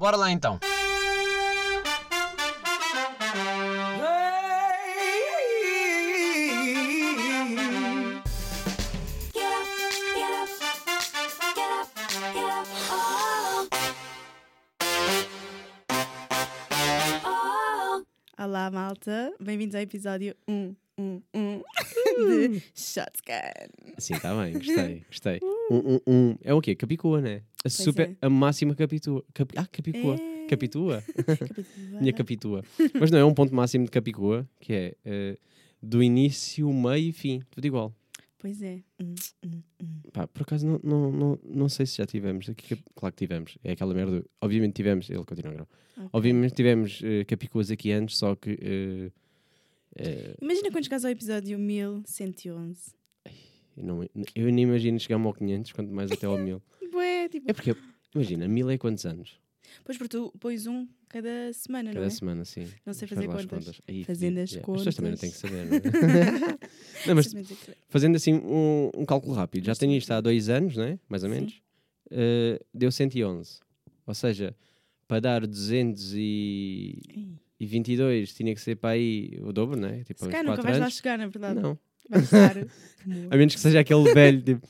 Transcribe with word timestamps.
Bora 0.00 0.16
lá 0.16 0.30
então. 0.32 0.58
Olá, 18.38 18.70
malta. 18.70 19.34
Bem-vindos 19.38 19.74
ao 19.74 19.82
episódio 19.82 20.34
1, 20.48 20.74
1, 20.96 21.22
1 21.34 21.62
de 22.16 22.62
Shotgun. 22.74 23.92
Sim, 23.98 24.14
está 24.14 24.34
bem, 24.34 24.54
gostei, 24.54 25.04
gostei. 25.10 25.59
Um, 25.70 25.76
um, 25.94 26.00
um. 26.06 26.36
É 26.42 26.52
o 26.52 26.60
quê? 26.60 26.74
Capicua, 26.74 27.20
né? 27.20 27.42
A, 27.64 27.68
super, 27.68 28.10
é. 28.10 28.16
a 28.26 28.28
máxima 28.28 28.74
capitua. 28.74 29.24
Capi- 29.32 29.54
ah, 29.56 29.66
capicua. 29.66 30.16
É. 30.16 30.46
Capitua? 30.48 31.04
Minha 32.00 32.12
capitua. 32.12 32.64
Mas 32.98 33.10
não, 33.10 33.18
é 33.18 33.24
um 33.24 33.32
ponto 33.34 33.54
máximo 33.54 33.84
de 33.84 33.90
capicua, 33.90 34.48
que 34.58 34.72
é 34.72 34.94
eh, 35.04 35.38
do 35.82 36.02
início, 36.02 36.72
meio 36.72 37.08
e 37.10 37.12
fim. 37.12 37.40
Tudo 37.50 37.64
igual. 37.66 37.94
Pois 38.38 38.60
é. 38.62 38.80
Hum, 39.00 39.14
hum, 39.44 39.62
hum. 39.82 39.86
Pá, 40.12 40.26
por 40.26 40.42
acaso 40.42 40.66
não, 40.66 40.80
não, 40.82 41.12
não, 41.12 41.38
não 41.44 41.68
sei 41.68 41.84
se 41.86 41.98
já 41.98 42.06
tivemos. 42.06 42.48
Aqui, 42.48 42.68
cap- 42.74 42.82
claro 42.96 43.14
que 43.14 43.18
tivemos. 43.26 43.56
É 43.62 43.72
aquela 43.72 43.92
merda. 43.94 44.24
Obviamente 44.40 44.72
tivemos. 44.74 45.08
Ele 45.10 45.24
continua 45.24 45.52
a 45.52 45.54
gravar. 45.54 45.70
Ok. 45.98 46.08
Obviamente 46.12 46.54
tivemos 46.54 47.00
eh, 47.04 47.24
capicuas 47.26 47.70
aqui 47.70 47.92
antes, 47.92 48.16
só 48.16 48.34
que. 48.34 48.58
eh, 48.60 49.10
eh, 49.96 50.34
Imagina 50.40 50.70
quando 50.72 50.84
chegares 50.84 51.04
ao 51.04 51.10
episódio 51.10 51.58
1111. 51.58 52.94
Eu, 53.76 53.84
não, 53.84 54.02
eu 54.34 54.52
nem 54.52 54.64
imagino 54.64 54.98
chegar 55.00 55.20
ao 55.20 55.32
500, 55.34 55.72
quanto 55.72 55.92
mais 55.92 56.10
até 56.12 56.26
ao 56.26 56.36
1000. 56.38 56.62
Bué, 56.90 57.28
tipo. 57.28 57.50
É 57.50 57.52
porque, 57.54 57.74
imagina, 58.14 58.46
1000 58.48 58.70
é 58.70 58.78
quantos 58.78 59.04
anos? 59.06 59.38
Pois 59.84 59.96
porque 59.96 60.08
tu 60.16 60.32
pões 60.40 60.66
um 60.66 60.86
cada 61.08 61.52
semana, 61.52 61.90
não 61.90 61.94
Cada 61.94 62.06
é? 62.06 62.10
semana, 62.10 62.44
sim. 62.44 62.66
Não 62.84 62.92
sei 62.92 63.06
Faz 63.06 63.16
fazer 63.20 63.28
lá 63.28 63.34
as 63.36 63.46
contas. 63.46 63.80
Aí, 63.86 64.02
Fazendo 64.04 64.38
as 64.38 64.50
Yeah. 64.50 64.72
As 64.72 64.78
pessoas 64.78 64.94
também 64.96 65.10
não 65.12 65.18
têm 65.18 65.30
que 65.30 65.40
contas. 65.40 65.50
saber, 65.50 65.66
não 65.66 65.76
é? 65.76 65.80
não, 67.06 67.14
mas 67.14 67.32
que- 67.32 67.56
fazendo 67.88 68.16
assim 68.16 68.34
um, 68.34 68.90
um 68.96 69.04
cálculo 69.06 69.32
rápido, 69.34 69.64
já 69.66 69.74
tenho 69.76 69.92
é 69.92 69.96
isto 69.96 70.10
há 70.10 70.20
dois 70.20 70.48
anos, 70.48 70.76
né? 70.76 70.98
mais 71.08 71.22
ou 71.22 71.30
menos, 71.30 71.62
eh, 72.10 72.60
deu 72.74 72.90
111. 72.90 73.60
Ou 74.06 74.14
seja, 74.14 74.56
para 75.06 75.20
dar 75.20 75.46
222 75.46 77.00
Ei. 78.30 78.34
tinha 78.36 78.54
que 78.54 78.60
ser 78.60 78.76
para 78.76 78.90
aí 78.90 79.38
o 79.42 79.52
dobro, 79.52 79.78
né? 79.78 80.02
Tipo, 80.04 80.20
Se 80.24 80.28
calhar 80.28 80.44
nunca 80.44 80.56
4 80.56 80.62
vais 80.64 80.78
lá 80.78 80.84
anos. 80.86 80.94
chegar, 80.96 81.18
na 81.18 81.26
verdade. 81.28 81.60
Não, 81.60 81.78
Estar. 82.12 82.56
a 83.30 83.36
menos 83.36 83.54
que 83.54 83.60
seja 83.60 83.80
aquele 83.80 84.12
velho, 84.12 84.42
tipo, 84.42 84.66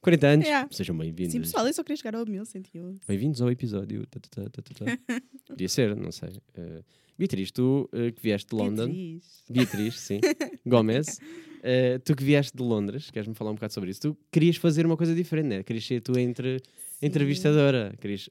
40 0.00 0.26
anos. 0.26 0.46
Yeah. 0.46 0.68
Sejam 0.70 0.96
bem-vindos. 0.96 1.32
Sim, 1.32 1.40
pessoal, 1.40 1.66
eu 1.66 1.72
só 1.72 1.82
queria 1.82 1.96
chegar 1.96 2.16
ao 2.16 2.26
1111. 2.26 3.00
Bem-vindos 3.06 3.40
ao 3.40 3.50
episódio. 3.50 4.06
tá, 4.06 4.18
tá, 4.20 4.42
tá, 4.42 4.62
tá, 4.62 4.62
tá, 4.62 4.84
tá. 4.84 5.20
Podia 5.46 5.68
ser, 5.68 5.94
não 5.94 6.10
sei. 6.10 6.30
Eh, 6.54 6.82
Beatriz, 7.18 7.50
tu 7.52 7.88
eh, 7.92 8.10
que 8.10 8.22
vieste 8.22 8.48
de 8.48 8.56
London. 8.56 8.86
Beatriz. 8.86 9.44
Beatriz, 9.50 10.00
sim. 10.00 10.20
Gomes. 10.66 11.20
Eh, 11.62 11.98
tu 11.98 12.16
que 12.16 12.24
vieste 12.24 12.56
de 12.56 12.62
Londres, 12.62 13.10
queres-me 13.10 13.34
falar 13.34 13.50
um 13.50 13.54
bocado 13.54 13.72
sobre 13.72 13.90
isso? 13.90 14.00
Tu 14.00 14.16
querias 14.32 14.56
fazer 14.56 14.86
uma 14.86 14.96
coisa 14.96 15.14
diferente, 15.14 15.48
né? 15.48 15.62
Querias 15.62 15.84
ser 15.86 16.00
tu 16.00 16.18
entre 16.18 16.60
entrevistadora. 17.02 17.94
Querias... 18.00 18.28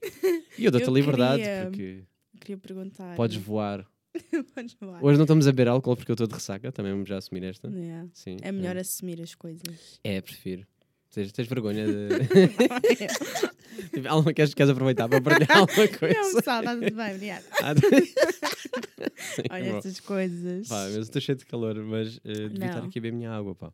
E 0.58 0.64
eu 0.64 0.70
dou-te 0.70 0.84
a 0.84 0.90
Eu 0.90 0.94
liberdade, 0.94 1.42
queria. 1.42 1.64
porque 1.64 2.02
Queria 2.40 2.58
perguntar. 2.58 3.16
podes 3.16 3.36
voar. 3.36 3.86
Hoje 5.02 5.16
não 5.16 5.24
estamos 5.24 5.46
a 5.46 5.52
beber 5.52 5.68
álcool 5.68 5.96
porque 5.96 6.10
eu 6.10 6.14
estou 6.14 6.26
de 6.26 6.34
ressaca, 6.34 6.72
também 6.72 6.92
vamos 6.92 7.08
já 7.08 7.18
assumir 7.18 7.44
esta. 7.44 7.68
Yeah. 7.68 8.08
Sim. 8.12 8.36
É 8.42 8.50
melhor 8.50 8.76
assumir 8.76 9.20
as 9.22 9.34
coisas. 9.34 10.00
É, 10.02 10.20
prefiro. 10.20 10.66
Tens, 11.12 11.32
tens 11.32 11.48
vergonha 11.48 11.86
de. 11.86 12.08
Tipo, 13.94 14.08
Alma, 14.08 14.32
queres, 14.32 14.52
queres 14.52 14.70
aproveitar 14.70 15.08
para 15.08 15.20
partilhar 15.20 15.58
alguma 15.58 15.88
coisa? 15.98 16.14
Não, 16.14 16.34
pessoal, 16.34 16.60
está 16.60 16.74
tudo 16.76 16.94
bem, 16.94 17.18
Sim, 19.34 19.42
Olha 19.50 19.70
bom. 19.70 19.76
estas 19.78 20.00
coisas. 20.00 20.68
Pá, 20.68 20.84
mas 20.84 20.96
estou 20.96 21.20
cheio 21.20 21.38
de 21.38 21.46
calor, 21.46 21.76
mas 21.82 22.20
eh, 22.24 22.48
devia 22.48 22.66
estar 22.66 22.84
aqui 22.84 22.98
a 22.98 23.02
beber 23.02 23.12
minha 23.16 23.30
água, 23.32 23.54
pá. 23.54 23.72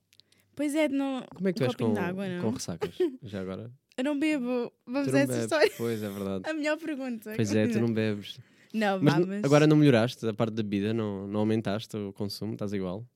Pois 0.55 0.75
é, 0.75 0.89
não, 0.89 1.23
Como 1.35 1.49
é 1.49 1.53
que 1.53 1.59
tu 1.59 1.65
Um 1.65 1.67
és 1.67 1.75
com, 1.75 1.99
água, 1.99 2.29
não? 2.29 2.41
com 2.43 2.51
ressacas? 2.51 2.95
Já 3.23 3.41
agora? 3.41 3.71
eu 3.99 4.05
não 4.05 4.19
bebo. 4.19 4.73
Vamos 4.87 5.13
a 5.13 5.19
essa 5.19 5.27
bebes. 5.27 5.43
história. 5.45 5.73
Pois, 5.77 6.03
é 6.03 6.09
verdade. 6.09 6.49
A 6.49 6.55
melhor 6.55 6.79
pergunta. 6.79 7.33
Pois 7.35 7.55
é, 7.55 7.67
tu 7.67 7.81
não 7.81 7.93
bebes. 7.93 8.39
Não, 8.73 9.01
Mas, 9.01 9.15
vá, 9.15 9.21
n- 9.21 9.27
mas... 9.27 9.45
agora 9.45 9.67
não 9.67 9.77
melhoraste 9.77 10.27
a 10.27 10.35
parte 10.35 10.55
da 10.55 10.63
bebida? 10.63 10.93
Não, 10.93 11.27
não 11.27 11.41
aumentaste 11.41 11.97
o 11.97 12.13
consumo? 12.13 12.53
Estás 12.55 12.73
igual? 12.73 13.07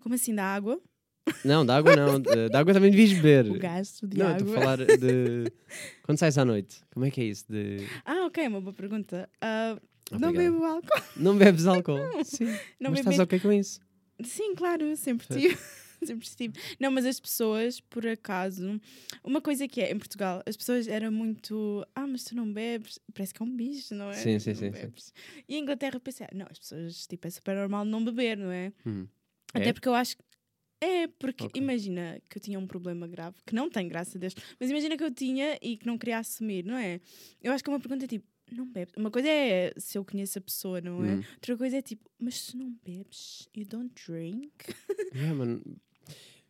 Como 0.00 0.14
assim, 0.14 0.34
da 0.34 0.44
água? 0.44 0.80
Não, 1.44 1.64
da 1.64 1.76
água 1.76 1.94
não. 1.94 2.20
Da 2.50 2.58
água 2.60 2.72
também 2.74 2.90
devias 2.90 3.12
beber. 3.12 3.50
O 3.50 3.58
gasto 3.58 4.06
de 4.06 4.18
não, 4.18 4.26
água. 4.26 4.38
estou 4.38 4.54
a 4.56 4.60
falar 4.60 4.78
de... 4.78 5.52
Quando 6.02 6.18
sais 6.18 6.36
à 6.36 6.44
noite, 6.44 6.82
como 6.92 7.06
é 7.06 7.10
que 7.10 7.20
é 7.20 7.24
isso? 7.24 7.44
De... 7.48 7.86
Ah, 8.04 8.26
ok, 8.26 8.46
uma 8.48 8.60
boa 8.60 8.72
pergunta. 8.72 9.28
Ah, 9.40 9.76
não 10.10 10.32
bebo 10.32 10.64
álcool. 10.64 11.02
Não 11.16 11.36
bebes 11.36 11.66
álcool? 11.66 11.98
Sim. 12.24 12.46
Não 12.80 12.90
mas 12.90 13.00
bebo 13.00 13.10
estás 13.10 13.18
ok 13.20 13.40
com 13.40 13.52
isso? 13.52 13.80
Sim, 14.22 14.54
claro, 14.54 14.96
sempre 14.96 15.26
tive. 15.28 15.58
sempre 16.06 16.28
tive. 16.28 16.54
Não, 16.80 16.90
mas 16.90 17.04
as 17.06 17.18
pessoas, 17.20 17.80
por 17.80 18.06
acaso, 18.06 18.80
uma 19.22 19.40
coisa 19.40 19.66
que 19.68 19.80
é, 19.80 19.90
em 19.92 19.98
Portugal, 19.98 20.42
as 20.46 20.56
pessoas 20.56 20.88
eram 20.88 21.10
muito. 21.12 21.86
Ah, 21.94 22.06
mas 22.06 22.24
tu 22.24 22.34
não 22.36 22.50
bebes. 22.52 22.98
Parece 23.14 23.32
que 23.34 23.42
é 23.42 23.44
um 23.46 23.54
bicho, 23.56 23.94
não 23.94 24.10
é? 24.10 24.14
Sim, 24.14 24.38
sim, 24.38 24.54
sim, 24.54 24.72
sim. 24.72 25.12
E 25.48 25.56
em 25.56 25.60
Inglaterra 25.62 25.96
eu 25.96 26.00
pensei, 26.00 26.26
ah, 26.26 26.34
não, 26.34 26.46
as 26.50 26.58
pessoas, 26.58 27.06
tipo, 27.06 27.26
é 27.26 27.30
super 27.30 27.54
normal 27.56 27.84
não 27.84 28.04
beber, 28.04 28.36
não 28.36 28.50
é? 28.50 28.72
Hum. 28.86 29.06
Até 29.54 29.68
É? 29.68 29.72
porque 29.72 29.88
eu 29.88 29.94
acho 29.94 30.16
que. 30.16 30.24
É, 30.80 31.06
porque 31.06 31.44
Ok. 31.44 31.60
imagina 31.62 32.20
que 32.28 32.38
eu 32.38 32.42
tinha 32.42 32.58
um 32.58 32.66
problema 32.66 33.06
grave, 33.06 33.36
que 33.46 33.54
não 33.54 33.70
tem, 33.70 33.86
graças 33.86 34.16
a 34.16 34.18
Deus, 34.18 34.34
mas 34.58 34.68
imagina 34.68 34.96
que 34.96 35.04
eu 35.04 35.12
tinha 35.12 35.56
e 35.62 35.76
que 35.76 35.86
não 35.86 35.96
queria 35.96 36.18
assumir, 36.18 36.64
não 36.64 36.76
é? 36.76 37.00
Eu 37.40 37.52
acho 37.52 37.62
que 37.62 37.70
é 37.70 37.72
uma 37.72 37.78
pergunta 37.78 38.04
tipo, 38.08 38.26
não 38.50 38.66
bebes? 38.66 38.92
Uma 38.96 39.08
coisa 39.08 39.28
é 39.28 39.72
se 39.76 39.96
eu 39.96 40.04
conheço 40.04 40.38
a 40.38 40.42
pessoa, 40.42 40.80
não 40.80 41.04
é? 41.04 41.14
Hum. 41.14 41.22
Outra 41.34 41.56
coisa 41.56 41.76
é 41.76 41.82
tipo, 41.82 42.10
mas 42.18 42.34
se 42.40 42.56
não 42.56 42.76
bebes, 42.84 43.48
you 43.56 43.64
don't 43.64 43.92
drink? 43.94 44.50
Yeah, 45.14 45.34
mano. 45.36 45.62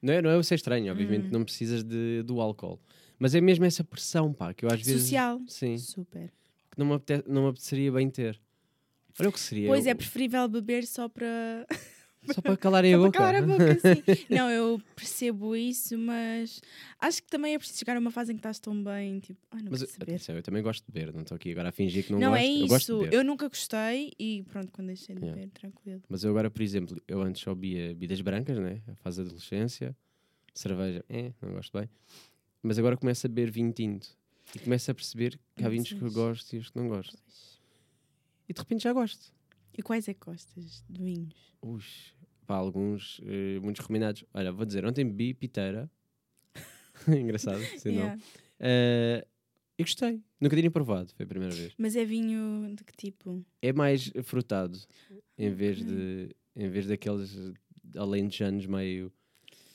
Não 0.03 0.13
é, 0.13 0.21
não 0.21 0.31
é 0.31 0.35
eu 0.35 0.43
ser 0.43 0.57
estranho, 0.57 0.91
obviamente 0.91 1.27
Hum. 1.29 1.31
não 1.33 1.45
precisas 1.45 1.83
de, 1.85 2.23
do 2.25 2.41
álcool. 2.41 2.81
Mas 3.19 3.35
é 3.37 3.41
mesmo 3.41 3.65
essa 3.65 3.85
pressão, 3.85 4.33
pá, 4.33 4.53
que 4.53 4.65
eu 4.65 4.69
às 4.69 4.81
vezes. 4.83 5.03
Social. 5.03 5.41
Sim. 5.47 5.79
Super. 5.79 6.33
Que 6.71 6.79
não 6.79 6.87
me, 6.87 6.95
apete- 6.95 7.29
não 7.29 7.43
me 7.45 7.49
apeteceria 7.51 7.93
bem 7.93 8.11
ter. 8.11 8.41
Olha 9.21 9.29
o 9.29 9.33
que 9.33 9.39
seria. 9.39 9.69
Pois 9.69 9.87
é 9.87 9.93
eu- 9.93 9.97
preferível 9.97 10.49
beber 10.49 10.85
só 10.87 11.09
para. 11.09 11.67
Só 12.33 12.41
para 12.41 12.57
calarem 12.57 12.95
a 12.95 12.99
boca. 12.99 13.11
calar 13.13 13.35
a 13.37 13.43
boca, 13.43 13.75
sim. 13.81 14.03
não, 14.31 14.49
eu 14.49 14.81
percebo 14.95 15.57
isso, 15.57 15.99
mas 15.99 16.61
acho 17.01 17.23
que 17.23 17.29
também 17.29 17.55
é 17.55 17.59
preciso 17.59 17.79
chegar 17.81 17.97
a 17.97 18.01
uma 18.01 18.11
fase 18.11 18.33
em 18.33 18.37
que 18.37 18.41
estás 18.41 18.59
tão 18.61 18.83
bem, 18.83 19.19
tipo, 19.21 19.41
ai, 19.51 19.61
não 19.63 19.71
Mas 19.73 19.83
atenção, 19.83 20.37
eu 20.37 20.43
também 20.43 20.63
gosto 20.63 20.87
de 20.87 20.93
beber, 20.93 21.13
não 21.13 21.23
estou 21.23 21.35
aqui 21.35 21.51
agora 21.51 21.71
a 21.71 21.73
fingir 21.73 22.05
que 22.05 22.13
não, 22.13 22.19
Não, 22.21 22.31
gosto. 22.31 22.43
é 22.45 22.47
Eu 22.47 22.69
gosto 22.69 22.87
de 22.87 22.93
isso. 22.93 22.99
beber. 23.05 23.17
Eu 23.17 23.25
nunca 23.25 23.49
gostei 23.49 24.13
e 24.19 24.45
pronto, 24.45 24.71
quando 24.73 24.87
deixei 24.89 25.15
de 25.15 25.23
Yeah. 25.23 25.41
beber, 25.41 25.51
tranquilo. 25.53 26.03
Mas 26.09 26.23
eu 26.25 26.31
agora, 26.31 26.51
por 26.51 26.63
exemplo, 26.63 27.03
eu 27.09 27.21
antes 27.23 27.43
só 27.43 27.55
bebia 27.55 27.89
bebidas 27.89 28.21
brancas, 28.21 28.59
né? 28.59 28.81
A 28.89 28.95
fase 28.97 29.19
da 29.19 29.25
adolescência. 29.27 29.97
Cerveja, 30.55 31.05
é, 31.09 31.33
não 31.41 31.53
gosto 31.55 31.77
bem. 31.79 31.89
Mas 32.63 32.79
agora 32.79 32.97
começo 32.97 33.27
a 33.27 33.29
beber 33.29 33.51
vinho 33.51 33.73
tinto. 33.73 34.09
E 34.55 34.59
começo 34.59 34.91
a 34.91 34.95
perceber 34.95 35.41
que 35.57 35.65
há 35.65 35.69
vinhos 35.69 35.89
que 35.93 36.01
eu 36.03 36.13
gosto 36.13 36.53
e 36.55 36.59
os 36.59 36.71
que 36.71 36.77
não 36.79 36.89
gosto. 36.89 37.17
E 38.49 38.53
de 38.53 38.61
repente 38.61 38.83
já 38.83 38.93
gosto. 38.93 39.33
E 39.77 39.83
quais 39.83 40.09
é 40.09 40.15
que 40.15 40.21
gostas 40.25 40.85
de 40.89 41.03
vinhos? 41.03 41.35
Ux, 41.63 42.15
pá, 42.47 42.57
alguns, 42.57 43.21
eh, 43.25 43.59
muitos 43.61 43.81
recomendados. 43.81 44.25
Olha, 44.35 44.53
vou 44.53 44.67
dizer, 44.67 44.85
ontem 44.85 45.05
bebi 45.05 45.33
piteira. 45.35 45.91
Engraçado, 47.09 47.65
se 47.79 47.91
não. 47.91 47.97
Yeah. 48.03 48.23
Eh, 48.61 49.27
e 49.79 49.83
gostei. 49.83 50.21
Nunca 50.41 50.57
tinha 50.57 50.71
provado, 50.71 51.13
foi 51.15 51.25
a 51.25 51.29
primeira 51.29 51.55
vez. 51.55 51.73
Mas 51.79 51.97
é 51.97 52.05
vinho 52.05 52.75
de 52.77 52.85
que 52.85 52.95
tipo? 52.97 53.45
É 53.63 53.73
mais 53.73 54.13
frutado, 54.25 54.79
em 55.39 55.51
vez 55.51 55.79
Ok. 55.81 55.87
de 55.89 56.37
em 56.55 56.69
vez 56.69 56.87
daqueles 56.87 57.35
alentejanos 57.97 58.67
meio 58.67 59.11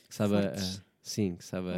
que 0.07 0.13
sabe 0.15 0.35
a, 0.35 0.51
a- 0.53 0.83
sim, 1.01 1.35
que 1.35 1.43
sabe 1.43 1.69
a, 1.69 1.75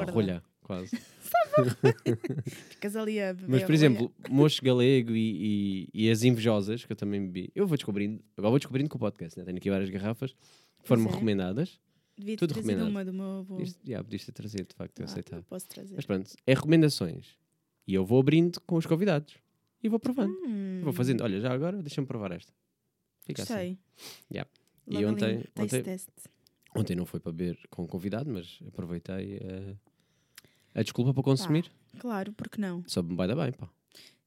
a 0.00 0.04
rolha, 0.10 0.42
quase. 0.62 0.92
Ficas 2.70 2.96
ali 2.96 3.20
a 3.20 3.32
beber. 3.32 3.48
Mas, 3.48 3.62
por 3.64 3.74
exemplo, 3.74 4.12
mocho 4.28 4.62
galego 4.62 5.12
e, 5.14 5.88
e, 5.94 6.06
e 6.06 6.10
as 6.10 6.22
invejosas, 6.22 6.84
que 6.84 6.92
eu 6.92 6.96
também 6.96 7.20
bebi, 7.26 7.50
eu 7.54 7.66
vou 7.66 7.76
descobrindo, 7.76 8.22
agora 8.36 8.50
vou 8.50 8.58
descobrindo 8.58 8.88
com 8.90 8.96
o 8.96 9.00
podcast, 9.00 9.38
né? 9.38 9.44
tenho 9.44 9.56
aqui 9.58 9.70
várias 9.70 9.90
garrafas 9.90 10.32
que 10.32 10.88
foram-me 10.88 11.08
é. 11.08 11.12
recomendadas. 11.12 11.80
devia 12.16 12.36
ter 12.36 12.46
tudo 12.46 12.54
recomendado. 12.54 12.88
uma 12.88 13.04
do 13.04 13.12
meu 13.12 13.38
avô. 13.40 13.60
Isto, 13.60 13.78
já, 13.86 14.02
podias 14.02 14.24
ter 14.24 14.32
trazido, 14.32 14.68
de 14.68 14.74
facto, 14.74 14.98
eu 14.98 15.04
Ah, 15.04 15.08
aceitava. 15.10 15.36
não 15.36 15.44
posso 15.44 15.68
trazer. 15.68 15.94
Mas 15.94 16.04
pronto, 16.06 16.30
é 16.46 16.54
recomendações. 16.54 17.36
E 17.86 17.94
eu 17.94 18.04
vou 18.04 18.20
abrindo 18.20 18.60
com 18.60 18.76
os 18.76 18.86
convidados. 18.86 19.34
E 19.82 19.88
vou 19.88 19.98
provando. 19.98 20.32
Hum, 20.46 20.80
Vou 20.84 20.92
fazendo, 20.92 21.22
olha, 21.24 21.40
já 21.40 21.52
agora 21.52 21.82
deixa-me 21.82 22.06
provar 22.06 22.30
esta. 22.32 22.52
Fica 23.24 23.42
assim. 23.42 23.52
Gostei. 23.52 23.78
Yeah. 24.30 24.50
E 24.86 24.94
Logo 24.94 25.08
ontem- 25.08 25.44
ontem-. 25.56 25.82
Ontem 26.74 26.96
não 26.96 27.04
foi 27.04 27.20
para 27.20 27.32
beber 27.32 27.58
com 27.70 27.86
convidado, 27.86 28.30
mas 28.30 28.58
aproveitei 28.66 29.38
eh, 29.42 29.74
a 30.74 30.82
desculpa 30.82 31.12
para 31.14 31.22
consumir. 31.22 31.70
Claro, 31.98 32.32
porque 32.32 32.60
não? 32.60 32.82
Só 32.86 33.02
me 33.02 33.14
vai 33.14 33.28
dar 33.28 33.36
bem, 33.36 33.52
pá. 33.52 33.68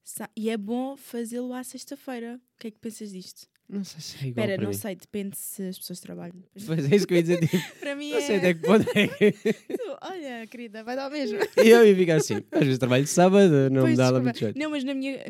Sa- 0.03 0.29
E 0.35 0.49
é 0.49 0.57
bom 0.57 0.95
fazê-lo 0.95 1.51
à 1.53 1.63
sexta-feira. 1.63 2.39
O 2.55 2.59
que 2.59 2.67
é 2.67 2.71
que 2.71 2.79
pensas 2.79 3.11
disto? 3.11 3.47
Não 3.67 3.83
sei 3.83 3.99
se 3.99 4.17
é 4.23 4.27
igual 4.27 4.45
Espera, 4.45 4.61
não 4.61 4.69
mim. 4.69 4.75
sei, 4.77 4.95
depende 4.95 5.35
se 5.35 5.63
as 5.63 5.79
pessoas 5.79 5.99
trabalham. 5.99 6.35
Pois 6.67 6.91
é 6.91 6.95
isso 6.95 7.07
que 7.07 7.15
eu 7.15 7.17
ia 7.17 7.23
dizer. 7.23 7.39
Tipo, 7.47 7.57
Para 7.81 7.95
mim 7.95 8.11
não 8.11 8.21
sei 8.21 8.35
é. 8.35 8.37
até 8.37 8.53
que 8.53 8.59
ponto 8.61 8.87
é 8.95 9.07
que. 9.07 9.33
Olha, 10.03 10.45
querida, 10.45 10.83
vai 10.83 10.95
dar 10.95 11.07
o 11.09 11.11
mesmo. 11.11 11.39
E 11.65 11.69
eu 11.69 11.83
ia 11.83 11.95
ficar 11.95 12.17
assim. 12.17 12.35
Às 12.51 12.59
vezes 12.59 12.77
trabalho 12.77 13.03
de 13.05 13.09
sábado, 13.09 13.49
não 13.71 13.81
me 13.81 13.87
Pois, 13.87 13.97
dá 13.97 14.11
lá 14.11 14.19
muito 14.21 14.37
jeito. 14.37 14.59
Não, 14.59 14.69
mas 14.69 14.83
na 14.83 14.93
minha, 14.93 15.23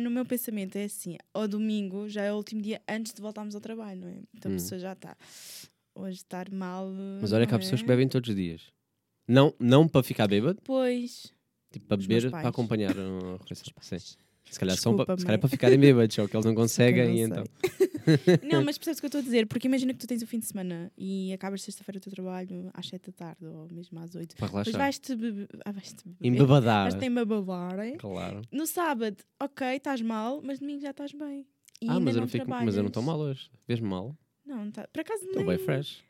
no, 0.00 0.10
meu, 0.10 0.24
pensamento 0.24 0.76
é 0.76 0.84
assim: 0.84 1.18
ao 1.34 1.46
domingo 1.46 2.08
já 2.08 2.22
é 2.22 2.32
o 2.32 2.36
último 2.36 2.62
dia 2.62 2.80
antes 2.88 3.12
de 3.12 3.20
voltarmos 3.20 3.54
ao 3.54 3.60
trabalho, 3.60 4.00
não 4.00 4.08
é? 4.08 4.16
Então 4.34 4.50
a 4.50 4.54
Hum. 4.54 4.56
pessoa 4.56 4.78
já 4.78 4.94
está. 4.94 5.14
Hoje 5.94 6.16
estar 6.16 6.50
mal. 6.50 6.90
Mas 7.20 7.32
olha 7.34 7.46
que 7.46 7.52
há 7.52 7.58
não 7.58 7.60
pessoas 7.62 7.82
que 7.82 7.84
é? 7.84 7.88
bebem 7.88 8.08
todos 8.08 8.30
os 8.30 8.34
dias. 8.34 8.62
Não, 9.26 9.54
não 9.58 9.88
para 9.88 10.02
ficar 10.02 10.26
bêbado, 10.28 10.60
Pois. 10.64 11.32
tipo 11.72 11.86
para 11.86 11.98
Os 11.98 12.06
meus 12.06 12.24
beber, 12.24 12.38
para 12.38 12.48
acompanhar 12.48 12.90
a 12.98 13.36
refeição. 13.38 13.72
Sim. 13.80 13.98
Se 14.50 14.60
calhar, 14.60 14.76
são 14.76 14.92
Desculpa, 14.92 15.06
para, 15.06 15.18
se 15.18 15.24
calhar 15.24 15.36
mãe. 15.38 15.40
para 15.40 15.48
ficarem 15.48 15.78
bêbados, 15.80 16.14
só 16.14 16.28
que 16.28 16.36
eles 16.36 16.44
não 16.44 16.54
conseguem 16.54 17.06
não 17.08 17.14
e 17.14 17.20
então. 17.22 17.44
Não, 18.42 18.62
mas 18.62 18.76
percebes 18.78 18.98
o 18.98 19.00
que 19.00 19.06
eu 19.06 19.08
estou 19.08 19.18
a 19.20 19.24
dizer? 19.24 19.46
Porque 19.46 19.66
imagina 19.66 19.94
que 19.94 19.98
tu 20.00 20.06
tens 20.06 20.20
o 20.22 20.26
fim 20.26 20.38
de 20.38 20.44
semana 20.44 20.92
e 20.98 21.32
acabas 21.32 21.62
sexta-feira 21.62 21.96
o 21.96 22.00
teu 22.02 22.12
trabalho 22.12 22.70
às 22.74 22.86
7 22.88 23.06
da 23.06 23.12
tarde 23.12 23.46
ou 23.46 23.66
mesmo 23.72 23.98
às 23.98 24.14
8. 24.14 24.36
Para 24.36 24.46
Depois 24.46 24.66
relaxar. 24.66 24.78
vais-te 24.80 25.16
beber. 25.16 25.48
Ah, 25.64 25.72
vais-te 25.72 26.04
beber. 26.06 26.26
Embebadar. 26.28 26.82
Vais-te 26.90 27.04
hein? 27.80 27.96
Claro. 27.96 28.42
No 28.52 28.66
sábado, 28.66 29.16
ok, 29.40 29.66
estás 29.76 30.02
mal, 30.02 30.42
mas 30.44 30.58
domingo 30.60 30.82
já 30.82 30.90
estás 30.90 31.12
bem. 31.12 31.46
E 31.80 31.88
Ah, 31.88 31.92
ainda 31.94 32.04
mas 32.04 32.14
eu, 32.14 32.20
não 32.20 32.26
não 32.26 32.28
fico, 32.28 32.44
mas 32.66 32.76
eu 32.76 32.82
não 32.82 32.88
estou 32.88 33.02
mal 33.02 33.18
hoje. 33.18 33.50
Vês-me 33.66 33.88
mal? 33.88 34.14
Não, 34.44 34.70
tá. 34.70 34.86
por 34.92 35.00
acaso 35.00 35.24
Estou 35.24 35.42
nem. 35.42 35.56
bem 35.56 35.64
fresh. 35.64 36.04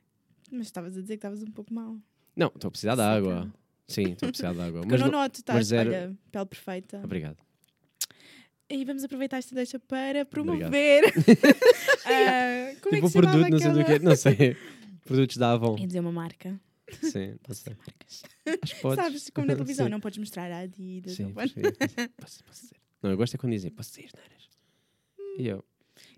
Mas 0.51 0.67
estavas 0.67 0.97
a 0.99 1.01
dizer 1.01 1.15
que 1.15 1.19
estavas 1.19 1.41
um 1.43 1.51
pouco 1.53 1.73
mal. 1.73 1.97
Não, 2.37 2.49
estou 2.49 2.69
a 2.69 2.71
precisar 2.71 2.95
de 2.97 3.03
água. 3.03 3.53
Sim, 3.87 4.13
estou 4.13 4.29
a 4.29 4.33
precisar 4.33 4.53
de 4.55 4.61
água. 4.61 4.83
Mas 4.87 4.93
eu 4.93 4.99
não 5.07 5.13
não- 5.13 5.21
noto, 5.21 5.35
estás, 5.37 5.67
zero- 5.67 5.91
olha, 5.91 6.17
pele 6.33 6.47
perfeita. 6.47 7.01
Obrigado. 7.05 7.37
E 8.69 8.85
vamos 8.85 9.05
aproveitar 9.05 9.37
esta 9.39 9.55
deixa 9.55 9.79
para 9.79 10.25
promover. 10.25 11.03
Ah, 12.07 12.75
como 12.83 12.97
é 12.97 13.01
tipo 13.01 13.07
que 13.07 13.09
se 13.09 13.13
chamava 13.13 13.39
produto, 13.39 13.51
não 13.51 13.59
sei 13.59 13.73
do 13.73 13.81
aquela- 13.81 13.99
que 13.99 14.05
Não 14.05 14.17
sei. 14.17 14.57
Produtos 15.05 15.37
da 15.37 15.53
Avon. 15.53 15.77
Ia 15.79 15.87
dizer 15.87 16.01
uma 16.01 16.13
marca. 16.13 16.61
Sim, 17.03 17.37
não 17.49 17.55
sei. 17.55 17.75
Marcas. 17.75 18.23
Acho 18.63 18.75
que 18.75 18.81
podes. 18.83 19.05
Sabes, 19.05 19.31
como 19.31 19.47
na 19.47 19.55
televisão, 19.55 19.87
Sim. 19.87 19.91
não 19.91 20.01
podes 20.01 20.19
mostrar 20.19 20.51
a 20.53 20.59
Adidas. 20.61 21.13
Sim, 21.15 21.33
posso, 21.33 21.55
posso, 22.21 22.45
posso 22.45 22.63
dizer. 22.63 22.77
Não, 23.03 23.11
eu 23.11 23.17
gosto 23.17 23.35
é 23.35 23.39
quando 23.39 23.53
dizem, 23.53 23.71
posso 23.71 23.91
dizer, 23.91 24.11
neiras. 24.17 24.49
E 25.39 25.47
eu, 25.49 25.65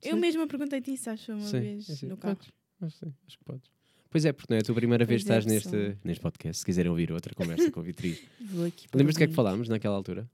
Eu 0.02 0.14
Sim. 0.14 0.20
mesma 0.20 0.46
perguntei-te 0.46 0.92
isso, 0.92 1.08
acho, 1.10 1.32
uma 1.32 1.40
Sim, 1.40 1.60
vez 1.60 2.02
é 2.02 2.06
no 2.06 2.16
carro. 2.16 2.36
podes. 2.36 2.52
acho, 2.82 2.96
sim, 2.98 3.14
acho 3.26 3.38
que 3.38 3.44
podes. 3.44 3.70
Pois 4.16 4.24
é, 4.24 4.32
porque 4.32 4.50
não 4.50 4.56
é 4.56 4.60
a 4.60 4.64
tua 4.64 4.74
primeira 4.74 5.04
vez 5.04 5.22
que 5.22 5.28
Pois 5.28 5.46
é, 5.46 5.56
estás 5.58 5.72
neste, 5.74 5.98
neste 6.02 6.22
podcast. 6.22 6.60
Se 6.60 6.64
quiserem 6.64 6.88
ouvir 6.88 7.12
outra 7.12 7.34
conversa 7.34 7.70
com 7.70 7.80
a 7.80 7.82
Beatriz. 7.82 8.22
Vou 8.40 8.64
aqui 8.64 8.88
pôr 8.88 8.96
Lembras 8.96 9.14
do 9.14 9.18
que 9.18 9.24
é 9.24 9.26
que 9.26 9.34
falámos 9.34 9.68
naquela 9.68 9.94
altura? 9.94 10.26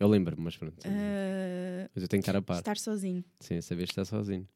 Eu 0.00 0.08
lembro-me, 0.08 0.42
mas 0.42 0.56
pronto. 0.56 0.74
Ah, 0.84 1.88
Mas 1.94 2.02
eu 2.02 2.08
tenho 2.08 2.20
que 2.20 2.28
estar 2.28 2.36
a 2.36 2.42
par. 2.42 2.58
estar 2.58 2.76
sozinho. 2.76 3.24
Sim, 3.38 3.60
saber 3.60 3.84
estar 3.84 4.04
sozinho. 4.04 4.48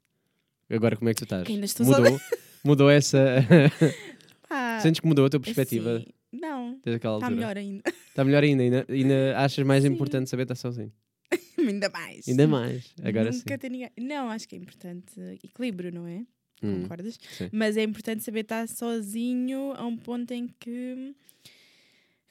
Agora 0.68 0.96
como 0.96 1.08
é 1.08 1.14
que 1.14 1.18
tu 1.18 1.22
estás? 1.22 1.46
Que 1.46 1.52
ainda 1.52 1.66
estou 1.66 1.86
mudou, 1.86 2.20
mudou 2.64 2.90
essa. 2.90 3.18
Ah, 4.52 4.80
Sentes 4.80 4.98
que 4.98 5.06
mudou 5.06 5.26
a 5.26 5.30
tua 5.30 5.38
perspectiva 5.38 5.98
assim, 5.98 6.06
não, 6.32 6.80
desde 6.84 6.96
aquela 6.96 7.18
está 7.18 7.26
altura? 7.26 7.30
melhor 7.36 7.56
ainda. 7.56 7.82
Está 8.08 8.24
melhor 8.24 8.42
ainda, 8.42 8.62
ainda. 8.64 8.86
Ainda 8.88 9.38
achas 9.38 9.64
mais 9.64 9.84
Sim. 9.84 9.90
importante 9.90 10.28
saber 10.28 10.42
estar 10.42 10.56
sozinho? 10.56 10.92
ainda 11.56 11.88
mais. 11.88 12.26
Ainda 12.26 12.48
mais. 12.48 12.92
Agora 13.00 13.30
Nunca 13.30 13.58
sim. 13.60 13.68
ninguém. 13.68 13.90
Não, 13.96 14.28
acho 14.28 14.48
que 14.48 14.56
é 14.56 14.58
importante 14.58 15.12
equilíbrio, 15.44 15.92
não 15.92 16.04
é? 16.04 16.26
Hum, 16.62 16.82
Concordas? 16.82 17.18
sim. 17.36 17.48
Mas 17.52 17.76
é 17.76 17.82
importante 17.82 18.22
saber 18.22 18.40
estar 18.40 18.68
sozinho 18.68 19.72
a 19.76 19.84
um 19.86 19.96
ponto 19.96 20.30
em 20.32 20.48
que. 20.58 21.14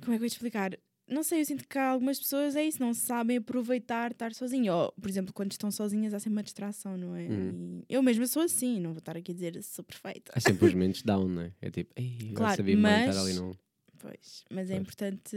Como 0.02 0.14
é 0.14 0.16
que 0.16 0.16
eu 0.16 0.20
vou 0.20 0.28
te 0.30 0.34
explicar? 0.34 0.78
Não 1.08 1.24
sei, 1.24 1.42
eu 1.42 1.46
sinto 1.46 1.68
que 1.68 1.78
há 1.78 1.90
algumas 1.90 2.20
pessoas 2.20 2.56
é 2.56 2.64
isso, 2.64 2.80
não 2.80 2.94
sabem 2.94 3.38
aproveitar 3.38 4.12
estar 4.12 4.32
sozinho. 4.34 4.72
Ou, 4.72 4.92
por 5.02 5.10
exemplo, 5.10 5.34
quando 5.34 5.52
estão 5.52 5.72
sozinhas 5.72 6.14
há 6.14 6.20
sempre 6.20 6.34
uma 6.38 6.44
distração, 6.44 6.96
não 6.96 7.16
é? 7.16 7.24
Hum. 7.28 7.82
Eu 7.90 8.04
mesma 8.04 8.28
sou 8.28 8.44
assim, 8.44 8.80
não 8.80 8.92
vou 8.92 9.00
estar 9.00 9.18
aqui 9.18 9.32
a 9.32 9.34
dizer 9.34 9.62
sou 9.64 9.84
perfeita. 9.84 10.32
Há 10.36 10.40
sempre 10.40 10.68
os 10.68 10.74
momentos 10.74 11.02
down, 11.02 11.28
não 11.28 11.42
é? 11.42 11.52
É 11.62 11.72
tipo, 11.72 11.92
ei, 11.96 12.32
Claro, 12.36 12.58
sabia 12.58 12.78
mas- 12.78 13.08
estar 13.10 13.22
ali 13.22 13.34
não. 13.34 13.58
Pois, 13.98 14.46
mas 14.52 14.70
é 14.70 14.74
Pois. 14.76 14.82
importante 14.82 15.36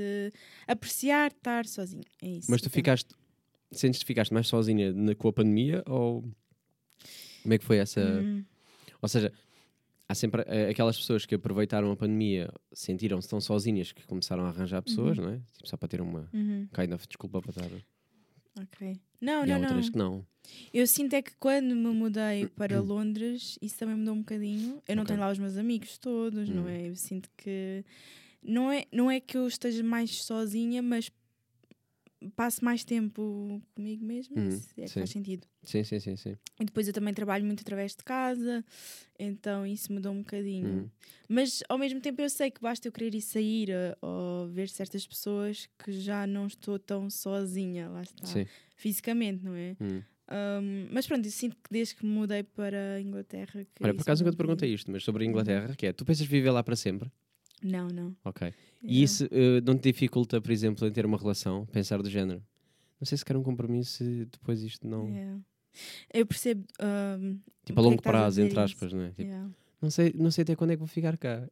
apreciar 0.69 1.33
estar 1.33 1.67
sozinho. 1.67 2.05
É 2.21 2.29
isso. 2.29 2.51
Mas 2.51 2.61
tu 2.61 2.67
Então, 2.67 2.75
ficaste. 2.75 3.09
Sentes 3.73 4.01
que 4.01 4.07
ficaste 4.07 4.33
mais 4.35 4.47
sozinha 4.49 4.93
na- 4.93 5.15
com 5.15 5.29
a 5.29 5.33
pandemia 5.33 5.83
ou. 5.87 6.23
Como 7.43 7.55
é 7.55 7.59
que 7.59 7.65
foi 7.65 7.79
essa. 7.79 8.01
hum, 8.23 8.45
Ou 9.03 9.09
seja, 9.09 9.33
há 10.09 10.15
sempre 10.15 10.43
eh, 10.47 10.71
aquelas 10.71 10.97
pessoas 10.97 11.27
que 11.27 11.35
aproveitaram 11.35 11.91
a 11.91 11.97
pandemia, 11.97 12.53
sentiram-se 12.73 13.29
tão 13.29 13.41
sozinhas 13.41 13.93
que 13.93 14.07
começaram 14.07 14.45
a 14.45 14.49
arranjar 14.49 14.81
pessoas, 14.83 15.19
não 15.19 15.29
é? 15.31 15.41
Tipo, 15.53 15.69
só 15.69 15.77
para 15.77 15.89
ter 15.89 16.01
uma 16.01 16.29
uhum, 16.33 16.69
kind 16.73 16.93
of 16.93 17.07
desculpa 17.09 17.41
para 17.43 17.51
estar. 17.51 17.71
ok. 18.61 19.01
Não, 19.21 19.45
e 19.45 19.53
há 19.53 19.55
não, 19.55 19.61
outras 19.61 19.87
não. 19.87 19.93
que 19.93 19.99
não. 19.99 20.27
Eu 20.75 20.87
sinto 20.87 21.15
é 21.15 21.23
que 21.23 21.33
quando 21.37 21.75
me 21.75 21.89
mudei 21.95 22.49
para 22.57 22.81
Londres, 22.81 23.59
isso 23.63 23.79
também 23.79 23.97
mudou 23.97 24.15
um 24.15 24.19
bocadinho. 24.19 24.83
Eu 24.89 24.97
não 24.97 25.03
Ok. 25.03 25.15
tenho 25.15 25.21
lá 25.21 25.31
os 25.31 25.39
meus 25.39 25.57
amigos 25.57 25.99
todos, 25.99 26.49
não 26.49 26.65
Hum. 26.65 26.69
é? 26.69 26.89
Eu 26.89 26.97
sinto 26.97 27.29
que 27.37 27.85
não 28.43 28.71
é, 28.73 28.85
não 28.93 29.11
é 29.11 29.21
que 29.21 29.37
eu 29.37 29.47
esteja 29.47 29.83
mais 29.85 30.25
sozinha, 30.25 30.83
mas 30.83 31.11
passo 32.31 32.65
mais 32.65 32.85
tempo 32.85 33.61
comigo 33.75 34.05
mesma, 34.05 34.37
Hum, 34.39 34.51
se 34.51 34.83
é 34.83 34.89
faz 34.89 35.11
sentido. 35.11 35.47
Sim, 35.63 35.85
sim, 35.85 36.01
sim, 36.01 36.17
sim. 36.17 36.37
E 36.61 36.65
depois 36.65 36.87
eu 36.87 36.93
também 36.93 37.13
trabalho 37.15 37.45
muito 37.45 37.61
através 37.61 37.93
de 37.95 38.03
casa, 38.05 38.65
então 39.19 39.67
isso 39.67 39.93
mudou 39.93 40.13
um 40.13 40.19
bocadinho. 40.19 40.85
Hum. 40.85 40.91
Mas 41.29 41.63
ao 41.69 41.79
mesmo 41.79 42.01
tempo 42.01 42.21
eu 42.21 42.31
sei 42.31 42.51
que 42.51 42.61
basta 42.61 42.89
eu 42.89 42.93
querer 42.93 43.15
ir 43.15 43.21
sair 43.21 43.71
eh, 43.71 43.97
ou 44.01 44.49
ver 44.49 44.69
certas 44.69 45.07
pessoas 45.07 45.69
que 45.79 45.93
já 45.93 46.27
não 46.27 46.47
estou 46.47 46.79
tão 46.79 47.09
sozinha, 47.11 47.89
lá 47.89 48.03
está. 48.03 48.27
Sim. 48.27 48.47
Fisicamente, 48.77 49.45
não 49.45 49.55
é? 49.55 49.77
Um, 50.33 50.89
mas 50.91 51.07
pronto, 51.07 51.27
eu 51.27 51.31
sinto 51.31 51.57
que 51.57 51.71
desde 51.71 51.95
que 51.95 52.07
mudei 52.07 52.43
para 52.43 52.95
a 52.95 53.01
Inglaterra. 53.01 53.67
Olha, 53.81 53.95
por 53.95 54.03
acaso 54.03 54.23
nunca 54.25 54.35
te 54.35 54.39
perguntei 54.39 54.73
isto, 54.73 54.91
mas 54.91 55.05
sobre 55.05 55.25
a 55.25 55.27
Inglaterra, 55.27 55.75
que 55.77 55.87
é, 55.87 55.93
tu 55.93 56.05
pensas 56.05 56.27
viver 56.27 56.51
lá 56.51 56.63
para 56.63 56.77
sempre? 56.77 57.11
Não, 57.63 57.89
não. 57.89 58.17
Ok. 58.25 58.49
E 58.83 58.87
Yeah. 58.87 59.05
isso 59.05 59.25
eh, 59.31 59.61
não 59.65 59.77
te 59.79 59.93
dificulta, 59.93 60.41
por 60.41 60.51
exemplo, 60.51 60.87
em 60.87 60.93
ter 60.93 61.07
uma 61.07 61.17
relação, 61.17 61.65
pensar 61.67 62.03
do 62.03 62.11
género? 62.11 62.43
Não 63.01 63.07
sei 63.07 63.17
se 63.19 63.25
quer 63.25 63.37
um 63.37 63.43
compromisso 63.43 63.99
se 63.99 64.25
depois 64.27 64.63
isto 64.63 64.87
não. 64.87 65.09
Yeah. 65.09 65.41
Eu 66.13 66.27
percebo. 66.27 66.65
um, 66.83 67.39
Tipo, 67.65 67.79
a 67.79 67.83
é 67.83 67.85
longo 67.85 67.97
que 67.97 68.01
estás 68.01 68.15
a 68.15 68.19
prazo, 68.19 68.31
dizer 68.37 68.43
entre 68.43 68.55
isso. 68.65 68.75
aspas, 68.75 68.93
não 68.93 69.03
é? 69.03 69.09
Tipo, 69.11 69.23
yeah. 69.23 69.51
não, 69.81 69.91
sei, 69.91 70.13
não 70.17 70.31
sei 70.31 70.43
até 70.43 70.57
quando 70.57 70.71
é 70.71 70.75
que 70.75 70.79
vou 70.81 70.87
ficar 70.89 71.17
cá. 71.17 71.49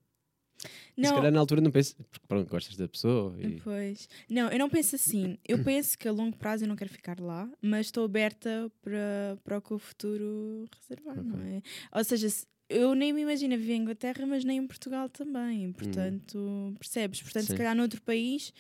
E 0.97 1.03
se 1.07 1.09
Não, 1.09 1.15
calhar 1.17 1.33
na 1.33 1.41
altura 1.41 1.61
não 1.63 1.71
penso, 1.71 1.97
porque 1.97 2.27
pronto, 2.29 2.51
gostas 2.51 2.77
da 2.77 2.87
pessoa 2.87 3.35
e. 3.41 3.61
Pois. 3.61 4.09
Não, 4.29 4.51
eu 4.51 4.59
não 4.59 4.69
penso 4.69 4.97
assim. 4.97 5.29
Hum. 5.29 5.37
Eu 5.49 5.63
penso 5.65 5.97
que 5.97 6.07
a 6.07 6.13
longo 6.13 6.37
prazo 6.37 6.65
eu 6.65 6.69
não 6.69 6.77
quero 6.77 6.91
ficar 6.91 7.19
lá, 7.19 7.51
mas 7.63 7.87
estou 7.87 8.05
aberta 8.05 8.71
para, 8.83 9.39
para 9.43 9.59
o 9.59 9.63
que 9.63 9.73
o 9.73 9.79
futuro 9.79 10.67
reservar, 10.83 11.23
não 11.23 11.41
é? 11.41 11.63
Ou 11.95 12.05
seja, 12.05 12.29
se- 12.29 12.45
eu 12.71 12.95
nem 12.95 13.13
me 13.13 13.21
imagino 13.23 13.57
viver 13.59 13.75
em 13.75 13.83
Inglaterra, 13.83 14.25
mas 14.27 14.45
nem 14.45 14.59
em 14.59 14.67
Portugal 14.67 15.09
também. 15.09 15.73
Portanto, 15.73 16.75
percebes? 16.79 17.21
Portanto, 17.23 17.43
Hum. 17.45 17.47
Sim. 17.49 17.53
se 17.53 17.57
calhar 17.59 17.75
noutro 17.77 18.01
país 18.01 18.53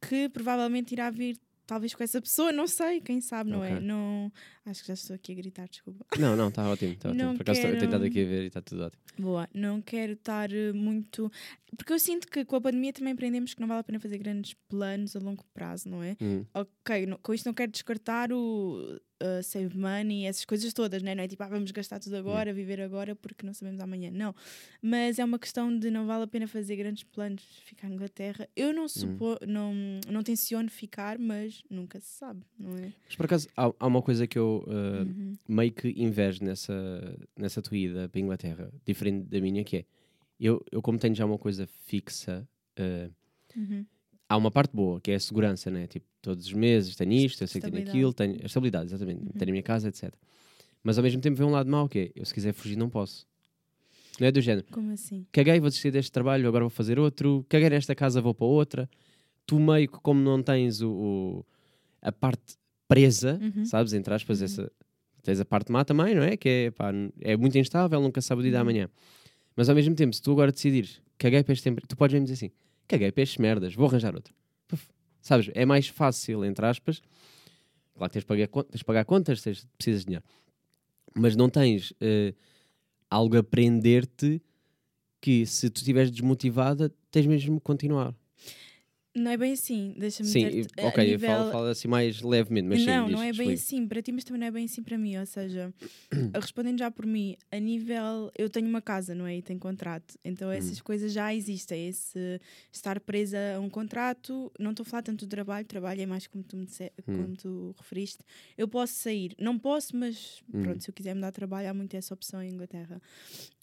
que 0.00 0.28
provavelmente 0.28 0.92
irá 0.92 1.10
vir. 1.10 1.36
Talvez 1.66 1.94
com 1.94 2.02
essa 2.02 2.20
pessoa, 2.20 2.50
não 2.50 2.66
sei, 2.66 3.00
quem 3.00 3.20
sabe, 3.20 3.48
não 3.50 3.62
é? 3.62 3.74
Ok. 3.74 3.80
Não, 3.86 4.32
acho 4.66 4.82
que 4.82 4.88
já 4.88 4.94
estou 4.94 5.14
aqui 5.16 5.32
a 5.32 5.34
gritar, 5.36 5.68
desculpa. 5.68 6.04
Não, 6.18 6.36
não, 6.36 6.48
está 6.48 6.68
ótimo, 6.68 6.92
está 6.94 7.10
ótimo. 7.10 7.34
Por 7.34 7.42
acaso 7.42 7.58
estou- 7.60 7.70
eu 7.74 7.78
tenho 7.78 7.88
estado 7.88 8.02
quero- 8.02 8.10
aqui 8.12 8.22
a 8.24 8.26
ver 8.28 8.42
e 8.44 8.46
está 8.46 8.60
tudo 8.60 8.82
ótimo. 8.84 9.02
Boa, 9.18 9.48
não 9.54 9.82
quero 9.82 10.12
estar 10.12 10.52
eh, 10.52 10.72
muito. 10.72 11.30
Porque 11.76 11.92
eu 11.92 11.98
sinto 11.98 12.26
que 12.28 12.44
com 12.44 12.56
a 12.56 12.60
pandemia 12.60 12.92
também 12.92 13.12
aprendemos 13.12 13.54
que 13.54 13.60
não 13.60 13.68
vale 13.68 13.80
a 13.80 13.84
pena 13.84 14.00
fazer 14.00 14.18
grandes 14.18 14.54
planos 14.68 15.14
a 15.14 15.18
longo 15.20 15.44
prazo, 15.54 15.88
não 15.88 16.02
é? 16.02 16.16
Hum, 16.20 16.44
Ok, 16.54 17.06
não- 17.06 17.18
com 17.18 17.32
isto 17.34 17.46
não 17.46 17.54
quero 17.54 17.70
descartar 17.70 18.32
o 18.32 18.98
uh, 19.22 19.42
save 19.42 19.76
money, 19.76 20.24
essas 20.26 20.44
coisas 20.44 20.72
todas, 20.72 21.02
né? 21.02 21.14
não 21.14 21.22
é 21.22 21.28
tipo, 21.28 21.42
ah, 21.42 21.48
vamos 21.48 21.70
gastar 21.70 22.00
tudo 22.00 22.16
agora, 22.16 22.52
viver 22.52 22.80
agora 22.80 23.14
porque 23.14 23.44
não 23.46 23.52
sabemos 23.54 23.80
amanhã. 23.80 24.10
Não, 24.10 24.34
mas 24.82 25.18
é 25.18 25.24
uma 25.24 25.38
questão 25.38 25.76
de 25.76 25.90
não 25.90 26.06
vale 26.06 26.24
a 26.24 26.26
pena 26.26 26.48
fazer 26.48 26.74
grandes 26.76 27.04
planos, 27.04 27.44
ficar 27.66 27.88
em 27.88 27.94
Inglaterra. 27.94 28.48
Eu 28.56 28.72
não, 28.72 28.88
supo, 28.88 29.36
não, 29.46 29.72
não 30.08 30.22
tenciono 30.22 30.68
ficar, 30.70 31.18
mas 31.18 31.62
nunca 31.70 32.00
se 32.00 32.08
sabe, 32.18 32.40
não 32.58 32.76
é? 32.78 32.92
Mas 33.06 33.14
por 33.16 33.26
acaso 33.26 33.48
há, 33.56 33.70
há 33.78 33.86
uma 33.86 34.02
coisa 34.02 34.26
que 34.26 34.38
eu 34.38 34.49
uh, 34.58 35.06
Uhum. 35.06 35.36
meio 35.48 35.72
que 35.72 35.88
invejo 35.96 36.44
nessa, 36.44 36.74
nessa 37.38 37.62
tua 37.62 37.76
ida 37.76 38.08
para 38.08 38.20
a 38.20 38.22
Inglaterra, 38.22 38.70
diferente 38.84 39.26
da 39.28 39.40
minha, 39.40 39.64
que 39.64 39.78
é 39.78 39.84
eu, 40.38 40.64
eu 40.72 40.80
como 40.82 40.98
tenho 40.98 41.14
já 41.14 41.24
uma 41.24 41.38
coisa 41.38 41.66
fixa, 41.86 42.46
uh, 42.78 43.12
Uhum. 43.56 43.84
há 44.28 44.36
uma 44.36 44.50
parte 44.50 44.74
boa, 44.74 45.00
que 45.00 45.10
é 45.10 45.14
a 45.16 45.20
segurança, 45.20 45.70
né? 45.70 45.86
Tipo, 45.86 46.06
todos 46.22 46.46
os 46.46 46.52
meses 46.52 46.94
tenho 46.96 47.12
isto, 47.12 47.42
eu 47.42 47.48
sei 47.48 47.60
que 47.60 47.70
tenho 47.70 47.82
aquilo, 47.82 48.12
tenho 48.12 48.34
a 48.42 48.46
estabilidade, 48.46 48.86
exatamente, 48.86 49.22
Uhum. 49.22 49.32
tenho 49.36 49.50
a 49.50 49.52
minha 49.52 49.62
casa, 49.62 49.88
etc. 49.88 50.12
Mas 50.82 50.96
ao 50.98 51.02
mesmo 51.04 51.20
tempo 51.20 51.36
vem 51.36 51.46
um 51.46 51.50
lado 51.50 51.68
mau, 51.70 51.88
que 51.88 51.98
é 51.98 52.12
eu 52.14 52.24
se 52.24 52.32
quiser 52.32 52.52
fugir 52.54 52.76
não 52.76 52.88
posso. 52.88 53.26
Não 54.18 54.26
é 54.26 54.32
do 54.32 54.40
género. 54.40 54.66
Como 54.70 54.90
assim? 54.92 55.26
caguei, 55.32 55.58
vou 55.60 55.68
desistir 55.68 55.90
deste 55.90 56.12
trabalho, 56.12 56.46
agora 56.48 56.64
vou 56.64 56.70
fazer 56.70 56.98
outro, 56.98 57.44
caguei 57.48 57.68
nesta 57.70 57.94
casa, 57.94 58.20
vou 58.20 58.34
para 58.34 58.46
outra. 58.46 58.88
Tu 59.46 59.58
meio 59.58 59.88
que 59.90 59.98
como 60.00 60.20
não 60.20 60.42
tens 60.42 60.80
o, 60.80 60.90
o- 60.90 61.46
a 62.02 62.12
parte 62.12 62.56
presa, 62.90 63.38
Uhum. 63.40 63.64
sabes, 63.64 63.92
entre 63.92 64.12
aspas, 64.12 64.40
Uhum. 64.40 64.44
essa, 64.46 64.72
tens 65.22 65.38
a 65.40 65.44
parte 65.44 65.70
má 65.70 65.84
também, 65.84 66.14
não 66.14 66.22
é? 66.22 66.36
Que 66.36 66.48
é, 66.48 66.70
pá, 66.72 66.90
é 67.20 67.36
muito 67.36 67.56
instável, 67.56 68.00
nunca 68.00 68.20
sabe 68.20 68.40
o 68.40 68.42
dia 68.42 68.50
da 68.52 68.58
Uhum. 68.58 68.62
amanhã. 68.62 68.90
Mas 69.56 69.68
ao 69.68 69.74
mesmo 69.76 69.94
tempo, 69.94 70.12
se 70.14 70.20
tu 70.20 70.32
agora 70.32 70.50
decidires, 70.50 71.00
caguei 71.16 71.42
para 71.44 71.52
este 71.52 71.62
tempo, 71.64 71.80
tu 71.86 71.96
podes 71.96 72.14
mesmo 72.14 72.24
dizer 72.26 72.34
assim, 72.46 72.50
caguei 72.88 73.12
para 73.12 73.22
estes 73.22 73.38
merdas, 73.38 73.74
vou 73.74 73.86
arranjar 73.86 74.14
outro. 74.14 74.34
Puf. 74.66 74.88
Sabes, 75.22 75.50
é 75.54 75.64
mais 75.64 75.86
fácil, 75.88 76.44
entre 76.44 76.64
aspas, 76.66 77.00
claro 77.94 78.10
que 78.10 78.14
tens 78.14 78.22
de 78.22 78.26
pagar, 78.26 78.48
tens 78.64 78.78
de 78.78 78.84
pagar 78.84 79.04
contas, 79.04 79.42
tens, 79.42 79.66
precisas 79.78 80.00
de 80.00 80.06
dinheiro. 80.06 80.24
mas 81.14 81.36
não 81.36 81.48
tens 81.50 81.92
eh, 82.00 82.34
algo 83.10 83.36
a 83.36 83.42
prender-te 83.42 84.40
que 85.20 85.44
se 85.44 85.68
tu 85.68 85.78
estiveres 85.78 86.10
desmotivada, 86.10 86.90
tens 87.10 87.26
mesmo 87.26 87.58
que 87.60 87.64
continuar. 87.64 88.14
Não 89.12 89.28
é 89.32 89.36
bem 89.36 89.52
assim, 89.54 89.92
deixa-me 89.98 90.28
Sim, 90.30 90.46
dizer 90.48 90.68
e- 90.78 90.86
ok, 90.86 91.18
fala, 91.18 91.50
fala 91.50 91.70
assim 91.70 91.88
mais 91.88 92.22
levemente, 92.22 92.68
mas 92.68 92.80
sim, 92.80 92.86
não, 92.92 93.06
diz, 93.06 93.12
não 93.14 93.20
é 93.22 93.32
bem 93.32 93.32
explica. 93.32 93.52
assim 93.54 93.88
para 93.88 94.00
ti, 94.02 94.12
mas 94.12 94.22
também 94.22 94.38
não 94.40 94.46
é 94.46 94.50
bem 94.52 94.64
assim 94.66 94.82
para 94.84 94.96
mim. 94.96 95.16
Ou 95.16 95.26
seja, 95.26 95.74
respondendo 96.32 96.78
já 96.78 96.92
por 96.92 97.04
mim, 97.06 97.36
a 97.50 97.58
nível. 97.58 98.30
Eu 98.38 98.48
tenho 98.48 98.68
uma 98.68 98.80
casa, 98.80 99.12
não 99.12 99.26
é? 99.26 99.36
E 99.38 99.42
tenho 99.42 99.58
contrato. 99.58 100.16
Então 100.24 100.48
Hum. 100.48 100.52
essas 100.52 100.80
coisas 100.80 101.12
já 101.12 101.34
existem. 101.34 101.88
Esse 101.88 102.40
estar 102.72 103.00
presa 103.00 103.36
a 103.56 103.60
um 103.60 103.68
contrato, 103.68 104.52
não 104.60 104.70
estou 104.70 104.84
a 104.84 104.86
falar 104.86 105.02
tanto 105.02 105.26
do 105.26 105.28
trabalho, 105.28 105.66
trabalho 105.66 106.00
é 106.00 106.06
mais 106.06 106.28
como 106.28 106.44
tu, 106.44 106.56
me 106.56 106.66
disse, 106.66 106.92
Hum. 107.08 107.16
como 107.16 107.36
tu 107.36 107.74
referiste. 107.78 108.18
Eu 108.56 108.68
posso 108.68 108.92
sair, 108.94 109.34
não 109.40 109.58
posso, 109.58 109.96
mas 109.96 110.40
Hum. 110.54 110.62
pronto, 110.62 110.84
se 110.84 110.88
eu 110.88 110.94
quiser 110.94 111.14
mudar 111.16 111.30
de 111.30 111.34
trabalho, 111.34 111.68
há 111.68 111.74
muito 111.74 111.96
essa 111.96 112.14
opção 112.14 112.40
em 112.40 112.52
Inglaterra. 112.52 113.02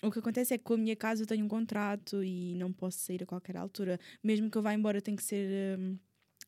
O 0.04 0.12
que 0.12 0.20
acontece 0.20 0.54
é 0.54 0.58
que 0.58 0.64
com 0.66 0.74
a 0.74 0.78
minha 0.78 0.96
casa 0.96 1.24
eu 1.24 1.28
tenho 1.28 1.46
um 1.46 1.48
contrato 1.48 2.22
e 2.22 2.54
não 2.56 2.74
posso 2.74 3.00
sair 3.00 3.24
a 3.24 3.26
qualquer 3.26 3.56
altura. 3.56 3.98
Mesmo 4.22 4.52
que 4.52 4.58
eu 4.58 4.62
vá 4.62 4.74
embora, 4.74 5.02
tem 5.02 5.16
que 5.16 5.24
ser. 5.24 5.37
Hum, 5.80 5.98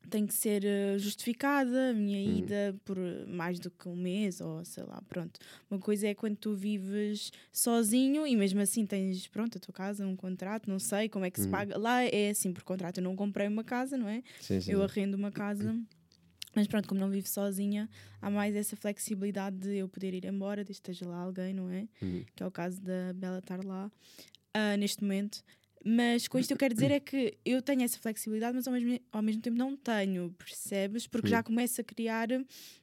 tem 0.09 0.25
que 0.25 0.33
ser 0.33 0.63
eh, 0.65 0.97
justificada 0.97 1.89
a 1.89 1.93
minha 1.93 2.17
Hum. 2.17 2.37
ida 2.39 2.75
por 2.85 2.97
eh, 2.97 3.25
mais 3.25 3.59
do 3.59 3.69
que 3.69 3.87
um 3.87 3.95
mês 3.95 4.39
ou 4.41 4.63
sei 4.65 4.83
lá, 4.83 5.01
pronto. 5.07 5.39
Uma 5.69 5.79
coisa 5.79 6.07
é 6.07 6.15
quando 6.15 6.37
tu 6.37 6.55
vives 6.55 7.31
sozinho 7.51 8.25
e 8.25 8.35
mesmo 8.35 8.59
assim 8.61 8.85
tens, 8.85 9.27
pronto, 9.27 9.57
a 9.57 9.61
tua 9.61 9.73
casa, 9.73 10.07
um 10.07 10.15
contrato, 10.15 10.69
não 10.69 10.79
sei 10.79 11.09
como 11.09 11.25
é 11.25 11.29
que 11.31 11.39
se 11.39 11.45
Uhum. 11.45 11.51
paga. 11.51 11.77
Lá 11.77 12.03
é 12.03 12.29
assim 12.29 12.51
por 12.53 12.63
contrato, 12.63 12.97
eu 12.99 13.03
não 13.03 13.15
comprei 13.15 13.47
uma 13.47 13.63
casa, 13.63 13.97
não 13.97 14.07
é? 14.07 14.23
Sim, 14.39 14.59
sim, 14.61 14.71
Eu 14.71 14.81
arrendo 14.83 15.15
uma 15.15 15.31
casa. 15.31 15.77
Mas 16.55 16.65
pronto, 16.65 16.87
como 16.89 16.99
não 16.99 17.09
vivo 17.11 17.27
sozinha, 17.27 17.87
há 18.19 18.29
mais 18.31 18.55
essa 18.55 18.75
flexibilidade 18.75 19.55
de 19.57 19.77
eu 19.77 19.87
poder 19.87 20.15
ir 20.15 20.25
embora, 20.25 20.65
que 20.65 20.71
esteja 20.71 21.07
lá 21.07 21.17
alguém, 21.17 21.53
não 21.53 21.69
é? 21.69 21.87
Uhum. 22.01 22.23
que 22.35 22.41
é 22.41 22.45
o 22.45 22.49
caso 22.51 22.81
da 22.81 23.13
Bela 23.13 23.37
estar 23.37 23.63
lá 23.63 23.91
ah, 24.53 24.75
neste 24.75 25.03
momento. 25.03 25.43
Mas 25.83 26.27
com 26.27 26.37
isto 26.37 26.51
eu 26.51 26.57
quero 26.57 26.73
dizer 26.73 26.91
é 26.91 26.99
que 27.01 27.37
eu 27.45 27.61
tenho 27.61 27.83
essa 27.83 27.97
flexibilidade, 27.99 28.55
mas 28.55 28.67
ao 28.67 28.73
mesmo, 28.73 28.99
ao 29.11 29.21
mesmo 29.21 29.41
tempo 29.41 29.57
não 29.57 29.75
tenho, 29.75 30.33
percebes? 30.37 31.07
Porque 31.07 31.27
Sim. 31.27 31.35
já 31.35 31.43
começo 31.43 31.79
a 31.81 31.83
criar 31.83 32.27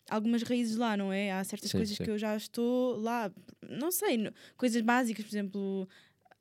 algumas 0.08 0.42
raízes 0.42 0.76
lá, 0.76 0.96
não 0.96 1.12
é? 1.12 1.32
Há 1.32 1.44
certas 1.44 1.70
Sim, 1.70 1.78
coisas 1.78 1.96
sim. 1.96 2.04
que 2.04 2.10
eu 2.10 2.18
já 2.18 2.36
estou 2.36 2.98
lá, 2.98 3.30
não 3.68 3.90
sei, 3.90 4.30
coisas 4.56 4.80
básicas, 4.82 5.24
por 5.24 5.30
exemplo, 5.30 5.88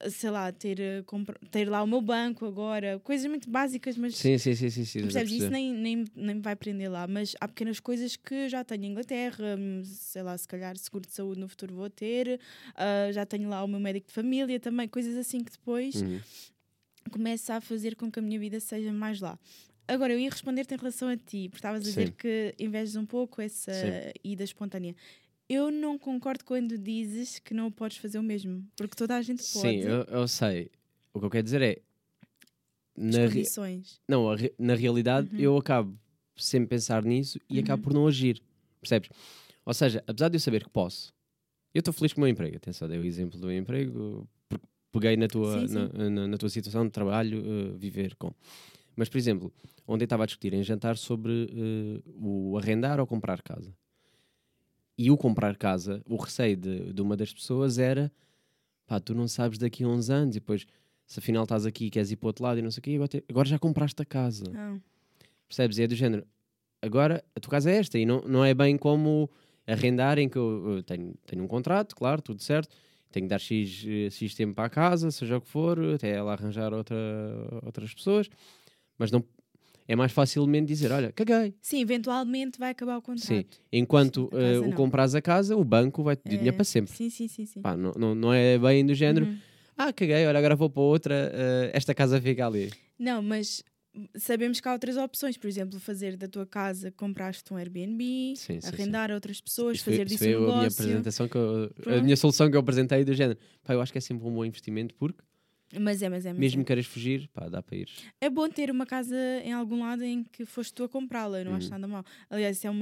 sei 0.09 0.29
lá, 0.29 0.51
ter, 0.51 0.79
eh, 0.79 1.03
ter 1.51 1.69
lá 1.69 1.83
o 1.83 1.87
meu 1.87 2.01
banco 2.01 2.45
agora, 2.45 2.99
coisas 2.99 3.25
muito 3.29 3.49
básicas, 3.49 3.97
mas 3.97 4.13
Sim, 4.13 4.37
sim, 4.37 4.55
sim, 4.55 4.69
sim, 4.69 4.85
sim, 4.85 5.01
percebes? 5.01 5.31
Isso 5.33 5.51
nem, 5.51 5.73
nem, 5.73 6.05
nem 6.15 6.35
me 6.35 6.41
vai 6.41 6.55
prender 6.55 6.91
lá, 6.91 7.07
mas 7.07 7.35
há 7.41 7.47
pequenas 7.47 7.79
coisas 7.79 8.15
que 8.15 8.49
já 8.49 8.63
tenho 8.63 8.85
em 8.85 8.91
Inglaterra, 8.91 9.55
hum, 9.57 9.83
sei 9.85 10.23
lá, 10.23 10.37
se 10.37 10.47
calhar 10.47 10.77
seguro 10.77 11.05
de 11.07 11.13
saúde 11.13 11.39
no 11.41 11.47
futuro 11.49 11.75
vou 11.75 11.89
ter, 11.89 12.39
ah, 12.75 13.11
já 13.11 13.25
tenho 13.25 13.49
lá 13.49 13.63
o 13.63 13.67
meu 13.67 13.79
médico 13.79 14.07
de 14.07 14.13
família 14.13 14.59
também, 14.59 14.87
coisas 14.87 15.17
assim 15.17 15.43
que 15.43 15.51
depois 15.51 16.03
Uhum. 16.03 16.19
começa 17.11 17.55
a 17.55 17.61
fazer 17.61 17.95
com 17.95 18.11
que 18.11 18.19
a 18.19 18.21
minha 18.21 18.39
vida 18.39 18.59
seja 18.59 18.91
mais 18.91 19.19
lá. 19.21 19.37
Agora, 19.87 20.13
eu 20.13 20.19
ia 20.19 20.29
responder-te 20.31 20.73
em 20.73 20.77
relação 20.77 21.07
a 21.07 21.15
ti, 21.15 21.47
porque 21.47 21.57
estavas 21.59 21.81
a 21.81 21.83
dizer 21.83 22.11
que 22.11 22.55
invejas 22.59 22.95
um 22.95 23.05
pouco 23.05 23.39
essa 23.41 23.71
Sim. 23.71 23.99
ida 24.23 24.43
espontânea. 24.43 24.95
Eu 25.47 25.69
não 25.71 25.97
concordo 25.97 26.43
quando 26.43 26.77
dizes 26.77 27.37
que 27.39 27.53
não 27.53 27.71
podes 27.71 27.97
fazer 27.97 28.17
o 28.17 28.23
mesmo, 28.23 28.65
porque 28.75 28.95
toda 28.95 29.15
a 29.15 29.21
gente 29.21 29.37
pode. 29.53 29.67
Sim, 29.67 29.77
eu, 29.81 30.03
eu 30.05 30.27
sei. 30.27 30.71
O 31.13 31.19
que 31.19 31.25
eu 31.25 31.29
quero 31.29 31.43
dizer 31.43 31.61
é. 31.61 31.81
Na, 32.97 33.19
re- 33.19 33.27
condições. 33.27 33.99
não, 34.07 34.33
re- 34.33 34.53
na 34.57 34.73
realidade, 34.73 35.29
Uhum. 35.33 35.39
eu 35.39 35.57
acabo 35.57 35.97
sempre 36.35 36.69
pensar 36.69 37.03
nisso 37.03 37.39
e 37.49 37.59
acabo 37.59 37.79
Uhum. 37.79 37.83
por 37.83 37.93
não 37.93 38.07
agir. 38.07 38.41
Percebes? 38.79 39.09
Ou 39.65 39.73
seja, 39.73 40.03
apesar 40.07 40.29
de 40.29 40.37
eu 40.37 40.39
saber 40.39 40.63
que 40.63 40.69
posso, 40.69 41.13
eu 41.73 41.79
estou 41.79 41.93
feliz 41.93 42.13
com 42.13 42.21
o 42.21 42.23
meu 42.23 42.29
emprego. 42.29 42.55
Atenção, 42.55 42.87
dei 42.87 42.97
o 42.97 43.03
exemplo 43.03 43.37
do 43.39 43.47
meu 43.47 43.57
emprego, 43.57 44.27
peguei 44.91 45.17
na 45.17 45.27
tua, 45.27 45.61
Sim, 45.61 45.67
sim. 45.67 45.73
na, 45.73 46.09
na- 46.09 46.27
na 46.27 46.37
tua 46.37 46.49
situação 46.49 46.85
de 46.85 46.91
trabalho, 46.91 47.43
eh, 47.45 47.77
viver 47.77 48.15
com. 48.15 48.33
Mas, 48.95 49.09
por 49.09 49.17
exemplo, 49.17 49.53
ontem 49.85 50.05
estava 50.05 50.23
a 50.23 50.25
discutir 50.25 50.53
em 50.53 50.63
jantar 50.63 50.97
sobre 50.97 51.49
eh, 51.51 52.01
o 52.15 52.57
arrendar 52.57 52.99
ou 52.99 53.05
comprar 53.05 53.41
casa. 53.41 53.75
E 54.97 55.11
o 55.11 55.17
comprar 55.17 55.57
casa, 55.57 56.01
o 56.07 56.15
receio 56.15 56.55
de, 56.55 56.93
de 56.93 57.01
uma 57.01 57.17
das 57.17 57.33
pessoas 57.33 57.77
era 57.77 58.11
pá, 58.87 58.99
tu 58.99 59.13
não 59.13 59.27
sabes 59.27 59.57
daqui 59.57 59.83
a 59.83 59.87
uns 59.87 60.09
anos 60.09 60.35
e 60.35 60.39
depois, 60.39 60.65
se 61.05 61.19
afinal 61.19 61.43
estás 61.43 61.65
aqui 61.65 61.85
e 61.85 61.89
queres 61.89 62.11
ir 62.11 62.15
para 62.15 62.27
o 62.27 62.29
outro 62.29 62.43
lado 62.43 62.59
e 62.59 62.61
não 62.61 62.71
sei 62.71 62.79
o 62.79 62.83
quê, 62.83 63.23
agora, 63.29 63.47
já 63.47 63.59
compraste 63.59 64.01
a 64.01 64.05
casa. 64.05 64.45
Ah, 64.55 64.77
Percebes? 65.47 65.77
E 65.77 65.83
é 65.83 65.87
do 65.87 65.95
género. 65.95 66.25
Agora 66.81 67.23
a 67.35 67.39
tua 67.39 67.51
casa 67.51 67.71
é 67.71 67.77
esta 67.77 67.97
e 67.97 68.05
não, 68.05 68.21
não 68.21 68.45
é 68.45 68.53
bem 68.53 68.77
como 68.77 69.29
arrendar 69.67 70.19
em 70.19 70.29
que 70.29 70.37
eu, 70.37 70.75
eu 70.77 70.83
tenho, 70.83 71.15
tenho 71.25 71.43
um 71.43 71.47
contrato, 71.47 71.95
claro, 71.95 72.21
tudo 72.21 72.41
certo. 72.41 72.75
Tenho 73.11 73.25
que 73.25 73.29
dar 73.29 73.39
X, 73.39 73.85
eh, 73.87 74.09
X 74.09 74.35
tempo 74.35 74.53
para 74.53 74.65
a 74.65 74.69
casa, 74.69 75.09
seja 75.09 75.37
o 75.37 75.41
que 75.41 75.47
for, 75.47 75.79
até 75.95 76.11
ela 76.11 76.33
arranjar 76.33 76.73
outra, 76.73 76.95
outras 77.63 77.93
pessoas. 77.93 78.29
Mas 78.97 79.09
não 79.11 79.23
é 79.87 79.95
mais 79.95 80.11
facilmente 80.11 80.67
dizer: 80.67 80.91
olha, 80.91 81.11
caguei. 81.11 81.53
Sim, 81.61 81.81
eventualmente 81.81 82.57
vai 82.59 82.71
acabar 82.71 82.97
o 82.97 83.01
contrato. 83.01 83.25
Sim. 83.27 83.45
Enquanto 83.71 84.23
Sim, 84.25 84.29
casa 84.37 84.65
o 84.65 84.73
compras 84.73 85.15
a 85.15 85.21
casa, 85.21 85.55
o 85.55 85.63
banco 85.63 86.03
vai 86.03 86.15
te 86.15 86.21
É, 86.25 86.29
dinheiro 86.29 86.53
para 86.55 86.63
sempre. 86.65 86.93
Sim, 86.93 87.09
sim, 87.09 87.27
sim. 87.27 87.45
sim. 87.45 87.61
Pá, 87.61 87.75
não, 87.75 87.91
não, 87.97 88.15
não 88.15 88.33
é 88.33 88.57
bem 88.57 88.85
do 88.85 88.93
género: 88.93 89.25
Uhum. 89.25 89.37
ah, 89.77 89.93
caguei, 89.93 90.25
olha, 90.25 90.37
agora 90.39 90.55
vou 90.55 90.69
para 90.69 90.81
outra, 90.81 91.31
eh, 91.33 91.71
esta 91.73 91.93
casa 91.93 92.19
fica 92.21 92.45
ali. 92.45 92.71
Não, 92.97 93.21
mas 93.21 93.63
sabemos 94.17 94.59
que 94.59 94.67
há 94.67 94.73
outras 94.73 94.97
opções, 94.97 95.37
por 95.37 95.47
exemplo, 95.47 95.79
fazer 95.79 96.17
da 96.17 96.27
tua 96.27 96.45
casa, 96.45 96.91
compraste 96.91 97.53
um 97.53 97.57
Airbnb, 97.57 98.33
Sim, 98.35 98.59
sim, 98.59 98.67
arrendar 98.67 99.09
a 99.11 99.13
outras 99.15 99.39
pessoas, 99.39 99.77
Isso 99.77 99.85
fazer 99.85 100.05
isso 100.05 100.15
disso 100.15 100.23
foi 100.25 100.35
um 100.35 100.39
a 100.39 100.41
minha 100.41 100.55
negócio. 100.57 100.81
apresentação 100.83 101.27
que 101.29 101.37
eu- 101.37 101.71
a 101.87 102.01
minha 102.01 102.17
solução 102.17 102.49
que 102.49 102.55
eu 102.57 102.59
apresentei 102.59 103.05
do 103.05 103.13
género. 103.13 103.39
Pá, 103.63 103.73
eu 103.73 103.81
acho 103.81 103.91
que 103.91 103.97
é 103.97 104.01
sempre 104.01 104.27
um 104.27 104.33
bom 104.33 104.43
investimento 104.43 104.93
porque 104.95 105.19
Mas 105.79 106.01
é, 106.01 106.10
mas 106.10 106.25
é, 106.25 106.31
mas 106.31 106.39
mesmo 106.39 106.62
é. 106.62 106.63
que 106.63 106.67
queiras 106.67 106.86
fugir, 106.86 107.27
pá, 107.34 107.50
dá 107.50 107.62
para 107.62 107.75
ir. 107.77 107.89
É 108.22 108.29
bom 108.29 108.48
ter 108.50 108.69
uma 108.69 108.86
casa 108.86 109.15
em 109.43 109.51
algum 109.51 109.79
lado 109.81 110.03
em 110.03 110.24
que 110.24 110.45
foste 110.45 110.74
tu 110.74 110.84
a 110.84 110.89
comprá-la, 110.89 111.43
não 111.43 111.51
Uhum. 111.51 111.57
acho 111.57 111.69
nada 111.69 111.88
mal. 111.88 112.05
Aliás, 112.29 112.57
isso 112.57 112.67
é 112.67 112.72
um 112.72 112.79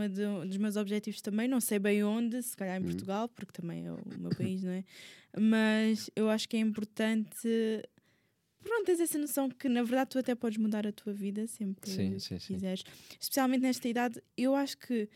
dos 0.47 0.57
meus 0.57 0.75
objetivos 0.75 1.21
também, 1.21 1.47
não 1.47 1.61
sei 1.61 1.79
bem 1.79 2.03
onde, 2.03 2.41
se 2.43 2.55
calhar 2.57 2.75
em 2.77 2.81
Uhum. 2.81 2.85
Portugal, 2.87 3.29
porque 3.29 3.51
também 3.53 3.85
é 3.87 3.91
o 3.91 3.99
meu 4.19 4.31
país, 4.31 4.61
não 4.63 4.71
é? 4.71 4.83
Mas 5.39 6.09
eu 6.15 6.29
acho 6.29 6.47
que 6.47 6.57
é 6.57 6.59
importante. 6.59 7.47
Pronto, 8.63 8.85
tens 8.85 8.99
essa 9.01 9.17
noção 9.17 9.49
que 9.49 9.67
na 9.67 9.83
verdade 9.83 10.11
tu 10.11 10.19
até 10.19 10.33
podes 10.35 10.57
mudar 10.57 10.87
a 10.87 10.91
tua 10.91 11.13
vida 11.13 11.45
sempre 11.47 11.89
sim, 11.89 12.17
sim. 12.19 12.37
quiseres. 12.53 12.83
Especialmente 13.19 13.61
nesta 13.61 13.87
idade, 13.87 14.21
eu 14.37 14.55
acho 14.55 14.77
que 14.77 15.09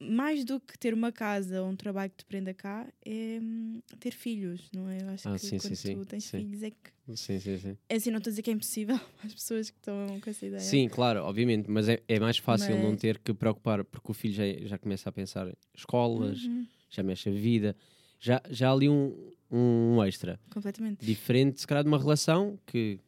mais 0.00 0.44
do 0.44 0.58
que 0.60 0.78
ter 0.78 0.94
uma 0.94 1.12
casa 1.12 1.62
ou 1.62 1.68
um 1.68 1.76
trabalho 1.76 2.10
que 2.10 2.18
te 2.18 2.24
prenda 2.24 2.54
cá 2.54 2.86
é 3.04 3.38
hum, 3.42 3.80
ter 3.98 4.12
filhos, 4.12 4.70
não 4.72 4.88
é? 4.88 5.02
Eu 5.02 5.08
acho 5.10 5.28
Ah, 5.28 5.32
que 5.38 5.38
sim, 5.46 5.58
quando 5.58 5.74
sim, 5.76 5.94
tu 5.94 6.06
tens 6.06 6.24
sim. 6.24 6.38
filhos 6.38 6.62
é 6.62 6.70
que. 6.70 7.16
Sim, 7.16 7.38
sim, 7.40 7.58
sim. 7.58 7.76
É 7.88 7.96
assim, 7.96 8.10
não 8.10 8.18
estou 8.18 8.30
a 8.30 8.32
dizer 8.32 8.42
que 8.42 8.50
é 8.50 8.52
impossível 8.54 8.98
às 9.24 9.34
pessoas 9.34 9.68
que 9.70 9.76
estão 9.78 10.18
com 10.20 10.30
essa 10.30 10.46
ideia. 10.46 10.60
Sim, 10.60 10.88
claro, 10.88 11.22
obviamente, 11.24 11.70
mas 11.70 11.88
é, 11.88 12.02
é 12.08 12.18
mais 12.18 12.38
fácil 12.38 12.76
não 12.78 12.92
Mas- 12.92 13.00
ter 13.00 13.18
que 13.18 13.34
preocupar 13.34 13.84
porque 13.84 14.10
o 14.10 14.14
filho 14.14 14.34
já, 14.34 14.44
já 14.66 14.78
começa 14.78 15.08
a 15.08 15.12
pensar 15.12 15.48
em 15.48 15.54
escolas, 15.74 16.44
Uhum, 16.44 16.66
já 16.88 17.02
mexe 17.02 17.28
a 17.28 17.32
vida, 17.32 17.76
já, 18.18 18.40
já 18.48 18.68
há 18.70 18.72
ali 18.72 18.88
um, 18.88 19.32
um 19.50 20.02
extra. 20.04 20.38
completamente. 20.50 21.04
Diferente, 21.04 21.60
se 21.60 21.66
calhar, 21.66 21.82
de 21.84 21.88
uma 21.88 21.98
relação 21.98 22.58
que 22.66 22.98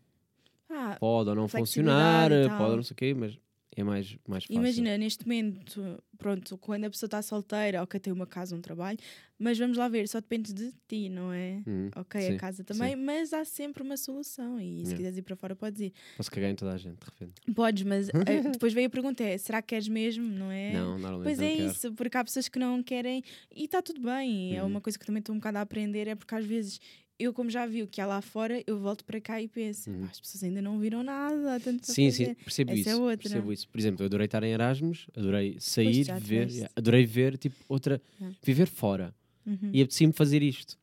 Ah, 0.68 0.96
pode 0.98 1.30
ou 1.30 1.36
não 1.36 1.48
funcionar, 1.48 2.30
pode 2.56 2.70
ou 2.70 2.76
não 2.76 2.82
sei 2.82 2.92
o 2.92 2.96
quê, 2.96 3.14
mas 3.14 3.38
é 3.76 3.82
mais, 3.82 4.16
mais 4.28 4.44
fácil. 4.44 4.56
Imagina, 4.60 4.98
neste 4.98 5.26
momento, 5.26 6.02
pronto, 6.18 6.58
quando 6.58 6.84
a 6.84 6.90
pessoa 6.90 7.06
está 7.06 7.22
solteira, 7.22 7.82
ok, 7.82 7.98
tem 7.98 8.12
uma 8.12 8.26
casa, 8.26 8.54
um 8.54 8.60
trabalho, 8.60 8.98
mas 9.38 9.58
vamos 9.58 9.76
lá 9.78 9.88
ver, 9.88 10.06
só 10.08 10.20
depende 10.20 10.52
de 10.52 10.72
ti, 10.86 11.08
não 11.08 11.32
é? 11.32 11.62
Uhum, 11.66 11.90
Ok, 11.96 12.20
sim, 12.20 12.34
a 12.34 12.38
casa 12.38 12.62
também, 12.62 12.94
mas 12.94 13.32
há 13.32 13.44
sempre 13.44 13.82
uma 13.82 13.96
solução 13.96 14.60
e 14.60 14.76
se 14.84 14.92
Yeah. 14.92 14.96
quiseres 14.96 15.18
ir 15.18 15.22
para 15.22 15.36
fora, 15.36 15.56
podes 15.56 15.80
ir. 15.80 15.92
Posso 16.16 16.30
cagar 16.30 16.50
em 16.50 16.54
toda 16.54 16.72
a 16.72 16.76
gente, 16.76 16.98
de 16.98 17.04
repente. 17.06 17.54
Podes, 17.54 17.82
mas 17.82 18.08
eh, 18.28 18.42
depois 18.52 18.72
vem 18.72 18.84
a 18.84 18.90
pergunta: 18.90 19.24
é 19.24 19.36
será 19.38 19.60
que 19.62 19.68
queres 19.68 19.88
mesmo? 19.88 20.24
Não 20.28 20.50
é? 20.50 20.72
Não, 20.74 20.98
normalmente 20.98 21.24
Pois 21.24 21.38
não 21.38 21.46
é 21.46 21.56
quero. 21.56 21.70
isso, 21.70 21.92
porque 21.94 22.16
há 22.18 22.22
pessoas 22.24 22.48
que 22.48 22.58
não 22.58 22.82
querem 22.82 23.22
e 23.54 23.64
está 23.64 23.80
tudo 23.82 24.00
bem. 24.02 24.54
É 24.56 24.62
Uhum. 24.62 24.68
uma 24.68 24.80
coisa 24.80 24.98
que 24.98 25.06
também 25.06 25.20
estou 25.20 25.34
um 25.34 25.38
bocado 25.38 25.58
a 25.58 25.60
aprender, 25.62 26.06
é 26.08 26.14
porque 26.14 26.34
às 26.34 26.44
vezes 26.44 26.78
eu, 27.18 27.32
como 27.32 27.50
já 27.50 27.66
vi 27.66 27.82
o 27.82 27.86
que 27.86 28.00
há 28.00 28.06
lá 28.06 28.20
fora, 28.20 28.62
eu 28.66 28.78
volto 28.78 29.04
para 29.04 29.20
cá 29.20 29.40
e 29.40 29.48
penso: 29.48 29.90
Uhum. 29.90 30.00
"Pá, 30.02 30.08
as 30.10 30.20
pessoas 30.20 30.42
ainda 30.44 30.60
não 30.62 30.78
viram 30.78 31.02
nada, 31.02 31.54
há 31.56 31.60
tanto 31.60 31.86
Sim, 31.86 32.10
fazer." 32.10 32.26
sim, 32.26 32.34
percebo 32.34 32.70
Essa 32.72 32.80
isso. 32.80 32.88
é 32.90 32.96
outra. 32.96 33.16
Percebo 33.18 33.52
isso. 33.52 33.68
Por 33.68 33.78
exemplo, 33.78 34.02
eu 34.02 34.06
adorei 34.06 34.24
estar 34.26 34.42
em 34.42 34.50
Erasmus, 34.52 35.06
adorei 35.16 35.56
sair, 35.60 36.04
ver, 36.20 36.48
yeah, 36.50 36.70
adorei 36.76 37.04
ver, 37.06 37.36
tipo, 37.38 37.56
outra. 37.68 38.00
Yeah. 38.20 38.36
viver 38.42 38.66
fora. 38.66 39.14
Uhum. 39.46 39.70
E 39.72 39.80
apetecia-me 39.82 40.12
fazer 40.12 40.42
isto. 40.42 40.78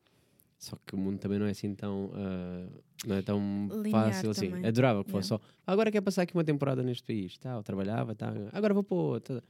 Só 0.58 0.76
que 0.86 0.94
o 0.94 0.98
mundo 0.98 1.18
também 1.18 1.38
não 1.38 1.46
é 1.46 1.50
assim 1.50 1.74
tão. 1.74 2.10
ah, 2.14 2.66
não 3.06 3.16
é 3.16 3.22
tão 3.22 3.68
Linear 3.82 4.12
fácil 4.12 4.30
assim. 4.30 4.50
também. 4.50 4.66
Adorava 4.66 5.02
que 5.04 5.10
fosse 5.10 5.28
Yeah. 5.32 5.44
só. 5.46 5.62
"Ah, 5.66 5.72
Agora 5.72 5.90
quer 5.90 6.02
passar 6.02 6.22
aqui 6.22 6.34
uma 6.34 6.44
temporada 6.44 6.82
neste 6.82 7.02
país. 7.02 7.38
Tá, 7.38 7.54
eu 7.56 7.62
trabalhava, 7.62 8.14
tá, 8.14 8.30
agora 8.52 8.74
vou 8.74 8.82
para 8.82 8.96
outra. 8.96 9.42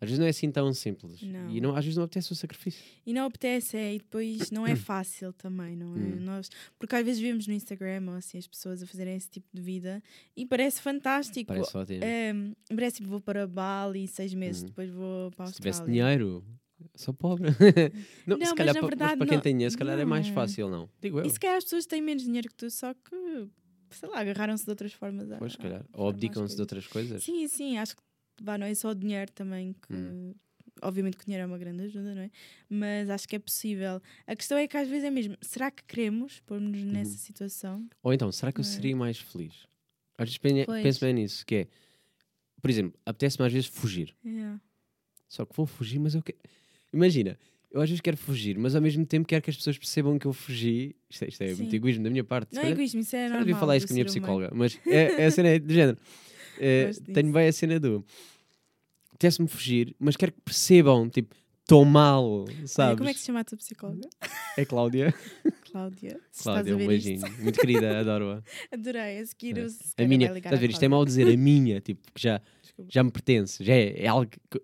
Às 0.00 0.08
vezes 0.10 0.18
não 0.18 0.26
é 0.26 0.30
assim 0.30 0.50
tão 0.50 0.72
simples. 0.74 1.22
Não. 1.22 1.48
E 1.50 1.60
não, 1.60 1.74
às 1.74 1.84
vezes 1.84 1.96
não 1.96 2.04
apetece 2.04 2.30
o 2.30 2.34
sacrifício. 2.36 2.84
E 3.06 3.12
não 3.14 3.24
apetece, 3.26 3.76
é, 3.78 3.94
e 3.94 3.98
depois 3.98 4.50
não 4.50 4.66
é 4.66 4.76
fácil 4.76 5.32
também, 5.32 5.74
não 5.74 5.94
é? 5.96 5.98
Hum. 5.98 6.16
Nós, 6.20 6.50
porque 6.78 6.94
às 6.96 7.04
vezes 7.04 7.20
vemos 7.20 7.46
no 7.46 7.54
Instagram 7.54 8.04
ou 8.08 8.14
assim 8.14 8.36
as 8.36 8.46
pessoas 8.46 8.82
a 8.82 8.86
fazerem 8.86 9.16
esse 9.16 9.30
tipo 9.30 9.46
de 9.54 9.62
vida 9.62 10.02
e 10.36 10.44
parece 10.44 10.80
fantástico. 10.82 11.46
Parece 11.48 11.76
ótimo. 11.76 12.04
É, 12.04 12.32
parece 12.68 12.96
tipo, 12.98 13.08
vou 13.08 13.20
para 13.20 13.46
Bali 13.46 14.06
seis 14.06 14.34
meses, 14.34 14.60
Uhum. 14.62 14.68
depois 14.68 14.90
vou 14.90 15.30
para 15.30 15.44
a 15.44 15.48
Se 15.48 15.54
tivesse 15.54 15.80
Austrália. 15.80 16.02
dinheiro, 16.04 16.44
Sou 16.94 17.14
pobre. 17.14 17.48
não, 18.26 18.36
Não, 18.36 18.46
se 18.46 18.50
mas 18.50 18.52
calhar 18.52 18.74
na 18.74 18.80
pa- 18.82 18.86
verdade 18.86 19.16
para 19.16 19.26
quem 19.26 19.36
não- 19.38 19.42
tem 19.42 19.54
dinheiro, 19.54 19.70
se 19.70 19.78
calhar 19.78 19.98
é 19.98 20.04
mais 20.04 20.26
não. 20.26 20.34
fácil, 20.34 20.68
não? 20.68 20.90
Digo 21.00 21.20
eu. 21.20 21.24
E 21.24 21.30
se 21.30 21.40
calhar 21.40 21.56
as 21.56 21.64
pessoas 21.64 21.86
têm 21.86 22.02
menos 22.02 22.22
dinheiro 22.22 22.48
que 22.48 22.54
tu, 22.54 22.70
só 22.70 22.92
que, 22.92 23.48
sei 23.92 24.08
lá, 24.10 24.20
agarraram-se 24.20 24.64
de 24.64 24.70
outras 24.70 24.92
formas. 24.92 25.32
a- 25.32 25.38
Pois, 25.38 25.52
se 25.52 25.58
calhar. 25.58 25.86
a 25.90 26.02
Ou 26.02 26.06
abdicam-se 26.10 26.54
de 26.54 26.60
outras 26.60 26.86
coisas. 26.86 27.22
Sim, 27.24 27.48
sim, 27.48 27.78
acho 27.78 27.96
que 27.96 28.02
vá, 28.42 28.56
não 28.58 28.66
é 28.66 28.74
só 28.74 28.90
o 28.90 28.94
dinheiro 28.94 29.30
também 29.32 29.74
que. 29.86 29.92
Hum. 29.94 30.34
Obviamente 30.82 31.16
que 31.16 31.22
o 31.22 31.24
dinheiro 31.24 31.44
é 31.44 31.46
uma 31.46 31.56
grande 31.56 31.84
ajuda, 31.84 32.14
não 32.14 32.20
é? 32.20 32.30
Mas 32.68 33.08
acho 33.08 33.26
que 33.26 33.34
é 33.34 33.38
possível. 33.38 33.98
A 34.26 34.36
questão 34.36 34.58
é 34.58 34.68
que 34.68 34.76
às 34.76 34.86
vezes 34.86 35.04
é 35.04 35.10
mesmo, 35.10 35.34
será 35.40 35.70
que 35.70 35.82
queremos 35.84 36.40
pôr-nos 36.40 36.78
Uhum. 36.78 36.92
nessa 36.92 37.16
situação? 37.16 37.88
Ou 38.02 38.12
então, 38.12 38.30
será 38.30 38.52
que 38.52 38.60
eu 38.60 38.62
é? 38.62 38.66
seria 38.66 38.94
mais 38.94 39.18
feliz? 39.18 39.54
Às 40.18 40.28
vezes 40.36 40.66
Pois. 40.66 40.82
penso 40.82 41.00
bem 41.00 41.14
nisso, 41.14 41.46
que 41.46 41.54
é, 41.54 41.66
por 42.60 42.70
exemplo, 42.70 42.92
apetece-me 43.06 43.46
às 43.46 43.52
vezes 43.54 43.68
fugir. 43.68 44.14
Yeah. 44.22 44.60
Só 45.26 45.46
que 45.46 45.56
vou 45.56 45.64
fugir, 45.64 45.98
mas 45.98 46.14
eu 46.14 46.22
quero. 46.22 46.36
Imagina, 46.92 47.38
eu 47.70 47.80
às 47.80 47.88
vezes 47.88 48.02
quero 48.02 48.16
fugir, 48.18 48.58
mas 48.58 48.74
ao 48.74 48.82
mesmo 48.82 49.04
tempo 49.06 49.26
quero 49.26 49.42
que 49.42 49.48
as 49.50 49.56
pessoas 49.56 49.78
percebam 49.78 50.18
que 50.18 50.26
eu 50.26 50.32
fugi. 50.34 50.94
Isto 51.08 51.24
é, 51.24 51.28
isto 51.28 51.42
é 51.42 51.54
muito 51.54 51.74
egoísmo 51.74 52.04
da 52.04 52.10
minha 52.10 52.24
parte. 52.24 52.54
Não 52.54 52.62
é 52.62 52.70
egoísmo, 52.70 53.00
isso 53.00 53.16
é 53.16 53.22
normal. 53.28 53.38
devia 53.40 53.56
falar 53.56 53.76
isso 53.78 53.86
com 53.86 53.92
a 53.92 53.96
minha 53.96 54.08
ser 54.08 54.18
humano. 54.18 54.40
psicóloga, 54.50 54.54
mas 54.54 54.78
é, 54.86 55.22
é 55.22 55.24
a 55.24 55.30
cena 55.30 55.48
é 55.48 55.58
do 55.58 55.72
género. 55.72 55.98
Gosto 56.86 57.12
tenho 57.12 57.32
bem 57.32 57.48
a 57.48 57.52
cena 57.52 57.78
do. 57.80 58.04
Apetece-me 59.10 59.48
fugir, 59.48 59.94
mas 59.98 60.16
quero 60.16 60.32
que 60.32 60.40
percebam, 60.42 61.08
tipo, 61.08 61.34
estou 61.62 61.84
mal, 61.86 62.42
Olha, 62.44 62.66
sabes? 62.66 62.98
como 62.98 63.08
é 63.08 63.14
que 63.14 63.18
se 63.20 63.26
chama 63.26 63.40
a 63.40 63.44
tua 63.44 63.56
psicóloga? 63.56 64.08
É 64.58 64.64
Cláudia. 64.64 65.14
Cláudia. 65.72 66.20
Cláudia, 66.42 66.74
um 66.76 66.86
beijinho. 66.86 67.26
isto. 67.26 67.42
Muito 67.42 67.58
querida, 67.58 67.98
adoro-a. 68.00 68.42
Adorei. 68.72 69.18
A 69.18 69.26
seguir, 69.26 69.58
É. 69.58 69.68
se 69.68 69.94
A 69.96 70.06
minha, 70.06 70.30
estás 70.36 70.54
a 70.54 70.56
ver? 70.56 70.70
Isto 70.70 70.84
é 70.84 70.88
mal 70.88 71.04
dizer 71.04 71.26
a 71.32 71.36
minha, 71.36 71.80
tipo, 71.80 72.00
que 72.14 72.20
já, 72.22 72.40
Desculpa. 72.62 72.90
já 72.92 73.02
me 73.02 73.10
pertence. 73.10 73.64
Já 73.64 73.72
é, 73.74 74.04
é 74.04 74.06
algo 74.06 74.30
que. 74.30 74.60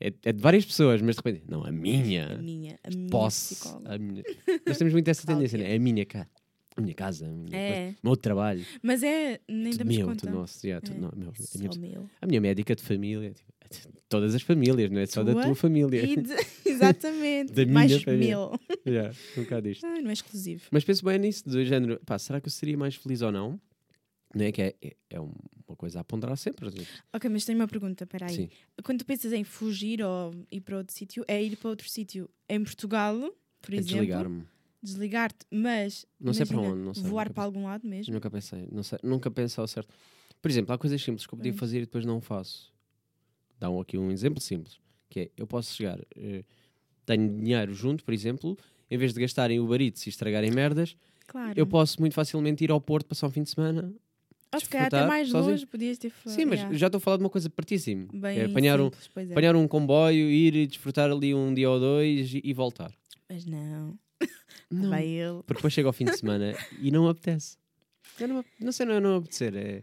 É, 0.00 0.12
é 0.24 0.32
de 0.32 0.42
várias 0.42 0.64
pessoas, 0.66 1.00
mas 1.00 1.14
de 1.16 1.22
repente, 1.24 1.44
não, 1.48 1.64
a 1.64 1.70
minha. 1.70 2.34
A 2.34 2.38
minha, 2.38 2.78
a 2.82 2.90
minha 2.90 3.28
psicóloga. 3.28 3.94
A 3.94 3.98
minha. 3.98 4.22
Nós 4.66 4.76
temos 4.76 4.92
muito 4.92 5.08
essa 5.08 5.24
tendência, 5.26 5.56
né? 5.56 5.72
É 5.72 5.76
a 5.76 5.80
minha 5.80 6.04
casa. 6.04 6.28
A 6.76 6.80
minha 6.80 6.94
casa, 6.94 7.26
a 7.26 7.28
minha, 7.28 7.46
coisa, 7.50 7.56
É, 7.56 7.94
o 8.02 8.06
meu 8.08 8.16
trabalho. 8.16 8.64
mas 8.82 9.02
é, 9.02 9.40
nem 9.48 9.70
Tudo 9.70 9.78
damos 9.78 9.96
meu, 9.96 10.06
conta. 10.08 10.26
tudo 10.26 10.32
nosso. 10.38 10.60
tudo 10.60 10.70
É. 10.70 10.98
no- 10.98 11.12
meu, 11.16 11.28
a, 11.30 11.58
minha, 11.78 11.78
meu. 12.00 12.10
a 12.20 12.26
minha 12.26 12.40
médica 12.40 12.74
de 12.74 12.82
família. 12.82 13.32
tipo, 13.32 13.52
todas 14.08 14.34
as 14.34 14.42
famílias, 14.42 14.90
não 14.90 15.00
é 15.00 15.06
só 15.06 15.22
da 15.22 15.32
Tua 15.32 15.42
tua 15.44 15.54
família. 15.54 16.02
De- 16.04 16.34
exatamente. 16.68 17.52
Da 17.52 17.62
minha 17.62 17.74
mais 17.74 18.02
família. 18.02 18.26
mil. 18.36 18.60
Já, 18.86 19.10
um 19.36 19.44
bocado 19.44 19.68
isto. 19.68 19.86
Ah, 19.86 20.00
não 20.00 20.10
é 20.10 20.12
exclusivo. 20.12 20.64
Mas 20.72 20.82
penso 20.84 21.04
bem 21.04 21.18
nisso, 21.18 21.48
do 21.48 21.64
género, 21.64 22.00
pá, 22.04 22.18
será 22.18 22.40
que 22.40 22.48
eu 22.48 22.52
seria 22.52 22.76
mais 22.76 22.96
feliz 22.96 23.22
ou 23.22 23.30
não? 23.30 23.60
Não 24.34 24.44
é 24.44 24.50
que 24.50 24.60
é, 24.62 24.74
é, 24.82 24.96
é 25.10 25.20
um- 25.20 25.32
uma 25.68 25.76
coisa 25.76 26.00
a 26.00 26.04
ponderar 26.04 26.36
sempre. 26.36 26.68
Ok, 27.12 27.30
mas 27.30 27.44
tenho 27.44 27.56
uma 27.58 27.68
pergunta, 27.68 28.04
peraí. 28.04 28.34
Sim. 28.34 28.48
Quando 28.82 28.98
tu 28.98 29.06
pensas 29.06 29.32
em 29.32 29.44
fugir 29.44 30.02
ou 30.02 30.34
ir 30.50 30.60
para 30.60 30.76
outro 30.78 30.92
sítio, 30.92 31.24
é 31.28 31.40
ir 31.40 31.56
para 31.56 31.70
outro 31.70 31.88
sítio 31.88 32.28
em 32.48 32.62
Portugal, 32.64 33.14
por 33.62 33.72
É 33.72 33.76
exemplo, 33.76 33.94
desligar-me. 33.98 34.42
Desligar-te, 34.84 35.44
mas 35.50 36.06
Não 36.20 36.32
sei 36.32 36.46
para 36.46 36.58
onde, 36.58 36.78
não 36.82 36.94
sei, 36.94 37.02
voar 37.04 37.32
para 37.32 37.42
algum 37.44 37.64
lado 37.64 37.86
mesmo. 37.86 38.12
Nunca 38.14 38.30
pensei, 38.30 38.68
não 38.70 38.82
sei, 38.82 38.98
nunca 39.02 39.30
pensei 39.30 39.60
ao 39.60 39.66
certo. 39.68 39.92
Por 40.40 40.50
exemplo, 40.50 40.74
há 40.74 40.78
coisas 40.78 41.02
simples 41.02 41.26
que 41.26 41.32
eu 41.34 41.38
podia 41.38 41.52
fazer 41.54 41.78
e 41.78 41.80
depois 41.80 42.04
não 42.04 42.20
faço. 42.20 42.72
Dá 43.58 43.70
um- 43.70 43.80
aqui 43.80 43.96
um 43.96 44.10
exemplo 44.10 44.40
simples, 44.40 44.78
que 45.08 45.20
é, 45.20 45.30
eu 45.36 45.46
posso 45.46 45.74
chegar, 45.74 45.98
eh, 46.16 46.44
tenho 47.06 47.28
dinheiro 47.36 47.72
junto, 47.72 48.04
por 48.04 48.12
exemplo, 48.12 48.56
em 48.90 48.98
vez 48.98 49.14
de 49.14 49.20
gastarem 49.20 49.58
Uber 49.58 49.80
Eats 49.80 50.06
e 50.06 50.10
estragarem 50.10 50.50
merdas, 50.50 50.96
Claro. 51.26 51.58
eu 51.58 51.66
posso 51.66 51.98
muito 52.00 52.12
facilmente 52.14 52.62
ir 52.62 52.70
ao 52.70 52.80
Porto 52.80 53.06
passar 53.06 53.26
um 53.26 53.30
fim 53.30 53.42
de 53.42 53.50
semana. 53.50 53.92
Ou 54.52 54.60
se 54.60 54.68
calhar 54.68 54.86
até 54.86 55.06
mais 55.06 55.28
sozinho. 55.30 55.50
longe 55.52 55.66
podias 55.66 55.98
ter 55.98 56.10
feito. 56.10 56.30
Sim, 56.34 56.44
mas 56.44 56.60
já 56.78 56.86
estou 56.86 56.98
a 56.98 57.00
falar 57.00 57.16
de 57.16 57.24
uma 57.24 57.30
coisa 57.30 57.48
pertíssimo. 57.50 58.06
Bem 58.12 58.38
é 58.38 58.44
apanhar, 58.44 58.80
um, 58.80 58.84
simples, 58.84 59.08
pois 59.12 59.28
é. 59.28 59.32
apanhar 59.32 59.56
um 59.56 59.66
comboio, 59.66 60.30
ir 60.30 60.54
e 60.54 60.66
desfrutar 60.66 61.10
ali 61.10 61.34
um 61.34 61.52
dia 61.52 61.68
ou 61.70 61.80
dois 61.80 62.34
e, 62.34 62.40
e 62.44 62.52
voltar. 62.52 62.92
Mas 63.28 63.44
não. 63.46 63.98
Não, 64.70 64.90
Vai 64.90 65.06
ele. 65.06 65.42
porque 65.44 65.54
depois 65.54 65.72
chega 65.72 65.88
ao 65.88 65.92
fim 65.92 66.04
de 66.04 66.16
semana 66.16 66.54
e 66.80 66.90
não 66.90 67.08
apetece. 67.08 67.56
Eu 68.18 68.28
não, 68.28 68.44
não 68.60 68.72
sei, 68.72 68.86
não 68.86 68.94
é 68.94 69.00
não 69.00 69.16
apetecer, 69.16 69.54
é... 69.54 69.82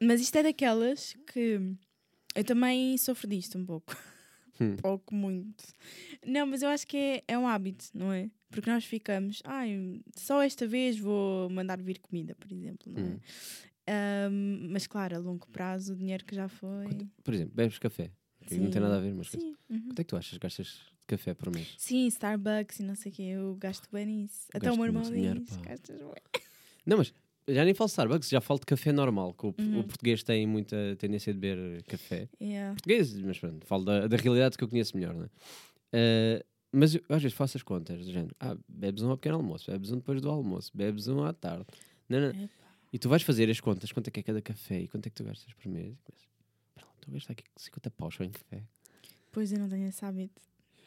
Mas 0.00 0.20
isto 0.20 0.36
é 0.36 0.42
daquelas 0.42 1.14
que 1.32 1.60
eu 2.34 2.44
também 2.44 2.96
sofro 2.96 3.28
disto 3.28 3.58
um 3.58 3.64
pouco. 3.64 3.96
Hum. 4.60 4.76
pouco, 4.80 5.14
muito. 5.14 5.64
Não, 6.26 6.46
mas 6.46 6.62
eu 6.62 6.68
acho 6.68 6.86
que 6.86 6.96
é, 6.96 7.24
é 7.28 7.38
um 7.38 7.46
hábito, 7.46 7.86
não 7.94 8.12
é? 8.12 8.30
Porque 8.50 8.68
nós 8.70 8.84
ficamos, 8.84 9.42
ai, 9.44 10.00
só 10.16 10.42
esta 10.42 10.66
vez 10.66 10.98
vou 10.98 11.48
mandar 11.50 11.80
vir 11.80 11.98
comida, 11.98 12.34
por 12.34 12.50
exemplo, 12.52 12.92
não 12.92 13.00
é? 13.00 13.06
Hum. 13.06 13.20
Ahm, 13.86 14.68
mas 14.70 14.86
claro, 14.86 15.16
a 15.16 15.18
longo 15.18 15.46
prazo, 15.48 15.92
o 15.92 15.96
dinheiro 15.96 16.24
que 16.24 16.34
já 16.34 16.48
foi. 16.48 16.86
Por 17.22 17.34
exemplo, 17.34 17.54
bebes 17.54 17.78
café. 17.78 18.10
que 18.46 18.54
Não 18.56 18.64
tem 18.64 18.72
Sim. 18.72 18.80
nada 18.80 18.96
a 18.96 19.00
ver, 19.00 19.14
mas 19.14 19.28
Sim, 19.28 19.54
uhum. 19.68 19.82
quanto 19.88 20.00
é 20.00 20.04
que 20.04 20.08
tu 20.08 20.16
achas 20.16 20.32
que 20.32 20.38
gastas 20.38 20.80
café 21.10 21.34
por 21.34 21.50
mês? 21.54 21.74
Sim, 21.78 22.06
Starbucks 22.06 22.80
e 22.80 22.82
não 22.82 22.94
sei 22.94 23.10
o 23.12 23.14
quê, 23.14 23.22
eu 23.22 23.54
gasto 23.56 23.88
bem 23.92 24.06
nisso. 24.06 24.46
Até 24.54 24.70
o 24.70 24.76
meu 24.76 24.86
irmão 24.86 25.02
diz, 25.02 25.56
gastas 25.58 25.98
bem. 25.98 26.08
Não, 26.86 26.96
mas 26.98 27.12
já 27.48 27.64
nem 27.64 27.74
falo 27.74 27.88
de 27.88 27.92
Starbucks, 27.92 28.28
já 28.30 28.40
falo 28.40 28.58
de 28.60 28.66
café 28.66 28.90
normal, 28.92 29.34
que 29.34 29.46
o, 29.46 29.48
o 29.50 29.54
Uhum. 29.62 29.82
português 29.86 30.22
tem 30.22 30.46
muita 30.46 30.76
tendência 30.98 31.32
de 31.32 31.38
beber 31.38 31.82
café. 31.84 32.28
Yeah. 32.40 32.72
Português, 32.74 33.14
mas 33.20 33.38
pronto, 33.38 33.66
falo 33.66 33.84
da, 33.84 34.06
da 34.06 34.16
realidade 34.16 34.56
que 34.56 34.64
eu 34.64 34.68
conheço 34.68 34.96
melhor, 34.96 35.14
não 35.14 35.24
é? 35.24 35.30
Eh, 35.92 36.44
mas 36.72 36.94
eu, 36.94 37.02
às 37.08 37.20
vezes 37.22 37.36
faço 37.36 37.56
as 37.56 37.62
contas, 37.62 38.04
do 38.06 38.12
género, 38.12 38.34
ah, 38.40 38.56
bebes 38.68 39.02
um 39.02 39.10
ao 39.10 39.16
pequeno 39.18 39.36
almoço, 39.36 39.70
bebes 39.70 39.90
um 39.90 39.96
depois 39.96 40.20
do 40.22 40.30
almoço, 40.30 40.70
bebes 40.74 41.08
um 41.08 41.22
à 41.24 41.32
tarde. 41.32 41.66
Não, 42.08 42.20
não. 42.20 42.48
E 42.92 42.98
tu 42.98 43.08
vais 43.08 43.22
fazer 43.22 43.50
as 43.50 43.60
contas, 43.60 43.92
quanto 43.92 44.08
é 44.08 44.10
que 44.10 44.20
é 44.20 44.22
cada 44.22 44.40
café 44.40 44.80
e 44.80 44.88
quanto 44.88 45.06
é 45.06 45.10
que 45.10 45.16
tu 45.16 45.24
gastas 45.24 45.52
por 45.52 45.68
mês. 45.68 45.92
E 45.92 46.02
começas, 46.04 46.26
"Espera 46.70 46.86
lá, 46.86 46.92
Estou 46.94 47.10
a 47.10 47.14
gastar 47.14 47.32
aqui 47.32 47.44
50 47.56 47.90
paus 47.90 48.16
em 48.20 48.30
café. 48.30 48.62
Pois 49.32 49.52
eu 49.52 49.58
não 49.58 49.68
tenho 49.68 49.86
esse 49.88 50.04
hábito. 50.04 50.40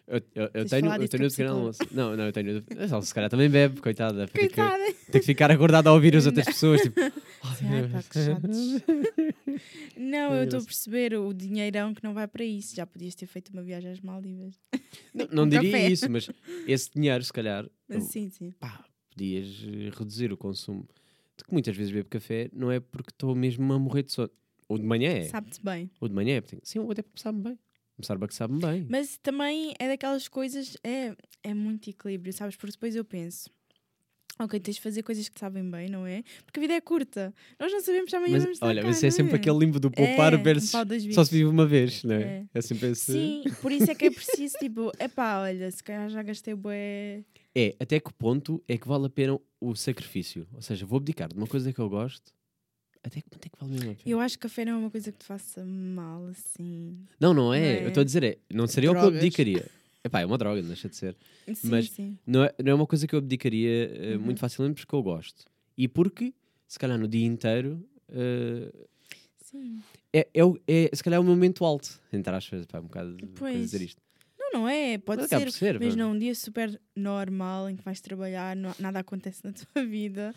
Eu, 0.06 0.22
eu, 0.36 0.50
eu 0.54 0.66
tenho, 0.66 0.66
eu 0.66 0.68
tenho 0.68 0.84
com 0.86 0.92
a 0.92 0.96
o 0.98 1.00
pequeno 1.00 1.28
psicóloga. 1.28 1.60
almoço. 1.60 1.80
Não, 1.92 2.16
não, 2.18 2.26
eu 2.26 2.32
tenho. 2.34 2.64
Ela 2.76 3.02
se 3.02 3.14
calhar 3.14 3.30
também 3.30 3.50
bebe, 3.50 3.80
coitada. 3.80 4.28
Tem 4.28 4.50
que, 4.50 4.56
Coitada! 4.56 4.84
tem 5.12 5.22
que 5.22 5.26
ficar 5.26 5.50
acordada 5.50 5.90
a 5.90 5.94
ouvir 5.94 6.16
as 6.16 6.26
outras 6.26 6.46
pessoas. 6.46 6.82
Tipo, 6.82 7.00
chatos. 8.14 8.82
Não, 9.98 10.34
eu 10.36 10.44
estou 10.44 10.60
a 10.60 10.64
perceber 10.64 11.14
o 11.18 11.34
dinheirão 11.34 11.94
que 11.94 12.04
não 12.04 12.14
vai 12.14 12.28
para 12.28 12.44
isso. 12.44 12.76
Já 12.76 12.86
podias 12.86 13.16
ter 13.16 13.26
feito 13.28 13.50
uma 13.50 13.62
viagem 13.62 13.92
às 13.92 14.02
Maldivas. 14.02 14.60
não 15.14 15.28
não 15.32 15.48
diria 15.50 15.72
café. 15.72 15.90
isso, 15.90 16.10
mas 16.10 16.30
esse 16.68 16.90
dinheiro, 16.94 17.24
se 17.24 17.32
calhar, 17.32 17.70
sim, 18.00 18.30
sim. 18.30 18.52
pá, 18.60 18.84
podias 19.12 19.48
eh, 19.66 19.90
reduzir 19.98 20.32
o 20.34 20.38
consumo. 20.38 20.88
De 21.38 21.44
que 21.44 21.52
muitas 21.54 21.76
vezes 21.76 21.92
bebo 21.92 22.10
café 22.10 22.50
não 22.54 22.72
é 22.72 22.80
porque 22.80 23.10
estou 23.12 23.34
mesmo 23.36 23.72
a 23.74 23.80
morrer 23.80 24.04
de 24.04 24.12
sono. 24.12 24.30
Ou 24.68 24.78
de 24.78 24.86
manhã 24.86 25.10
é. 25.12 25.24
Sabe-te 25.24 25.64
bem. 25.64 25.90
Ou 26.00 26.08
de 26.08 26.14
manhã 26.16 26.38
é. 26.38 26.44
Sim, 26.64 26.80
ou 26.80 26.92
até 26.92 27.02
porque 27.02 27.22
sabe-me 27.22 27.44
bem. 27.44 27.60
A 28.00 28.28
que 28.28 28.34
sabe-me 28.34 28.60
bem. 28.60 28.88
Mas 28.90 29.18
também 29.18 29.74
é 29.80 29.88
daquelas 29.88 30.28
coisas, 30.28 30.76
é, 30.84 31.16
é 31.44 31.54
muito 31.54 31.90
equilíbrio, 31.90 32.34
sabes? 32.34 32.56
Porque 32.56 32.72
depois 32.72 32.96
eu 32.96 33.06
penso, 33.06 33.50
ok, 34.40 34.60
tens 34.60 34.76
de 34.76 34.82
fazer 34.82 35.04
coisas 35.04 35.30
que 35.30 35.40
sabem 35.40 35.70
bem, 35.70 35.90
não 35.90 36.06
é? 36.06 36.24
Porque 36.44 36.60
a 36.60 36.62
vida 36.62 36.74
é 36.74 36.82
curta. 36.82 37.34
Nós 37.60 37.72
não 37.72 37.82
sabemos 37.82 38.10
se 38.10 38.16
amanhã 38.16 38.34
Mas, 38.34 38.44
vamos 38.44 38.58
estar 38.58 38.68
olha, 38.68 38.82
cá, 38.82 38.88
mas 38.88 39.04
é 39.04 39.12
sempre 39.12 39.36
aquele 39.36 39.58
limbo 39.60 39.80
do 39.80 39.90
É, 39.90 40.08
poupar 40.08 40.34
um 40.34 40.42
versus 40.42 40.72
só 41.14 41.24
se 41.24 41.32
vive 41.32 41.50
uma 41.50 41.66
vez, 41.66 42.04
não 42.04 42.16
é? 42.16 42.22
É. 42.24 42.46
É, 42.54 42.62
sempre 42.62 42.90
esse. 42.90 43.12
Sim, 43.12 43.44
por 43.62 43.72
isso 43.72 43.92
é 43.92 43.96
que 43.96 44.06
é 44.06 44.12
preciso, 44.12 44.58
tipo, 44.58 44.92
epá, 45.00 45.42
olha, 45.42 45.70
se 45.70 45.84
calhar 45.84 46.10
já 46.10 46.24
gastei 46.24 46.56
bué. 46.56 47.24
É, 47.56 47.76
até 47.80 48.00
que 48.00 48.12
ponto 48.14 48.64
é 48.68 48.78
que 48.78 48.88
vale 48.88 49.06
a 49.06 49.10
pena 49.10 49.40
o 49.62 49.76
sacrifício? 49.76 50.48
Ou 50.54 50.62
seja, 50.62 50.86
vou 50.86 50.98
abdicar 50.98 51.30
de 51.30 51.36
uma 51.36 51.48
coisa 51.48 51.72
que 51.72 51.80
eu 51.80 51.88
gosto, 51.88 52.34
até 53.04 53.22
que 53.22 53.30
ponto 53.30 53.46
é 53.46 53.50
que 53.50 53.58
vale 53.60 53.72
mesmo 53.74 53.92
a 53.92 53.96
pena? 53.96 54.02
Eu 54.06 54.20
acho 54.20 54.38
que 54.38 54.42
café 54.44 54.66
não 54.66 54.74
é 54.74 54.78
uma 54.78 54.90
coisa 54.92 55.12
que 55.12 55.18
te 55.20 55.26
faça 55.26 55.64
mal, 55.66 56.26
assim. 56.28 56.98
Não, 57.20 57.34
não 57.34 57.54
é. 57.54 57.60
Não 57.60 57.66
é? 57.68 57.84
Eu 57.84 57.88
estou 57.90 58.02
a 58.02 58.04
dizer, 58.06 58.24
é, 58.24 58.38
não 58.54 58.66
seria 58.68 58.92
o 58.92 58.94
que 58.94 58.98
eu 59.00 59.02
Drogas. 59.04 59.20
abdicaria. 59.24 59.66
Epá, 60.04 60.22
é 60.22 60.26
uma 60.26 60.38
droga, 60.38 60.62
não 60.62 60.68
deixa 60.68 60.90
de 60.90 60.96
ser. 60.96 61.16
Sim, 61.54 61.70
Mas- 61.70 61.90
sim. 61.90 62.18
Não 62.26 62.44
é, 62.44 62.54
não 62.64 62.72
é 62.72 62.76
uma 62.76 62.88
coisa 62.88 63.08
que 63.08 63.14
eu 63.16 63.20
abdicaria 63.20 63.70
eh, 63.94 64.16
Uhum. 64.16 64.24
muito 64.24 64.40
facilmente 64.40 64.82
porque 64.82 64.96
eu 64.96 65.02
gosto. 65.04 65.46
E 65.78 65.88
porque, 65.88 66.34
se 66.68 66.78
calhar 66.80 66.98
no 66.98 67.08
dia 67.08 67.26
inteiro, 67.26 67.86
eh, 68.10 68.72
Sim. 69.38 69.80
é, 70.12 70.28
é, 70.34 70.42
é, 70.68 70.90
se 70.94 71.04
calhar 71.04 71.18
é 71.18 71.20
o 71.22 71.24
meu 71.24 71.34
momento 71.36 71.64
alto, 71.64 72.02
entre 72.12 72.36
aspas, 72.36 72.66
pá, 72.66 72.80
um 72.80 72.84
bocado 72.84 73.16
de 73.16 73.26
Pois. 73.28 73.58
dizer 73.58 73.82
isto. 73.82 74.02
Não, 74.38 74.52
não 74.62 74.70
é. 74.70 74.98
Pode 74.98 75.24
acaba 75.24 75.46
ser. 75.50 75.52
ser, 75.52 75.80
Mas 75.80 75.96
pá. 75.96 76.04
num 76.04 76.18
dia 76.20 76.36
super 76.36 76.80
normal 76.96 77.70
em 77.70 77.76
que 77.78 77.84
vais 77.84 78.02
trabalhar, 78.02 78.56
não- 78.56 78.76
nada 78.80 79.00
acontece 79.00 79.42
na 79.44 79.52
tua 79.74 79.86
vida. 79.86 80.34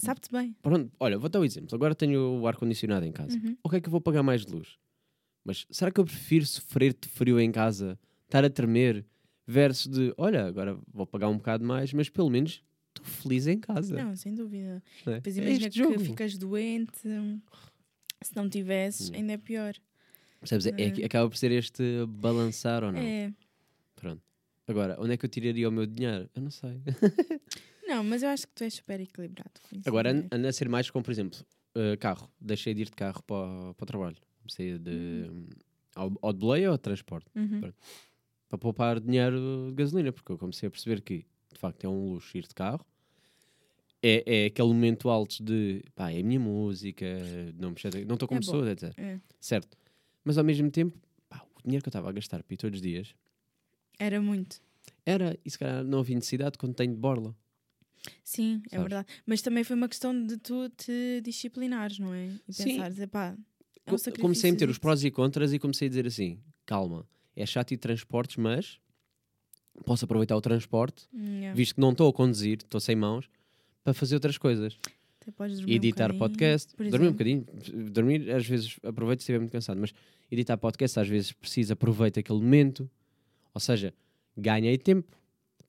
Sabe-te 0.00 0.30
bem. 0.32 0.54
Pronto, 0.62 0.90
olha, 0.98 1.18
vou 1.18 1.28
dar 1.28 1.40
um 1.40 1.44
exemplo. 1.44 1.74
Agora 1.74 1.94
tenho 1.94 2.40
o 2.40 2.46
ar-condicionado 2.46 3.04
em 3.06 3.12
casa. 3.12 3.36
Uhum. 3.36 3.56
Ok 3.62 3.80
que 3.80 3.88
eu 3.88 3.90
vou 3.92 4.00
pagar 4.00 4.22
mais 4.22 4.44
de 4.44 4.52
luz. 4.52 4.78
Mas 5.44 5.66
será 5.70 5.90
que 5.90 6.00
eu 6.00 6.04
prefiro 6.04 6.44
sofrer 6.46 6.92
de 6.94 7.08
frio 7.08 7.40
em 7.40 7.50
casa, 7.50 7.98
estar 8.26 8.44
a 8.44 8.50
tremer, 8.50 9.04
versus 9.46 9.86
de, 9.88 10.12
olha, 10.16 10.44
agora 10.46 10.78
vou 10.92 11.06
pagar 11.06 11.28
um 11.28 11.36
bocado 11.36 11.64
mais, 11.64 11.92
mas 11.92 12.08
pelo 12.08 12.30
menos 12.30 12.62
estou 12.88 13.04
feliz 13.04 13.46
em 13.46 13.58
casa. 13.58 13.96
Não, 14.02 14.14
sem 14.16 14.34
dúvida. 14.34 14.82
não 15.06 15.12
é? 15.14 15.16
Depois 15.16 15.36
É 15.38 15.40
imagina 15.42 15.66
este 15.66 15.70
que 15.82 15.84
jogo. 15.88 16.00
ficas 16.00 16.36
doente. 16.38 16.98
Se 18.22 18.36
não 18.36 18.48
tivesses, 18.50 19.08
Hum. 19.10 19.14
ainda 19.14 19.32
é 19.32 19.36
pior. 19.38 19.74
Percebes? 20.40 20.66
É, 20.66 20.70
É. 20.82 20.90
que 20.90 21.04
acaba 21.04 21.28
por 21.28 21.36
ser 21.36 21.50
este 21.52 21.82
balançar 22.06 22.84
ou 22.84 22.92
não. 22.92 23.00
É. 23.00 23.32
Pronto. 23.96 24.22
Agora, 24.68 24.96
onde 25.00 25.12
é 25.14 25.16
que 25.16 25.24
eu 25.24 25.28
tiraria 25.30 25.68
o 25.68 25.72
meu 25.72 25.86
dinheiro? 25.86 26.28
Eu 26.34 26.42
não 26.42 26.50
sei. 26.50 26.80
Não, 27.90 28.04
mas 28.04 28.22
eu 28.22 28.28
acho 28.28 28.46
que 28.46 28.54
tu 28.54 28.62
és 28.64 28.74
super 28.74 29.00
equilibrado 29.00 29.50
com 29.68 29.76
isso. 29.76 29.88
Agora 29.88 30.10
ando 30.12 30.28
é? 30.30 30.36
ando 30.36 30.46
a 30.46 30.52
ser 30.52 30.68
mais 30.68 30.88
como, 30.90 31.04
por 31.04 31.10
exemplo, 31.10 31.38
uh, 31.76 31.98
carro. 31.98 32.30
Deixei 32.40 32.72
de 32.72 32.82
ir 32.82 32.84
de 32.86 32.92
carro 32.92 33.22
para, 33.24 33.36
o- 33.70 33.74
para 33.74 33.84
o 33.84 33.86
trabalho. 33.86 34.16
Comecei 34.38 34.78
de, 34.78 34.90
Hum. 35.30 35.46
Ou, 35.96 36.18
ou 36.22 36.32
de 36.32 36.38
boleia 36.38 36.70
ou 36.70 36.76
de 36.76 36.82
transporte. 36.82 37.26
Uhum. 37.34 37.72
Para 38.48 38.58
poupar 38.58 39.00
dinheiro 39.00 39.66
de 39.70 39.74
gasolina, 39.74 40.12
porque 40.12 40.30
eu 40.32 40.38
comecei 40.38 40.66
a 40.68 40.70
perceber 40.70 41.00
que, 41.02 41.24
de 41.52 41.58
facto, 41.58 41.84
é 41.84 41.88
um 41.88 42.12
luxo 42.12 42.36
ir 42.38 42.46
de 42.46 42.54
carro. 42.54 42.84
É, 44.02 44.44
é 44.44 44.46
aquele 44.46 44.68
momento 44.68 45.10
alto 45.10 45.42
de, 45.44 45.82
pá, 45.94 46.10
é 46.10 46.20
a 46.20 46.22
minha 46.22 46.40
música, 46.40 47.04
não 47.58 47.70
me 47.70 47.76
não 48.06 48.14
estou 48.14 48.26
como 48.28 48.38
É 48.40 48.44
bom. 48.46 48.52
pessoa, 48.52 48.70
etc. 48.70 48.94
É. 48.98 49.20
Certo. 49.40 49.76
Mas 50.24 50.38
ao 50.38 50.44
mesmo 50.44 50.70
tempo, 50.70 50.96
pá, 51.28 51.44
o 51.58 51.62
dinheiro 51.62 51.82
que 51.82 51.88
eu 51.88 51.90
estava 51.90 52.08
a 52.08 52.12
gastar 52.12 52.42
para 52.42 52.54
ir 52.54 52.56
todos 52.56 52.76
os 52.78 52.82
dias 52.82 53.14
Era 53.98 54.20
muito. 54.22 54.60
era, 55.04 55.36
e 55.44 55.50
se 55.50 55.58
calhar 55.58 55.84
não 55.84 55.98
havia 56.00 56.14
necessidade 56.14 56.56
quando 56.56 56.74
tenho 56.74 56.94
de 56.94 56.98
borla. 57.00 57.36
Sim, 58.24 58.62
é 58.66 58.76
Sabes? 58.76 58.82
verdade. 58.82 59.08
Mas 59.26 59.42
também 59.42 59.64
foi 59.64 59.76
uma 59.76 59.88
questão 59.88 60.26
de 60.26 60.36
tu 60.36 60.68
te 60.70 61.20
disciplinares, 61.22 61.98
não 61.98 62.14
é? 62.14 62.28
E 62.48 62.52
Sim. 62.52 62.64
pensares, 62.64 62.98
epá, 62.98 63.36
é 63.86 63.92
um 63.92 63.98
comecei 64.20 64.50
a 64.50 64.52
meter 64.52 64.68
os 64.68 64.78
prós 64.78 65.02
e 65.04 65.10
contras 65.10 65.52
e 65.52 65.58
comecei 65.58 65.86
a 65.86 65.88
dizer 65.88 66.06
assim: 66.06 66.38
calma, 66.64 67.06
é 67.34 67.44
chato 67.44 67.72
ir 67.72 67.76
transportes, 67.78 68.36
mas 68.36 68.78
posso 69.84 70.04
aproveitar 70.04 70.36
o 70.36 70.40
transporte, 70.40 71.08
Yeah. 71.12 71.54
visto 71.54 71.74
que 71.74 71.80
não 71.80 71.90
estou 71.92 72.08
a 72.08 72.12
conduzir, 72.12 72.58
estou 72.58 72.80
sem 72.80 72.94
mãos, 72.94 73.28
para 73.82 73.94
fazer 73.94 74.14
outras 74.14 74.36
coisas. 74.38 74.78
Até 75.20 75.30
podes 75.32 75.58
dormir 75.58 75.72
um 75.72 75.76
editar 75.76 76.12
bocadinho, 76.12 76.18
podcast, 76.18 76.76
dormir 76.76 77.08
um 77.08 77.12
bocadinho, 77.12 77.46
dormir 77.90 78.30
às 78.30 78.46
vezes 78.46 78.78
aproveito 78.82 79.20
se 79.20 79.24
estiver 79.24 79.38
muito 79.38 79.52
cansado, 79.52 79.78
mas 79.80 79.92
editar 80.30 80.56
podcast 80.56 80.98
às 81.00 81.08
vezes 81.08 81.32
preciso, 81.32 81.72
aproveito 81.72 82.18
aquele 82.18 82.40
momento, 82.40 82.90
ou 83.52 83.60
seja, 83.60 83.92
ganhei 84.36 84.78
tempo, 84.78 85.14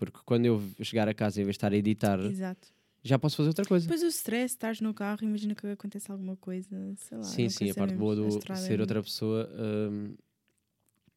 porque 0.05 0.19
quando 0.25 0.45
eu 0.45 0.61
chegar 0.81 1.07
a 1.07 1.13
casa 1.13 1.39
em 1.41 1.43
vez 1.43 1.53
de 1.53 1.57
estar 1.57 1.71
a 1.71 1.75
editar, 1.77 2.19
Exato. 2.19 2.67
já 3.03 3.17
posso 3.19 3.37
fazer 3.37 3.49
outra 3.49 3.65
coisa. 3.65 3.85
Depois 3.85 4.03
o 4.03 4.07
stress, 4.07 4.53
estás 4.55 4.81
no 4.81 4.93
carro, 4.93 5.19
imagina 5.23 5.53
que 5.55 5.65
acontece 5.67 6.11
alguma 6.11 6.35
coisa, 6.37 6.69
sei 6.97 7.17
lá. 7.17 7.23
sim, 7.23 7.49
sim, 7.49 7.69
a 7.69 7.75
parte 7.75 7.95
boa 7.95 8.15
do 8.15 8.25
é 8.27 8.31
ser 8.55 8.69
muito- 8.69 8.81
outra 8.81 9.01
pessoa 9.03 9.49
hum, 9.91 10.15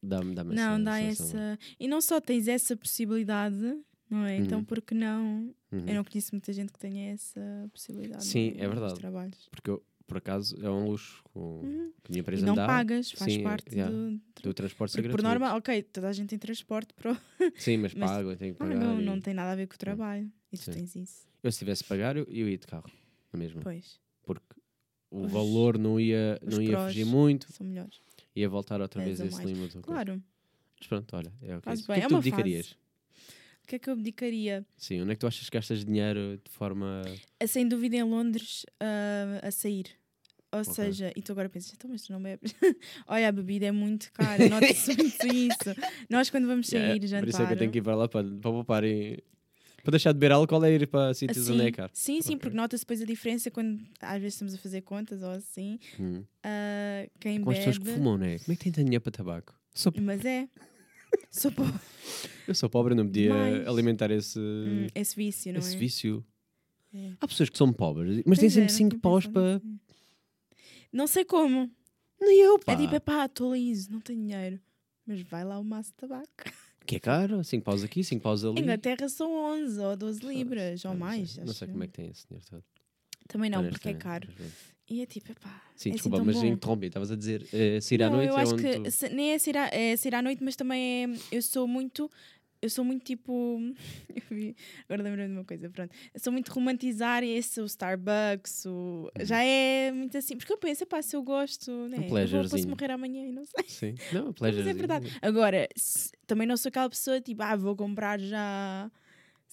dá-me 0.03 0.35
dá 0.35 0.45
Não, 0.45 0.83
dá 0.83 1.01
essa. 1.01 1.59
E 1.79 1.89
não 1.89 2.01
só 2.01 2.21
tens 2.21 2.47
essa 2.49 2.77
possibilidade, 2.77 3.79
não 4.11 4.25
é? 4.25 4.37
Então, 4.37 4.59
Uhum. 4.59 4.65
por 4.65 4.81
que 4.83 4.95
não? 4.95 5.55
Uhum. 5.73 5.89
Eu 5.89 5.95
não 5.95 6.05
conheço 6.05 6.31
muita 6.33 6.53
gente 6.53 6.73
que 6.73 6.79
tenha 6.79 7.13
essa 7.13 7.41
possibilidade. 7.73 8.25
Sim, 8.25 8.51
no- 8.53 8.59
é 8.61 8.67
nos 8.67 8.75
verdade. 8.79 8.95
trabalhos. 9.01 9.49
Porque 9.51 9.71
eu, 9.71 9.83
por 10.07 10.19
acaso, 10.19 10.57
é 10.65 10.71
um 10.71 10.87
luxo 10.89 11.23
com 11.33 11.61
Uhum. 11.61 11.93
que 12.03 12.11
a 12.11 12.11
minha 12.11 12.19
E 12.19 12.21
empresa 12.21 12.47
não 12.47 12.55
dá. 12.55 12.67
pagas, 12.67 13.11
faz 13.13 13.33
Sim, 13.33 13.43
parte 13.43 13.75
yeah, 13.75 13.91
do. 13.95 14.21
do 14.43 14.55
transporte 14.55 14.93
ser 14.93 15.11
por 15.11 15.23
norma, 15.23 15.55
ok, 15.57 15.83
toda 15.83 16.09
a 16.09 16.13
gente 16.13 16.29
tem 16.31 16.39
transporte. 16.39 16.95
Sim, 17.57 17.79
mas, 17.79 17.95
mas 17.95 18.11
pago, 18.11 18.37
tenho 18.37 18.53
que 18.55 18.59
pagar. 18.59 18.75
pagam, 18.79 19.01
e- 19.01 19.05
não 19.05 19.21
tem 19.21 19.33
nada 19.35 19.53
a 19.53 19.57
ver 19.57 19.67
com 19.67 19.75
o 19.75 19.79
trabalho. 19.79 20.31
E 20.53 20.57
tu 20.59 20.65
Sim. 20.65 20.73
tens 20.73 20.95
isso. 20.97 21.27
Eu 21.43 21.51
se 21.53 21.59
tivesse 21.59 21.85
pagar, 21.85 22.17
eu, 22.17 22.25
eu 22.29 22.49
ia 22.49 22.59
de 22.59 22.67
carro, 22.67 22.91
na 23.33 23.39
mesma. 23.39 23.61
Pois, 23.63 23.99
porque 24.23 24.55
o 25.11 25.25
Os- 25.25 25.33
valor 25.33 25.79
não 25.79 25.99
ia, 25.99 26.39
não 26.43 26.61
ia 26.63 26.79
fugir 26.87 27.05
muito, 27.07 27.51
são 27.53 27.67
melhores. 27.67 28.01
ia 28.37 28.49
voltar 28.49 28.81
outra 28.81 29.03
vez 29.03 29.21
a 29.21 29.27
esse 29.27 29.45
limite. 29.45 29.79
Claro. 29.79 30.23
Mas 30.79 30.87
pronto, 30.89 31.17
olha, 31.17 31.33
é 31.43 31.57
o 31.57 31.63
que 31.63 31.69
é 31.69 31.73
bem, 31.73 31.85
é 31.97 31.99
é 31.99 32.09
tu 32.09 32.11
uma 32.11 32.19
abdicarias? 32.19 32.77
O 33.65 33.67
que 33.67 33.77
é 33.77 33.79
que 33.79 33.89
eu 33.89 33.95
abdicaria? 33.95 34.65
Sim, 34.77 35.01
onde 35.01 35.13
é 35.13 35.15
que 35.15 35.21
tu 35.21 35.27
achas 35.27 35.49
que 35.49 35.57
gastas 35.57 35.85
dinheiro 35.85 36.39
de 36.45 36.51
forma. 36.51 37.03
Ah, 37.41 37.47
Sem 37.47 37.67
dúvida 37.67 37.97
em 37.97 38.03
Londres 38.03 38.67
ah, 38.79 39.41
a 39.43 39.51
sair. 39.51 39.87
Ou 40.53 40.61
Ok. 40.61 40.73
seja, 40.75 41.11
e 41.17 41.23
tu 41.23 41.33
agora 41.33 41.49
pensas, 41.49 41.73
então, 41.73 41.91
mas 41.91 42.03
tu 42.03 42.13
não 42.13 42.23
bebes? 42.23 42.55
Olha, 43.09 43.29
a 43.29 43.33
bebida 43.33 43.67
é 43.67 43.73
muito 43.73 44.13
cara, 44.13 44.47
nota-se 44.51 44.95
muito 44.95 45.27
isso. 45.27 45.75
Nós, 46.09 46.29
quando 46.31 46.47
vamos 46.47 46.69
sair, 46.69 46.81
Yeah, 47.03 47.07
jantar. 47.07 47.21
Por 47.23 47.29
isso 47.31 47.43
é 47.43 47.47
que 47.47 47.53
eu 47.55 47.57
tenho 47.57 47.73
que 47.73 47.79
ir 47.79 47.83
para 47.83 47.97
lá 47.97 48.07
para, 48.09 48.23
para 48.23 48.51
poupar 48.53 48.85
e. 48.85 49.25
Para 49.83 49.91
deixar 49.93 50.13
de 50.13 50.19
beber 50.19 50.33
álcool 50.33 50.65
é 50.65 50.73
ir 50.73 50.87
para 50.87 51.13
sítios 51.13 51.49
onde 51.51 51.63
é 51.67 51.71
caro. 51.73 51.91
sim, 51.93 52.21
sim, 52.23 52.35
Ok. 52.35 52.39
porque 52.41 52.57
nota-se 52.57 52.85
depois 52.85 53.03
a 53.03 53.05
diferença 53.05 53.51
quando 53.51 53.81
às 54.01 54.19
vezes 54.21 54.35
estamos 54.35 54.55
a 54.55 54.59
fazer 54.59 54.81
contas 54.83 55.23
ou 55.23 55.31
assim. 55.31 55.79
Hum. 55.99 56.23
ah, 56.43 57.07
quem 57.21 57.41
Com 57.41 57.51
as 57.51 57.59
pessoas 57.59 57.79
que 57.79 57.85
bebe. 57.85 57.97
fumam, 57.97 58.17
não 58.19 58.25
é? 58.27 58.39
Como 58.39 58.53
é 58.53 58.57
que 58.57 58.71
tem 58.71 58.85
dinheiro 58.85 59.03
para 59.03 59.13
tabaco? 59.13 59.55
Sou, 59.75 59.93
Mas 60.01 60.25
é. 60.25 60.49
Sou 61.37 61.51
pobre. 61.53 61.73
eu 62.49 62.55
sou 62.55 62.69
pobre, 62.71 62.95
não 62.95 63.05
podia 63.07 63.35
Mais. 63.35 63.67
alimentar 63.69 64.11
esse, 64.11 64.39
Hum, 64.39 64.87
esse 64.95 65.17
vício, 65.17 65.53
não 65.53 65.59
esse 65.61 65.75
é? 65.75 65.79
vício. 65.79 66.25
É. 66.95 67.13
Há 67.21 67.27
pessoas 67.27 67.49
que 67.49 67.59
são 67.59 67.73
pobres, 67.73 68.23
mas 68.25 68.39
têm 68.39 68.49
Pois 68.49 68.57
é, 68.57 68.69
sempre 68.69 68.71
não 68.71 68.77
5 68.77 68.91
tinha 68.91 69.01
paus 69.01 69.27
para. 69.27 69.61
Não 70.93 71.07
sei 71.07 71.25
como. 71.25 71.71
Nem 72.21 72.41
eu, 72.41 72.59
pá. 72.59 72.73
É 72.73 72.77
tipo, 72.77 73.01
pá, 73.01 73.27
estou 73.27 73.55
liso, 73.55 73.91
não 73.91 74.01
tenho 74.01 74.21
dinheiro. 74.21 74.61
Mas 75.07 75.21
vai 75.23 75.45
lá 75.45 75.59
o 75.59 75.65
maço 75.65 75.91
de 75.91 75.97
tabaco. 75.97 76.29
Que 76.87 76.97
é 76.97 77.01
caro, 77.01 77.43
5 77.43 77.65
paus 77.65 77.83
aqui, 77.83 78.05
5 78.05 78.23
paus 78.23 78.45
ali. 78.45 78.59
Em 78.61 78.63
Inglaterra 78.63 79.09
são 79.09 79.33
11 79.33 79.81
ou 79.81 79.97
12 79.97 80.21
libras 80.25 80.85
Ah, 80.85 80.91
ou 80.91 80.95
não 80.95 81.01
mais. 81.01 81.31
sei. 81.33 81.45
Não 81.45 81.53
sei 81.53 81.69
como 81.69 81.83
é 81.83 81.87
que 81.89 81.93
tem 81.95 82.09
esse 82.11 82.27
dinheiro 82.29 82.47
todo. 82.49 82.65
Também 83.27 83.51
não, 83.51 83.67
porque 83.69 83.89
é 83.89 83.95
caro. 83.95 84.29
Mas. 84.89 84.97
E 84.99 85.03
é 85.03 85.07
tipo, 85.07 85.35
pá. 85.41 85.63
Sim, 85.77 85.89
é 85.89 85.93
assim 85.93 85.95
desculpa, 85.97 86.17
tão 86.19 86.27
mas 86.27 86.37
bom. 86.37 86.47
interrompi. 86.47 86.87
Estavas 86.87 87.11
a 87.11 87.17
dizer 87.17 87.47
eh, 87.53 87.81
sair 87.81 88.03
à 88.03 88.11
noite 88.11 88.29
eu 88.29 88.39
é 88.39 88.43
acho 88.43 88.55
que 88.57 88.81
tu... 88.81 88.91
se- 88.91 89.09
nem 89.09 89.33
é 89.33 89.39
sair, 89.39 89.57
à, 89.57 89.69
é 89.73 89.97
sair 89.97 90.15
à 90.15 90.23
noite, 90.23 90.43
mas 90.45 90.57
também 90.57 91.05
é. 91.05 91.37
Eu 91.37 91.43
sou 91.43 91.67
muito. 91.67 92.11
Eu 92.63 92.71
sou 92.71 92.83
muito 92.85 93.05
tipo. 93.05 93.59
eu 94.31 94.55
agora 94.89 95.03
lembrei-me 95.03 95.33
de 95.35 95.39
uma 95.39 95.45
coisa, 95.45 95.69
pronto. 95.69 95.95
Eu 96.15 96.21
sou 96.21 96.33
muito 96.33 96.51
romantizar 96.51 97.23
esse, 97.23 97.61
o 97.61 97.67
Starbucks, 97.67 98.65
o, 98.67 99.11
já 99.21 99.43
é 99.45 99.93
muito 99.93 100.17
assim. 100.17 100.37
Porque 100.37 100.51
eu 100.53 100.57
penso, 100.57 100.87
pá, 100.87 101.03
se 101.03 101.15
eu 101.15 101.23
gosto, 101.23 101.71
né? 101.89 101.99
eu 101.99 102.27
vou, 102.29 102.49
posso 102.49 102.67
morrer 102.69 102.91
amanhã 102.91 103.27
e 103.27 103.33
não 103.33 103.45
sei. 103.45 103.65
Sim, 103.69 103.95
não, 104.13 104.27
Mas 104.27 104.35
pleasure. 104.37 104.69
é 104.71 104.73
verdade. 104.73 105.11
Agora, 105.21 105.69
se- 105.77 106.11
também 106.27 106.47
não 106.47 106.57
sou 106.57 106.71
aquela 106.71 106.89
pessoa 106.89 107.21
tipo, 107.21 107.43
ah, 107.43 107.55
vou 107.57 107.77
comprar 107.77 108.19
já, 108.19 108.91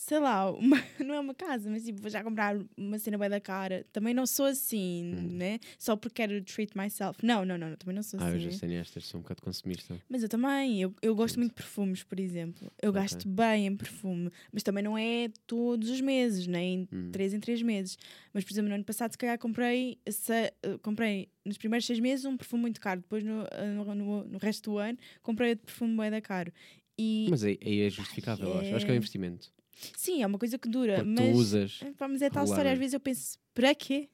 sei 0.04 0.18
lá, 0.20 0.50
uma- 0.52 0.78
não 1.06 1.14
é 1.14 1.20
uma 1.20 1.34
casa, 1.36 1.70
mas 1.70 1.84
tipo, 1.86 2.02
vou 2.02 2.10
já 2.10 2.24
comprar 2.24 2.58
uma 2.76 2.98
cena 2.98 3.20
bem 3.20 3.30
da 3.30 3.40
cara. 3.40 3.86
Também 3.94 4.16
não 4.16 4.26
sou 4.26 4.48
assim, 4.48 5.04
Hum. 5.14 5.38
né? 5.38 5.60
Só 5.78 5.96
porque 5.96 6.16
quero 6.16 6.42
treat 6.44 6.76
myself. 6.76 7.24
Não, 7.24 7.46
não, 7.46 7.56
não, 7.56 7.70
não, 7.70 7.76
também 7.78 7.96
não 7.96 8.02
sou 8.02 8.20
Ah, 8.20 8.30
eu 8.32 8.36
assim. 8.38 8.50
já 8.50 8.52
sei 8.52 8.70
nestas, 8.70 9.06
sou 9.06 9.20
um 9.20 9.22
bocado 9.22 9.44
consumista. 9.44 10.02
Mas 10.10 10.24
eu 10.24 10.28
também, 10.30 10.82
eu, 10.82 10.92
eu 11.04 11.16
gosto 11.16 11.38
muito 11.38 11.52
de 11.52 11.56
perfumes, 11.56 12.02
por 12.04 12.20
exemplo. 12.20 12.72
Eu 12.82 12.90
Ok. 12.90 13.00
gasto 13.00 13.28
bem 13.30 13.68
em 13.68 13.78
perfume, 13.78 14.32
mas 14.52 14.64
também 14.64 14.84
não 14.84 14.98
é 14.98 15.30
todos 15.46 15.88
os 15.90 16.02
meses, 16.02 16.48
nem 16.48 16.90
Hum. 16.92 17.12
três 17.12 17.32
em 17.32 17.40
três 17.40 17.62
meses. 17.62 17.96
Mas, 18.34 18.44
por 18.44 18.54
exemplo, 18.54 18.70
no 18.70 18.76
ano 18.76 18.84
passado, 18.84 19.12
se 19.12 19.18
calhar, 19.20 19.38
comprei, 19.38 20.00
se- 20.10 20.34
eh, 20.34 20.78
comprei 20.82 21.30
nos 21.46 21.60
primeiros 21.60 21.86
seis 21.86 22.00
meses 22.00 22.26
um 22.26 22.36
perfume 22.36 22.62
muito 22.62 22.82
caro. 22.82 23.02
Depois, 23.02 23.24
no, 23.24 23.44
eh, 23.52 23.68
no, 23.68 23.96
no- 24.26 24.38
resto 24.40 24.72
do 24.72 24.78
ano, 24.80 24.98
comprei 25.22 25.52
outro 25.52 25.66
perfume 25.68 25.96
bem 25.96 26.10
da 26.10 26.22
caro. 26.22 26.52
E 26.98 27.28
Mas 27.30 27.44
aí, 27.44 27.60
aí 27.64 27.82
é 27.82 27.90
justificável, 27.90 28.48
eu 28.50 28.60
acho. 28.60 28.76
Acho 28.76 28.86
que 28.86 28.92
é 28.92 28.94
um 28.94 28.96
é. 28.96 28.98
investimento. 28.98 29.52
Sim, 29.96 30.22
é 30.24 30.28
uma 30.28 30.38
coisa 30.38 30.58
que 30.58 30.68
dura, 30.70 30.96
Porque 31.04 31.10
mas. 31.10 31.32
tu 31.32 31.38
usas. 31.38 31.80
Pá, 31.98 32.08
mas 32.08 32.22
é 32.22 32.30
tal 32.30 32.44
história, 32.46 32.72
às 32.72 32.78
vezes 32.80 32.94
eu 32.94 33.00
penso, 33.00 33.38
para 33.54 33.74
quê? 33.76 34.10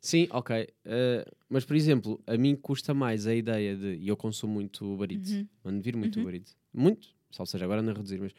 Sim, 0.00 0.28
ok. 0.30 0.68
eh, 0.84 1.24
mas, 1.48 1.64
por 1.64 1.74
exemplo, 1.74 2.22
a 2.26 2.36
mim 2.36 2.54
custa 2.54 2.94
mais 2.94 3.26
a 3.26 3.34
ideia 3.34 3.76
de. 3.76 3.96
E 3.96 4.06
eu 4.08 4.16
consumo 4.16 4.54
muito 4.54 4.84
Uber 4.94 5.10
Eats. 5.10 5.32
Uhum. 5.32 5.48
Mando 5.64 5.82
vir 5.82 5.96
muito 5.96 6.16
Uhum. 6.16 6.22
Uber 6.22 6.34
Eats. 6.36 6.56
Muito. 6.72 7.08
Só 7.30 7.44
seja, 7.44 7.64
agora 7.64 7.80
a 7.80 7.92
reduzir, 7.92 8.20
mas 8.20 8.32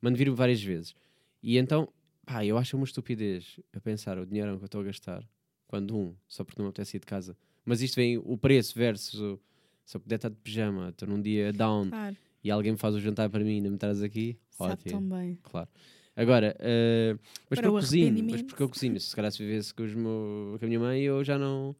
mando 0.00 0.16
vir 0.16 0.30
várias 0.30 0.62
vezes. 0.62 0.94
E 1.42 1.58
então, 1.58 1.88
pá, 2.24 2.44
eu 2.44 2.56
acho 2.56 2.76
uma 2.76 2.84
estupidez 2.84 3.58
a 3.72 3.80
pensar 3.80 4.16
o 4.18 4.24
dinheiro 4.26 4.56
que 4.58 4.62
eu 4.64 4.66
estou 4.66 4.80
a 4.80 4.84
gastar. 4.84 5.28
Quando, 5.66 5.96
um, 5.96 6.14
só 6.28 6.44
porque 6.44 6.60
não 6.60 6.66
me 6.66 6.70
apetece 6.70 6.96
ir 6.96 7.00
de 7.00 7.06
casa. 7.06 7.36
Mas 7.64 7.82
isto 7.82 7.96
vem 7.96 8.16
o 8.18 8.36
preço 8.38 8.74
versus 8.78 9.20
o. 9.20 9.40
Se 9.84 9.96
eu 9.96 10.00
puder 10.00 10.16
estar 10.16 10.28
de 10.28 10.36
pijama, 10.36 10.90
estou 10.90 11.08
num 11.08 11.20
dia 11.20 11.52
down 11.52 11.88
Claro, 11.88 12.16
e 12.44 12.50
alguém 12.50 12.72
me 12.72 12.78
faz 12.78 12.94
o 12.94 13.00
jantar 13.00 13.28
para 13.30 13.42
mim 13.42 13.52
e 13.52 13.54
ainda 13.56 13.70
me 13.70 13.78
traz 13.78 14.02
aqui, 14.02 14.38
sabe 14.50 14.72
ótimo. 14.72 14.90
tão 14.90 15.02
bem. 15.18 15.38
Claro. 15.42 15.68
Agora, 16.20 16.56
eh, 16.58 17.16
mas 17.48 17.58
porque 17.60 17.66
o 17.66 17.68
eu 17.68 17.72
cozinho, 17.80 18.24
mas 18.30 18.42
porque 18.42 18.62
eu 18.62 18.68
cozinho. 18.68 19.00
Se 19.00 19.14
calhar 19.14 19.30
se 19.30 19.38
vivesse 19.38 19.72
com, 19.72 19.84
os 19.84 19.94
meu- 19.94 20.56
com 20.58 20.64
a 20.64 20.66
minha 20.68 20.80
mãe, 20.80 21.00
eu 21.02 21.22
já 21.22 21.38
não, 21.38 21.76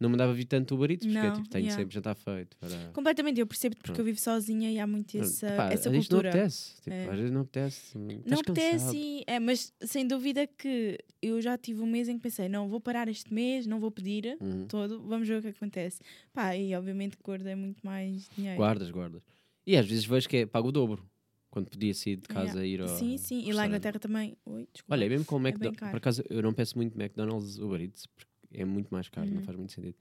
não 0.00 0.08
mandava 0.08 0.32
vir 0.32 0.46
tanto 0.46 0.74
Uber 0.74 0.90
Eats, 0.90 1.04
porque 1.06 1.18
é 1.18 1.22
Não, 1.28 1.34
tipo, 1.34 1.48
tenho 1.50 1.64
yeah. 1.66 1.78
sempre 1.78 1.94
jantar 1.94 2.14
feito. 2.14 2.56
Para... 2.56 2.90
Completamente, 2.94 3.38
eu 3.38 3.46
percebo 3.46 3.76
porque 3.76 3.88
Pronto. 3.88 3.98
eu 4.00 4.04
vivo 4.06 4.18
sozinha 4.18 4.70
e 4.72 4.78
há 4.80 4.86
muito 4.86 5.16
essa, 5.18 5.46
Pá, 5.52 5.66
essa 5.70 5.90
às 5.90 5.92
vezes 5.94 6.08
não 6.08 6.16
cultura. 6.18 6.30
apetece. 6.30 6.74
Tipo, 6.76 6.90
É. 6.90 7.04
Às 7.10 7.16
vezes 7.16 7.30
não 7.30 7.40
apetece. 7.42 7.98
Não 7.98 8.08
estás 8.16 8.40
apetece, 8.40 8.96
e- 8.96 9.24
é, 9.26 9.38
mas 9.38 9.72
sem 9.82 10.06
dúvida 10.06 10.46
que 10.46 10.98
eu 11.20 11.42
já 11.42 11.58
tive 11.58 11.82
um 11.82 11.86
mês 11.86 12.08
em 12.08 12.16
que 12.16 12.22
pensei, 12.22 12.48
não, 12.48 12.68
vou 12.70 12.80
parar 12.80 13.08
este 13.08 13.32
mês, 13.32 13.66
não 13.66 13.78
vou 13.78 13.90
pedir 13.90 14.38
Uhum. 14.40 14.66
todo, 14.66 15.02
vamos 15.02 15.28
ver 15.28 15.38
o 15.38 15.42
que 15.42 15.48
acontece. 15.48 16.00
Pá, 16.32 16.56
e 16.56 16.74
obviamente 16.74 17.14
que 17.16 17.22
gordo 17.22 17.46
é 17.46 17.54
muito 17.54 17.84
mais 17.86 18.26
dinheiro. 18.34 18.56
Guardas, 18.56 18.90
guardas. 18.90 19.22
E 19.66 19.76
às 19.76 19.86
vezes 19.86 20.04
vejo 20.06 20.28
que 20.28 20.38
é 20.38 20.46
pago 20.46 20.68
o 20.68 20.72
dobro. 20.72 21.06
Quando 21.52 21.68
podia 21.68 21.92
sair 21.92 22.16
de 22.16 22.26
casa 22.28 22.64
Yeah. 22.64 22.66
ir 22.66 22.80
ao. 22.80 22.88
Sim, 22.98 23.18
sim, 23.18 23.34
e 23.36 23.40
lá 23.40 23.46
restaurante. 23.46 23.68
Inglaterra 23.68 23.98
também. 24.00 24.36
Oi, 24.46 24.66
desculpa. 24.72 24.94
Olha, 24.94 25.04
e 25.04 25.08
mesmo 25.10 25.26
com 25.26 25.36
o 25.36 25.38
É 25.38 25.50
McDonald's. 25.50 25.78
caro. 25.78 25.90
por 25.90 25.96
acaso, 25.98 26.22
eu 26.30 26.42
não 26.42 26.54
peço 26.54 26.76
muito 26.78 26.98
McDonald's 26.98 27.58
Uber 27.58 27.82
Eats, 27.82 28.06
porque 28.06 28.26
é 28.54 28.64
muito 28.64 28.88
mais 28.88 29.08
caro, 29.10 29.28
não 29.28 29.36
Uhum. 29.36 29.42
faz 29.44 29.58
muito 29.58 29.70
sentido. 29.72 29.94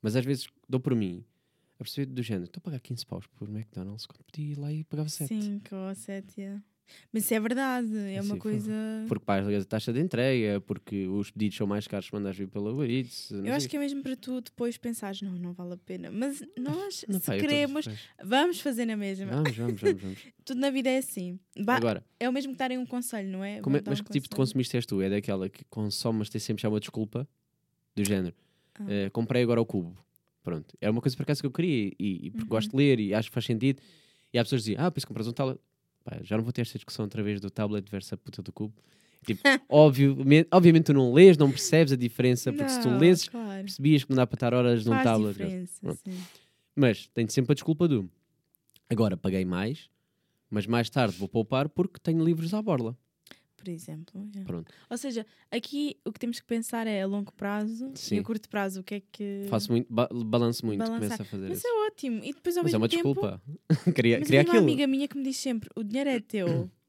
Mas 0.00 0.14
às 0.14 0.24
vezes 0.24 0.46
dou 0.68 0.78
por 0.78 0.94
mim 0.94 1.24
a 1.74 1.82
perceber 1.82 2.06
do 2.12 2.22
género: 2.22 2.44
estou 2.46 2.60
a 2.60 2.62
pagar 2.62 2.78
15 2.78 3.04
paus 3.04 3.26
por 3.26 3.48
McDonald's 3.48 4.06
quando 4.06 4.22
podia 4.22 4.52
ir 4.52 4.56
lá 4.56 4.72
e 4.72 4.84
pagava 4.84 5.08
7. 5.08 5.34
5 5.34 5.74
ou 5.74 5.94
7, 5.96 6.40
yeah. 6.40 6.62
Mas 7.12 7.24
isso 7.24 7.34
é 7.34 7.40
verdade, 7.40 7.88
é 8.12 8.20
uma 8.20 8.36
coisa. 8.36 8.72
Porque 9.08 9.24
pagas 9.24 9.62
a 9.62 9.64
taxa 9.66 9.92
de 9.92 10.00
entrega, 10.00 10.60
porque 10.60 11.06
os 11.06 11.30
pedidos 11.30 11.56
são 11.56 11.66
mais 11.66 11.86
caros 11.86 12.06
se 12.06 12.12
mandares 12.12 12.36
vir 12.38 12.48
pela 12.48 12.70
Uber 12.72 12.88
Eats. 12.90 13.30
Eu 13.30 13.54
acho 13.54 13.68
que 13.68 13.76
é 13.76 13.80
mesmo 13.80 14.02
para 14.02 14.16
tu 14.16 14.40
depois 14.40 14.76
pensares, 14.76 15.22
não, 15.22 15.32
não 15.32 15.52
vale 15.52 15.74
a 15.74 15.76
pena. 15.76 16.10
Mas 16.10 16.42
nós, 16.58 17.04
Não, 17.08 17.18
se 17.20 17.26
pá, 17.26 17.36
queremos, 17.38 17.86
vamos 18.22 18.60
fazer 18.60 18.84
na 18.86 18.96
mesma. 18.96 19.26
Vamos, 19.26 19.56
vamos, 19.56 19.80
vamos. 19.80 20.02
vamos. 20.02 20.18
Tudo 20.44 20.60
na 20.60 20.70
vida 20.70 20.90
é 20.90 20.98
assim. 20.98 21.38
Ba- 21.64 21.76
Agora, 21.76 22.04
é 22.20 22.28
o 22.28 22.32
mesmo 22.32 22.52
que 22.52 22.58
darem 22.58 22.76
um 22.78 22.86
conselho, 22.86 23.28
não 23.30 23.42
é? 23.42 23.56
é- 23.58 23.62
mas 23.86 24.00
um 24.00 24.04
que 24.04 24.12
tipo 24.12 24.28
de 24.28 24.34
consumista 24.36 24.76
és 24.76 24.84
tu? 24.84 25.00
É 25.00 25.08
daquela 25.08 25.48
que 25.48 25.64
consome, 25.70 26.18
mas 26.18 26.28
tem 26.28 26.40
sempre 26.40 26.62
já 26.62 26.68
uma 26.68 26.80
desculpa 26.80 27.26
do 27.96 28.04
género. 28.04 28.34
Ah. 28.78 28.84
eh, 28.88 29.10
comprei 29.10 29.42
agora 29.42 29.60
o 29.60 29.64
cubo. 29.66 29.96
Pronto. 30.42 30.76
Era 30.80 30.90
uma 30.92 31.00
coisa 31.00 31.16
por 31.16 31.22
acaso 31.22 31.40
que 31.40 31.46
eu 31.46 31.50
queria 31.50 31.92
e, 31.98 32.26
e 32.26 32.30
porque 32.30 32.42
Uhum. 32.42 32.48
gosto 32.48 32.70
de 32.72 32.76
ler 32.76 33.00
e 33.00 33.14
acho 33.14 33.30
que 33.30 33.34
faz 33.34 33.46
sentido. 33.46 33.80
E 34.32 34.38
há 34.38 34.42
pessoas 34.44 34.60
que 34.62 34.70
diziam, 34.70 34.84
ah, 34.84 34.90
pois 34.90 35.04
compras 35.04 35.26
um 35.26 35.32
tablet. 35.32 35.58
Pá, 36.04 36.18
já 36.22 36.36
não 36.36 36.44
vou 36.44 36.52
ter 36.52 36.62
esta 36.62 36.78
discussão 36.78 37.04
outra 37.04 37.22
vez 37.22 37.40
do 37.40 37.50
tablet 37.50 37.90
versus 37.90 38.12
a 38.12 38.16
puta 38.16 38.42
do 38.42 38.52
cubo. 38.52 38.74
Tipo, 39.24 39.40
obviamente, 39.68 40.48
obviamente 40.52 40.84
tu 40.84 40.92
não 40.94 41.12
lês, 41.14 41.36
não 41.38 41.50
percebes 41.50 41.92
a 41.92 41.96
diferença, 41.96 42.52
porque 42.52 42.68
se 42.68 42.82
tu 42.82 42.90
Não, 42.90 42.98
lesses, 42.98 43.28
claro. 43.28 43.62
percebias 43.62 44.04
que 44.04 44.10
não 44.10 44.16
dá 44.16 44.26
para 44.26 44.36
estar 44.36 44.52
horas 44.54 44.84
num 44.84 44.92
Faz 44.92 45.04
tablet. 45.04 45.36
Pronto. 45.80 46.00
sim. 46.04 46.18
Mas 46.76 47.06
tenho 47.08 47.30
sempre 47.30 47.52
a 47.52 47.54
desculpa 47.54 47.88
do 47.88 48.08
agora 48.88 49.16
paguei 49.16 49.44
mais, 49.44 49.88
mas 50.50 50.66
mais 50.66 50.90
tarde 50.90 51.16
vou 51.16 51.28
poupar 51.28 51.68
porque 51.68 51.98
tenho 52.00 52.22
livros 52.22 52.52
à 52.52 52.60
borla. 52.60 52.96
Por 53.64 53.70
exemplo. 53.70 54.28
Pronto. 54.44 54.72
Ou 54.90 54.98
seja, 54.98 55.24
aqui 55.50 55.96
o 56.04 56.12
que 56.12 56.18
temos 56.20 56.38
que 56.38 56.46
pensar 56.46 56.86
é 56.86 57.02
a 57.02 57.06
longo 57.06 57.32
prazo 57.32 57.90
Sim. 57.94 58.16
e 58.16 58.18
a 58.18 58.22
curto 58.22 58.48
prazo 58.48 58.80
o 58.80 58.84
que 58.84 58.96
é 58.96 59.02
que. 59.10 59.46
Faço 59.48 59.70
muito, 59.72 59.92
ba 59.92 60.06
balanço 60.12 60.64
muito, 60.66 60.78
Balançar. 60.80 61.00
começo 61.00 61.22
a 61.22 61.24
fazer 61.24 61.48
Mas 61.48 61.58
isso. 61.58 61.66
é 61.66 61.86
ótimo. 61.86 62.20
E 62.22 62.32
depois 62.34 62.56
ao 62.56 62.62
Mas 62.64 62.74
é 62.74 62.76
uma 62.76 62.88
tempo. 62.88 63.02
desculpa. 63.14 63.42
queria 63.94 64.18
Mas 64.18 64.26
queria 64.26 64.40
eu 64.40 64.44
tenho 64.44 64.44
uma 64.44 64.50
aquilo. 64.52 64.58
amiga 64.58 64.86
minha 64.86 65.08
que 65.08 65.16
me 65.16 65.24
diz 65.24 65.36
sempre: 65.38 65.70
o 65.74 65.82
dinheiro 65.82 66.10
é 66.10 66.20
teu. 66.20 66.70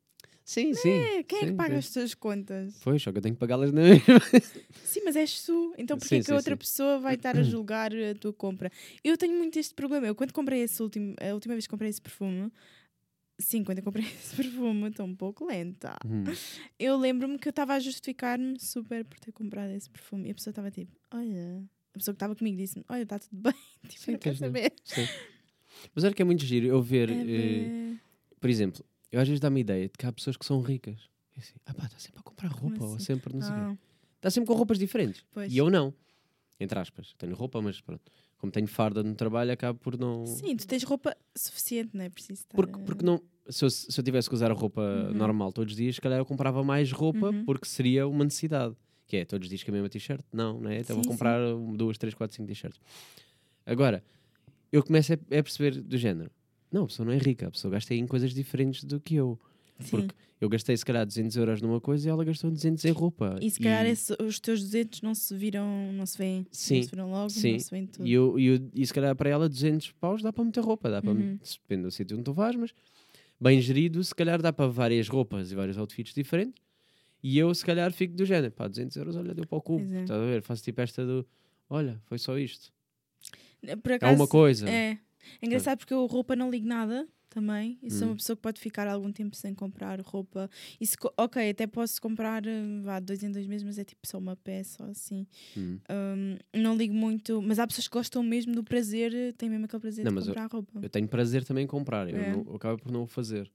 Sim, 0.48 0.76
sim. 0.76 0.92
É, 0.92 1.24
quem 1.24 1.40
é 1.40 1.42
que 1.42 1.48
sim, 1.48 1.56
paga 1.56 1.72
sim. 1.74 1.80
as 1.80 1.90
tuas 1.92 2.14
contas? 2.14 2.80
Pois, 2.84 3.02
só 3.02 3.12
que 3.12 3.18
eu 3.18 3.22
tenho 3.24 3.34
que 3.34 3.40
pagá-las 3.40 3.72
na 3.72 3.82
mesma. 3.82 4.22
Sim, 4.86 5.02
mas 5.04 5.16
és 5.16 5.44
tu. 5.44 5.74
Então 5.76 5.98
porquê 5.98 6.18
Sim, 6.18 6.20
que 6.20 6.26
sim, 6.28 6.32
a 6.34 6.36
outra 6.36 6.54
sim. 6.54 6.58
pessoa 6.60 7.00
vai 7.00 7.16
estar 7.16 7.36
a 7.36 7.42
julgar 7.42 7.92
a 7.92 8.14
tua 8.14 8.32
compra? 8.32 8.72
Eu 9.04 9.18
tenho 9.18 9.36
muito 9.36 9.58
este 9.58 9.74
problema. 9.74 10.06
Eu 10.06 10.14
quando 10.14 10.32
comprei 10.32 10.62
esse 10.62 10.80
último, 10.84 11.16
a 11.20 11.34
última 11.34 11.56
vez 11.56 11.66
que 11.66 11.72
comprei 11.72 11.90
esse 11.90 12.00
perfume, 12.00 12.52
sim, 13.40 13.64
quando 13.64 13.80
eu 13.80 13.84
comprei 13.84 14.06
esse 14.08 14.36
perfume, 14.36 14.90
estou 14.90 15.06
um 15.06 15.16
pouco 15.16 15.46
lenta. 15.46 15.96
Hum. 16.06 16.24
Eu 16.80 16.98
lembro-me 16.98 17.38
que 17.38 17.48
eu 17.48 17.52
estava 17.52 17.74
a 17.74 17.80
justificar-me 17.80 18.60
super 18.60 19.04
por 19.06 19.20
ter 19.20 19.32
comprado 19.32 19.72
esse 19.72 19.90
perfume. 19.90 20.28
E 20.28 20.32
a 20.32 20.36
pessoa 20.36 20.52
estava 20.52 20.72
tipo, 20.72 20.92
olha, 21.12 21.64
a 21.94 21.98
pessoa 21.98 22.14
que 22.14 22.18
estava 22.18 22.36
comigo 22.36 22.58
disse-me, 22.58 22.84
olha, 22.90 23.04
está 23.04 23.20
tudo 23.20 23.38
bem. 23.42 23.54
Tipo, 23.88 24.04
Sim, 24.04 24.12
não 24.14 24.20
quero 24.20 24.38
saber. 24.38 24.74
Sim. 24.84 25.06
Mas 25.94 26.04
olha 26.04 26.14
que 26.14 26.22
é 26.22 26.26
muito 26.26 26.46
giro 26.46 26.66
eu 26.68 26.82
ver, 26.82 27.10
É 27.10 27.14
eh, 27.14 27.24
ver. 27.26 28.00
por 28.40 28.50
exemplo, 28.50 28.84
eu 29.12 29.20
às 29.20 29.28
vezes 29.28 29.40
dá-me 29.42 29.60
a 29.60 29.62
ideia 29.62 29.88
de 29.88 29.94
que 29.98 30.06
há 30.06 30.12
pessoas 30.12 30.38
que 30.38 30.46
são 30.46 30.62
ricas. 30.62 31.10
E 31.36 31.40
assim, 31.40 31.54
ah 31.66 31.74
pá, 31.74 31.86
está 31.86 32.00
sempre 32.00 32.20
a 32.20 32.24
comprar 32.24 32.48
roupa, 32.48 32.84
ou 32.86 32.96
assim? 32.96 33.06
sempre 33.06 33.34
não 33.34 33.42
sei 33.42 33.52
o 33.52 33.54
quê. 33.54 33.60
Ah, 33.62 33.78
Está 34.16 34.30
sempre 34.32 34.48
com 34.48 34.54
roupas 34.56 34.80
diferentes. 34.80 35.24
pois. 35.32 35.52
E 35.54 35.58
eu 35.58 35.70
não. 35.70 35.94
Entre 36.60 36.80
aspas. 36.80 37.14
Tenho 37.18 37.36
roupa, 37.36 37.62
mas 37.62 37.82
pronto. 37.82 38.10
Como 38.46 38.52
tenho 38.52 38.68
farda 38.68 39.02
no 39.02 39.16
trabalho, 39.16 39.52
acabo 39.52 39.80
por 39.80 39.98
não. 39.98 40.24
Sim, 40.28 40.56
tu 40.56 40.68
tens 40.68 40.84
roupa 40.84 41.18
suficiente, 41.36 41.90
não 41.98 42.04
é 42.06 42.10
preciso 42.10 42.42
estar... 42.42 42.56
Porque, 42.56 42.78
porque 42.80 43.04
não. 43.04 43.20
Se 43.50 43.66
eu, 43.66 43.70
se 43.72 44.00
eu 44.00 44.04
tivesse 44.04 44.30
que 44.30 44.36
usar 44.36 44.52
a 44.52 44.54
roupa 44.54 44.82
Uhum. 44.82 45.14
normal 45.16 45.52
todos 45.52 45.74
os 45.74 45.78
dias, 45.78 45.96
se 45.96 46.02
calhar 46.02 46.20
eu 46.20 46.26
comprava 46.26 46.64
mais 46.64 46.92
roupa 46.92 47.32
Uhum. 47.32 47.44
porque 47.44 47.66
seria 47.68 48.08
uma 48.08 48.24
necessidade. 48.24 48.76
Que 49.08 49.18
é 49.18 49.26
todos 49.26 49.46
os 49.46 49.50
dias 49.50 49.64
com 49.64 49.72
a 49.72 49.74
mesma 49.74 49.90
t-shirt? 49.90 50.22
Não, 50.32 50.60
não 50.60 50.70
é? 50.70 50.80
Então 50.80 50.96
vou 50.96 51.04
Sim, 51.04 51.10
comprar 51.10 51.40
um, 51.56 51.76
duas, 51.76 51.98
três, 51.98 52.14
quatro, 52.14 52.36
cinco 52.36 52.48
t-shirts. 52.48 52.80
Agora, 53.66 54.04
eu 54.72 54.84
começo 54.84 55.14
a, 55.14 55.16
a 55.16 55.44
perceber 55.44 55.82
do 55.82 55.98
género. 55.98 56.30
Não, 56.72 56.84
a 56.84 56.88
pessoa 56.88 57.06
não 57.06 57.14
é 57.14 57.18
rica, 57.18 57.48
a 57.48 57.52
pessoa 57.52 57.72
gasta 57.72 57.94
em 57.96 58.06
coisas 58.08 58.32
diferentes 58.34 58.84
do 58.84 59.00
que 59.00 59.16
eu. 59.16 59.40
Sim. 59.80 59.90
Porque 59.90 60.16
eu 60.40 60.48
gastei 60.50 60.76
se 60.78 60.86
calhar 60.86 61.06
200 61.06 61.36
euros 61.38 61.62
numa 61.62 61.82
coisa 61.82 62.08
e 62.08 62.10
ela 62.12 62.24
gastou 62.24 62.50
200 62.50 62.86
em 62.86 62.92
roupa. 62.92 63.38
E 63.42 63.50
se 63.52 63.60
calhar 63.60 63.86
esse- 63.86 64.16
os 64.22 64.40
teus 64.40 64.62
200 64.62 65.02
não 65.02 65.14
se 65.14 65.36
viram, 65.36 65.92
não 65.94 66.06
se 66.06 66.18
vêem. 66.18 66.46
Sim, 66.52 66.76
Não 66.78 66.84
se 66.84 66.90
viram 66.92 67.12
logo, 67.12 67.30
sim. 67.30 67.52
não 67.54 67.60
se 67.60 67.72
vêem 67.72 67.86
tudo. 67.88 68.08
E, 68.08 68.14
eu, 68.14 68.40
e, 68.40 68.46
eu- 68.46 68.70
e 68.74 68.88
se 68.88 68.94
calhar 68.94 69.16
para 69.16 69.30
ela 69.30 69.50
200 69.50 69.92
paus 69.92 70.22
dá 70.22 70.32
para 70.32 70.44
meter 70.46 70.64
roupa, 70.64 70.90
dá 70.90 71.02
para 71.02 71.12
Uhum. 71.12 71.38
depende 71.62 71.84
do 71.84 71.92
sítio 71.92 72.16
onde 72.16 72.24
tu 72.24 72.34
vais, 72.34 72.56
mas 72.56 72.74
bem 73.40 73.60
gerido, 73.60 74.02
se 74.04 74.16
calhar 74.16 74.42
dá 74.42 74.54
para 74.54 74.68
várias 74.68 75.08
roupas 75.10 75.52
e 75.52 75.56
vários 75.56 75.78
outfits 75.78 76.14
diferentes. 76.14 76.64
E 77.22 77.38
eu 77.38 77.54
se 77.56 77.66
calhar 77.66 77.92
fico 77.92 78.14
do 78.16 78.24
género, 78.24 78.54
pá, 78.54 78.68
200 78.68 78.96
euros, 78.98 79.16
olha, 79.16 79.34
deu 79.34 79.46
para 79.48 79.58
o 79.58 79.62
cubo, 79.62 79.84
é. 79.94 80.02
estás 80.04 80.22
a 80.22 80.26
ver? 80.26 80.42
Faço 80.44 80.64
tipo 80.64 80.80
esta 80.80 81.04
do, 81.06 81.26
olha, 81.70 82.00
foi 82.06 82.18
só 82.20 82.38
isto. 82.38 82.72
Por 83.82 83.92
É 83.92 83.96
acaso, 83.96 84.16
uma 84.16 84.28
coisa. 84.28 84.70
É. 84.70 84.98
É 85.42 85.46
engraçado 85.46 85.80
porque 85.80 85.94
eu 85.94 86.06
roupa 86.06 86.36
não 86.36 86.52
ligo 86.52 86.68
nada 86.68 87.08
também. 87.36 87.78
E 87.84 87.92
sou 87.92 88.08
Hum. 88.08 88.12
uma 88.12 88.16
pessoa 88.16 88.36
que 88.38 88.42
pode 88.42 88.60
ficar 88.62 88.88
algum 88.88 89.12
tempo 89.12 89.36
sem 89.36 89.54
comprar 89.54 90.00
roupa. 90.00 90.50
E 90.80 90.88
se 90.88 90.96
ok, 91.18 91.50
até 91.50 91.68
posso 91.68 92.02
comprar 92.02 92.46
eh, 92.48 92.82
vá, 92.82 93.00
dois 93.02 93.22
em 93.24 93.30
dois 93.32 93.46
meses, 93.46 93.64
mas 93.64 93.78
é 93.78 93.84
tipo 93.84 94.08
só 94.08 94.18
uma 94.18 94.38
peça 94.38 94.84
ou 94.84 94.90
assim. 94.90 95.28
Hum. 95.58 95.78
Hum, 95.90 96.38
não 96.56 96.76
ligo 96.78 96.94
muito, 96.94 97.42
mas 97.42 97.60
há 97.60 97.68
pessoas 97.68 97.88
que 97.90 97.94
gostam 97.94 98.24
mesmo 98.24 98.54
do 98.56 98.64
prazer, 98.64 99.34
têm 99.34 99.50
mesmo 99.50 99.66
aquele 99.66 99.82
prazer 99.82 100.06
Não, 100.06 100.12
de 100.12 100.16
mas 100.16 100.28
eu- 100.28 100.34
comprar 100.34 100.50
roupa. 100.50 100.80
Eu 100.82 100.90
tenho 100.90 101.08
prazer 101.10 101.44
também 101.44 101.66
em 101.66 101.68
comprar, 101.68 102.10
eu, 102.10 102.18
É. 102.18 102.32
não, 102.32 102.44
eu 102.48 102.56
acabo 102.56 102.82
por 102.82 102.92
não 102.92 103.04
o 103.04 103.08
fazer. 103.08 103.52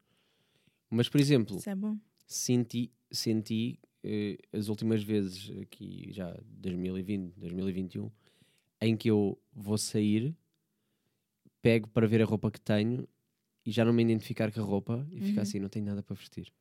Mas, 0.91 1.09
por 1.09 1.19
exemplo, 1.21 1.57
Isso 1.57 1.71
é 1.71 1.75
bom. 1.75 1.97
senti, 2.27 2.93
senti 3.11 3.79
eh, 4.05 4.37
as 4.53 4.69
últimas 4.69 5.03
vezes 5.03 5.51
aqui, 5.63 6.09
já 6.13 6.37
2020, 6.47 7.33
2021, 7.37 8.11
em 8.83 8.97
que 8.97 9.09
eu 9.11 9.39
vou 9.55 9.79
sair, 9.79 10.35
pego 11.63 11.89
para 11.89 12.07
ver 12.07 12.23
a 12.23 12.25
roupa 12.25 12.51
que 12.51 12.61
tenho 12.61 13.07
e 13.65 13.71
já 13.71 13.85
não 13.85 13.93
me 13.93 14.03
identificar 14.03 14.51
com 14.53 14.61
a 14.61 14.65
roupa 14.65 15.07
e 15.11 15.17
Uhum. 15.21 15.27
fica 15.27 15.43
assim, 15.43 15.59
não 15.59 15.69
tenho 15.69 15.85
nada 15.87 16.03
para 16.03 16.15
vestir. 16.17 16.53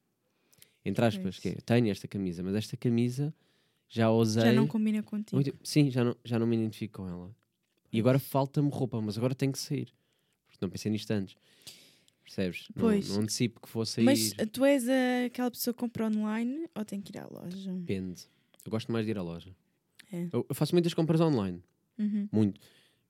Entre 0.85 1.03
aspas, 1.05 1.23
Pois. 1.23 1.39
que 1.39 1.49
é, 1.49 1.55
tenho 1.65 1.89
esta 1.89 2.07
camisa, 2.07 2.41
mas 2.43 2.55
esta 2.55 2.75
camisa 2.77 3.33
já 3.89 4.09
usei. 4.12 4.43
Já 4.43 4.53
não 4.53 4.67
combina 4.67 5.01
contigo. 5.03 5.35
muito- 5.35 5.55
sim, 5.63 5.89
já 5.91 6.03
não, 6.03 6.15
já 6.23 6.38
não 6.39 6.47
me 6.47 6.55
identifico 6.55 7.01
com 7.03 7.09
ela. 7.09 7.35
E 7.91 7.99
agora 7.99 8.19
falta-me 8.19 8.69
roupa, 8.69 9.01
mas 9.01 9.17
agora 9.17 9.33
tenho 9.35 9.51
que 9.51 9.59
sair. 9.59 9.91
Porque 10.47 10.59
não 10.63 10.69
pensei 10.69 10.91
nisto 10.91 11.09
antes. 11.12 11.35
Percebes? 12.23 12.67
Não- 12.75 12.81
Pois. 12.83 13.09
Não, 13.09 13.21
antecipo 13.23 13.59
que 13.59 13.69
vou 13.73 13.85
sair. 13.85 14.05
Mas 14.05 14.33
eh, 14.38 14.45
tu 14.45 14.63
és 14.63 14.85
aquela 15.25 15.49
pessoa 15.49 15.73
que 15.73 15.79
compra 15.79 16.05
online 16.07 16.67
ou 16.75 16.85
tem 16.85 17.01
que 17.01 17.12
ir 17.12 17.19
à 17.19 17.27
loja? 17.27 17.73
Depende. 17.73 18.25
Eu 18.63 18.69
gosto 18.71 18.91
mais 18.91 19.05
de 19.05 19.12
ir 19.12 19.17
à 19.17 19.21
loja. 19.23 19.55
É. 20.13 20.27
Eu, 20.31 20.45
eu 20.47 20.55
faço 20.55 20.73
muitas 20.75 20.93
compras 20.93 21.19
online, 21.19 21.63
Uhum. 21.97 22.29
muito. 22.31 22.59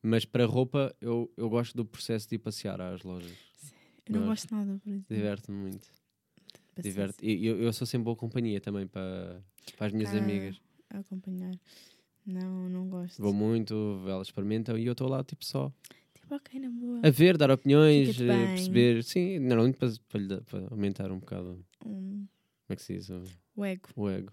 Mas 0.02 0.23
para 0.23 0.45
roupa, 0.45 0.95
eu, 1.02 1.30
eu 1.36 1.49
gosto 1.49 1.75
do 1.75 1.84
processo 1.86 2.28
de 2.30 2.36
ir 2.36 2.39
passear 2.39 2.80
às 2.80 3.04
lojas. 3.04 3.38
Eu 4.10 4.19
não 4.22 4.26
Gosto. 4.28 4.54
nada, 4.54 4.80
por 4.84 4.89
exemplo. 4.89 5.06
Diverte-me 5.15 5.58
muito. 5.58 5.88
E 7.22 7.45
eu, 7.45 7.62
eu 7.62 7.74
sou 7.74 7.86
sempre 7.86 8.06
boa 8.06 8.15
companhia 8.15 8.60
também 8.62 8.88
para, 8.88 9.41
para 9.78 9.88
as 9.88 9.93
minhas 9.93 10.13
Ah, 10.13 10.17
amigas. 10.17 10.60
A 10.89 11.00
acompanhar. 11.00 11.54
Não, 12.26 12.69
não 12.69 12.88
gosto. 12.88 13.22
Vou 13.22 13.34
muito, 13.34 14.04
elas 14.08 14.28
experimentam 14.28 14.78
e 14.78 14.86
eu 14.86 14.93
estou 14.93 15.08
lá 15.10 15.24
tipo 15.24 15.43
só 15.43 15.72
Tipo, 16.13 16.36
ok, 16.36 16.60
na 16.60 16.69
boa. 16.69 17.00
a 17.04 17.10
ver, 17.10 17.38
dar 17.38 17.52
opiniões, 17.52 18.19
eh, 18.22 18.26
perceber. 18.48 19.04
Sim, 19.04 19.39
normalmente 19.39 19.78
para, 19.78 19.91
para, 20.10 20.41
para 20.41 20.67
aumentar 20.72 21.12
um 21.12 21.19
bocado. 21.19 21.63
Um, 21.86 22.26
Como 22.65 22.69
é 22.69 22.76
que 22.76 22.82
se 22.82 22.93
diz? 22.98 23.10
O, 23.56 23.65
ego. 23.65 23.89
o 23.95 24.10
ego. 24.10 24.32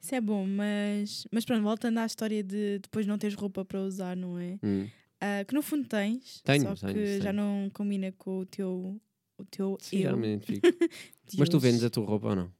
Isso 0.00 0.14
é 0.14 0.20
bom, 0.20 0.46
mas, 0.46 1.26
mas 1.30 1.44
pronto, 1.44 1.62
voltando 1.62 1.98
à 1.98 2.06
história 2.06 2.42
de 2.42 2.78
depois 2.80 3.06
não 3.06 3.18
teres 3.18 3.36
roupa 3.36 3.64
para 3.64 3.80
usar, 3.80 4.16
não 4.16 4.38
é? 4.38 4.58
Hum. 4.62 4.88
Ah, 5.20 5.44
que 5.44 5.54
no 5.54 5.62
fundo 5.62 5.86
tens, 5.88 6.40
Tenho, 6.42 6.62
só 6.62 6.74
tenho, 6.74 6.92
que 6.94 7.18
já 7.18 7.24
tenho. 7.32 7.34
não 7.34 7.70
combina 7.70 8.10
com 8.12 8.40
o 8.40 8.46
teu, 8.46 9.00
o 9.38 9.44
teu 9.44 9.76
Sim, 9.80 9.98
eu. 9.98 10.16
de 11.26 11.38
Mas 11.38 11.48
tu 11.48 11.58
vendes 11.58 11.82
a 11.84 11.90
tua 11.90 12.04
roupa 12.04 12.28
ou 12.28 12.36
não? 12.36 12.52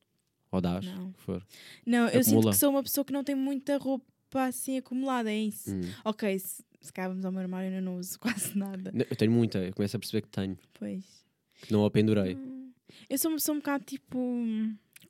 Ou 0.51 0.61
dás? 0.61 0.85
Não. 0.87 1.13
que 1.13 1.21
for. 1.21 1.45
Não, 1.87 2.09
eu 2.09 2.23
sinto 2.23 2.35
Acumula. 2.35 2.53
que 2.53 2.59
sou 2.59 2.71
uma 2.71 2.83
pessoa 2.83 3.05
que 3.05 3.13
não 3.13 3.25
tem 3.25 3.35
muita 3.35 3.77
roupa 3.79 4.05
assim 4.45 4.79
acumulada, 4.79 5.31
é 5.33 5.37
isso. 5.39 5.71
Hum. 5.75 5.81
Ok, 6.05 6.39
se, 6.39 6.65
se 6.81 6.93
calhar 6.93 7.11
vamos 7.11 7.25
ao 7.25 7.33
meu 7.33 7.41
armário 7.41 7.73
eu 7.75 7.83
não 7.83 7.99
uso 7.99 8.19
quase 8.21 8.57
nada. 8.57 8.91
Não, 8.93 9.05
Eu 9.09 9.17
tenho 9.17 9.33
muita, 9.33 9.59
eu 9.59 9.73
começo 9.75 9.97
a 9.97 10.01
perceber 10.01 10.23
que 10.23 10.29
tenho, 10.29 10.57
Pois. 10.75 11.05
que 11.63 11.73
não 11.73 11.85
a 11.85 11.91
pendurei. 11.91 12.35
Hum, 12.37 12.73
Eu 13.11 13.19
sou 13.19 13.31
uma 13.31 13.37
pessoa 13.37 13.55
um 13.57 13.59
bocado 13.61 13.85
tipo. 13.85 14.19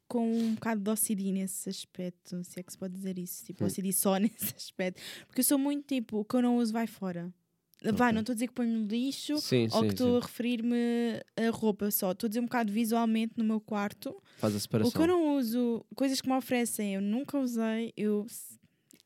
com 0.09 0.33
um 0.33 0.55
bocado 0.55 0.81
de 0.83 0.91
OCD 0.91 1.33
nesse 1.33 1.69
aspecto, 1.69 2.43
se 2.45 2.61
é 2.61 2.63
que 2.63 2.73
se 2.73 2.79
pode 2.79 2.95
dizer 2.95 3.19
isso. 3.19 3.45
Tipo, 3.45 3.65
Hum. 3.65 3.67
OCD 3.67 3.93
só 3.93 4.17
nesse 4.19 4.55
aspecto. 4.55 5.01
Porque 5.27 5.41
eu 5.41 5.45
sou 5.45 5.59
muito 5.59 5.87
tipo, 5.87 6.19
o 6.21 6.25
que 6.25 6.37
eu 6.37 6.43
não 6.43 6.57
uso 6.59 6.73
vai 6.73 6.87
fora. 6.87 7.33
Vai, 7.93 8.09
Ok. 8.09 8.13
não 8.15 8.21
estou 8.21 8.33
a 8.33 8.35
dizer 8.35 8.47
que 8.49 8.55
ponho 8.55 8.79
no 8.79 8.87
lixo 8.87 9.37
Sim, 9.39 9.65
ou 9.73 9.81
sim, 9.83 9.89
que 9.89 9.95
estou 9.95 10.17
a 10.17 10.21
referir-me 10.21 10.77
a 11.37 11.51
roupa 11.51 11.91
só. 11.91 12.13
Estou 12.13 12.27
a 12.27 12.29
dizer 12.29 12.41
um 12.41 12.45
bocado 12.45 12.73
visualmente 12.73 13.35
no 13.37 13.45
meu 13.45 13.61
quarto. 13.61 14.17
Faz 14.39 14.55
a 14.55 14.57
O 14.57 14.61
separação. 14.61 14.93
que 14.93 14.99
eu 14.99 15.07
não 15.07 15.37
uso, 15.37 15.85
coisas 15.95 16.21
que 16.21 16.29
me 16.29 16.35
oferecem, 16.35 16.95
eu 16.95 17.01
nunca 17.01 17.39
usei, 17.39 17.93
eu. 17.97 18.27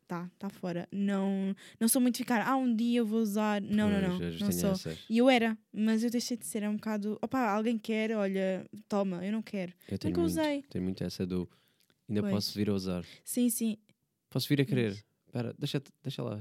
Tá, 0.07 0.31
tá 0.39 0.49
fora. 0.49 0.89
Não, 0.91 1.55
não 1.79 1.87
sou 1.87 2.01
muito 2.01 2.17
ficar, 2.17 2.41
ah, 2.49 2.57
um 2.57 2.75
dia 2.75 3.01
eu 3.01 3.05
vou 3.07 3.21
usar. 3.21 3.61
Não, 3.61 3.91
não, 3.91 4.17
Pois, 4.17 4.41
não. 4.41 4.47
Não 4.47 4.49
tenho 4.49 4.53
sou. 4.53 4.71
essas. 4.71 4.99
E 5.11 5.19
eu 5.19 5.29
era, 5.29 5.59
mas 5.71 6.03
eu 6.03 6.09
deixei 6.11 6.35
de 6.35 6.47
ser. 6.47 6.63
É 6.63 6.69
um 6.69 6.77
bocado. 6.77 7.19
Opa, 7.21 7.41
alguém 7.51 7.77
quer, 7.77 8.13
olha, 8.17 8.65
toma, 8.89 9.23
eu 9.27 9.31
não 9.33 9.43
quero. 9.43 9.73
Eu 9.87 9.99
Nunca 10.03 10.07
muito, 10.21 10.23
usei. 10.23 10.63
tenho 10.71 10.83
muito 10.85 11.05
essa 11.05 11.27
do. 11.27 11.47
Ainda 12.09 12.23
Pois. 12.23 12.33
posso 12.33 12.55
vir 12.55 12.71
a 12.71 12.75
usar. 12.75 13.05
Sim, 13.23 13.51
sim. 13.51 13.77
Posso 14.31 14.49
vir 14.49 14.63
a 14.63 14.65
querer. 14.65 14.93
Espera, 15.27 15.55
deixa, 15.59 15.83
deixa 16.03 16.23
lá. 16.23 16.41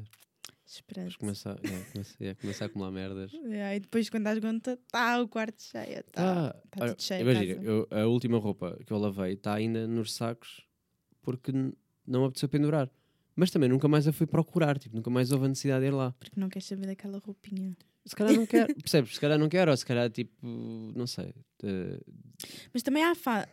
Esperança. 0.68 1.02
Vamos 1.02 1.16
começar, 1.16 1.58
é, 1.64 1.92
começa, 1.92 2.16
é, 2.24 2.36
começar 2.36 2.66
a 2.66 2.68
acumular 2.68 2.92
merdas. 2.92 3.32
É, 3.46 3.76
e 3.78 3.80
depois, 3.80 4.10
quando 4.10 4.24
dás 4.26 4.38
conta, 4.40 4.78
tá 4.92 5.22
o 5.22 5.28
quarto 5.28 5.62
cheio. 5.64 6.04
Tá. 6.12 6.48
Ah, 6.50 6.54
tá 6.70 6.88
tudo 6.90 7.02
cheio 7.02 7.22
imagina, 7.22 7.56
casa. 7.56 7.66
eu- 7.68 7.88
a 7.90 8.06
última 8.08 8.38
roupa 8.38 8.78
que 8.86 8.92
eu 8.92 8.98
lavei 8.98 9.34
está 9.34 9.54
ainda 9.54 9.88
nos 9.88 10.14
sacos 10.14 10.62
porque 11.22 11.52
não 11.54 12.22
me 12.22 12.26
apeteceu 12.28 12.50
pendurar. 12.50 12.90
Mas 13.36 13.52
também 13.52 13.70
nunca 13.70 13.88
mais 13.88 14.08
a 14.08 14.12
fui 14.12 14.26
procurar, 14.28 14.78
tipo, 14.80 14.96
nunca 14.96 15.10
mais 15.10 15.32
houve 15.32 15.46
a 15.46 15.50
necessidade 15.50 15.82
de 15.82 15.88
ir 15.88 15.92
lá. 15.94 16.12
Porque 16.20 16.40
não 16.40 16.50
queres 16.50 16.68
saber 16.68 16.88
daquela 16.88 17.20
roupinha. 17.20 17.76
Se 18.06 18.16
calhar 18.16 18.34
não 18.34 18.46
quero, 18.46 18.74
percebes? 18.76 19.14
Se 19.14 19.20
calhar 19.22 19.38
não 19.38 19.48
quero, 19.48 19.70
ou 19.72 19.78
se 19.78 19.86
calhar 19.86 20.10
tipo, 20.10 20.34
não 20.44 21.06
sei. 21.06 21.34
eh, 21.64 22.00
Mas 22.74 22.82
também 22.84 23.04
há 23.04 23.14
fa... 23.16 23.48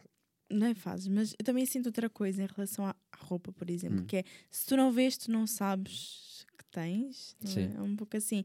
Não 0.50 0.66
é 0.66 0.74
fases, 0.74 1.08
mas 1.08 1.34
eu 1.38 1.44
também 1.44 1.64
sinto 1.66 1.86
outra 1.86 2.08
coisa 2.08 2.42
em 2.42 2.46
relação 2.46 2.86
à, 2.86 2.90
à 3.12 3.16
roupa, 3.24 3.50
por 3.52 3.68
exemplo, 3.70 4.00
Hum. 4.02 4.06
que 4.06 4.18
é 4.18 4.24
se 4.50 4.66
tu 4.66 4.76
não 4.76 4.92
vês, 4.92 5.16
tu 5.16 5.30
não 5.30 5.46
sabes 5.46 6.33
tens. 6.74 7.36
É? 7.56 7.76
é 7.78 7.82
um 7.82 7.94
pouco 7.96 8.16
assim. 8.16 8.44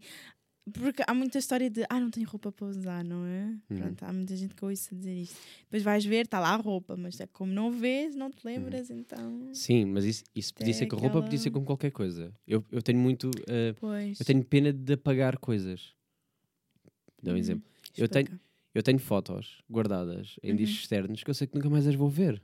Porque 0.72 1.02
há 1.08 1.14
muita 1.16 1.40
história 1.40 1.68
de 1.68 1.84
ah, 1.90 2.00
não 2.00 2.12
tenho 2.12 2.28
roupa 2.30 2.52
para 2.52 2.68
usar, 2.68 3.04
não 3.04 3.26
é? 3.26 3.46
Uhum. 3.72 3.78
Pronto, 3.78 4.04
há 4.04 4.14
muita 4.14 4.36
gente 4.36 4.54
que 4.54 4.64
ouça 4.64 4.94
dizer 4.96 5.16
isto. 5.16 5.36
Depois 5.64 5.82
vais 5.82 6.06
ver, 6.06 6.26
está 6.26 6.40
lá 6.40 6.50
a 6.50 6.58
roupa, 6.58 6.96
mas 6.96 7.20
é 7.20 7.26
como 7.26 7.52
não 7.52 7.72
vês, 7.72 8.16
não 8.16 8.30
te 8.30 8.46
lembras, 8.46 8.92
então. 8.92 9.50
Sim, 9.52 9.86
mas 9.86 10.06
isso, 10.06 10.24
isso 10.36 10.54
podia 10.54 10.74
ser 10.74 10.86
com 10.86 10.98
roupa, 10.98 11.24
podia 11.24 11.40
ser 11.40 11.50
aquela- 11.50 11.62
com 11.62 11.66
qualquer 11.66 11.92
coisa. 11.92 12.32
Eu, 12.46 12.64
eu 12.72 12.84
tenho 12.84 13.00
muito. 13.00 13.32
Pois. 13.80 14.20
eu 14.20 14.26
tenho 14.26 14.44
pena 14.46 14.72
de 14.72 14.94
apagar 14.94 15.40
coisas. 15.40 15.96
Dá 17.24 17.32
um 17.32 17.34
Uhum. 17.34 17.40
exemplo. 17.40 17.70
Eu 17.98 18.08
tenho-. 18.08 18.40
Eu 18.76 18.84
tenho 18.84 19.00
fotos 19.00 19.64
guardadas 19.70 20.36
em 20.44 20.52
Uhum. 20.52 20.58
discos 20.58 20.82
externos 20.82 21.24
que 21.24 21.30
eu 21.30 21.34
sei 21.34 21.48
que 21.48 21.56
nunca 21.56 21.70
mais 21.70 21.88
as 21.88 21.96
vou 21.96 22.08
ver. 22.10 22.40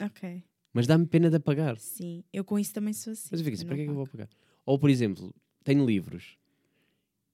Ok. 0.00 0.42
Mas 0.72 0.86
dá-me 0.86 1.06
pena 1.06 1.28
de 1.28 1.36
apagar. 1.36 1.78
Sim, 1.78 2.24
eu 2.32 2.42
com 2.42 2.58
isso 2.58 2.72
também 2.72 2.94
sou 2.94 3.12
assim. 3.12 3.28
Mas 3.30 3.40
eu 3.40 3.44
fico 3.44 3.54
assim, 3.54 3.66
para 3.66 3.76
que 3.76 3.82
é 3.82 3.84
que 3.84 3.90
eu 3.90 3.94
vou 3.94 4.04
apagar? 4.04 4.28
Ou, 4.66 4.78
por 4.78 4.88
exemplo, 4.90 5.34
tenho 5.62 5.84
livros. 5.84 6.36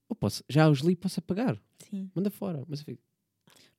Eu 0.09 0.17
posso, 0.17 0.43
já 0.49 0.69
os 0.69 0.81
li, 0.81 0.97
posso 0.97 1.21
apagar. 1.21 1.61
Sim, 1.79 2.11
Manda 2.15 2.31
fora. 2.31 2.65
Mas 2.69 2.81
eu 2.81 2.87
fico, 2.87 3.03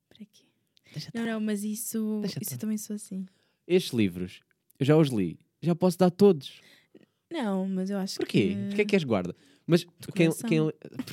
para 0.08 0.24
quê? 0.24 0.44
deixa 0.92 1.10
Não, 1.14 1.20
estar. 1.22 1.32
não, 1.34 1.40
mas 1.40 1.62
isso, 1.64 2.18
Deixa 2.22 2.38
isso 2.40 2.54
eu 2.54 2.58
também 2.58 2.78
sou 2.78 2.96
assim. 2.96 3.26
Estes 3.66 3.92
livros, 3.92 4.40
eu 4.78 4.86
já 4.86 4.96
os 4.96 5.08
li. 5.08 5.38
Já 5.60 5.74
posso 5.74 5.98
dar 5.98 6.10
todos. 6.10 6.60
Não, 7.30 7.68
mas 7.68 7.88
eu 7.90 7.98
acho 7.98 8.16
Porquê? 8.16 8.56
que. 8.56 8.64
Porquê 8.66 8.82
é 8.82 8.84
que 8.84 8.96
és 8.96 9.04
guarda? 9.04 9.34
Mas 9.66 9.84
quem, 10.14 10.28
quem- 10.48 10.70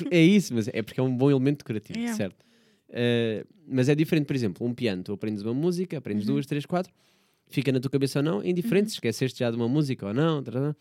é 0.10 0.22
isso, 0.22 0.54
mas 0.54 0.68
é 0.70 0.82
porque 0.82 1.00
é 1.00 1.04
um 1.04 1.16
bom 1.16 1.30
elemento 1.30 1.60
decorativo, 1.60 2.00
É. 2.00 2.14
certo? 2.14 2.44
Eh, 2.90 3.46
mas 3.68 3.88
é 3.88 3.94
diferente, 3.96 4.26
por 4.26 4.36
exemplo, 4.36 4.66
um 4.66 4.74
piano, 4.74 5.04
tu 5.04 5.14
aprendes 5.14 5.44
uma 5.44 5.54
música, 5.54 5.98
aprendes 5.98 6.28
Uhum. 6.28 6.34
duas, 6.36 6.48
três, 6.48 6.66
quatro, 6.66 6.92
fica 7.48 7.72
na 7.72 7.80
tua 7.80 7.92
cabeça 7.92 8.20
ou 8.20 8.24
não, 8.24 8.42
é 8.42 8.50
indiferente, 8.50 8.86
Uhum. 8.86 8.90
se 8.90 8.96
esqueceste 8.96 9.40
já 9.40 9.52
de 9.52 9.56
uma 9.58 9.68
música 9.70 10.08
ou 10.08 10.14
não, 10.14 10.42
tarará. 10.42 10.76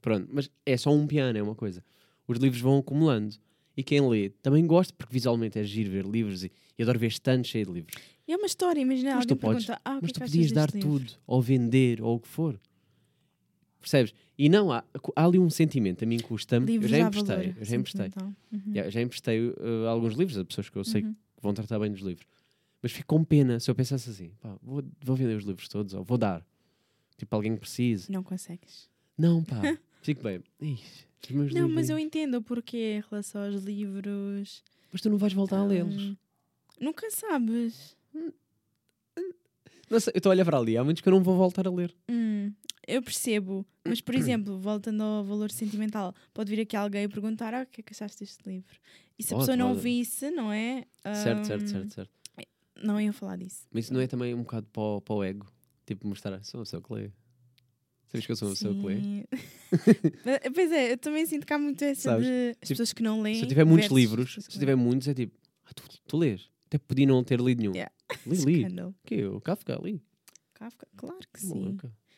Pronto, 0.00 0.28
mas 0.32 0.50
é 0.64 0.76
só 0.76 0.92
um 0.92 1.06
piano, 1.06 1.38
é 1.38 1.42
uma 1.42 1.54
coisa. 1.54 1.82
Os 2.26 2.38
livros 2.38 2.60
vão 2.60 2.78
acumulando 2.78 3.34
e 3.76 3.82
quem 3.82 4.06
lê 4.08 4.30
também 4.42 4.66
gosta, 4.66 4.92
porque 4.96 5.12
visualmente 5.12 5.58
é 5.58 5.64
giro 5.64 5.90
ver 5.90 6.04
livros 6.04 6.44
e, 6.44 6.52
e 6.78 6.82
adoro 6.82 6.98
ver 6.98 7.06
estantes 7.08 7.50
cheios 7.50 7.68
de 7.68 7.74
livros. 7.74 7.94
E 8.26 8.32
é 8.32 8.36
uma 8.36 8.46
história, 8.46 8.80
imagina, 8.80 9.10
Mas 9.14 9.22
alguém 9.22 9.28
tu 9.36 9.36
podes- 9.40 9.66
pergunta, 9.66 9.82
ah, 9.84 9.98
mas 10.02 10.12
tu 10.12 10.16
é 10.22 10.24
que 10.26 10.30
podias 10.30 10.52
dar 10.52 10.70
livro? 10.72 10.90
tudo, 10.98 11.12
ou 11.26 11.40
vender, 11.40 12.02
ou 12.02 12.16
o 12.16 12.20
que 12.20 12.28
for. 12.28 12.60
Percebes? 13.80 14.12
E 14.36 14.48
não, 14.48 14.72
há, 14.72 14.82
há 15.16 15.24
ali 15.24 15.38
um 15.38 15.48
sentimento, 15.48 16.02
a 16.04 16.06
mim 16.06 16.18
custa-me. 16.18 16.74
Eu 16.76 16.88
já 16.88 16.98
emprestei, 16.98 17.54
eu 17.56 17.64
já 17.64 17.76
emprestei. 17.76 18.06
sentimental. 18.10 18.32
Uhum. 18.52 18.74
Já, 18.74 18.90
já 18.90 19.00
emprestei 19.00 19.48
uh, 19.48 19.86
alguns 19.88 20.14
livros 20.14 20.36
a 20.36 20.44
pessoas 20.44 20.68
que 20.68 20.76
eu 20.76 20.84
sei 20.84 21.02
Uhum. 21.02 21.12
que 21.14 21.42
vão 21.42 21.54
tratar 21.54 21.78
bem 21.78 21.90
dos 21.90 22.00
livros. 22.00 22.26
Mas 22.82 22.92
fico 22.92 23.06
com 23.16 23.24
pena 23.24 23.58
se 23.60 23.70
eu 23.70 23.74
pensasse 23.74 24.10
assim: 24.10 24.30
pá, 24.40 24.56
vou, 24.62 24.82
vou 25.02 25.16
vender 25.16 25.36
os 25.36 25.44
livros 25.44 25.68
todos, 25.68 25.94
ou 25.94 26.04
vou 26.04 26.18
dar. 26.18 26.44
Tipo, 27.16 27.34
alguém 27.36 27.54
que 27.54 27.60
precise. 27.60 28.10
Não 28.12 28.22
consegues. 28.22 28.88
Não, 29.16 29.42
pá, 29.42 29.60
fico 30.02 30.22
bem. 30.22 30.42
Ixi, 30.60 31.06
os 31.24 31.30
meus 31.30 31.54
Não, 31.54 31.68
mas 31.68 31.88
eu 31.90 31.98
entendo 31.98 32.36
o 32.36 32.42
porquê 32.42 32.98
em 32.98 33.04
relação 33.10 33.42
aos 33.44 33.62
livros. 33.62 34.62
Mas 34.92 35.00
tu 35.00 35.10
não 35.10 35.18
vais 35.18 35.32
voltar 35.32 35.58
a 35.58 35.64
lê-los. 35.64 36.02
Hum, 36.02 36.16
Nunca 36.80 37.10
sabes. 37.10 37.96
Não 39.90 39.98
sei, 40.00 40.12
eu 40.14 40.18
estou 40.18 40.30
a 40.30 40.34
olhar 40.34 40.44
para 40.44 40.58
ali, 40.58 40.76
há 40.76 40.84
muitos 40.84 41.00
que 41.02 41.08
eu 41.08 41.12
não 41.12 41.22
vou 41.22 41.34
voltar 41.36 41.66
a 41.66 41.70
ler. 41.70 41.94
Hum, 42.10 42.52
eu 42.86 43.02
percebo. 43.02 43.66
Mas, 43.84 44.00
por 44.02 44.14
exemplo, 44.16 44.58
voltando 44.58 45.02
ao 45.02 45.24
valor 45.24 45.50
sentimental, 45.50 46.14
pode 46.34 46.50
vir 46.54 46.60
aqui 46.62 46.76
alguém 46.76 47.04
e 47.04 47.08
perguntar 47.08 47.54
ah, 47.54 47.62
o 47.62 47.66
que 47.66 47.80
é 47.80 47.84
que 47.84 47.92
achaste 47.94 48.18
deste 48.20 48.46
livro? 48.46 48.78
E 49.18 49.22
se 49.22 49.32
a 49.32 49.36
Pode, 49.36 49.46
pessoa 49.46 49.56
não 49.56 49.70
pode. 49.74 49.80
visse, 49.80 50.30
não 50.30 50.52
é? 50.52 50.84
Certo, 51.14 51.46
certo, 51.46 51.64
Hum, 51.64 51.66
certo, 51.66 51.94
certo. 51.94 52.10
Não 52.80 53.00
ia 53.00 53.12
falar 53.12 53.36
disso. 53.38 53.66
Mas 53.72 53.86
isso 53.86 53.94
não 53.94 54.00
é 54.00 54.06
também 54.06 54.34
um 54.34 54.42
bocado 54.42 54.66
para 54.72 54.82
o, 54.82 55.00
para 55.00 55.14
o 55.16 55.24
ego? 55.24 55.46
Tipo, 55.84 56.06
mostrar, 56.06 56.40
sou 56.44 56.60
uma 56.60 56.64
pessoa 56.64 56.80
que 56.82 56.92
lê. 56.92 57.10
Sabes 58.10 58.26
que 58.26 58.32
eu 58.32 58.36
sou 58.36 58.48
uma 58.48 58.54
pessoa 58.54 58.74
que 58.74 58.86
lê? 58.86 59.24
Pois 60.54 60.72
é, 60.72 60.92
eu 60.92 60.98
também 60.98 61.26
sinto 61.26 61.46
que 61.46 61.52
há 61.52 61.58
muito 61.58 61.82
essa 61.84 62.10
Sabes? 62.10 62.26
de 62.26 62.32
as 62.50 62.54
Tipo, 62.56 62.68
pessoas 62.68 62.92
que 62.92 63.02
não 63.02 63.20
leem. 63.22 63.36
Se 63.36 63.42
eu 63.42 63.48
tiver 63.48 63.64
muitos 63.64 63.90
livros, 63.90 64.34
que 64.36 64.42
se 64.42 64.56
eu 64.56 64.60
tiver 64.60 64.76
muitos, 64.76 65.08
é 65.08 65.14
tipo, 65.14 65.36
ah, 65.66 65.70
tu, 65.74 65.82
tu 66.06 66.16
lês. 66.16 66.48
Até 66.66 66.78
podia 66.78 67.06
não 67.06 67.22
ter 67.24 67.40
lido 67.40 67.60
nenhum. 67.60 67.74
Yeah. 67.74 67.92
Li, 68.26 68.36
li. 68.66 68.94
Quê? 69.04 69.24
O 69.26 69.40
Kafka, 69.40 69.78
li. 69.82 70.02
Kafka? 70.54 70.86
Claro 70.96 71.18
que 71.32 71.40
sim. 71.40 71.76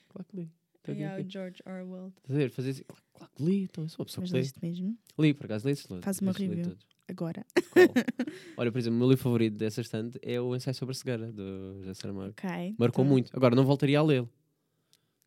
Claro 0.09 0.27
que 0.29 0.37
li. 0.37 0.51
Yeah, 0.89 1.23
o 1.25 1.29
George 1.31 1.63
Orwell. 1.67 2.13
Ver? 2.27 2.51
Fazer 2.51 2.71
assim, 2.71 2.83
claro, 2.85 3.03
claro 3.15 3.33
que 3.37 3.43
li. 3.45 3.63
Então, 3.65 3.85
eu 3.85 3.89
sou 3.89 3.99
uma 4.01 4.07
pessoa 4.07 4.23
Mas 4.23 4.51
que 4.53 4.59
lê. 4.61 4.69
mesmo? 4.71 4.99
Li, 5.19 5.35
por 5.35 5.45
acaso, 5.47 5.69
li 5.69 5.77
todos. 5.77 6.05
Faz 6.05 6.19
uma 6.21 6.33
review. 6.33 6.77
Agora. 7.07 7.45
Qual? 7.71 7.87
Olha, 8.57 8.73
por 8.73 8.79
exemplo, 8.79 8.97
o 8.97 8.99
meu 9.01 9.09
livro 9.11 9.23
favorito 9.23 9.57
dessa 9.57 9.81
estante 9.83 10.19
é 10.23 10.41
o 10.41 10.55
Ensaio 10.57 10.75
sobre 10.75 10.93
a 10.93 10.95
Cegueira, 10.95 11.31
do 11.33 11.79
José 11.81 11.95
Saramago. 11.95 12.31
Ok. 12.31 12.75
Marcou 12.79 13.05
então- 13.05 13.13
muito. 13.13 13.31
Agora, 13.37 13.55
não 13.55 13.65
voltaria 13.65 13.99
a 13.99 14.03
lê-lo. 14.03 14.29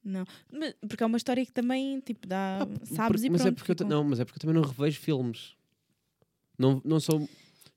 Não. 0.04 0.26
Mas- 0.52 0.76
porque 0.88 1.04
é 1.04 1.06
uma 1.06 1.18
história 1.18 1.46
que 1.46 1.52
também, 1.52 2.00
tipo, 2.02 2.28
dá. 2.28 2.60
Ah, 2.64 2.86
sabes 2.86 3.22
por- 3.22 3.28
e 3.28 3.30
mas 3.30 3.42
pronto. 3.42 3.54
é 3.54 3.64
porque 3.66 3.84
eu, 3.84 3.88
não, 3.88 4.04
mas 4.04 4.20
é 4.20 4.26
porque 4.26 4.38
eu 4.38 4.42
também 4.42 4.56
não 4.62 4.68
revejo 4.70 5.00
filmes. 5.00 5.56
Não, 6.58 6.82
não 6.86 7.00
sou 7.00 7.28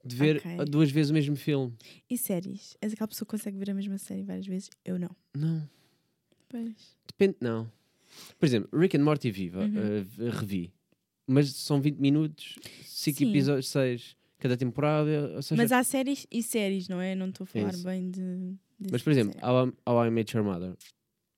de 0.05 0.15
ver 0.17 0.37
Ok. 0.39 0.57
ah, 0.61 0.65
duas 0.65 0.91
vezes 0.91 1.11
o 1.11 1.15
mesmo 1.15 1.37
filme. 1.37 1.73
E 2.11 2.17
séries? 2.19 2.77
És 2.81 2.93
aquela 2.93 3.09
pessoa 3.09 3.27
que 3.27 3.31
consegue 3.31 3.57
ver 3.59 3.71
a 3.71 3.75
mesma 3.75 3.99
série 3.99 4.23
várias 4.23 4.47
vezes? 4.47 4.71
Eu 4.85 4.99
não. 4.99 5.11
Não. 5.37 5.69
Pois. 6.49 6.97
Depende, 7.07 7.37
não. 7.41 7.71
Por 8.39 8.47
exemplo, 8.47 8.69
Rick 8.79 8.97
and 8.97 9.03
Morty 9.05 9.31
Viva, 9.31 9.61
Uhum. 9.65 9.77
eh, 9.77 10.31
revi. 10.31 10.73
Mas 11.27 11.53
são 11.55 11.81
20 11.81 11.99
minutos, 11.99 12.55
5 12.85 13.19
Sim. 13.19 13.31
episódios, 13.31 13.69
6 13.69 14.17
cada 14.39 14.57
temporada. 14.57 15.43
Seja, 15.43 15.61
Mas 15.61 15.73
há 15.73 15.83
séries 15.83 16.27
e 16.31 16.43
séries, 16.43 16.89
não 16.89 17.01
é? 17.01 17.15
Não 17.15 17.29
estou 17.29 17.45
a 17.45 17.47
falar 17.49 17.75
Isso. 17.75 17.85
bem 17.85 18.11
de. 18.11 18.55
mas, 18.93 19.03
por 19.03 19.11
exemplo, 19.11 19.33
série. 19.33 19.45
How, 19.45 19.69
I- 19.69 19.73
How 19.87 20.05
I 20.07 20.11
Met 20.11 20.37
Your 20.37 20.45
Mother. 20.47 20.77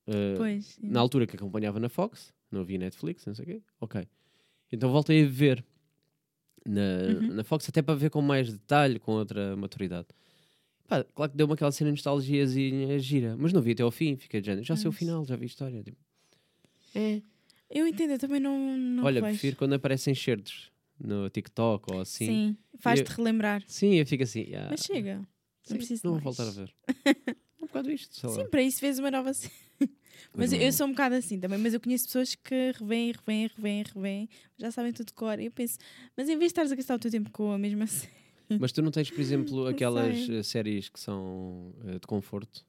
Eh, 0.08 0.34
Pois. 0.36 0.78
na 0.82 0.98
altura 1.00 1.26
que 1.26 1.36
acompanhava 1.36 1.78
na 1.78 1.88
Fox, 1.88 2.32
não 2.50 2.60
havia 2.62 2.78
Netflix, 2.78 3.24
não 3.26 3.34
sei 3.34 3.44
o 3.44 3.46
quê. 3.48 3.62
Ok. 3.80 4.06
Então 4.72 4.90
voltei 4.90 5.24
a 5.24 5.28
ver 5.28 5.64
na, 6.66 6.80
Uhum. 7.20 7.34
na 7.34 7.44
Fox, 7.44 7.68
até 7.68 7.80
para 7.82 7.94
ver 7.94 8.10
com 8.10 8.20
mais 8.20 8.52
detalhe, 8.52 8.98
com 8.98 9.12
outra 9.12 9.56
maturidade. 9.56 10.08
Pá, 10.86 11.04
claro 11.04 11.30
que 11.30 11.36
deu-me 11.36 11.52
aquela 11.52 11.70
cena 11.70 11.88
de 11.90 11.92
nostalgiazinha 11.92 12.98
gira, 12.98 13.36
mas 13.38 13.52
não 13.52 13.60
vi 13.60 13.72
até 13.72 13.82
ao 13.82 13.90
fim, 13.90 14.16
fiquei 14.16 14.40
de 14.40 14.46
género. 14.46 14.64
Já 14.64 14.74
sei 14.76 14.88
o 14.88 14.92
final, 14.92 15.24
já 15.24 15.36
vi 15.36 15.44
a 15.44 15.46
história. 15.46 15.82
Tipo, 15.82 15.98
é. 16.94 17.20
Eu 17.70 17.86
entendo, 17.86 18.12
eu 18.12 18.18
também 18.18 18.40
não. 18.40 18.78
não 18.78 19.04
Olha, 19.04 19.20
vejo. 19.20 19.32
prefiro 19.34 19.56
quando 19.56 19.74
aparecem 19.74 20.14
certos 20.14 20.72
no 20.98 21.28
TikTok 21.28 21.92
ou 21.92 22.00
assim. 22.00 22.26
Sim. 22.26 22.56
Faz-te 22.78 23.08
relembrar. 23.08 23.62
Sim, 23.66 23.94
eu 23.96 24.06
fico 24.06 24.22
assim. 24.22 24.54
ah, 24.54 24.68
Mas 24.70 24.80
chega. 24.80 25.20
sim, 25.62 25.74
preciso 25.76 26.00
não 26.04 26.12
vou 26.14 26.22
mais. 26.22 26.36
voltar 26.36 26.50
a 26.50 26.54
ver. 26.54 26.74
um 27.62 27.66
bocado 27.66 27.90
isto, 27.90 28.14
sei 28.16 28.28
lá. 28.30 28.34
Sim, 28.36 28.46
para 28.48 28.62
isso 28.62 28.80
fez 28.80 28.98
uma 28.98 29.10
nova 29.10 29.32
série. 29.34 29.52
Mas 30.36 30.52
eu, 30.52 30.60
eu 30.60 30.72
sou 30.72 30.86
um 30.86 30.90
bocado 30.90 31.14
assim 31.14 31.38
também, 31.40 31.58
mas 31.58 31.74
eu 31.74 31.80
conheço 31.80 32.06
pessoas 32.06 32.34
que 32.34 32.72
revêm, 32.78 33.12
revêm, 33.12 33.46
revêm, 33.56 33.82
revêm, 33.94 34.28
já 34.56 34.70
sabem 34.70 34.92
tudo 34.92 35.06
de 35.08 35.12
cor. 35.14 35.38
E 35.40 35.46
eu 35.46 35.50
penso, 35.50 35.78
mas 36.16 36.28
em 36.28 36.32
vez 36.38 36.40
de 36.40 36.46
estares 36.46 36.72
a 36.72 36.74
gastar 36.76 36.94
o 36.94 36.98
teu 36.98 37.10
tempo 37.10 37.30
com 37.30 37.52
a 37.52 37.58
mesma 37.58 37.86
série, 37.88 38.12
Mas 38.58 38.72
tu 38.72 38.80
não 38.82 38.90
tens, 38.90 39.10
por 39.10 39.20
exemplo, 39.20 39.66
aquelas 39.68 40.24
sei. 40.24 40.38
eh, 40.38 40.42
séries 40.42 40.88
que 40.88 40.98
são 41.00 41.74
eh, 41.86 41.94
de 41.98 42.06
conforto? 42.06 42.64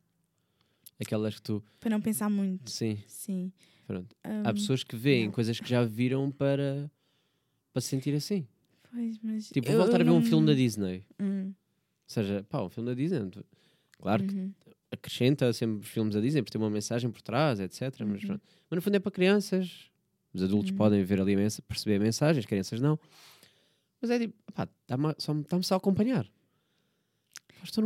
Aquelas 0.99 1.35
que 1.35 1.41
tu. 1.41 1.63
para 1.79 1.89
não 1.91 2.01
pensar 2.01 2.29
muito. 2.29 2.69
Sim, 2.69 2.97
Sim. 3.07 3.51
pronto. 3.87 4.15
Há 4.23 4.49
Hum, 4.49 4.53
pessoas 4.53 4.83
que 4.83 4.95
veem 4.97 5.25
não. 5.27 5.31
coisas 5.31 5.59
que 5.59 5.69
já 5.69 5.83
viram 5.85 6.29
para, 6.29 6.91
para 7.71 7.81
se 7.81 7.87
sentir 7.87 8.13
assim. 8.13 8.45
Pois, 8.91 9.17
mas 9.23 9.49
Tipo, 9.49 9.69
eu- 9.69 9.77
voltar 9.77 10.01
a 10.01 10.03
ver 10.03 10.09
um 10.09 10.15
não- 10.15 10.21
filme 10.21 10.45
da 10.45 10.53
Disney. 10.53 11.05
Hum, 11.19 11.47
Ou 11.47 11.53
seja, 12.07 12.43
pá, 12.49 12.61
um 12.63 12.69
filme 12.69 12.89
da 12.89 12.95
Disney. 12.95 13.31
Claro 13.97 14.23
que 14.25 14.35
uhum. 14.35 14.53
Acrescenta 14.91 15.51
sempre 15.53 15.79
os 15.85 15.87
filmes 15.87 16.15
da 16.15 16.21
Disney, 16.21 16.41
porque 16.41 16.51
tem 16.57 16.61
uma 16.61 16.69
mensagem 16.69 17.09
por 17.11 17.21
trás, 17.21 17.59
etc. 17.59 17.81
Mas, 18.05 18.21
Uhum. 18.21 18.27
pronto. 18.27 18.41
mas 18.69 18.75
no 18.77 18.81
fundo 18.81 18.95
é 18.95 18.99
para 18.99 19.11
crianças. 19.11 19.89
Os 20.33 20.43
adultos 20.43 20.71
Uhum. 20.71 20.77
podem 20.77 21.03
ver 21.03 21.19
ali, 21.21 21.33
a 21.33 21.61
perceber 21.67 21.95
a 21.95 21.99
mensagem, 21.99 22.39
as 22.39 22.45
crianças 22.45 22.79
não. 22.79 22.99
Mas 24.01 24.11
é 24.11 24.19
tipo, 24.19 24.33
está-me 24.49 25.13
só, 25.17 25.33
está 25.33 25.61
só 25.61 25.73
a 25.75 25.77
acompanhar. 25.77 26.25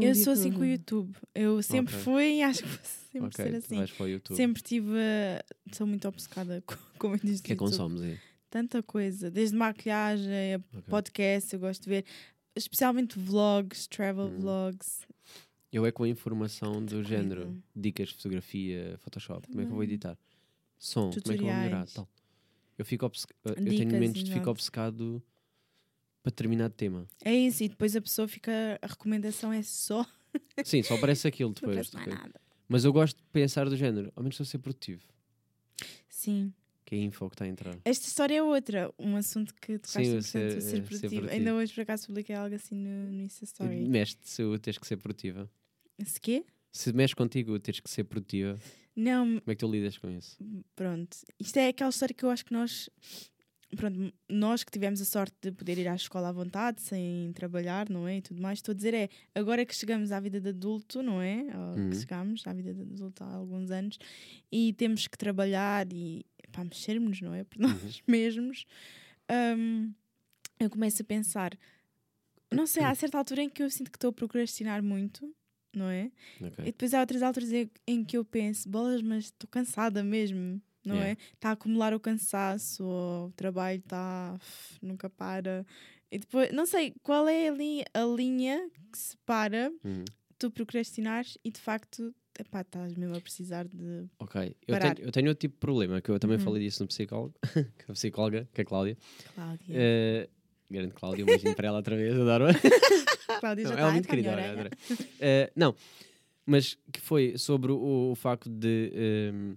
Eu 0.02 0.14
sou 0.16 0.34
assim 0.34 0.50
não- 0.52 0.58
com 0.58 0.64
o 0.64 0.66
YouTube. 0.68 1.16
Eu 1.34 1.64
sempre 1.64 1.96
Ok. 1.96 2.04
fui 2.04 2.24
e 2.38 2.44
acho 2.44 2.62
que 2.62 2.70
vou 2.70 2.80
sempre 2.84 3.28
Ok, 3.28 3.46
ser 3.46 3.56
assim. 3.56 3.76
vais 3.78 3.92
para 3.92 4.04
o 4.06 4.10
YouTube. 4.10 4.38
Sempre 4.38 4.62
tive. 4.62 4.92
a- 4.92 5.44
Sou 5.74 5.88
muito 5.88 6.08
obcecada 6.08 6.62
com, 6.68 6.76
com 7.00 7.12
vídeos 7.14 7.40
O 7.40 7.44
que 7.44 7.52
é 7.52 7.56
YouTube. 7.56 7.70
consomes 7.72 8.02
aí? 8.02 8.20
Tanta 8.52 8.84
coisa. 8.84 9.32
Desde 9.32 9.56
maquilhagem, 9.56 10.56
a 10.56 10.58
Ok. 10.78 10.84
podcast, 10.88 11.54
eu 11.54 11.60
gosto 11.60 11.84
de 11.84 11.90
ver. 11.90 12.06
Especialmente 12.56 13.18
vlogs, 13.18 13.88
travel 13.88 14.26
Hum. 14.28 14.40
vlogs. 14.42 15.08
Eu 15.74 15.86
é 15.88 15.92
com 15.92 16.04
a 16.04 16.08
informação 16.08 16.86
do 16.86 17.04
género, 17.04 17.60
dicas 17.76 18.10
de 18.10 18.14
fotografia, 18.16 18.96
Photoshop, 19.00 19.48
como 19.48 19.62
é 19.62 19.64
que 19.66 19.72
eu 19.72 19.76
vou 19.76 19.80
Também. 19.84 19.90
editar? 19.96 20.18
Som, 20.78 21.10
como 21.10 21.20
é 21.20 21.22
que 21.22 21.30
eu 21.32 21.48
vou 21.48 21.56
melhorar? 21.56 21.86
Tutoriais. 21.88 21.94
Tal. 21.94 22.10
Eu, 22.78 22.86
fico 22.86 23.06
obce- 23.08 23.26
eu 23.44 23.56
tenho 23.56 23.70
Dicas, 23.72 23.94
momentos 23.94 24.24
de 24.24 24.32
fico 24.34 24.50
obcecado 24.52 25.24
para 26.22 26.30
determinado 26.30 26.74
tema. 26.76 27.08
É 27.26 27.34
isso, 27.34 27.64
e 27.64 27.70
depois 27.70 27.96
a 27.96 28.02
pessoa 28.02 28.28
fica. 28.28 28.78
A 28.82 28.88
recomendação 28.88 29.52
é 29.52 29.64
só. 29.64 30.06
Sim, 30.64 30.84
só 30.84 30.96
aparece 30.96 31.28
aquilo 31.28 31.50
Não 31.50 31.54
depois. 31.56 31.76
mais 31.76 31.90
depois. 31.90 32.08
nada. 32.08 32.40
Mas 32.68 32.86
eu 32.86 32.94
gosto 32.94 33.18
de 33.18 33.24
pensar 33.32 33.68
do 33.68 33.76
género, 33.76 34.12
ao 34.16 34.22
menos 34.24 34.36
estou 34.36 34.44
a 34.44 34.48
ser 34.48 34.58
produtivo, 34.60 35.02
Sim. 36.08 36.54
que 36.86 36.96
é 36.96 36.98
a 37.00 37.02
info 37.02 37.28
que 37.30 37.36
está 37.36 37.46
a 37.46 37.48
entrar. 37.48 37.78
Esta 37.84 38.08
história 38.08 38.36
é 38.38 38.44
outra. 38.44 38.94
Um 38.98 39.16
assunto 39.16 39.54
que 39.56 39.78
tocaste 39.80 40.06
Sim, 40.06 40.16
o 40.16 40.20
importante, 40.20 40.24
ser- 40.30 40.58
o 40.58 40.62
ser, 40.62 40.62
ser 40.62 40.82
produtivo. 40.84 41.00
produtivo. 41.16 41.30
Ainda 41.32 41.56
hoje, 41.56 41.74
por 41.74 41.82
acaso, 41.82 42.08
publiquei 42.08 42.36
algo 42.36 42.56
assim 42.56 42.76
no, 42.76 43.12
no 43.12 43.22
Insta 43.22 43.44
Story. 43.44 43.86
Mexe-te 43.88 44.28
se 44.30 44.42
eu 44.42 44.58
tens 44.60 44.78
que 44.78 44.88
ser 44.88 44.98
produtiva. 44.98 45.50
Se 46.06 46.20
quê? 46.20 46.46
Se 46.72 46.92
mexe 46.94 47.16
contigo 47.16 47.58
teres 47.60 47.80
que 47.80 47.90
ser 47.90 48.04
produtiva, 48.06 48.58
Não, 48.96 49.26
como 49.40 49.52
é 49.52 49.56
que 49.56 49.60
tu 49.60 49.72
lidas 49.72 49.98
com 49.98 50.10
isso? 50.10 50.38
pronto. 50.76 51.16
Isto 51.40 51.58
é 51.58 51.68
aquela 51.70 51.90
história 51.90 52.14
que 52.16 52.24
eu 52.26 52.30
acho 52.30 52.44
que 52.46 52.54
nós 52.54 52.90
pronto, 53.76 54.14
nós 54.30 54.64
que 54.64 54.72
tivemos 54.72 55.02
a 55.02 55.06
sorte 55.06 55.36
de 55.42 55.52
poder 55.52 55.78
ir 55.80 55.88
à 55.88 55.96
escola 55.96 56.30
à 56.30 56.32
vontade, 56.32 56.82
sem 56.82 57.32
trabalhar, 57.34 57.90
não 57.90 58.08
é? 58.08 58.18
E 58.18 58.22
tudo 58.22 58.40
mais, 58.42 58.60
estou 58.60 58.72
a 58.72 58.76
dizer 58.76 58.94
é, 58.94 59.10
agora 59.34 59.66
que 59.66 59.76
chegamos 59.76 60.12
à 60.12 60.20
vida 60.20 60.40
de 60.40 60.50
adulto, 60.50 61.02
não 61.02 61.22
é? 61.22 61.46
Ou 61.56 61.78
Uhum. 61.80 61.90
que 61.90 61.96
chegamos 61.98 62.46
à 62.46 62.54
vida 62.54 62.74
de 62.74 62.82
adulto 62.82 63.24
há 63.24 63.34
alguns 63.34 63.72
anos 63.72 63.98
e 64.52 64.74
temos 64.74 65.08
que 65.08 65.18
trabalhar 65.18 65.92
e 65.92 66.24
para 66.52 66.64
mexermos, 66.64 67.20
não 67.22 67.34
é? 67.34 67.44
Por 67.44 67.58
nós 67.60 68.02
mesmos, 68.08 68.66
hum, 69.58 69.92
eu 70.60 70.70
começo 70.70 71.02
a 71.02 71.06
pensar, 71.06 71.58
não 72.52 72.68
sei, 72.68 72.84
há 72.84 72.94
certa 72.94 73.18
altura 73.18 73.42
em 73.44 73.50
que 73.50 73.64
eu 73.64 73.70
sinto 73.72 73.90
que 73.92 73.98
estou 73.98 74.10
a 74.12 74.14
procrastinar 74.14 74.84
muito, 74.84 75.36
não 75.76 75.90
é? 75.90 76.12
Ok. 76.42 76.56
E 76.60 76.66
depois 76.66 76.94
há 76.94 77.00
outras 77.00 77.22
alturas 77.24 77.50
em- 77.88 78.04
que 78.06 78.18
eu 78.18 78.24
penso, 78.26 78.70
bolas, 78.70 79.02
mas 79.02 79.26
estou 79.26 79.48
cansada 79.50 80.04
mesmo, 80.04 80.62
não 80.86 80.96
Yeah. 80.96 81.12
é? 81.12 81.34
Está 81.34 81.50
a 81.50 81.54
acumular 81.54 81.94
o 81.94 82.00
cansaço, 82.00 82.84
ou 82.84 83.28
o 83.28 83.32
trabalho 83.32 83.80
está. 83.80 84.38
nunca 84.82 85.10
para. 85.10 85.66
E 86.12 86.20
depois, 86.20 86.52
não 86.52 86.66
sei, 86.66 86.94
qual 87.02 87.28
é 87.28 87.48
ali 87.48 87.84
a 87.94 88.04
linha 88.04 88.70
que 88.92 88.98
separa 88.98 89.72
Uhum. 89.84 90.04
tu 90.38 90.52
procrastinares 90.52 91.38
e 91.44 91.50
de 91.50 91.60
facto, 91.60 92.14
epá, 92.40 92.62
estás 92.62 92.94
mesmo 92.96 93.16
a 93.16 93.22
precisar 93.22 93.68
de. 93.68 94.06
Ok. 94.20 94.56
Eu 94.68 94.78
tenho, 94.80 94.96
eu 95.08 95.12
tenho 95.12 95.28
outro 95.30 95.40
tipo 95.42 95.54
de 95.56 95.60
problema, 95.60 96.02
que 96.02 96.10
eu 96.12 96.20
também 96.20 96.38
Uhum. 96.38 96.44
falei 96.44 96.62
disso 96.64 96.84
no 96.84 96.88
psicólogo, 96.88 97.34
que 97.80 97.90
a 97.90 97.94
psicóloga, 97.94 98.48
que 98.54 98.62
é 98.62 98.64
a 98.64 98.66
Cláudia. 98.66 98.98
Cláudia. 99.34 99.66
Eh, 99.70 100.30
grande 100.70 100.94
Cláudia, 100.94 101.24
um 101.24 101.28
beijinho 101.28 101.56
para 101.56 101.68
ela 101.68 101.78
outra 101.78 101.96
vez, 101.96 102.14
adoro. 102.14 102.46
Cláudia 103.40 103.64
já 103.66 103.70
Não, 103.70 103.76
está 103.76 103.82
ela 103.82 103.88
é 103.88 103.90
a 103.90 103.94
muito 103.94 104.06
entrar 104.06 104.16
na 104.16 104.22
querida, 104.24 104.30
olha, 104.32 104.52
orelha. 104.52 104.72
adorei. 104.72 105.08
Eh, 105.20 105.52
não, 105.56 105.76
mas 106.46 106.78
que 106.92 107.00
foi 107.00 107.38
sobre 107.38 107.72
o, 107.72 108.12
o 108.12 108.16
facto 108.16 108.50
de 108.50 108.92
ehm, 108.94 109.56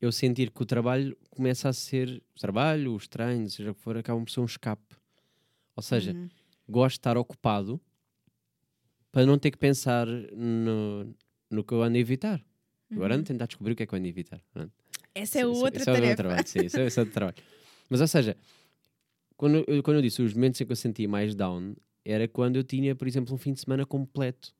eu 0.00 0.10
sentir 0.12 0.50
que 0.50 0.62
o 0.62 0.66
trabalho 0.66 1.16
começa 1.30 1.68
a 1.68 1.72
ser. 1.72 2.22
O 2.36 2.40
trabalho, 2.40 2.94
os 2.94 3.06
treinos, 3.08 3.54
seja 3.54 3.70
o 3.70 3.74
que 3.74 3.80
for, 3.80 3.96
acabam 3.96 4.24
por 4.24 4.30
ser 4.30 4.40
um 4.40 4.44
escape. 4.44 4.96
Ou 5.76 5.82
seja, 5.82 6.12
Uhum. 6.12 6.28
gosto 6.68 6.94
de 6.94 6.98
estar 7.00 7.16
ocupado 7.16 7.80
para 9.12 9.24
não 9.26 9.38
ter 9.38 9.50
que 9.50 9.58
pensar 9.58 10.06
no, 10.06 11.14
no 11.50 11.64
que 11.64 11.72
eu 11.72 11.82
ando 11.82 11.96
a 11.96 12.00
evitar. 12.00 12.44
Agora 12.90 13.14
ando 13.14 13.22
a 13.24 13.26
tentar 13.26 13.46
descobrir 13.46 13.72
o 13.72 13.76
que 13.76 13.82
é 13.82 13.86
que 13.86 13.94
eu 13.94 13.98
ando 13.98 14.06
a 14.06 14.08
evitar. 14.10 14.40
Essa 15.14 15.38
é 15.40 15.42
Isso- 15.42 15.50
outra 15.64 15.80
isso 15.80 15.90
é 15.90 15.92
o 15.92 15.96
tarefa. 15.96 16.16
trabalho, 16.16 16.46
sim, 16.48 16.64
isso 16.64 16.78
é, 16.80 16.86
isso 16.86 17.00
é 17.00 17.02
outro 17.02 17.14
trabalho. 17.14 17.36
Mas, 17.90 18.00
ou 18.00 18.06
seja, 18.08 18.36
quando 19.36 19.64
eu, 19.66 19.82
quando 19.82 19.96
eu 19.96 20.02
disse 20.02 20.20
os 20.22 20.34
momentos 20.34 20.60
em 20.60 20.66
que 20.66 20.72
eu 20.72 20.76
sentia 20.76 21.08
mais 21.08 21.34
down, 21.34 21.74
era 22.10 22.26
quando 22.26 22.56
eu 22.56 22.64
tinha, 22.64 22.94
por 22.94 23.06
exemplo, 23.06 23.34
um 23.34 23.38
fim 23.38 23.52
de 23.52 23.60
semana 23.60 23.84
completo, 23.84 24.54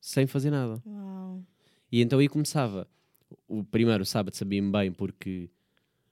sem 0.00 0.26
fazer 0.26 0.50
nada. 0.50 0.82
Uau. 0.86 1.42
E 1.90 2.00
então 2.02 2.18
aí 2.18 2.28
começava. 2.28 2.86
O 3.48 3.64
primeiro, 3.64 4.02
o 4.02 4.06
sábado, 4.06 4.34
sabia-me 4.34 4.70
bem 4.70 4.92
porque 4.92 5.48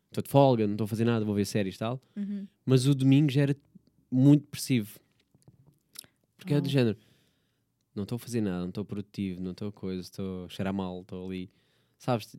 estou 0.07 0.23
de 0.23 0.31
folga, 0.31 0.67
não 0.67 0.75
estou 0.75 0.87
a 0.87 0.89
fazer 0.89 1.05
nada, 1.05 1.25
vou 1.25 1.35
ver 1.35 1.45
séries 1.45 1.75
e 1.75 1.79
tal. 1.79 2.01
Uhum. 2.17 2.47
Mas 2.65 2.87
o 2.87 2.95
domingo 2.95 3.31
já 3.31 3.43
era 3.43 3.57
muito 4.11 4.43
depressivo. 4.43 4.99
Porque 6.39 6.55
é 6.55 6.61
do 6.61 6.69
género. 6.69 6.97
Não 7.95 8.05
estou 8.05 8.17
a 8.17 8.19
fazer 8.19 8.41
nada, 8.41 8.61
não 8.61 8.69
estou 8.69 8.85
produtivo, 8.85 9.43
não 9.43 9.51
estou 9.51 9.69
a 9.69 9.73
coisa, 9.73 10.01
estou 10.01 10.47
a 10.47 10.49
cheirar 10.49 10.73
mal, 10.73 11.03
estou 11.03 11.27
ali. 11.27 11.51
Sabes? 11.99 12.35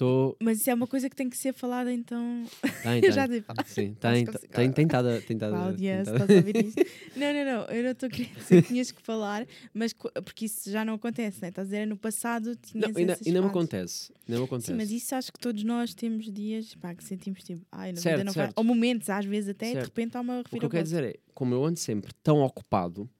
Estou. 0.00 0.34
Mas 0.42 0.60
isso 0.60 0.70
é 0.70 0.74
uma 0.74 0.86
coisa 0.86 1.10
que 1.10 1.14
tem 1.16 1.28
que 1.28 1.36
ser 1.36 1.52
falada 1.52 1.92
então. 1.92 2.42
Tem, 2.82 3.00
Eu 3.04 3.12
já 3.12 3.26
dei 3.26 3.42
falar. 3.42 3.66
Sim, 3.66 3.92
tem, 3.92 4.24
conseguir- 4.24 4.48
tem, 4.48 4.72
tem 4.72 4.84
estado 4.86 5.08
a- 5.10 5.20
tem 5.20 5.36
estado 5.36 5.52
a- 5.54 5.58
Cláudia, 5.58 6.00
estado 6.00 6.14
estás 6.22 6.30
a 6.30 6.34
ouvir 6.36 6.56
isto. 6.66 6.80
Não, 7.16 7.34
não, 7.34 7.44
não, 7.44 7.64
eu 7.66 7.82
não 7.82 7.90
estou 7.90 8.06
a 8.06 8.10
querer 8.10 8.30
dizer 8.34 8.62
que 8.62 8.68
tinhas 8.68 8.90
que 8.92 9.02
falar, 9.02 9.46
mas 9.74 9.92
porque 9.92 10.46
isso 10.46 10.70
já 10.70 10.84
não 10.86 10.94
acontece, 10.94 11.42
né? 11.42 11.48
Estás 11.48 11.68
a 11.68 11.70
dizer, 11.70 11.86
no 11.86 11.98
passado 11.98 12.56
tinhas 12.56 12.92
Não, 12.92 12.98
ainda, 12.98 13.18
ainda 13.26 13.42
me 13.42 13.48
acontece. 13.48 14.10
Ainda 14.26 14.38
me 14.38 14.44
acontece. 14.46 14.68
Sim, 14.72 14.76
mas 14.78 14.90
isso 14.90 15.14
acho 15.14 15.30
que 15.32 15.38
todos 15.38 15.62
nós 15.64 15.92
temos 15.92 16.32
dias 16.32 16.74
pá, 16.76 16.94
que 16.94 17.04
sentimos 17.04 17.42
tipo, 17.42 17.60
ai, 17.70 17.92
na 17.92 18.00
Certo, 18.00 18.16
vida 18.16 18.24
não 18.24 18.32
certo. 18.32 18.54
Ou 18.56 18.64
momentos, 18.64 19.10
às 19.10 19.26
vezes 19.26 19.50
até, 19.50 19.66
de 19.66 19.72
Certo. 19.74 19.86
repente 19.86 20.16
há 20.16 20.20
uma 20.22 20.40
o 20.40 20.44
que 20.44 20.56
eu 20.56 20.60
quero 20.60 20.72
reviravolta. 20.72 20.82
dizer 20.84 21.04
é, 21.04 21.32
como 21.34 21.52
eu 21.54 21.62
ando 21.62 21.78
sempre 21.78 22.10
tão 22.22 22.38
ocupado, 22.40 23.10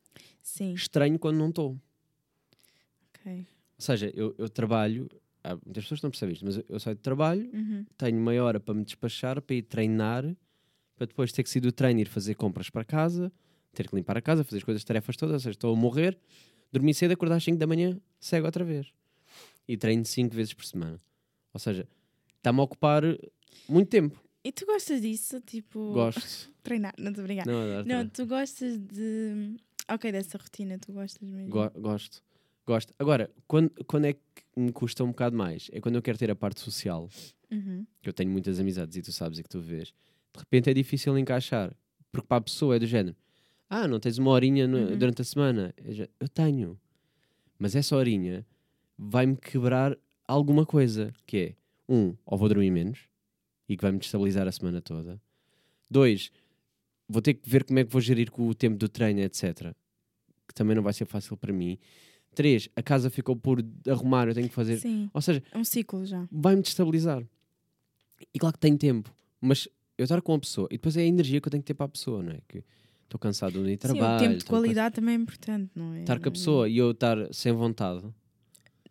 Sim, 0.42 0.72
estranho 0.72 1.18
quando 1.18 1.36
não 1.36 1.50
estou. 1.50 1.76
ok. 3.18 3.32
Ou 3.78 3.82
seja, 3.84 4.10
eu, 4.14 4.34
eu 4.38 4.48
trabalho, 4.48 5.08
há 5.42 5.54
muitas 5.54 5.84
pessoas 5.84 6.00
que 6.00 6.04
não 6.04 6.10
percebem 6.10 6.32
isto, 6.34 6.44
mas 6.44 6.56
eu, 6.56 6.64
eu 6.68 6.80
saio 6.80 6.96
de 6.96 7.02
trabalho, 7.02 7.48
Uhum. 7.52 7.84
tenho 7.96 8.20
meia 8.20 8.44
hora 8.44 8.60
para 8.60 8.74
me 8.74 8.84
despachar, 8.84 9.40
para 9.40 9.56
ir 9.56 9.62
treinar, 9.62 10.24
para 10.96 11.06
depois 11.06 11.32
ter 11.32 11.42
que 11.42 11.50
sair 11.50 11.60
do 11.62 11.72
treino 11.72 11.98
e 12.00 12.02
ir 12.02 12.08
fazer 12.08 12.34
compras 12.34 12.68
para 12.70 12.84
casa, 12.84 13.32
ter 13.72 13.88
que 13.88 13.94
limpar 13.96 14.16
a 14.16 14.20
casa, 14.22 14.44
fazer 14.44 14.58
as 14.58 14.64
coisas, 14.64 14.80
as 14.80 14.84
tarefas 14.84 15.16
todas, 15.16 15.34
ou 15.34 15.40
seja, 15.40 15.50
estou 15.52 15.72
a 15.74 15.76
morrer, 15.76 16.18
dormir 16.72 16.94
cedo, 16.94 17.12
acordar 17.12 17.36
às 17.36 17.44
5 17.44 17.58
da 17.58 17.66
manhã, 17.66 17.98
cego 18.18 18.46
outra 18.46 18.64
vez. 18.64 18.92
E 19.66 19.76
treino 19.76 20.04
5 20.04 20.34
vezes 20.34 20.52
por 20.52 20.64
semana. 20.64 21.00
Ou 21.54 21.60
seja, 21.60 21.88
está-me 22.36 22.60
a 22.60 22.62
ocupar 22.64 23.02
muito 23.68 23.88
tempo. 23.88 24.20
E 24.42 24.50
tu 24.52 24.66
gostas 24.66 25.00
disso? 25.00 25.40
Tipo, 25.40 25.92
Gosto. 25.92 26.50
treinar, 26.62 26.94
não 26.98 27.10
estou 27.10 27.22
a 27.22 27.26
brincar. 27.26 27.46
Não, 27.46 27.60
Não, 27.76 27.84
treinar. 27.84 28.10
tu 28.10 28.26
gostas 28.26 28.78
de. 28.78 29.56
Ok, 29.88 30.10
dessa 30.12 30.38
rotina, 30.38 30.78
tu 30.78 30.92
gostas 30.92 31.28
mesmo. 31.28 31.50
Go- 31.50 31.70
gosto. 31.80 32.22
Gosto. 32.66 32.92
Agora, 32.98 33.30
quando, 33.46 33.70
quando 33.86 34.04
é 34.06 34.12
que 34.12 34.20
me 34.56 34.72
custa 34.72 35.02
um 35.04 35.08
bocado 35.08 35.36
mais? 35.36 35.68
É 35.72 35.80
quando 35.80 35.96
eu 35.96 36.02
quero 36.02 36.18
ter 36.18 36.30
a 36.30 36.36
parte 36.36 36.60
social, 36.60 37.08
Uhum. 37.50 37.84
que 38.00 38.08
eu 38.08 38.12
tenho 38.12 38.30
muitas 38.30 38.60
amizades 38.60 38.96
e 38.96 39.02
tu 39.02 39.10
sabes 39.12 39.38
e 39.38 39.42
que 39.42 39.48
tu 39.48 39.60
vês. 39.60 39.88
De 40.32 40.38
repente 40.38 40.70
é 40.70 40.74
difícil 40.74 41.18
encaixar. 41.18 41.74
Porque 42.12 42.26
para 42.26 42.36
a 42.38 42.40
pessoa 42.40 42.76
é 42.76 42.78
do 42.78 42.86
género: 42.86 43.16
Ah, 43.68 43.86
não 43.88 43.98
tens 44.00 44.18
uma 44.18 44.30
horinha 44.30 44.66
no- 44.68 44.78
Uhum. 44.78 44.98
durante 44.98 45.22
a 45.22 45.24
semana? 45.24 45.74
Eu 46.18 46.28
tenho. 46.28 46.78
Mas 47.58 47.74
essa 47.76 47.96
horinha 47.96 48.46
vai-me 48.96 49.36
quebrar 49.36 49.96
alguma 50.28 50.64
coisa. 50.66 51.12
Que 51.26 51.36
é: 51.38 51.54
um, 51.88 52.14
ou 52.24 52.38
vou 52.38 52.48
dormir 52.48 52.70
menos 52.70 53.00
e 53.68 53.76
que 53.76 53.82
vai-me 53.82 53.98
destabilizar 53.98 54.46
a 54.46 54.52
semana 54.52 54.80
toda. 54.80 55.20
Dois, 55.90 56.30
vou 57.08 57.20
ter 57.22 57.34
que 57.34 57.48
ver 57.48 57.64
como 57.64 57.78
é 57.80 57.84
que 57.84 57.90
vou 57.92 58.00
gerir 58.00 58.30
com 58.30 58.46
o 58.48 58.54
tempo 58.54 58.76
do 58.76 58.88
treino, 58.88 59.20
etc. 59.20 59.74
Que 60.46 60.54
também 60.54 60.74
não 60.76 60.82
vai 60.82 60.92
ser 60.92 61.04
fácil 61.04 61.36
para 61.36 61.52
mim. 61.52 61.78
Três, 62.34 62.68
a 62.76 62.82
casa 62.82 63.10
ficou 63.10 63.34
por 63.36 63.64
arrumar, 63.88 64.28
eu 64.28 64.34
tenho 64.34 64.48
que 64.48 64.54
fazer. 64.54 64.78
Sim, 64.78 65.10
Ou 65.12 65.20
seja, 65.20 65.42
é 65.52 65.58
um 65.58 65.64
ciclo 65.64 66.04
já. 66.06 66.26
vai-me 66.30 66.62
destabilizar. 66.62 67.24
E 68.32 68.38
claro 68.38 68.54
que 68.54 68.60
tenho 68.60 68.78
tempo, 68.78 69.12
mas 69.40 69.66
eu 69.98 70.04
estar 70.04 70.20
com 70.22 70.34
a 70.34 70.38
pessoa 70.38 70.68
e 70.70 70.74
depois 70.74 70.96
é 70.96 71.00
a 71.00 71.04
energia 71.06 71.40
que 71.40 71.48
eu 71.48 71.50
tenho 71.50 71.62
que 71.62 71.66
ter 71.66 71.74
para 71.74 71.86
a 71.86 71.88
pessoa, 71.88 72.22
não 72.22 72.32
é? 72.32 72.38
Que 72.46 72.62
estou 73.04 73.18
cansado 73.18 73.54
do 73.54 73.64
dia 73.64 73.76
de 73.76 73.82
Sim, 73.82 73.94
trabalho. 73.94 74.16
o 74.16 74.18
tempo 74.18 74.38
de 74.38 74.44
qualidade 74.44 74.94
também 74.94 75.14
é 75.14 75.18
importante, 75.18 75.70
não 75.74 75.92
é? 75.94 76.00
Estar 76.00 76.18
com 76.18 76.24
a 76.24 76.26
Não- 76.26 76.32
pessoa 76.32 76.68
e 76.68 76.76
eu 76.78 76.92
estar 76.92 77.16
sem 77.34 77.52
vontade. 77.52 78.04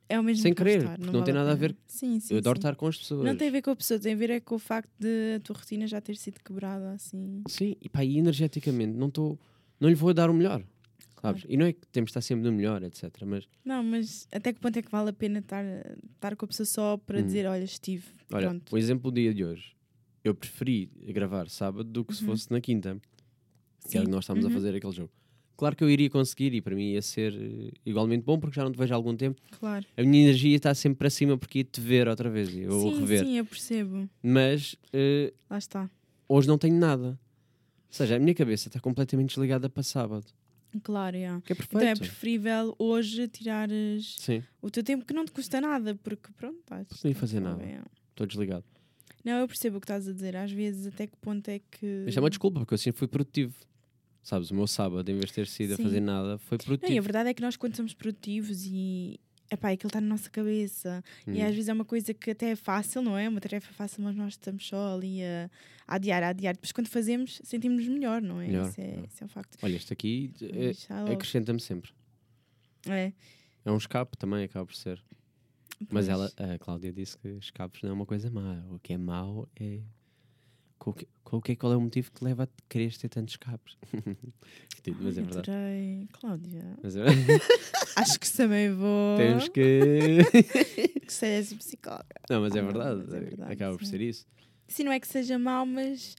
É 0.10 0.20
o 0.20 0.24
mesmo 0.24 0.42
sem 0.42 0.54
que 0.54 0.58
querer, 0.58 0.82
porque 0.90 1.06
não 1.06 1.12
tem 1.24 1.34
vale 1.34 1.34
nada 1.34 1.52
a 1.52 1.56
ver- 1.56 1.76
Sim, 1.88 2.20
sim. 2.20 2.34
eu 2.34 2.40
adoro 2.40 2.58
sim. 2.58 2.60
estar 2.60 2.76
com 2.76 2.88
as 2.88 2.98
pessoas. 2.98 3.24
Não 3.24 3.36
tem 3.38 3.48
a 3.48 3.52
ver 3.52 3.62
com 3.62 3.70
a 3.72 3.76
pessoa, 3.76 4.00
tem 4.00 4.14
a 4.14 4.18
ver 4.18 4.30
é 4.32 4.40
com 4.40 4.56
o 4.56 4.60
facto 4.60 4.90
de 5.00 5.36
a 5.36 5.40
tua 5.40 5.56
rotina 5.56 5.86
já 5.88 6.02
ter 6.02 6.18
sido 6.18 6.40
quebrada 6.44 6.92
assim. 6.92 7.44
Sim, 7.48 7.76
e 7.80 7.88
pá, 7.88 8.04
e 8.04 8.18
energeticamente 8.18 8.92
não 8.98 9.08
estou. 9.08 9.40
Não 9.80 9.88
lhe 9.88 9.96
vou 9.96 10.12
dar 10.14 10.30
o 10.30 10.34
melhor. 10.34 10.64
Sabes? 11.22 11.44
E 11.50 11.58
não 11.58 11.66
é 11.66 11.74
que 11.74 11.86
temos 11.88 12.08
de 12.08 12.12
estar 12.12 12.22
sempre 12.22 12.46
no 12.50 12.56
melhor, 12.56 12.82
etc. 12.84 13.10
Mas 13.26 13.48
Não, 13.66 13.84
mas 13.84 14.28
até 14.32 14.54
que 14.54 14.60
ponto 14.60 14.78
é 14.78 14.82
que 14.82 14.90
vale 14.92 15.10
a 15.10 15.14
pena 15.14 15.40
estar, 15.40 15.64
estar 16.16 16.36
com 16.36 16.46
a 16.46 16.48
pessoa 16.48 16.66
só 16.66 16.98
para 16.98 17.20
Hum. 17.20 17.26
dizer, 17.26 17.46
olha, 17.46 17.64
estive. 17.64 18.06
olha, 18.32 18.50
Pronto. 18.50 18.74
o 18.74 18.78
exemplo 18.78 19.12
do 19.12 19.16
dia 19.16 19.34
de 19.34 19.44
hoje. 19.44 19.76
Eu 20.24 20.34
preferi 20.36 20.86
gravar 21.14 21.50
sábado 21.50 21.84
do 21.90 22.04
que 22.06 22.14
se 22.16 22.22
Uhum. 22.24 22.30
fosse 22.30 22.52
na 22.52 22.62
quinta. 22.62 23.00
Que 23.90 23.98
era 23.98 24.04
o 24.04 24.06
Sim. 24.06 24.06
que 24.06 24.12
nós 24.12 24.24
estávamos 24.24 24.46
Uhum. 24.46 24.52
a 24.52 24.54
fazer 24.54 24.76
aquele 24.76 24.94
jogo. 24.94 25.12
Claro 25.58 25.76
que 25.76 25.84
eu 25.84 25.90
iria 25.90 26.10
conseguir 26.10 26.54
e 26.54 26.62
para 26.62 26.74
mim 26.74 26.92
ia 26.94 27.02
ser 27.02 27.34
eh, 27.34 27.72
igualmente 27.86 28.24
bom 28.24 28.40
porque 28.40 28.56
já 28.56 28.64
não 28.64 28.72
te 28.72 28.78
vejo 28.78 28.94
há 28.94 28.96
algum 28.96 29.14
tempo. 29.16 29.42
Claro. 29.60 29.86
A 29.98 30.04
minha 30.04 30.24
energia 30.24 30.56
está 30.56 30.74
sempre 30.74 31.00
para 31.00 31.10
cima 31.10 31.38
porque 31.38 31.60
ia 31.60 31.64
te 31.66 31.82
ver 31.82 32.08
outra 32.08 32.30
vez 32.30 32.54
e 32.54 32.62
eu 32.62 32.72
sim, 32.80 33.00
rever. 33.00 33.26
sim, 33.26 33.38
eu 33.38 33.46
percebo. 33.46 34.10
Mas 34.24 34.78
eh, 34.94 35.34
Lá 35.50 35.58
está. 35.58 35.90
hoje 36.30 36.48
não 36.48 36.58
tenho 36.58 36.78
nada. 36.80 37.10
Ou 37.10 37.94
seja, 37.94 38.16
a 38.16 38.20
minha 38.20 38.34
cabeça 38.36 38.70
está 38.70 38.80
completamente 38.80 39.30
desligada 39.30 39.70
para 39.70 39.84
sábado. 39.84 40.28
Claro, 40.84 41.16
yeah. 41.18 41.42
Que 41.42 41.54
é 41.54 41.56
perfeito. 41.56 41.78
Então 41.78 41.90
é 41.90 41.96
preferível 41.96 42.76
hoje 42.78 43.28
tirares 43.28 44.16
Sim, 44.20 44.44
o 44.62 44.70
teu 44.70 44.84
tempo 44.84 45.06
que 45.06 45.14
não 45.14 45.26
te 45.26 45.32
custa 45.32 45.60
nada, 45.60 45.96
porque 45.96 46.32
pronto, 46.34 46.60
estás. 46.60 46.88
nem 47.04 47.14
fazer 47.14 47.40
nada. 47.40 47.64
é. 47.64 47.82
estou 48.12 48.28
desligado. 48.28 48.66
Não, 49.24 49.34
eu 49.40 49.48
percebo 49.48 49.78
o 49.78 49.82
que 49.82 49.86
estás 49.86 50.08
a 50.08 50.14
dizer. 50.14 50.36
Às 50.36 50.52
vezes, 50.52 50.88
até 50.88 51.08
que 51.08 51.18
ponto 51.18 51.48
é 51.50 51.60
que. 51.60 52.06
Isto 52.08 52.18
é 52.18 52.22
uma 52.22 52.30
desculpa 52.30 52.60
porque 52.60 52.74
eu 52.74 52.76
assim 52.76 52.92
fui 52.92 53.08
produtivo. 53.08 53.54
Sabes, 54.22 54.52
o 54.52 54.56
meu 54.56 54.68
sábado, 54.68 55.10
em 55.10 55.14
vez 55.14 55.28
de 55.28 55.34
ter 55.34 55.48
sido 55.48 55.76
Sim. 55.76 55.82
a 55.82 55.86
fazer 55.86 56.00
nada, 56.02 56.38
foi 56.38 56.58
Não, 56.58 56.66
produtivo. 56.66 56.94
e 56.94 56.98
a 56.98 57.02
verdade 57.02 57.30
é 57.30 57.34
que 57.34 57.42
nós, 57.42 57.58
quando 57.58 57.76
somos 57.76 57.94
produtivos 57.94 58.66
e. 58.66 59.20
Epá, 59.52 59.72
aquilo 59.72 59.88
está 59.90 60.00
na 60.00 60.08
nossa 60.08 60.30
cabeça. 60.30 61.04
E 61.28 61.32
Hum. 61.32 61.44
às 61.46 61.52
vezes 61.56 61.70
é 61.70 61.74
uma 61.74 61.86
coisa 61.86 62.14
que 62.14 62.32
até 62.32 62.52
é 62.52 62.56
fácil, 62.56 63.02
não 63.02 63.18
é? 63.18 63.28
Uma 63.28 63.42
tarefa 63.42 63.74
fácil, 63.74 64.04
mas 64.04 64.16
nós 64.16 64.34
estamos 64.34 64.68
só 64.68 64.96
ali 64.96 65.24
a, 65.24 65.50
a 65.88 65.96
adiar, 65.96 66.22
a 66.22 66.30
adiar. 66.30 66.54
Depois, 66.54 66.72
quando 66.72 66.88
fazemos, 66.88 67.42
sentimos-nos 67.44 67.88
melhor, 67.88 68.22
não 68.22 68.40
é? 68.40 68.48
Melhor, 68.48 68.70
Isso, 68.70 68.80
é 68.82 68.88
melhor. 68.88 69.06
isso 69.08 69.24
é 69.24 69.26
um 69.26 69.30
facto. 69.30 69.58
Olha, 69.64 69.76
este 69.76 69.92
aqui 69.94 70.32
é- 70.42 71.12
acrescenta-me 71.14 71.60
sempre. 71.60 71.92
É. 72.88 73.12
É 73.66 73.72
um 73.72 73.78
escape 73.78 74.16
também, 74.18 74.44
acaba 74.46 74.66
por 74.66 74.76
ser. 74.76 75.02
Mas 75.92 76.06
Pois. 76.06 76.10
ela, 76.10 76.32
a 76.38 76.60
Cláudia 76.60 76.92
disse 76.94 77.18
que 77.18 77.28
escapes 77.30 77.82
não 77.82 77.90
é 77.90 77.94
uma 77.94 78.06
coisa 78.06 78.30
má. 78.30 78.64
O 78.70 78.80
que 78.80 78.94
é 78.94 78.98
mau 78.98 79.48
é. 79.60 79.80
Qual 80.80 80.94
que, 80.94 81.08
qual 81.26 81.42
que 81.42 81.52
é, 81.52 81.56
qual 81.58 81.74
é 81.74 81.76
o 81.76 81.82
motivo 81.82 82.10
que 82.12 82.24
leva 82.24 82.44
a 82.46 82.48
querer 82.70 82.96
ter 82.98 83.10
tantos 83.10 83.34
escapes? 83.34 83.76
Ridículo, 84.78 85.04
Mas 85.06 85.18
é 85.18 85.22
verdade. 85.22 85.52
adorei. 85.52 86.08
Cláudia, 86.14 86.78
Mas 86.82 86.96
é- 86.96 87.04
acho 87.98 88.20
que 88.20 88.32
também 88.32 88.72
vou. 88.74 89.18
Temos 89.18 89.50
que. 89.50 90.20
que 91.06 91.14
sejas 91.14 91.54
psicóloga. 91.54 92.06
Não, 92.30 92.42
mas 92.42 92.56
é 92.56 92.60
Ah, 92.60 92.64
verdade. 92.64 93.02
mas 93.04 93.14
é 93.14 93.20
verdade, 93.20 93.54
Acaba 93.54 93.78
por 93.78 93.84
sim. 93.86 93.92
ser 93.92 94.02
isso. 94.02 94.26
Sim, 94.70 94.84
não 94.84 94.92
é 94.92 95.00
que 95.00 95.08
seja 95.08 95.38
mau, 95.38 95.66
mas 95.66 96.16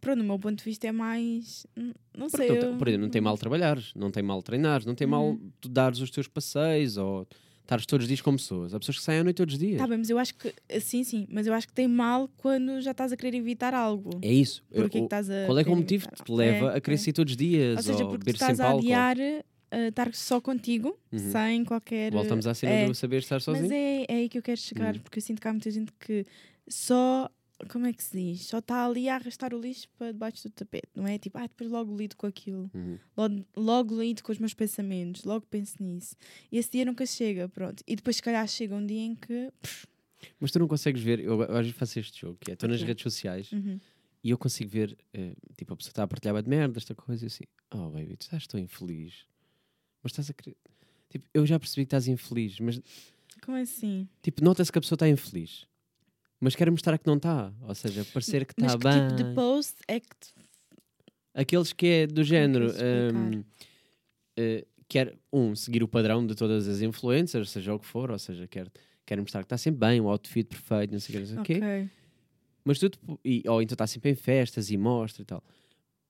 pronto, 0.00 0.20
o 0.20 0.24
meu 0.24 0.38
ponto 0.38 0.58
de 0.58 0.64
vista 0.64 0.86
é 0.88 0.92
mais. 0.92 1.64
n- 1.76 1.94
Não 2.16 2.26
Porque 2.28 2.48
sei. 2.48 2.58
tem- 2.58 2.70
eu- 2.70 2.76
por 2.78 2.88
exemplo, 2.88 3.04
não 3.06 3.10
tem 3.10 3.20
mal 3.22 3.38
trabalhares, 3.38 3.92
não 3.94 4.10
tem 4.10 4.22
mal 4.22 4.42
treinares, 4.42 4.84
não 4.84 4.94
tem 4.96 5.06
mal 5.06 5.26
Uhum. 5.26 5.50
tu 5.60 5.68
dares 5.68 6.00
os 6.00 6.10
teus 6.10 6.26
passeios 6.26 6.96
ou 6.96 7.24
estares 7.66 7.84
todos 7.84 8.04
os 8.04 8.08
dias 8.08 8.20
com 8.20 8.32
pessoas. 8.32 8.72
Há 8.72 8.78
pessoas 8.78 8.98
que 8.98 9.04
saem 9.04 9.20
à 9.20 9.24
noite 9.24 9.36
todos 9.36 9.54
os 9.54 9.58
dias. 9.60 9.78
Tá 9.78 9.86
bem, 9.86 9.98
mas 9.98 10.08
eu 10.08 10.18
acho 10.18 10.34
que. 10.34 10.54
Sim, 10.80 11.02
sim, 11.04 11.26
mas 11.28 11.46
eu 11.46 11.52
acho 11.52 11.66
que 11.66 11.72
tem 11.72 11.88
mal 11.88 12.28
quando 12.38 12.80
já 12.80 12.92
estás 12.92 13.12
a 13.12 13.16
querer 13.16 13.36
evitar 13.36 13.74
algo. 13.74 14.10
É 14.22 14.32
isso. 14.32 14.64
Eu- 14.70 14.84
é 14.92 14.98
estás 14.98 15.28
a 15.28 15.46
qual 15.46 15.58
é 15.58 15.64
que 15.64 15.70
é 15.70 15.72
o 15.72 15.76
motivo 15.76 16.08
que 16.10 16.22
te 16.24 16.32
leva 16.32 16.72
É, 16.72 16.76
a 16.76 16.80
querer 16.80 16.94
é. 16.94 16.98
sair 16.98 17.12
todos 17.12 17.32
os 17.32 17.36
dias 17.36 17.76
Ou 17.76 17.82
seja, 17.82 18.04
ou 18.04 18.10
porque 18.10 18.30
estás 18.30 18.60
a 18.60 18.70
adiar 18.70 19.16
a 19.70 19.88
estar 19.88 20.14
só 20.14 20.40
contigo, 20.40 20.96
Uhum. 21.12 21.32
sem 21.32 21.64
qualquer. 21.64 22.12
Voltamos 22.12 22.46
à 22.46 22.54
cena 22.54 22.72
é. 22.72 22.86
do 22.86 22.94
saber 22.94 23.18
estar 23.18 23.40
sozinho. 23.40 23.64
Mas 23.64 23.72
é, 23.72 24.04
é 24.08 24.14
aí 24.14 24.28
que 24.28 24.38
eu 24.38 24.42
quero 24.42 24.60
chegar, 24.60 24.94
Hum. 24.96 25.00
porque 25.00 25.18
eu 25.18 25.22
sinto 25.22 25.40
que 25.42 25.48
há 25.48 25.52
muita 25.52 25.70
gente 25.70 25.92
que 25.98 26.24
só. 26.68 27.28
Como 27.70 27.86
é 27.86 27.92
que 27.92 28.02
se 28.02 28.16
diz? 28.16 28.46
Só 28.46 28.58
está 28.58 28.84
ali 28.84 29.08
a 29.08 29.14
arrastar 29.14 29.54
o 29.54 29.60
lixo 29.60 29.88
para 29.98 30.12
debaixo 30.12 30.48
do 30.48 30.52
tapete, 30.52 30.88
não 30.94 31.06
é? 31.06 31.18
Tipo, 31.18 31.38
ah, 31.38 31.46
depois 31.46 31.70
logo 31.70 31.96
lido 31.96 32.16
com 32.16 32.26
aquilo. 32.26 32.70
Uhum. 32.74 32.98
Logo, 33.16 33.44
logo 33.56 34.00
lido 34.00 34.22
com 34.22 34.30
os 34.30 34.38
meus 34.38 34.52
pensamentos, 34.52 35.24
logo 35.24 35.46
penso 35.48 35.82
nisso. 35.82 36.14
E 36.52 36.58
esse 36.58 36.70
dia 36.70 36.84
nunca 36.84 37.06
chega, 37.06 37.48
pronto. 37.48 37.82
E 37.86 37.96
depois, 37.96 38.16
se 38.16 38.22
calhar, 38.22 38.46
chega 38.46 38.74
um 38.74 38.84
dia 38.84 39.00
em 39.00 39.14
que. 39.14 39.50
pff, 39.62 39.86
Mas 40.38 40.50
tu 40.50 40.58
não 40.58 40.68
consegues 40.68 41.02
ver, 41.02 41.20
eu, 41.20 41.40
eu 41.42 41.56
às 41.56 41.64
vezes 41.64 41.72
faço 41.72 41.98
este 41.98 42.20
jogo, 42.20 42.38
que 42.40 42.50
é, 42.50 42.54
estou 42.54 42.68
nas 42.68 42.82
redes 42.82 43.02
sociais 43.02 43.50
uhum. 43.52 43.80
e 44.22 44.30
eu 44.30 44.36
consigo 44.38 44.70
ver, 44.70 44.96
eh, 45.14 45.34
tipo, 45.56 45.72
a 45.72 45.76
pessoa 45.76 45.90
está 45.90 46.02
a 46.02 46.06
partilhar 46.08 46.42
de 46.42 46.48
merda, 46.48 46.78
esta 46.78 46.94
coisa, 46.94 47.24
e 47.24 47.28
assim, 47.28 47.44
oh 47.72 47.90
baby, 47.90 48.16
tu 48.16 48.22
estás 48.22 48.46
tão 48.46 48.60
infeliz, 48.60 49.24
mas 50.02 50.12
estás 50.12 50.28
a 50.30 50.34
querer. 50.34 50.56
Tipo, 51.08 51.26
eu 51.32 51.46
já 51.46 51.58
percebi 51.58 51.84
que 51.84 51.88
estás 51.88 52.06
infeliz, 52.08 52.58
mas 52.60 52.80
Como 53.42 53.56
assim? 53.56 54.06
tipo, 54.20 54.44
nota-se 54.44 54.70
que 54.70 54.78
a 54.78 54.80
pessoa 54.80 54.96
está 54.96 55.08
infeliz, 55.08 55.66
mas 56.40 56.54
quer 56.54 56.70
mostrar 56.70 56.98
que 56.98 57.06
não 57.06 57.16
está, 57.16 57.52
ou 57.62 57.74
seja, 57.74 58.04
parecer 58.12 58.44
que 58.46 58.52
está 58.52 58.76
que 58.76 58.82
bem. 58.84 59.02
tipo 59.08 59.14
de 59.14 59.34
post 59.34 59.74
é 59.88 60.00
que. 60.00 60.08
te- 60.08 60.34
Aqueles 61.34 61.72
que 61.72 61.86
é 61.86 62.06
do 62.06 62.24
género, 62.24 62.66
explicar? 62.66 63.14
hum, 63.14 63.44
eh, 64.38 64.66
quer, 64.88 65.18
um, 65.32 65.54
seguir 65.54 65.82
o 65.82 65.88
padrão 65.88 66.26
de 66.26 66.34
todas 66.34 66.66
as 66.66 66.80
influencers, 66.80 67.50
seja 67.50 67.74
o 67.74 67.78
que 67.78 67.86
for, 67.86 68.10
ou 68.10 68.18
seja, 68.18 68.46
quer, 68.48 68.70
quer 69.04 69.20
mostrar 69.20 69.42
que 69.42 69.46
está 69.46 69.58
sempre 69.58 69.80
bem, 69.80 70.00
o 70.00 70.08
outfit 70.08 70.48
perfeito, 70.48 70.92
não 70.92 71.00
sei 71.00 71.14
o 71.14 71.18
que, 71.18 71.20
não 71.20 71.26
sei 71.26 71.36
o 71.38 71.42
quê. 71.42 71.58
Mas 72.64 72.78
tu, 72.78 72.88
depo- 72.88 73.20
e, 73.24 73.42
ou 73.46 73.60
então 73.60 73.74
está 73.74 73.86
sempre 73.86 74.10
em 74.10 74.14
festas 74.14 74.70
e 74.70 74.76
mostra 74.76 75.22
e 75.22 75.24
tal. 75.26 75.42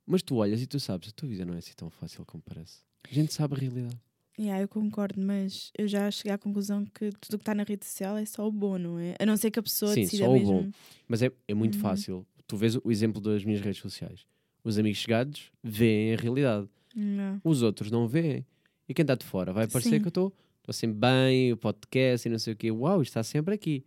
Mas 0.06 0.22
tu 0.22 0.36
olhas 0.36 0.62
e 0.62 0.66
tu 0.66 0.78
sabes, 0.78 1.08
a 1.08 1.12
tua 1.12 1.28
vida 1.28 1.44
não 1.44 1.54
é 1.54 1.58
assim 1.58 1.72
tão 1.74 1.90
fácil 1.90 2.24
como 2.24 2.42
parece. 2.42 2.78
A 3.10 3.12
gente 3.12 3.34
sabe 3.34 3.54
a 3.54 3.58
realidade. 3.58 3.98
Yeah, 4.38 4.60
eu 4.62 4.68
concordo, 4.68 5.18
mas 5.20 5.70
eu 5.78 5.88
já 5.88 6.10
cheguei 6.10 6.32
à 6.32 6.36
conclusão 6.38 6.84
que 6.84 7.10
tudo 7.20 7.34
o 7.34 7.38
que 7.38 7.42
está 7.42 7.54
na 7.54 7.62
rede 7.62 7.86
social 7.86 8.18
é 8.18 8.24
só 8.26 8.46
o 8.46 8.52
bom, 8.52 8.76
não 8.76 8.98
é? 8.98 9.14
A 9.18 9.24
não 9.24 9.34
ser 9.36 9.50
que 9.50 9.58
a 9.58 9.62
pessoa 9.62 9.94
Sim, 9.94 10.02
decida 10.02 10.24
só 10.24 10.30
o 10.30 10.34
mesmo. 10.34 10.62
bom. 10.64 10.70
Mas 11.08 11.22
é, 11.22 11.32
é 11.48 11.54
muito 11.54 11.76
Uhum. 11.76 11.80
fácil. 11.80 12.26
Tu 12.46 12.56
vês 12.56 12.76
o, 12.76 12.82
exemplo 12.90 13.20
das 13.20 13.44
minhas 13.44 13.60
redes 13.62 13.80
sociais. 13.80 14.26
Os 14.62 14.78
amigos 14.78 14.98
chegados 14.98 15.50
veem 15.64 16.12
a 16.12 16.16
realidade. 16.16 16.68
Não. 16.94 17.40
Os 17.42 17.62
outros 17.62 17.90
não 17.90 18.06
veem. 18.06 18.44
E 18.88 18.92
quem 18.94 19.02
está 19.04 19.14
de 19.14 19.24
fora 19.24 19.52
vai 19.52 19.66
parecer 19.66 19.90
Sim. 19.96 20.00
que 20.00 20.06
eu 20.06 20.08
estou 20.10 20.32
sempre 20.70 20.98
bem, 20.98 21.52
o 21.52 21.56
podcast 21.56 22.28
e 22.28 22.30
não 22.30 22.38
sei 22.38 22.52
o 22.52 22.56
quê. 22.56 22.70
Uau, 22.70 23.00
está 23.00 23.22
sempre 23.22 23.54
aqui. 23.54 23.84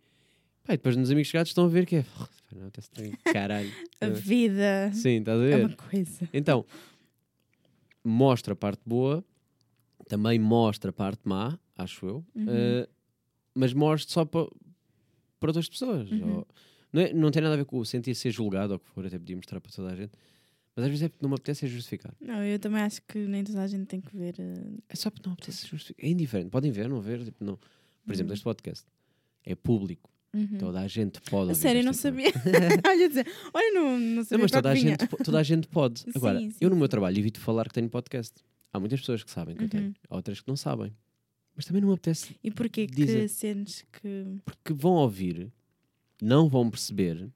E 0.68 0.72
depois 0.72 0.96
nos 0.96 1.10
amigos 1.10 1.28
chegados 1.28 1.50
estão 1.50 1.64
a 1.64 1.68
ver 1.68 1.86
que 1.86 1.96
é. 1.96 2.04
Não, 2.52 2.70
caralho. 3.32 3.70
A 4.00 4.08
vida 4.08 4.90
Sim, 4.94 5.18
estás 5.18 5.40
a 5.40 5.44
é 5.44 5.48
ver? 5.56 5.66
uma 5.66 5.76
coisa. 5.76 6.28
Então, 6.34 6.64
mostra 8.04 8.52
a 8.52 8.56
parte 8.56 8.80
boa, 8.84 9.24
também 10.10 10.38
mostra 10.38 10.90
a 10.90 10.92
parte 10.92 11.20
má, 11.24 11.58
acho 11.76 12.04
eu, 12.06 12.24
Uhum. 12.34 12.46
eh, 12.48 12.88
mas 13.54 13.72
mostra 13.72 14.12
só 14.12 14.24
para 14.24 14.46
para 15.38 15.48
outras 15.50 15.68
pessoas. 15.70 16.10
Uhum. 16.10 16.36
Ou- 16.38 16.46
não, 16.92 17.00
é- 17.02 17.12
não 17.14 17.30
tem 17.30 17.40
nada 17.40 17.54
a 17.54 17.56
ver 17.56 17.64
com 17.64 17.78
o 17.78 17.84
sentir 17.86 18.14
ser 18.14 18.30
julgado 18.30 18.72
ou 18.74 18.76
o 18.76 18.80
que 18.80 18.88
for, 18.90 19.06
até 19.06 19.18
podia 19.18 19.36
mostrar 19.36 19.58
para 19.60 19.72
toda 19.72 19.90
a 19.92 19.96
gente, 19.96 20.12
mas 20.76 20.84
às 20.84 20.90
vezes 20.90 21.04
é 21.04 21.08
porque 21.08 21.22
não 21.24 21.30
me 21.30 21.34
apetece 21.36 21.66
justificar. 21.66 22.12
Não, 22.20 22.42
eu 22.44 22.58
também 22.58 22.82
acho 22.82 23.00
que 23.08 23.18
nem 23.18 23.42
toda 23.42 23.62
a 23.62 23.66
gente 23.66 23.86
tem 23.86 24.00
que 24.02 24.14
ver. 24.14 24.34
eh, 24.38 24.78
É 24.88 24.96
só 24.96 25.10
porque 25.10 25.26
não 25.26 25.32
me 25.32 25.38
apetece 25.40 25.66
justificar. 25.66 26.04
É 26.04 26.10
indiferente, 26.10 26.50
podem 26.50 26.70
ver, 26.70 26.88
não 26.88 27.00
ver, 27.00 27.24
tipo, 27.24 27.42
não. 27.44 27.56
Por 28.04 28.12
exemplo, 28.12 28.30
Uhum. 28.30 28.34
este 28.34 28.44
podcast 28.44 28.86
é 29.44 29.54
público, 29.54 30.10
uhum. 30.34 30.58
toda 30.58 30.80
a 30.80 30.86
gente 30.88 31.20
pode. 31.22 31.52
A 31.52 31.54
sério, 31.54 31.80
eu 31.80 31.84
não 31.84 31.92
sabia. 31.94 32.26
olha, 32.86 33.08
dizer, 33.08 33.26
olha, 33.54 33.72
não, 33.72 33.98
não 33.98 34.24
sabia 34.24 34.38
Não, 34.38 34.42
mas 34.44 34.50
toda 34.50 34.70
a, 34.70 34.74
vinha. 34.74 34.90
gente, 34.90 35.06
toda 35.24 35.38
a 35.38 35.42
gente 35.42 35.68
pode. 35.68 36.04
Agora, 36.14 36.38
Sim, 36.38 36.50
sim, 36.50 36.58
eu 36.60 36.68
no 36.68 36.76
meu 36.76 36.88
trabalho 36.88 37.18
evito 37.18 37.40
falar 37.40 37.66
que 37.68 37.72
tenho 37.74 37.88
podcast. 37.88 38.34
Há 38.72 38.78
muitas 38.78 39.00
pessoas 39.00 39.22
que 39.24 39.30
sabem 39.30 39.56
que 39.56 39.64
eu 39.64 39.68
tenho, 39.68 39.86
Uhum. 39.86 39.94
há 40.08 40.16
outras 40.16 40.40
que 40.40 40.48
não 40.48 40.56
sabem. 40.56 40.94
Mas 41.56 41.64
também 41.64 41.82
não 41.82 41.88
me 41.88 41.94
apetece, 41.94 42.36
E 42.42 42.50
porquê 42.50 42.86
que 42.86 42.94
Dizem- 42.94 43.28
sentes 43.28 43.84
que. 43.92 44.40
porque 44.44 44.72
vão 44.72 44.92
ouvir, 44.92 45.52
não 46.22 46.48
vão 46.48 46.70
perceber 46.70 47.28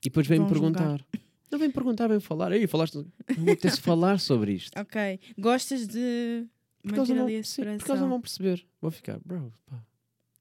e 0.00 0.04
depois 0.08 0.26
vêm-me 0.26 0.48
perguntar. 0.48 1.04
Não 1.50 1.58
vêm 1.58 1.70
perguntar, 1.70 2.08
vêm 2.08 2.20
falar. 2.20 2.52
Ei, 2.52 2.66
falaste. 2.66 2.94
Não 2.96 3.44
me 3.44 3.52
apetece 3.52 3.80
falar 3.82 4.18
sobre 4.20 4.52
isto. 4.52 4.76
Ok, 4.78 5.20
gostas 5.38 5.86
de 5.86 6.46
Porque 6.82 6.98
eles, 7.00 7.08
não 7.10 7.28
sim, 7.44 7.62
porque 7.76 7.90
eles 7.90 8.00
não 8.00 8.08
vão 8.08 8.20
perceber. 8.20 8.64
Vou 8.80 8.90
ficar, 8.90 9.18
bro, 9.24 9.52
pá, 9.66 9.84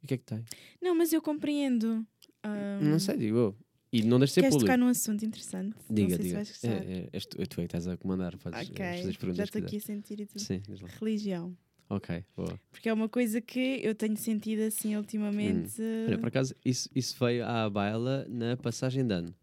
e 0.02 0.06
o 0.06 0.08
que 0.08 0.14
é 0.14 0.18
que 0.18 0.24
tem? 0.24 0.44
Não, 0.82 0.96
mas 0.96 1.12
eu 1.14 1.22
compreendo. 1.22 2.06
Ah, 2.44 2.80
Não 2.82 3.00
sei, 3.00 3.18
digo 3.18 3.38
eu. 3.38 3.56
E 3.96 4.04
não 4.04 4.20
deixe 4.20 4.32
de 4.32 4.34
ser 4.36 4.42
Queres 4.42 4.56
público. 4.56 4.68
tocar 4.68 4.78
num 4.78 4.90
assunto 4.90 5.24
interessante? 5.24 5.78
Diga, 5.90 6.10
não 6.10 6.10
sei 6.10 6.18
diga. 6.18 6.28
se 6.28 6.34
vais 6.34 6.50
gostar. 6.50 6.68
É, 6.68 6.98
é, 6.98 7.10
és 7.14 7.26
tu, 7.26 7.38
tu 7.38 7.42
é 7.42 7.46
que 7.46 7.62
estás 7.62 7.88
a 7.88 7.96
comandar. 7.96 8.38
Podes 8.38 8.60
eh, 8.60 8.64
ok, 8.64 8.76
fazer 8.76 8.92
as 8.92 9.14
já 9.14 9.20
perguntas 9.20 9.50
que 9.50 9.58
estou 9.58 9.68
aqui 9.68 9.78
a 9.78 9.80
sentir 9.80 10.20
e 10.20 10.26
tudo. 10.26 10.42
Sim. 10.42 10.62
Religião. 11.00 11.58
Ok, 11.90 12.26
boa. 12.36 12.60
Porque 12.72 12.90
é 12.90 12.94
uma 12.94 13.08
coisa 13.08 13.40
que 13.40 13.80
eu 13.82 13.96
tenho 13.96 14.18
sentido 14.18 14.64
assim 14.64 14.98
ultimamente. 14.98 15.82
Hum. 15.82 16.08
Olha, 16.08 16.18
por 16.18 16.28
acaso, 16.28 16.54
isso, 16.66 16.90
isso 16.94 17.16
veio 17.24 17.46
à 17.46 17.70
baila 17.70 18.26
na 18.28 18.58
passagem 18.58 19.08
de 19.08 19.14
ano. 19.14 19.34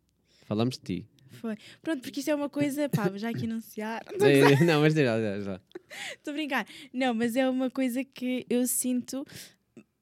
Falamos 0.45 0.77
de 0.77 0.83
ti. 0.83 1.09
Foi. 1.31 1.57
Pronto, 1.81 2.03
porque 2.03 2.21
isto 2.21 2.29
é 2.29 2.35
uma 2.35 2.51
coisa, 2.51 2.91
pá, 2.91 3.09
vou 3.09 3.17
já 3.17 3.31
aqui 3.31 3.47
anunciar. 3.47 4.03
É, 4.21 4.63
não, 4.65 4.83
mas 4.83 4.93
diz 4.93 5.07
lá. 5.07 5.61
Estou 6.15 6.33
a 6.33 6.35
brincar. 6.35 6.67
Não, 6.93 7.15
mas 7.15 7.37
é 7.37 7.49
uma 7.49 7.71
coisa 7.71 8.05
que 8.05 8.45
eu 8.51 8.67
sinto. 8.67 9.25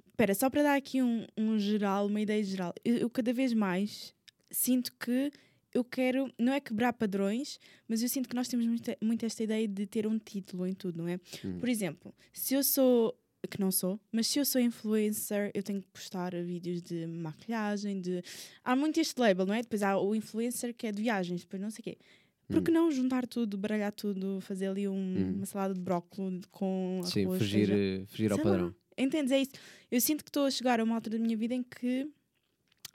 Espera, 0.08 0.34
só 0.34 0.50
para 0.50 0.64
dar 0.64 0.74
aqui 0.74 1.00
um, 1.00 1.24
um 1.38 1.56
geral, 1.56 2.06
uma 2.06 2.20
ideia 2.20 2.42
geral. 2.42 2.74
Eu, 2.84 2.96
eu 2.96 3.10
cada 3.10 3.32
vez 3.32 3.54
mais 3.54 4.12
sinto 4.50 4.92
que 4.98 5.30
eu 5.72 5.84
quero, 5.84 6.32
não 6.38 6.52
é 6.52 6.60
quebrar 6.60 6.92
padrões, 6.92 7.58
mas 7.86 8.02
eu 8.02 8.08
sinto 8.08 8.28
que 8.28 8.34
nós 8.34 8.48
temos 8.48 8.66
muito, 8.66 8.90
muito 9.00 9.24
esta 9.24 9.42
ideia 9.44 9.68
de 9.68 9.86
ter 9.86 10.06
um 10.06 10.18
título 10.18 10.66
em 10.66 10.72
tudo, 10.74 10.98
não 10.98 11.08
é? 11.08 11.20
Hum. 11.44 11.58
Por 11.60 11.68
exemplo, 11.68 12.12
se 12.32 12.54
eu 12.54 12.64
sou, 12.64 13.16
que 13.48 13.60
não 13.60 13.70
sou, 13.70 13.98
mas 14.10 14.26
se 14.26 14.38
eu 14.40 14.44
sou 14.44 14.60
influencer, 14.60 15.50
eu 15.54 15.62
tenho 15.62 15.80
que 15.80 15.88
postar 15.88 16.34
vídeos 16.42 16.82
de 16.82 17.06
maquilhagem, 17.06 18.00
de. 18.00 18.22
Há 18.64 18.74
muito 18.74 18.98
este 19.00 19.18
label, 19.20 19.46
não 19.46 19.54
é? 19.54 19.62
Depois 19.62 19.82
há 19.82 19.96
o 19.98 20.14
influencer 20.14 20.74
que 20.74 20.86
é 20.88 20.92
de 20.92 21.00
viagens, 21.02 21.42
depois 21.42 21.62
não 21.62 21.70
sei 21.70 21.80
o 21.80 21.84
quê. 21.84 21.98
Por 22.48 22.62
que 22.64 22.72
não 22.72 22.90
juntar 22.90 23.28
tudo, 23.28 23.56
baralhar 23.56 23.92
tudo, 23.92 24.40
fazer 24.40 24.66
ali 24.66 24.88
um- 24.88 24.92
Hum. 24.94 25.34
uma 25.36 25.46
salada 25.46 25.72
de 25.72 25.78
brócolis 25.80 26.44
com 26.50 27.00
Sim, 27.04 27.26
arroz, 27.26 27.38
fugir, 27.38 28.04
fugir 28.08 28.32
ao 28.32 28.38
lá. 28.38 28.42
padrão. 28.44 28.74
Entendes? 28.98 29.30
É 29.30 29.40
isso. 29.40 29.52
Eu 29.88 30.00
sinto 30.00 30.24
que 30.24 30.30
estou 30.30 30.46
a 30.46 30.50
chegar 30.50 30.80
a 30.80 30.84
uma 30.84 30.96
altura 30.96 31.16
da 31.16 31.22
minha 31.24 31.36
vida 31.36 31.54
em 31.54 31.62
que 31.62 32.10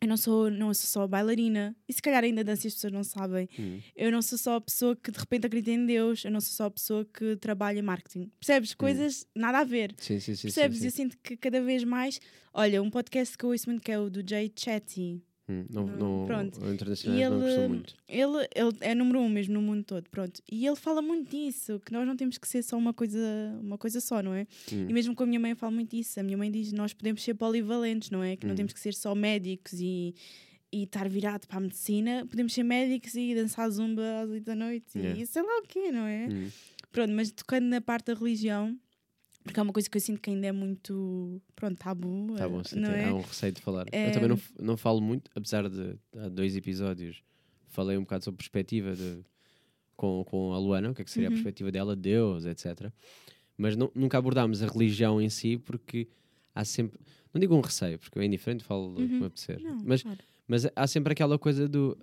eu 0.02 0.08
não 0.08 0.18
sou, 0.18 0.52
não 0.52 0.74
sou 0.74 0.88
só 0.88 1.08
bailarina. 1.08 1.76
E 1.88 1.94
se 1.94 2.02
calhar 2.02 2.24
ainda 2.24 2.44
danço 2.44 2.66
e 2.66 2.70
as 2.70 2.74
pessoas 2.76 2.94
não 2.94 3.04
sabem. 3.04 3.50
Hum. 3.58 3.80
Eu 3.96 4.12
não 4.12 4.22
sou 4.22 4.38
só 4.38 4.56
a 4.56 4.62
pessoa 4.62 4.96
que 4.96 5.10
de 5.12 5.18
repente 5.20 5.48
acredita 5.48 5.72
em 5.72 5.86
Deus. 5.86 6.24
Eu 6.26 6.32
não 6.32 6.42
sou 6.42 6.54
só 6.54 6.66
a 6.66 6.72
pessoa 6.72 7.06
que 7.06 7.36
trabalha 7.38 7.80
em 7.80 7.82
marketing. 7.82 8.32
Percebes? 8.40 8.74
Coisas 8.76 9.26
nada 9.36 9.60
a 9.60 9.64
ver. 9.64 9.96
Sim, 9.98 10.20
sim, 10.20 10.36
sim. 10.36 10.44
Percebes? 10.44 10.80
Sim, 10.80 10.86
Eu 10.86 10.92
sim. 10.92 10.98
sinto 10.98 11.18
que 11.24 11.36
cada 11.38 11.62
vez 11.62 11.84
mais. 11.84 12.20
Olha, 12.54 12.82
um 12.82 12.90
podcast 12.90 13.38
que 13.38 13.44
eu 13.46 13.50
ouço 13.50 13.70
muito 13.70 13.82
que 13.82 13.92
é 13.92 14.00
o 14.00 14.10
do 14.10 14.24
Jay 14.28 14.52
Chatty. 14.56 15.22
Hum, 15.48 15.64
não, 15.70 15.86
Não, 15.86 15.98
não, 16.20 16.26
pronto. 16.26 16.60
não 16.60 16.76
gostam 16.76 17.14
ele, 17.14 17.68
muito. 17.68 17.94
ele, 18.08 18.48
ele 18.56 18.72
é 18.82 18.96
número 18.96 19.20
um 19.20 19.30
mesmo 19.30 19.54
no 19.54 19.62
mundo 19.62 19.84
todo, 19.84 20.10
pronto. 20.10 20.42
E 20.52 20.66
ele 20.66 20.76
fala 20.76 21.02
muito 21.04 21.30
disso, 21.30 21.80
que 21.86 21.92
nós 21.94 22.08
não 22.08 22.16
temos 22.16 22.38
que 22.40 22.48
ser 22.48 22.64
só 22.64 22.76
uma 22.78 22.94
coisa, 22.94 23.20
uma 23.62 23.78
coisa 23.78 24.02
só, 24.02 24.24
não 24.24 24.34
é? 24.34 24.48
Hum. 24.74 24.88
E 24.90 24.94
mesmo 24.94 25.14
com 25.14 25.22
a 25.24 25.26
minha 25.28 25.40
mãe 25.40 25.52
eu 25.52 25.56
falo 25.58 25.74
muito 25.74 25.96
disso. 25.96 26.20
A 26.20 26.24
minha 26.24 26.38
mãe 26.38 26.50
diz 26.50 26.72
nós 26.72 26.94
podemos 26.94 27.22
ser 27.24 27.36
polivalentes, 27.36 28.10
não 28.10 28.24
é? 28.24 28.36
Que 28.36 28.46
não 28.48 28.54
Hum. 28.54 28.58
temos 28.58 28.74
que 28.74 28.80
ser 28.80 28.96
só 28.96 29.14
médicos 29.14 29.74
e, 29.80 30.16
e 30.74 30.84
estar 30.84 31.08
virado 31.08 31.48
para 31.48 31.58
a 31.58 31.62
medicina. 31.62 32.26
Podemos 32.28 32.52
ser 32.52 32.64
médicos 32.64 33.14
e 33.14 33.36
dançar 33.36 33.70
zumba 33.70 34.02
às 34.24 34.30
oito 34.32 34.46
da 34.46 34.56
noite 34.56 34.98
Yeah. 34.98 35.22
e 35.22 35.28
sei 35.28 35.44
lá 35.44 35.60
o 35.60 35.68
quê, 35.68 35.92
não 35.92 36.08
é? 36.08 36.28
Hum. 36.32 36.48
Pronto, 36.92 37.12
mas 37.14 37.30
tocando 37.32 37.66
na 37.66 37.82
parte 37.82 38.08
da 38.08 38.14
religião, 38.16 38.76
porque 39.46 39.60
é 39.60 39.64
uma 39.64 39.72
coisa 39.72 39.90
que 39.90 39.96
eu 39.96 40.02
sinto 40.02 40.20
que 40.20 40.30
ainda 40.30 40.48
é 40.48 40.52
muito, 40.52 41.42
pronto, 41.56 41.78
tabu, 41.78 42.36
Tá 42.36 42.46
eh, 42.46 42.50
bom, 42.50 42.64
sim, 42.64 42.80
não 42.80 42.90
é? 42.90 43.06
há 43.06 43.14
um 43.14 43.22
receio 43.22 43.52
de 43.54 43.62
falar. 43.62 43.86
É- 43.92 44.08
Eu 44.08 44.12
também 44.12 44.28
não, 44.30 44.40
não 44.60 44.76
falo 44.76 45.00
muito, 45.00 45.30
apesar 45.36 45.70
de 45.70 45.96
há 46.18 46.28
dois 46.28 46.56
episódios 46.56 47.24
falei 47.70 47.98
um 47.98 48.02
bocado 48.02 48.24
sobre 48.24 48.38
perspectiva 48.38 48.96
de, 48.96 49.20
com, 49.96 50.24
com 50.26 50.52
a 50.54 50.58
Luana, 50.60 50.92
o 50.92 50.94
que 50.96 51.02
é 51.02 51.06
que 51.06 51.12
seria 51.12 51.28
Uhum. 51.30 51.34
a 51.34 51.36
perspectiva 51.36 51.72
dela, 51.72 51.96
Deus, 51.96 52.46
etc. 52.46 52.92
Mas 53.58 53.76
nu- 53.78 53.92
nunca 53.96 54.18
abordámos 54.18 54.62
a 54.64 54.68
religião 54.68 55.22
em 55.22 55.30
si 55.30 55.58
porque 55.58 56.08
há 56.54 56.66
sempre, 56.66 57.00
não 57.34 57.40
digo 57.40 57.56
um 57.56 57.62
receio, 57.62 58.00
porque 58.00 58.18
eu 58.18 58.22
é 58.24 58.26
indiferente, 58.26 58.64
falo 58.64 58.92
o 58.94 58.96
que 58.96 59.02
Uhum. 59.04 59.20
me 59.20 59.26
apetecer, 59.26 59.62
Não, 59.62 59.78
mas, 59.84 60.02
claro. 60.04 60.20
mas 60.48 60.68
há 60.76 60.88
sempre 60.88 61.12
aquela 61.14 61.38
coisa 61.38 61.68
do 61.68 61.98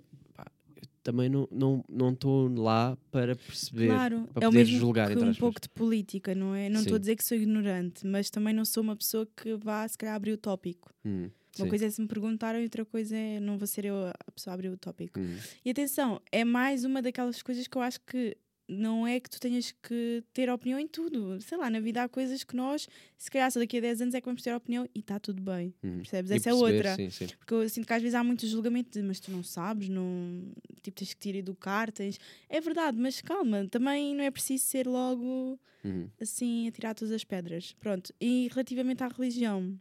também 1.03 1.29
não 1.29 1.43
estou 1.43 1.83
não, 1.89 2.55
não 2.55 2.63
lá 2.63 2.97
para 3.11 3.35
perceber. 3.35 3.87
Claro, 3.87 4.27
para 4.33 4.45
é 4.45 4.49
poder 4.49 4.65
julgar, 4.65 5.07
que 5.07 5.13
entre 5.13 5.29
um 5.29 5.35
pouco 5.35 5.59
de 5.59 5.69
política, 5.69 6.33
não 6.33 6.55
é? 6.55 6.69
Não 6.69 6.81
estou 6.81 6.95
a 6.95 6.99
dizer 6.99 7.15
que 7.15 7.23
sou 7.23 7.37
ignorante, 7.37 8.07
mas 8.07 8.29
também 8.29 8.53
não 8.53 8.63
sou 8.63 8.81
uma 8.81 8.95
pessoa 8.95 9.27
que 9.35 9.55
vá, 9.55 9.87
se 9.87 9.97
calhar, 9.97 10.15
abrir 10.15 10.31
o 10.31 10.37
tópico. 10.37 10.91
Hum. 11.05 11.29
Uma 11.59 11.65
Sim. 11.65 11.69
coisa 11.69 11.85
é 11.85 11.89
se 11.89 12.01
me 12.01 12.07
perguntaram 12.07 12.59
e 12.59 12.63
outra 12.63 12.83
coisa 12.83 13.15
é 13.15 13.39
não 13.39 13.59
vou 13.59 13.67
ser 13.67 13.85
eu 13.85 14.07
a 14.07 14.31
pessoa 14.31 14.53
a 14.53 14.55
abrir 14.55 14.69
o 14.69 14.77
tópico. 14.77 15.19
Uhum. 15.19 15.37
E 15.63 15.69
atenção, 15.69 16.19
é 16.31 16.43
mais 16.43 16.83
uma 16.83 16.99
daquelas 16.99 17.43
coisas 17.43 17.67
que 17.67 17.77
eu 17.77 17.81
acho 17.81 17.99
que 18.01 18.35
não 18.67 19.05
é 19.05 19.19
que 19.19 19.29
tu 19.29 19.39
tenhas 19.39 19.71
que 19.71 20.23
ter 20.33 20.49
opinião 20.49 20.79
em 20.79 20.87
tudo. 20.87 21.39
Sei 21.41 21.57
lá, 21.57 21.69
na 21.69 21.79
vida 21.79 22.01
há 22.03 22.09
coisas 22.09 22.43
que 22.43 22.55
nós, 22.55 22.87
se 23.17 23.29
calhar 23.29 23.51
só 23.51 23.59
daqui 23.59 23.77
a 23.77 23.81
10 23.81 24.01
anos 24.01 24.13
é 24.15 24.21
que 24.21 24.25
vamos 24.25 24.41
ter 24.41 24.55
opinião 24.55 24.87
e 24.95 24.99
está 24.99 25.19
tudo 25.19 25.41
bem. 25.41 25.73
Uhum. 25.83 25.97
Percebes? 25.97 26.31
E 26.31 26.35
Essa 26.35 26.49
é 26.49 26.53
outra. 26.53 26.95
Sim, 26.95 27.09
sim. 27.09 27.27
Porque 27.27 27.53
eu 27.53 27.67
sinto 27.69 27.85
que 27.85 27.93
às 27.93 28.01
vezes 28.01 28.15
há 28.15 28.23
muito 28.23 28.47
julgamento 28.47 28.91
de 28.97 29.05
mas 29.05 29.19
tu 29.19 29.31
não 29.31 29.43
sabes, 29.43 29.89
não, 29.89 30.51
tipo, 30.81 30.97
tens 30.97 31.13
que 31.13 31.19
te 31.19 31.29
ir 31.29 31.35
educar, 31.37 31.91
tens. 31.91 32.17
É 32.49 32.61
verdade, 32.61 32.97
mas 32.97 33.21
calma, 33.21 33.67
também 33.69 34.15
não 34.15 34.23
é 34.23 34.31
preciso 34.31 34.63
ser 34.65 34.87
logo 34.87 35.59
Uhum. 35.83 36.07
assim 36.21 36.67
a 36.67 36.71
tirar 36.71 36.93
todas 36.95 37.11
as 37.13 37.23
pedras. 37.25 37.73
Pronto. 37.79 38.13
E 38.21 38.47
relativamente 38.51 39.03
à 39.03 39.07
religião, 39.09 39.77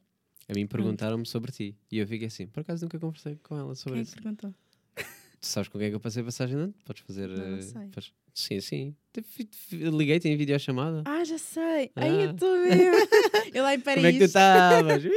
A 0.48 0.52
mim 0.54 0.66
perguntaram-me 0.66 1.24
sobre 1.24 1.52
ti 1.52 1.76
e 1.90 1.98
eu 1.98 2.06
fiquei 2.08 2.26
assim, 2.26 2.48
por 2.48 2.60
acaso 2.60 2.84
nunca 2.84 2.98
conversei 2.98 3.38
com 3.44 3.56
ela 3.56 3.74
sobre 3.76 3.98
quem 3.98 4.04
que 4.04 4.08
isso. 4.10 4.16
perguntou? 4.20 4.52
Tu 5.42 5.48
sabes 5.48 5.68
com 5.68 5.76
quem 5.76 5.88
é 5.88 5.90
que 5.90 5.96
eu 5.96 6.00
passei 6.00 6.22
passagem 6.22 6.56
de 6.56 6.62
ano? 6.62 6.74
Podes 6.84 7.02
fazer. 7.04 7.28
Não, 7.28 7.36
não 7.50 7.58
eh, 7.58 7.62
sei. 7.62 7.88
podes- 7.88 8.12
Sim, 8.32 8.60
sim. 8.60 8.96
Fi- 9.24 9.50
Liguei-te 9.72 10.28
em 10.28 10.36
videochamada. 10.36 11.02
Ah, 11.04 11.22
já 11.24 11.36
sei! 11.36 11.90
Aí 11.96 12.22
eu 12.22 12.30
Ah. 12.30 12.32
estou 12.32 12.58
mesmo! 12.58 12.72
eu 13.52 13.62
lá 13.64 13.74
em 13.74 13.80
Paris. 13.80 13.96
Como 13.96 14.06
é 14.06 14.12
que 14.12 14.18
tu 14.20 14.24
estavas? 14.24 15.02
Ih, 15.04 15.10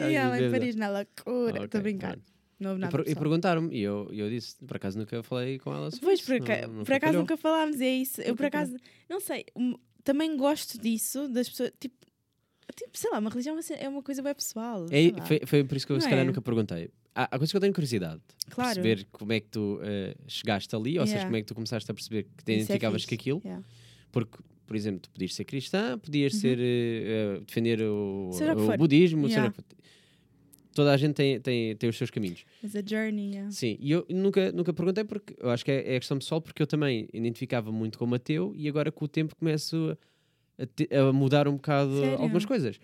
E 0.00 0.14
ela 0.14 0.42
em. 0.42 0.50
Paris, 0.50 0.74
na 0.74 0.90
loucura. 0.90 1.50
Estou 1.64 1.64
Ok, 1.66 1.78
a 1.80 1.82
brincar. 1.82 2.12
pronto. 2.14 2.32
Não 2.58 2.70
houve 2.72 2.80
E, 2.80 2.82
nada. 2.82 2.98
per- 2.98 3.10
e 3.10 3.14
perguntaram-me 3.14 3.74
e 3.74 3.80
eu, 3.80 4.08
eu 4.12 4.28
disse, 4.28 4.56
por 4.66 4.76
acaso 4.76 4.98
nunca 4.98 5.22
falei 5.22 5.58
com 5.60 5.72
ela 5.72 5.90
sobre 5.90 6.04
Pois, 6.04 6.18
isso. 6.20 6.26
por, 6.26 6.34
aca- 6.42 6.66
não- 6.66 6.84
por 6.84 6.92
acaso 6.92 7.18
nunca 7.18 7.36
falámos, 7.38 7.80
é 7.80 7.88
isso. 7.88 8.20
Eu, 8.20 8.34
por 8.36 8.44
acaso, 8.46 8.76
não 9.08 9.20
sei, 9.20 9.46
também 10.04 10.36
gosto 10.36 10.78
disso, 10.78 11.28
das 11.28 11.48
pessoas. 11.48 11.72
Tipo, 11.80 11.94
tipo 12.76 12.90
sei 12.98 13.10
lá, 13.10 13.18
uma 13.20 13.30
religião 13.30 13.56
é 13.78 13.88
uma 13.88 14.02
coisa 14.02 14.20
bem 14.20 14.34
pessoal. 14.34 14.84
É, 14.90 15.26
foi, 15.26 15.40
foi 15.46 15.64
por 15.64 15.76
isso 15.76 15.86
que 15.86 15.92
eu 15.92 15.96
Não 15.96 16.00
se 16.02 16.08
calhar 16.08 16.24
é? 16.24 16.26
nunca 16.26 16.42
perguntei. 16.42 16.90
Há, 17.14 17.24
há 17.24 17.38
coisas 17.38 17.50
que 17.50 17.56
eu 17.56 17.60
tenho 17.60 17.72
curiosidade. 17.74 18.20
de 18.46 18.54
Claro. 18.54 18.74
Perceber 18.80 19.06
como 19.10 19.32
é 19.32 19.40
que 19.40 19.48
tu 19.48 19.78
eh, 19.82 20.14
chegaste 20.28 20.74
ali, 20.76 20.98
ou 20.98 21.06
seja, 21.06 21.16
Yeah. 21.18 21.28
como 21.28 21.36
é 21.36 21.40
que 21.40 21.46
tu 21.46 21.54
começaste 21.54 21.90
a 21.90 21.94
perceber 21.94 22.24
que 22.24 22.28
te 22.28 22.36
Isso 22.42 22.50
é 22.50 22.54
identificavas 22.54 23.02
fixe. 23.02 23.16
com 23.16 23.20
aquilo. 23.20 23.42
Yeah. 23.44 23.64
Porque, 24.12 24.38
por 24.66 24.76
exemplo, 24.76 25.00
tu 25.00 25.10
podias 25.10 25.34
ser 25.34 25.44
cristã, 25.44 25.98
podias 25.98 26.34
ser 26.36 26.58
eh, 26.60 27.36
eh, 27.36 27.40
defender 27.46 27.80
o, 27.82 28.26
Uhum. 28.26 28.32
Seja 28.32 28.54
o 28.56 28.76
budismo, 28.78 29.26
seja 29.28 29.40
Yeah. 29.40 29.54
toda 30.74 30.92
a 30.92 30.96
gente 30.96 31.14
tem, 31.14 31.40
tem, 31.40 31.76
tem 31.76 31.90
os 31.90 31.96
seus 31.96 32.10
caminhos. 32.10 32.44
Mas 32.62 32.74
a 32.76 32.82
journey, 32.84 33.32
yeah. 33.32 33.50
Sim, 33.50 33.76
e 33.80 33.90
eu 33.90 34.06
nunca, 34.08 34.52
nunca 34.52 34.72
perguntei 34.72 35.04
porque 35.04 35.34
eu 35.38 35.50
acho 35.50 35.64
que 35.64 35.70
é, 35.70 35.94
é 35.96 35.98
questão 35.98 36.18
pessoal, 36.18 36.40
porque 36.40 36.62
eu 36.62 36.66
também 36.66 37.08
identificava 37.12 37.72
muito 37.72 37.98
como 37.98 38.14
ateu 38.14 38.52
e 38.56 38.68
agora 38.68 38.90
com 38.92 39.04
o 39.04 39.08
tempo 39.08 39.34
começo 39.36 39.96
a, 40.58 40.66
te- 40.66 40.88
a 40.94 41.12
mudar 41.12 41.48
um 41.48 41.54
bocado 41.56 41.98
Sério? 42.00 42.18
algumas 42.22 42.44
coisas. 42.44 42.78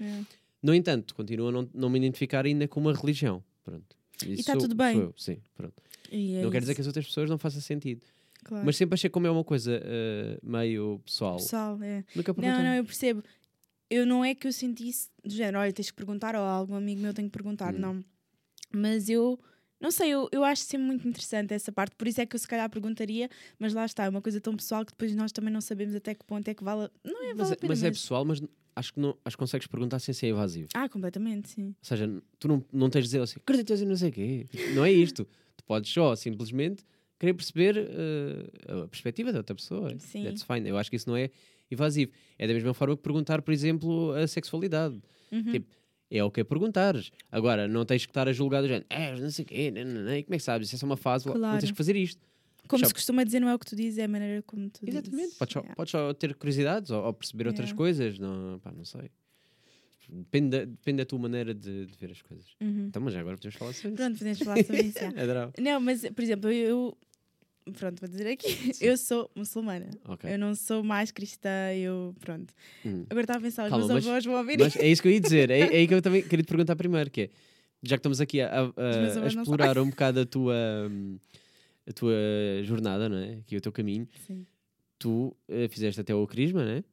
No 0.62 0.74
entanto, 0.74 1.14
continuo 1.14 1.48
a 1.48 1.52
não, 1.52 1.68
não 1.72 1.88
me 1.88 1.98
identificar 1.98 2.44
ainda 2.44 2.66
com 2.66 2.80
uma 2.80 2.92
religião. 2.92 3.42
Pronto. 3.64 3.95
Isso 4.26 4.44
tá 4.44 4.52
sou- 4.52 4.62
tudo 4.62 4.74
bem. 4.74 4.98
eu, 4.98 5.14
Sim, 5.16 5.38
pronto. 5.56 5.74
E 6.10 6.36
é 6.36 6.42
não 6.42 6.50
quer 6.50 6.60
dizer 6.60 6.74
que 6.74 6.80
as 6.80 6.86
outras 6.86 7.06
pessoas 7.06 7.28
não 7.28 7.36
façam 7.38 7.60
sentido. 7.60 8.02
Claro. 8.44 8.64
Mas 8.64 8.76
sempre 8.76 8.94
achei 8.94 9.10
como 9.10 9.26
é 9.26 9.30
uma 9.30 9.42
coisa 9.44 9.80
eh, 9.84 10.38
meio 10.42 11.00
pessoal. 11.04 11.36
Pessoal, 11.36 11.82
é. 11.82 12.04
Nunca 12.14 12.32
perguntei. 12.32 12.50
Não, 12.50 12.62
não, 12.62 12.74
eu 12.74 12.84
percebo. 12.84 13.22
Eu 13.90 14.06
não 14.06 14.24
é 14.24 14.34
que 14.34 14.46
eu 14.46 14.52
sentisse 14.52 15.10
do 15.24 15.30
género, 15.32 15.58
olha, 15.58 15.72
tens 15.72 15.90
que 15.90 15.96
perguntar, 15.96 16.34
ou 16.36 16.42
algum 16.42 16.74
amigo 16.74 17.00
meu 17.00 17.12
tem 17.12 17.24
que 17.26 17.30
perguntar, 17.32 17.74
Hum. 17.74 17.78
não. 17.78 18.04
Mas 18.72 19.08
eu, 19.08 19.38
não 19.80 19.90
sei, 19.90 20.10
eu, 20.10 20.28
eu 20.32 20.44
acho 20.44 20.62
sempre 20.62 20.86
muito 20.86 21.06
interessante 21.08 21.54
essa 21.54 21.70
parte, 21.72 21.94
por 21.96 22.06
isso 22.08 22.20
é 22.20 22.26
que 22.26 22.34
eu 22.34 22.40
se 22.40 22.46
calhar 22.48 22.68
perguntaria, 22.70 23.28
mas 23.58 23.72
lá 23.74 23.84
está, 23.84 24.04
é 24.04 24.08
uma 24.08 24.20
coisa 24.22 24.40
tão 24.40 24.56
pessoal 24.56 24.84
que 24.84 24.92
depois 24.92 25.14
nós 25.14 25.30
também 25.32 25.52
não 25.52 25.60
sabemos 25.60 25.94
até 25.94 26.14
que 26.14 26.24
ponto 26.24 26.46
é 26.48 26.54
que 26.54 26.64
vale. 26.64 26.88
Não 27.04 27.24
é 27.24 27.34
mas, 27.34 27.48
vale 27.50 27.60
é- 27.62 27.68
mas 27.68 27.82
é 27.82 27.88
mas- 27.90 27.98
pessoal, 28.00 28.24
mas 28.24 28.40
acho 28.76 28.92
que, 28.92 29.00
não, 29.00 29.16
acho 29.24 29.36
que 29.36 29.40
consegues 29.40 29.66
perguntar 29.66 29.98
sem 29.98 30.12
ser 30.14 30.26
evasivo. 30.28 30.68
Ah, 30.74 30.88
completamente, 30.88 31.48
sim. 31.48 31.68
Ou 31.68 31.74
seja, 31.80 32.22
tu 32.38 32.46
não, 32.46 32.64
não 32.72 32.88
tens 32.90 33.02
de 33.02 33.06
dizer 33.08 33.20
assim, 33.22 33.40
acreditas 33.40 33.80
em 33.82 33.86
não 33.86 33.96
sei 33.96 34.10
o 34.10 34.12
quê. 34.12 34.46
Não 34.74 34.84
é 34.84 34.92
isto. 34.92 35.26
tu 35.56 35.64
podes 35.64 35.90
só 35.90 36.14
simplesmente 36.14 36.84
querer 37.18 37.32
perceber 37.34 37.76
eh, 37.78 38.82
a 38.84 38.86
perspectiva 38.88 39.32
da 39.32 39.38
outra 39.38 39.54
pessoa. 39.56 39.98
Sim. 39.98 40.24
That's 40.24 40.42
fine. 40.42 40.68
Eu 40.68 40.76
acho 40.76 40.90
que 40.90 40.96
isso 40.96 41.08
não 41.08 41.16
é 41.16 41.30
evasivo. 41.70 42.12
É 42.38 42.46
da 42.46 42.52
mesma 42.52 42.74
forma 42.74 42.96
que 42.96 43.02
perguntar, 43.02 43.40
por 43.42 43.52
exemplo, 43.52 44.12
a 44.12 44.26
sexualidade. 44.26 45.00
Uhum. 45.32 45.50
Tipo, 45.52 45.66
é 46.10 46.22
o 46.22 46.30
que 46.30 46.44
perguntares. 46.44 47.10
Agora, 47.32 47.66
não 47.66 47.84
tens 47.84 48.04
que 48.04 48.10
estar 48.10 48.28
a 48.28 48.32
julgar 48.32 48.60
do 48.62 48.68
género, 48.68 48.86
é, 48.90 49.18
não 49.18 49.30
sei 49.30 49.44
o 49.44 49.48
quê, 49.48 49.70
não, 49.70 49.84
não, 49.84 50.02
não. 50.02 50.14
E 50.16 50.22
como 50.22 50.34
é 50.34 50.38
que 50.38 50.44
sabes? 50.44 50.68
Isso 50.68 50.76
é 50.76 50.78
só 50.78 50.86
uma 50.86 50.96
fase, 50.96 51.26
não 51.26 51.34
Claro. 51.34 51.58
tens 51.58 51.70
que 51.70 51.76
fazer 51.76 51.96
isto. 51.96 52.20
Como 52.68 52.86
se 52.86 52.92
costuma 52.94 53.24
dizer, 53.24 53.40
não 53.40 53.48
é 53.48 53.54
o 53.54 53.58
que 53.58 53.66
tu 53.66 53.76
dizes, 53.76 53.98
é 53.98 54.04
a 54.04 54.08
maneira 54.08 54.42
como 54.42 54.68
tu 54.70 54.80
Exatamente. 54.86 55.16
dizes. 55.22 55.38
Podes 55.38 55.52
só, 55.52 55.60
Yeah. 55.60 55.74
podes 55.76 55.90
só 55.90 56.14
ter 56.14 56.34
curiosidades 56.34 56.90
ou, 56.90 57.04
ou 57.04 57.12
perceber 57.12 57.46
outras 57.46 57.68
Yeah. 57.68 57.76
coisas. 57.76 58.18
Não, 58.18 58.58
pá, 58.60 58.72
não 58.72 58.84
sei. 58.84 59.10
Depende 60.08 60.50
da, 60.50 60.64
depende 60.64 60.98
da 60.98 61.04
tua 61.04 61.18
maneira 61.18 61.52
de, 61.52 61.86
de 61.86 61.98
ver 61.98 62.12
as 62.12 62.22
coisas. 62.22 62.46
Uhum. 62.60 62.86
Então, 62.86 63.02
mas 63.02 63.12
já 63.12 63.20
agora 63.20 63.36
podemos 63.36 63.56
falar 63.56 63.72
sobre 63.72 63.88
isso. 63.88 63.96
Pronto, 63.96 64.18
podemos 64.18 64.38
falar 64.38 64.64
sobre 64.64 64.82
isso. 64.82 64.98
Adorava. 65.04 65.52
Não, 65.60 65.80
mas, 65.80 66.02
por 66.10 66.22
exemplo, 66.22 66.50
eu. 66.50 66.96
Pronto, 67.76 67.98
vou 67.98 68.08
dizer 68.08 68.28
aqui. 68.28 68.70
Eu 68.80 68.96
sou 68.96 69.28
muçulmana. 69.34 69.90
Ok. 70.04 70.32
Eu 70.32 70.38
não 70.38 70.54
sou 70.54 70.84
mais 70.84 71.10
cristã, 71.10 71.72
eu. 71.74 72.14
Pronto. 72.20 72.54
Hum. 72.84 73.04
Agora 73.10 73.24
estava 73.24 73.40
a 73.40 73.42
pensar, 73.42 73.64
os 73.64 73.70
Calma, 73.70 73.86
meus 73.88 73.94
mas- 73.96 74.06
avós 74.06 74.24
vão 74.24 74.36
ouvir 74.36 74.56
Mas 74.60 74.76
é 74.76 74.86
isso 74.88 75.02
que 75.02 75.08
eu 75.08 75.12
ia 75.12 75.20
dizer. 75.20 75.50
É, 75.50 75.58
é 75.58 75.76
aí 75.78 75.88
que 75.88 75.94
eu 75.94 76.00
também 76.02 76.22
queria 76.22 76.44
te 76.44 76.48
perguntar 76.48 76.76
primeiro, 76.76 77.10
que 77.10 77.22
é, 77.22 77.30
já 77.82 77.96
que 77.96 77.98
estamos 77.98 78.20
aqui 78.20 78.40
a, 78.40 78.46
a- 78.60 78.72
a- 78.76 79.26
explorar 79.26 79.76
um 79.78 79.90
bocado 79.90 80.20
a 80.20 80.24
tua, 80.24 80.54
hum, 80.88 81.18
a 81.88 81.92
tua 81.92 82.14
jornada, 82.62 83.08
não 83.08 83.18
é? 83.18 83.34
Aqui 83.38 83.56
o 83.56 83.60
teu 83.60 83.72
caminho. 83.72 84.08
Sim. 84.26 84.46
Tu 84.98 85.36
eh, 85.48 85.68
fizeste 85.68 86.00
até 86.00 86.14
o 86.14 86.26
Crisma, 86.26 86.64
não 86.64 86.72
é? 86.72 86.84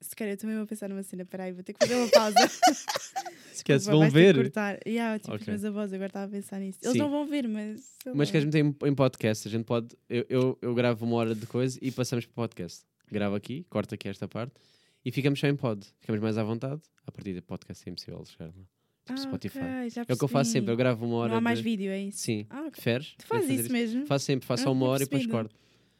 Se 0.00 0.14
calhar 0.14 0.34
eu 0.34 0.38
também 0.38 0.56
vou 0.56 0.66
pensar 0.66 0.88
numa 0.88 1.02
cena. 1.02 1.24
Peraí, 1.24 1.52
vou 1.52 1.62
ter 1.64 1.72
que 1.72 1.84
fazer 1.84 1.94
uma 2.00 2.08
pausa. 2.10 2.36
Quer-se 2.36 2.84
Desculpa, 3.88 3.90
vão 3.90 3.98
vais 4.00 4.12
ter 4.12 4.18
que 4.18 4.32
ver? 4.32 4.42
cortar. 4.44 4.78
Yeah, 4.86 5.18
tipo, 5.18 5.32
Ok. 5.34 5.40
os 5.42 5.46
meus 5.48 5.64
avós, 5.64 5.92
agora 5.92 6.06
estava 6.06 6.26
a 6.26 6.28
pensar 6.28 6.60
nisso. 6.60 6.78
Eles 6.80 6.92
Sim. 6.92 6.98
não 6.98 7.10
vão 7.10 7.26
ver, 7.26 7.48
mas. 7.48 7.82
Mas 8.14 8.28
lá. 8.28 8.32
queres 8.32 8.44
meter 8.44 8.64
em, 8.64 8.76
em 8.88 8.94
podcast? 8.94 9.48
A 9.48 9.50
gente 9.50 9.64
pode. 9.64 9.96
Eu, 10.08 10.24
eu, 10.28 10.58
eu 10.62 10.74
gravo 10.74 11.04
uma 11.04 11.16
hora 11.16 11.34
de 11.34 11.46
coisa 11.46 11.76
e 11.82 11.90
passamos 11.90 12.24
para 12.26 12.32
o 12.32 12.34
podcast. 12.36 12.84
Gravo 13.10 13.34
aqui, 13.34 13.64
corto 13.68 13.94
aqui 13.94 14.08
esta 14.08 14.28
parte 14.28 14.52
e 15.04 15.10
ficamos 15.10 15.40
só 15.40 15.48
em 15.48 15.56
pod. 15.56 15.84
Ficamos 15.98 16.20
mais 16.20 16.38
à 16.38 16.44
vontade. 16.44 16.80
A 17.04 17.10
partir 17.10 17.34
do 17.34 17.42
podcast 17.42 17.82
é 17.88 17.90
impossível 17.90 18.24
chegar 18.24 18.46
lá. 18.46 18.77
Tipo 19.08 19.20
Ah, 19.20 19.22
Spotify. 19.22 19.58
ok, 19.58 19.90
já 19.90 20.04
É 20.08 20.12
o 20.14 20.16
que 20.18 20.24
eu 20.24 20.28
faço 20.28 20.50
sempre. 20.52 20.72
Eu 20.72 20.76
gravo 20.76 21.04
uma 21.06 21.16
hora. 21.16 21.30
Não 21.32 21.38
há 21.38 21.40
mais 21.40 21.58
de... 21.58 21.64
vídeo, 21.64 21.90
é 21.90 22.00
isso? 22.00 22.18
Sim. 22.18 22.46
Ah, 22.50 22.60
ok. 22.60 22.70
Preferes? 22.72 23.14
Tu 23.18 23.26
fazes 23.26 23.46
Fazer 23.48 23.60
isso 23.62 23.72
mesmo? 23.72 24.06
Faço 24.06 24.24
sempre, 24.24 24.46
faço 24.46 24.62
só 24.64 24.68
Ah, 24.68 24.72
uma 24.72 24.86
hora 24.86 25.02
e 25.02 25.06
depois 25.06 25.22
percebido. 25.26 25.48
corto. 25.48 25.54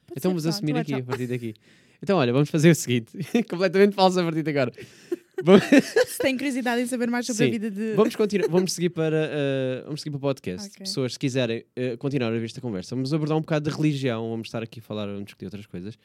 Pode 0.07 0.19
então 0.19 0.31
vamos 0.31 0.43
pessoal. 0.45 0.55
assumir 0.57 0.71
Então, 0.73 0.81
aqui, 0.83 0.95
a 0.95 1.03
partir 1.03 1.27
daqui. 1.27 1.55
Então, 2.03 2.17
olha, 2.19 2.33
vamos 2.33 2.49
fazer 2.51 2.71
o 2.71 2.75
seguinte. 2.75 3.11
completamente 3.51 3.95
falso 3.95 4.21
a 4.21 4.25
partir 4.25 4.43
de 4.43 4.51
agora. 4.51 4.73
Se 6.07 6.19
tem 6.19 6.37
curiosidade 6.37 6.83
em 6.83 6.87
saber 6.87 7.09
mais 7.09 7.25
sobre 7.27 7.45
Sim. 7.45 7.49
a 7.49 7.51
vida 7.53 7.71
de. 7.71 7.95
vamos 7.95 8.17
continuar, 8.17 8.49
vamos 8.49 8.73
seguir 8.73 8.89
para, 8.91 9.31
uh, 9.83 9.85
vamos 9.85 10.01
seguir 10.01 10.11
para 10.11 10.19
o 10.19 10.21
podcast. 10.21 10.69
Ok. 10.69 10.79
Pessoas, 10.81 11.13
se 11.13 11.19
quiserem 11.19 11.65
uh, 11.77 11.97
continuar 11.99 12.29
a 12.29 12.39
ver 12.39 12.45
esta 12.45 12.61
conversa, 12.61 12.95
vamos 12.97 13.13
abordar 13.15 13.37
um 13.37 13.41
bocado 13.41 13.71
de 13.71 13.77
religião, 13.77 14.31
vamos 14.31 14.49
estar 14.49 14.63
aqui 14.63 14.81
a 14.81 14.83
falar, 14.83 15.07
vamos 15.07 15.25
discutir 15.27 15.45
outras 15.47 15.67
coisas. 15.67 15.97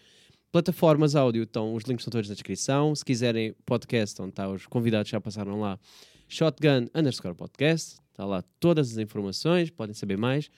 Plataformas 0.52 1.16
áudio, 1.16 1.44
estão, 1.44 1.74
os 1.74 1.84
links 1.86 2.02
estão 2.02 2.12
todos 2.12 2.30
na 2.30 2.36
descrição. 2.36 2.94
Se 2.94 3.04
quiserem 3.04 3.56
podcast, 3.66 4.22
onde 4.22 4.30
está, 4.32 4.48
os 4.48 4.68
convidados 4.68 5.10
já 5.10 5.20
passaram 5.20 5.60
lá. 5.60 5.80
Shotgun 6.28 6.88
underscore 6.96 7.36
podcast, 7.36 7.98
está 8.12 8.26
lá 8.26 8.44
todas 8.60 8.92
as 8.92 8.98
informações, 8.98 9.70
podem 9.70 9.94
saber 9.94 10.18
mais. 10.18 10.50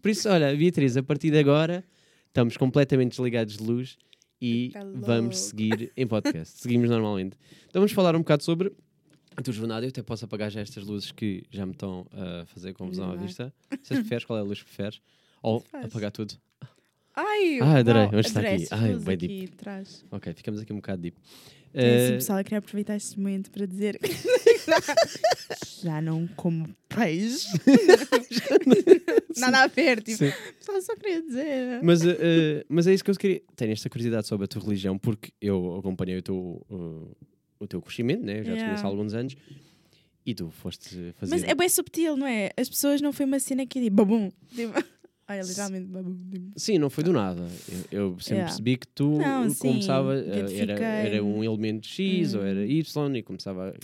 Por 0.00 0.10
isso, 0.10 0.28
olha, 0.28 0.54
Beatriz, 0.54 0.96
a 0.96 1.02
partir 1.02 1.30
de 1.30 1.38
agora 1.38 1.84
estamos 2.26 2.56
completamente 2.56 3.10
desligados 3.12 3.56
de 3.56 3.62
luz 3.64 3.96
e 4.40 4.70
Tá 4.72 4.80
vamos 4.94 5.38
seguir 5.38 5.92
em 5.96 6.06
podcast. 6.06 6.58
Seguimos 6.58 6.90
normalmente. 6.90 7.36
Então 7.68 7.80
vamos 7.80 7.92
falar 7.92 8.14
um 8.16 8.20
bocado 8.20 8.42
sobre 8.42 8.72
a 9.36 9.42
tua 9.42 9.52
jornada. 9.52 9.86
Eu 9.86 9.90
até 9.90 10.02
posso 10.02 10.24
apagar 10.24 10.50
já 10.50 10.60
estas 10.60 10.84
luzes 10.84 11.12
que 11.12 11.44
já 11.50 11.64
me 11.64 11.72
estão 11.72 12.06
a 12.12 12.44
fazer 12.46 12.72
confusão 12.72 13.04
à 13.04 13.08
Verdade. 13.10 13.26
vista. 13.28 13.54
Se 13.82 13.94
preferes, 13.94 14.24
qual 14.24 14.38
é 14.38 14.42
a 14.42 14.44
luz 14.44 14.58
que 14.58 14.64
preferes? 14.64 15.00
Ou 15.42 15.60
Faz. 15.60 15.86
apagar 15.86 16.10
tudo. 16.10 16.34
Ai, 17.14 17.58
Ah, 17.60 17.78
adorei. 17.78 18.04
estar 18.20 18.40
adorei 18.40 18.54
aqui. 18.64 18.68
Ai, 18.72 18.96
bem 18.96 19.14
aqui 19.14 19.50
atrás. 19.52 20.04
Ok, 20.10 20.32
ficamos 20.34 20.60
aqui 20.60 20.72
um 20.72 20.76
bocado 20.76 21.02
deep. 21.02 21.16
É 21.74 22.08
Eh, 22.08 22.12
pessoal, 22.12 22.38
eu 22.38 22.44
queria 22.44 22.58
aproveitar 22.58 22.96
este 22.96 23.18
momento 23.18 23.50
para 23.50 23.64
dizer 23.66 23.98
já 25.82 26.00
não 26.00 26.26
como 26.28 26.68
peixe. 26.88 27.46
Nada 29.38 29.62
a 29.64 29.66
ver, 29.66 30.02
tipo, 30.02 30.18
sim. 30.18 30.30
só, 30.60 30.80
só 30.80 30.94
queria 30.96 31.22
dizer. 31.22 31.80
mas, 31.82 32.04
eh, 32.04 32.64
mas 32.68 32.86
é 32.86 32.94
isso 32.94 33.04
que 33.04 33.10
eu 33.10 33.14
queria. 33.16 33.42
Tenho 33.56 33.72
esta 33.72 33.88
curiosidade 33.88 34.26
sobre 34.26 34.44
a 34.44 34.48
tua 34.48 34.62
religião, 34.62 34.98
porque 34.98 35.32
eu 35.40 35.76
acompanhei 35.78 36.18
o 36.18 36.22
teu, 36.22 36.64
eh, 36.70 37.14
o 37.60 37.66
teu 37.66 37.80
crescimento, 37.80 38.24
né? 38.24 38.40
Eu 38.40 38.44
já 38.44 38.52
te 38.52 38.56
Yeah. 38.56 38.64
conheço 38.66 38.86
há 38.86 38.88
alguns 38.88 39.14
anos. 39.14 39.34
E 40.24 40.34
tu 40.34 40.50
foste 40.50 41.12
fazer. 41.18 41.30
Mas 41.34 41.42
é 41.42 41.54
bem 41.54 41.68
subtil, 41.68 42.16
não 42.16 42.26
é? 42.26 42.50
As 42.56 42.68
pessoas 42.68 43.00
não 43.00 43.12
foi 43.12 43.26
uma 43.26 43.40
cena 43.40 43.66
que 43.66 43.80
digo, 43.80 43.96
babum. 43.96 44.30
Tipo, 44.54 44.72
olha, 45.28 45.40
literalmente, 45.42 45.86
babum. 45.88 46.16
Tipo. 46.30 46.52
Sim, 46.56 46.78
não 46.78 46.88
foi 46.88 47.02
do 47.02 47.12
nada. 47.12 47.42
Eu, 47.90 48.00
eu 48.12 48.20
sempre 48.20 48.34
Yeah. 48.34 48.44
percebi 48.46 48.76
que 48.76 48.86
tu 48.86 49.18
Não, 49.18 49.50
sim, 49.50 49.58
começava, 49.58 50.14
eh, 50.16 50.58
era, 50.60 50.78
era 50.84 51.24
um 51.24 51.42
elemento 51.42 51.86
X 51.88 52.34
ou 52.34 52.42
Hum. 52.42 52.46
era 52.46 52.64
Y 52.66 53.16
e 53.16 53.22
começava. 53.22 53.74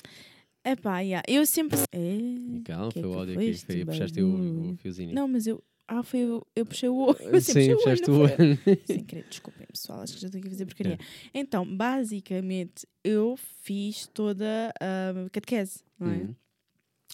Epá, 0.73 1.01
yeah. 1.01 1.23
eu 1.29 1.47
sempre. 1.47 1.79
É. 1.93 2.63
Calma, 2.65 2.93
que 2.93 2.99
é 2.99 3.03
foi 3.03 3.11
o 3.11 3.13
que 3.13 3.19
áudio 3.19 3.35
aqui, 3.39 3.55
foi, 3.59 3.85
puxaste 3.85 4.23
o, 4.23 4.71
o 4.73 4.77
fiozinho. 4.77 5.15
Não, 5.15 5.27
mas 5.29 5.47
eu. 5.47 5.63
Ah, 5.87 6.03
foi 6.03 6.21
eu. 6.21 6.47
Eu 6.55 6.67
puxei 6.67 6.89
o 6.89 6.97
olho. 6.97 7.17
Eu 7.33 7.41
Sim, 7.41 7.75
puxaste 7.77 8.11
o 8.11 8.15
o 8.15 8.19
olho. 8.21 8.37
Sem 8.87 9.05
querer, 9.05 9.25
desculpem 9.29 9.67
pessoal, 9.67 10.03
acho 10.03 10.15
que 10.15 10.21
já 10.21 10.27
estou 10.29 10.39
aqui 10.39 10.49
a 10.49 10.51
fazer 10.51 10.67
porcaria. 10.67 10.99
Então, 11.33 11.65
basicamente, 11.65 12.87
eu 13.03 13.37
fiz 13.63 14.07
toda 14.09 14.71
a 14.79 15.31
catequese, 15.31 15.81
não 15.99 16.11
é? 16.11 16.17
Uhum. 16.17 16.35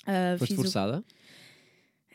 Ah, 0.07 0.35
Foste 0.39 0.51
fiz 0.51 0.59
o- 0.59 0.63
forçada? 0.63 1.05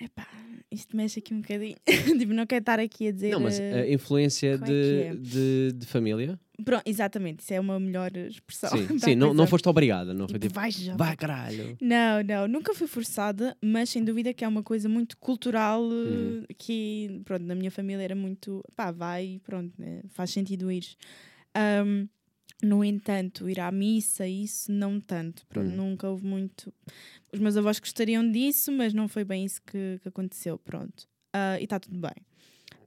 Epá, 0.02 0.28
isto 0.72 0.96
mexe 0.96 1.20
aqui 1.20 1.34
um 1.34 1.42
bocadinho. 1.42 1.76
tipo, 2.20 2.34
não 2.34 2.46
quero 2.46 2.62
estar 2.62 2.80
aqui 2.80 3.08
a 3.08 3.12
dizer. 3.12 3.32
Não, 3.32 3.40
mas 3.42 3.60
eh, 3.60 3.82
a 3.82 3.94
influência 3.94 4.58
qual 4.58 4.72
é 4.72 4.74
de, 4.74 4.82
que 4.82 4.96
é? 5.04 5.16
de, 5.16 5.72
de 5.76 5.86
família? 5.86 6.40
Pronto, 6.64 6.84
exatamente, 6.86 7.40
isso 7.42 7.54
é 7.54 7.60
uma 7.60 7.80
melhor 7.80 8.16
expressão. 8.18 8.70
Sim, 8.70 8.88
sim 9.00 9.16
não, 9.16 9.34
não 9.34 9.48
foste 9.48 9.68
obrigada, 9.70 10.14
não 10.14 10.28
foi 10.28 10.40
Tipo, 10.40 10.48
tipo, 10.48 10.56
vai 10.56 10.72
já. 10.72 10.96
vai 10.96 11.16
caralho. 11.18 11.78
Não, 11.82 12.24
não, 12.24 12.48
nunca 12.48 12.74
fui 12.74 12.88
forçada, 12.88 13.56
mas 13.62 13.90
sem 13.90 14.04
dúvida 14.04 14.34
que 14.34 14.44
é 14.44 14.48
uma 14.48 14.64
coisa 14.64 14.88
muito 14.90 15.18
cultural 15.18 15.84
eh, 15.92 15.96
Uhum. 16.10 16.44
que, 16.58 17.22
pronto, 17.26 17.44
na 17.46 17.56
minha 17.56 17.72
família 17.72 18.04
era 18.04 18.16
muito, 18.16 18.64
pá, 18.76 18.92
vai 18.92 19.26
e 19.36 19.40
pronto, 19.40 19.74
né? 19.78 20.02
faz 20.10 20.32
sentido 20.32 20.72
ir. 20.72 20.86
Ahm, 21.56 22.08
no 22.62 22.84
entanto, 22.84 23.50
ir 23.50 23.60
à 23.60 23.72
missa, 23.72 24.28
isso 24.28 24.72
não 24.72 25.00
tanto, 25.00 25.46
pronto, 25.48 25.70
Uhum. 25.70 25.76
nunca 25.76 26.10
houve 26.10 26.26
muito. 26.26 26.74
Os 27.32 27.40
meus 27.40 27.56
avós 27.56 27.80
gostariam 27.80 28.30
disso, 28.30 28.72
mas 28.72 28.94
não 28.94 29.08
foi 29.08 29.24
bem 29.24 29.46
isso 29.46 29.62
que, 29.62 30.00
que 30.02 30.10
aconteceu, 30.10 30.58
pronto. 30.58 31.08
Ah, 31.34 31.60
e 31.60 31.64
está 31.64 31.80
tudo 31.80 32.00
bem. 32.00 32.16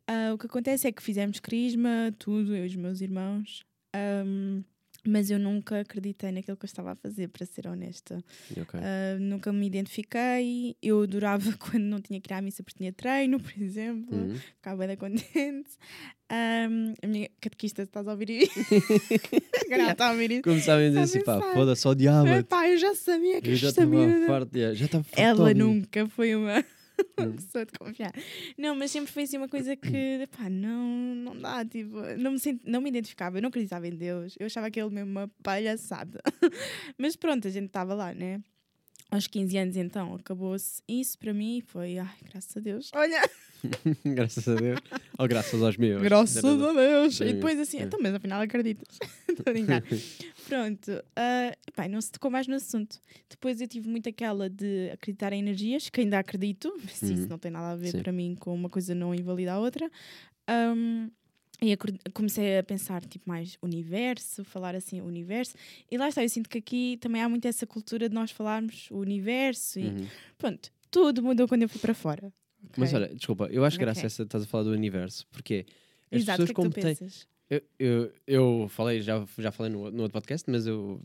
Ah, 0.07 0.33
o 0.35 0.39
que 0.39 0.47
acontece 0.47 0.87
é 0.89 0.93
que 0.93 1.03
fizemos 1.03 1.41
crisma, 1.41 2.13
tudo, 2.19 2.55
eu 2.57 2.65
e 2.65 2.67
os 2.67 2.77
meus 2.77 3.01
irmãos. 3.01 3.65
ahm, 3.95 4.63
mas 5.05 5.31
eu 5.31 5.39
nunca 5.39 5.81
acreditei 5.81 6.31
naquilo 6.31 6.57
que 6.57 6.65
eu 6.65 6.69
estava 6.69 6.93
a 6.93 6.95
fazer, 6.95 7.29
para 7.29 7.45
ser 7.45 7.67
honesta. 7.67 8.23
Ok. 8.57 8.79
Uh, 8.79 9.21
nunca 9.21 9.53
me 9.53 9.67
identifiquei. 9.67 10.77
Eu 10.83 11.03
adorava 11.03 11.53
quando 11.59 11.85
não 11.85 12.01
tinha 12.01 12.21
que 12.21 12.33
ir 12.33 12.35
à 12.35 12.41
missa 12.41 12.63
porque 12.63 12.79
tinha 12.79 12.93
treino, 12.93 13.41
por 13.41 13.53
exemplo. 13.61 14.17
Uhum. 14.17 14.37
Ficava 14.37 14.87
bem 14.87 14.97
contente. 14.97 15.71
Um, 16.31 16.95
a 17.03 17.07
minha 17.07 17.29
catequista, 17.41 17.83
estás 17.83 18.09
a 18.09 18.13
ouvir? 18.13 18.49
Agora 19.67 19.83
ela 19.83 19.93
está 19.93 20.09
a 20.09 20.13
ouvir 20.13 20.43
a 20.43 20.89
dizer 20.89 20.99
assim, 20.99 21.23
pá, 21.23 21.41
foda-se, 21.53 21.87
odiava-te. 21.87 22.39
Epá, 22.39 22.69
eu 22.69 22.79
já 22.79 22.95
sabia 22.95 23.43
que 23.43 23.51
Eu 23.51 23.57
já 23.57 23.69
esta 23.69 23.85
estava 23.85 24.27
farto, 24.27 24.59
já 24.59 24.85
estava 24.87 25.05
Ela 25.15 25.53
nunca 25.53 26.09
foi 26.09 26.35
uma 26.35 26.65
Hum. 27.19 27.33
pessoa 27.33 27.65
de 27.65 27.73
confiar. 27.79 28.13
Não, 28.57 28.75
mas 28.75 28.91
sempre 28.91 29.13
foi 29.13 29.25
assim 29.25 29.37
uma 29.37 29.49
coisa 29.49 29.77
que, 29.77 30.27
pá, 30.37 30.49
não, 30.49 31.15
não 31.15 31.39
dá, 31.39 31.65
tipo, 31.65 32.01
não 32.19 32.33
me, 32.33 32.39
sent, 32.39 32.61
não 32.65 32.81
me 32.81 32.89
identificava, 32.89 33.39
eu 33.39 33.43
não 33.43 33.49
acreditava 33.49 33.87
em 33.87 33.95
Deus, 33.95 34.35
eu 34.39 34.47
achava 34.47 34.67
aquele 34.67 34.91
mesmo 34.91 35.11
uma 35.11 35.29
palhaçada. 35.43 36.21
mas 36.99 37.15
pronto, 37.15 37.47
a 37.47 37.51
gente 37.51 37.67
estava 37.67 37.95
lá, 37.95 38.15
né? 38.15 38.41
Aos 39.13 39.27
15 39.27 39.59
anos, 39.59 39.77
então, 39.77 40.15
acabou-se 40.15 40.83
isso 40.89 41.19
para 41.19 41.35
mim 41.35 41.59
e 41.59 41.61
foi, 41.61 41.99
ai, 41.99 42.09
graças 42.31 42.57
a 42.57 42.61
Deus. 42.61 42.91
Olha, 42.95 43.21
graças 44.07 44.49
a 44.49 44.55
Deus. 44.55 44.81
Ou 45.19 45.29
graças 45.29 45.63
aos 45.63 45.77
meus. 45.77 46.01
graças 46.03 46.43
a 46.45 46.73
Deus. 46.73 47.21
E 47.21 47.33
depois 47.35 47.61
assim, 47.61 47.79
sim. 47.79 47.85
então, 47.85 48.01
mas 48.03 48.15
afinal 48.15 48.41
acreditas. 48.41 48.99
Estou 49.29 49.45
a 49.47 49.53
brincar. 49.53 49.83
Pronto, 50.49 51.05
ah, 51.15 51.55
epá, 51.69 51.87
não 51.89 52.01
se 52.01 52.11
tocou 52.11 52.31
mais 52.31 52.47
no 52.47 52.55
assunto. 52.55 52.99
Depois 53.29 53.61
eu 53.61 53.69
tive 53.69 53.87
muito 53.89 54.09
aquela 54.09 54.49
de 54.49 54.89
acreditar 54.91 55.33
em 55.35 55.41
energias, 55.41 55.91
que 55.91 56.01
ainda 56.01 56.19
acredito, 56.19 56.73
mas 56.83 57.03
Uhum. 57.03 57.13
isso 57.15 57.29
não 57.29 57.39
tem 57.39 57.51
nada 57.51 57.73
a 57.73 57.77
ver 57.77 57.91
Sim. 57.91 58.03
para 58.03 58.13
mim 58.13 58.35
com 58.41 58.55
uma 58.55 58.71
coisa 58.71 58.95
não 58.95 59.15
invalida 59.15 59.53
a 59.53 59.59
outra. 59.59 59.91
Ahm, 60.49 61.09
e 61.63 61.77
comecei 62.13 62.59
a 62.59 62.63
pensar 62.63 63.05
tipo 63.05 63.29
mais 63.29 63.57
universo, 63.63 64.43
falar 64.45 64.75
assim 64.75 65.01
universo. 65.01 65.55
E 65.91 65.97
lá 65.97 66.09
está, 66.09 66.23
eu 66.23 66.29
sinto 66.29 66.49
que 66.49 66.59
aqui 66.59 66.97
também 67.01 67.23
há 67.23 67.29
muito 67.29 67.47
essa 67.47 67.67
cultura 67.67 68.09
de 68.09 68.15
nós 68.15 68.31
falarmos 68.31 68.89
o 68.91 68.99
universo 68.99 69.79
e 69.79 69.85
Uhum. 69.87 70.07
pronto, 70.39 70.71
tudo 70.91 71.23
mudou 71.23 71.47
quando 71.47 71.63
eu 71.63 71.69
fui 71.69 71.81
para 71.81 71.95
fora. 71.95 72.33
Mas 72.77 72.93
ok? 72.93 73.03
olha, 73.05 73.15
desculpa, 73.15 73.49
eu 73.51 73.65
acho 73.65 73.79
graça 73.79 74.01
Ok. 74.01 74.07
essa 74.07 74.23
estás 74.25 74.45
a 74.45 74.47
falar 74.47 74.65
do 74.65 74.71
universo, 74.71 75.27
porque 75.31 75.65
as 76.11 76.21
Exato, 76.23 76.43
o 76.43 76.47
pessoas 76.47 76.47
que 76.47 76.51
é 76.51 76.55
que 76.55 76.55
como 76.55 76.71
tu 76.71 76.75
têm. 76.75 76.85
pensas? 76.97 77.27
Eu, 77.51 77.63
eu, 77.79 78.13
eu 78.27 78.69
falei, 78.71 79.03
já, 79.03 79.23
já 79.39 79.53
falei 79.53 79.71
no, 79.71 79.91
no 79.91 80.03
outro 80.05 80.13
podcast, 80.13 80.51
mas 80.51 80.67
eu 80.67 81.03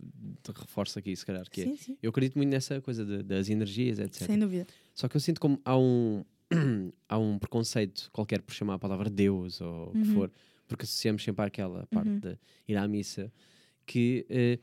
reforço 0.56 0.98
aqui, 0.98 1.14
se 1.16 1.26
calhar, 1.26 1.44
que 1.50 1.62
é. 1.62 1.64
Sim, 1.66 1.76
sim, 1.76 1.98
Eu 2.02 2.10
acredito 2.10 2.36
muito 2.38 2.50
nessa 2.50 2.80
coisa 2.80 3.04
de- 3.06 3.22
das 3.22 3.50
energias, 3.50 4.00
etc. 4.00 4.28
sem 4.28 4.40
dúvida. 4.40 4.66
Só 4.94 5.10
que 5.10 5.18
eu 5.18 5.22
sinto 5.22 5.42
como 5.42 5.60
há 5.66 5.78
um, 5.78 6.24
há 7.10 7.18
um 7.18 7.38
preconceito 7.38 8.10
qualquer 8.12 8.42
por 8.42 8.54
chamar 8.54 8.76
a 8.76 8.80
palavra 8.80 9.10
Deus 9.10 9.60
ou 9.62 9.90
o 9.90 9.92
que 9.92 9.98
Uhum. 10.08 10.14
for, 10.14 10.32
porque 10.68 10.84
associamos 10.86 11.24
sempre 11.24 11.46
àquela 11.46 11.86
parte 11.88 12.10
Uhum. 12.10 12.20
de 12.20 12.38
ir 12.68 12.76
à 12.78 12.88
missa, 12.88 13.32
que 13.86 14.26
eh, 14.30 14.60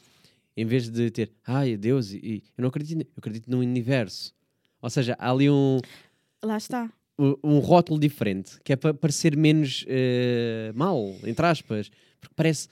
em 0.57 0.65
vez 0.67 0.89
de 0.89 1.11
ter, 1.11 1.33
ai, 1.47 1.77
Deus, 1.77 2.13
e, 2.13 2.17
e 2.19 2.35
eu 2.57 2.63
não 2.63 2.69
acredito, 2.69 3.01
eu 3.03 3.07
acredito 3.17 3.51
num 3.51 3.59
universo. 3.61 4.35
Ou 4.81 4.89
seja, 4.91 5.17
há 5.19 5.31
ali 5.31 5.49
um, 5.51 5.79
Lá 6.43 6.57
está. 6.59 6.93
um- 7.19 7.37
um 7.43 7.59
rótulo 7.59 7.99
diferente, 7.99 8.61
que 8.63 8.73
é 8.73 8.77
para 8.77 8.93
parecer 8.95 9.37
menos 9.37 9.85
eh, 9.89 10.73
mal, 10.75 10.99
entre 11.25 11.45
aspas, 11.47 11.91
porque 12.21 12.35
parece. 12.37 12.69